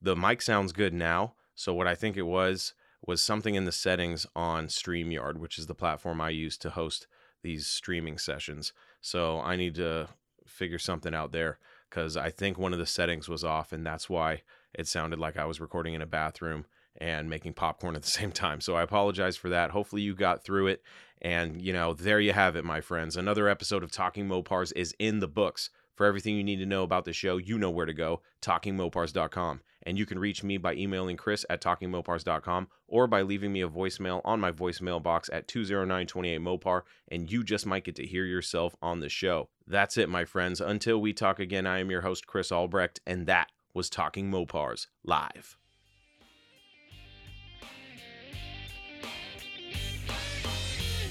the 0.00 0.16
mic 0.16 0.40
sounds 0.40 0.72
good 0.72 0.94
now. 0.94 1.34
So 1.54 1.74
what 1.74 1.86
I 1.86 1.94
think 1.94 2.16
it 2.16 2.22
was 2.22 2.72
was 3.06 3.20
something 3.20 3.54
in 3.54 3.66
the 3.66 3.70
settings 3.70 4.26
on 4.34 4.68
StreamYard, 4.68 5.36
which 5.36 5.58
is 5.58 5.66
the 5.66 5.74
platform 5.74 6.22
I 6.22 6.30
use 6.30 6.56
to 6.56 6.70
host 6.70 7.06
these 7.42 7.66
streaming 7.66 8.16
sessions. 8.16 8.72
So 9.02 9.40
I 9.40 9.56
need 9.56 9.74
to 9.74 10.08
figure 10.46 10.78
something 10.78 11.14
out 11.14 11.32
there 11.32 11.58
because 11.90 12.16
I 12.16 12.30
think 12.30 12.58
one 12.58 12.72
of 12.72 12.78
the 12.78 12.86
settings 12.86 13.28
was 13.28 13.44
off, 13.44 13.74
and 13.74 13.84
that's 13.84 14.08
why 14.08 14.40
it 14.76 14.86
sounded 14.86 15.18
like 15.18 15.36
I 15.36 15.46
was 15.46 15.60
recording 15.60 15.94
in 15.94 16.02
a 16.02 16.06
bathroom 16.06 16.66
and 16.98 17.28
making 17.28 17.54
popcorn 17.54 17.96
at 17.96 18.02
the 18.02 18.08
same 18.20 18.32
time. 18.32 18.60
So 18.60 18.76
I 18.76 18.82
apologize 18.82 19.36
for 19.36 19.48
that. 19.48 19.70
Hopefully 19.70 20.02
you 20.02 20.14
got 20.14 20.44
through 20.44 20.68
it. 20.68 20.82
And, 21.22 21.62
you 21.62 21.72
know, 21.72 21.94
there 21.94 22.20
you 22.20 22.32
have 22.32 22.56
it, 22.56 22.64
my 22.64 22.80
friends. 22.80 23.16
Another 23.16 23.48
episode 23.48 23.82
of 23.82 23.90
Talking 23.90 24.28
Mopars 24.28 24.72
is 24.76 24.94
in 24.98 25.20
the 25.20 25.28
books. 25.28 25.70
For 25.94 26.04
everything 26.04 26.36
you 26.36 26.44
need 26.44 26.58
to 26.58 26.66
know 26.66 26.82
about 26.82 27.06
the 27.06 27.14
show, 27.14 27.38
you 27.38 27.56
know 27.56 27.70
where 27.70 27.86
to 27.86 27.94
go 27.94 28.20
talkingmopars.com. 28.42 29.62
And 29.84 29.96
you 29.96 30.04
can 30.04 30.18
reach 30.18 30.42
me 30.42 30.58
by 30.58 30.74
emailing 30.74 31.16
chris 31.16 31.46
at 31.48 31.62
talkingmopars.com 31.62 32.68
or 32.86 33.06
by 33.06 33.22
leaving 33.22 33.52
me 33.52 33.62
a 33.62 33.68
voicemail 33.68 34.20
on 34.24 34.38
my 34.38 34.52
voicemail 34.52 35.02
box 35.02 35.30
at 35.32 35.48
20928mopar, 35.48 36.82
and 37.08 37.30
you 37.30 37.42
just 37.42 37.66
might 37.66 37.84
get 37.84 37.94
to 37.96 38.06
hear 38.06 38.24
yourself 38.24 38.76
on 38.82 39.00
the 39.00 39.08
show. 39.08 39.48
That's 39.66 39.96
it, 39.96 40.08
my 40.08 40.24
friends. 40.24 40.60
Until 40.60 41.00
we 41.00 41.12
talk 41.12 41.38
again, 41.38 41.66
I 41.66 41.78
am 41.78 41.90
your 41.90 42.02
host, 42.02 42.26
Chris 42.26 42.52
Albrecht, 42.52 43.00
and 43.06 43.26
that 43.26 43.50
was 43.76 43.90
Talking 43.90 44.30
Mopars 44.30 44.86
live. 45.04 45.58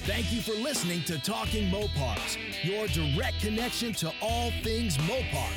Thank 0.02 0.32
you 0.32 0.40
for 0.40 0.50
listening 0.54 1.04
to 1.04 1.16
Talking 1.22 1.70
Mopars, 1.70 2.36
your 2.64 2.88
direct 2.88 3.38
connection 3.40 3.92
to 3.94 4.12
all 4.20 4.50
things 4.64 4.96
Mopar. 4.98 5.48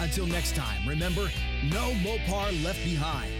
Until 0.00 0.26
next 0.26 0.54
time, 0.54 0.88
remember, 0.88 1.30
no 1.64 1.90
Mopar 2.02 2.64
left 2.64 2.82
behind. 2.84 3.30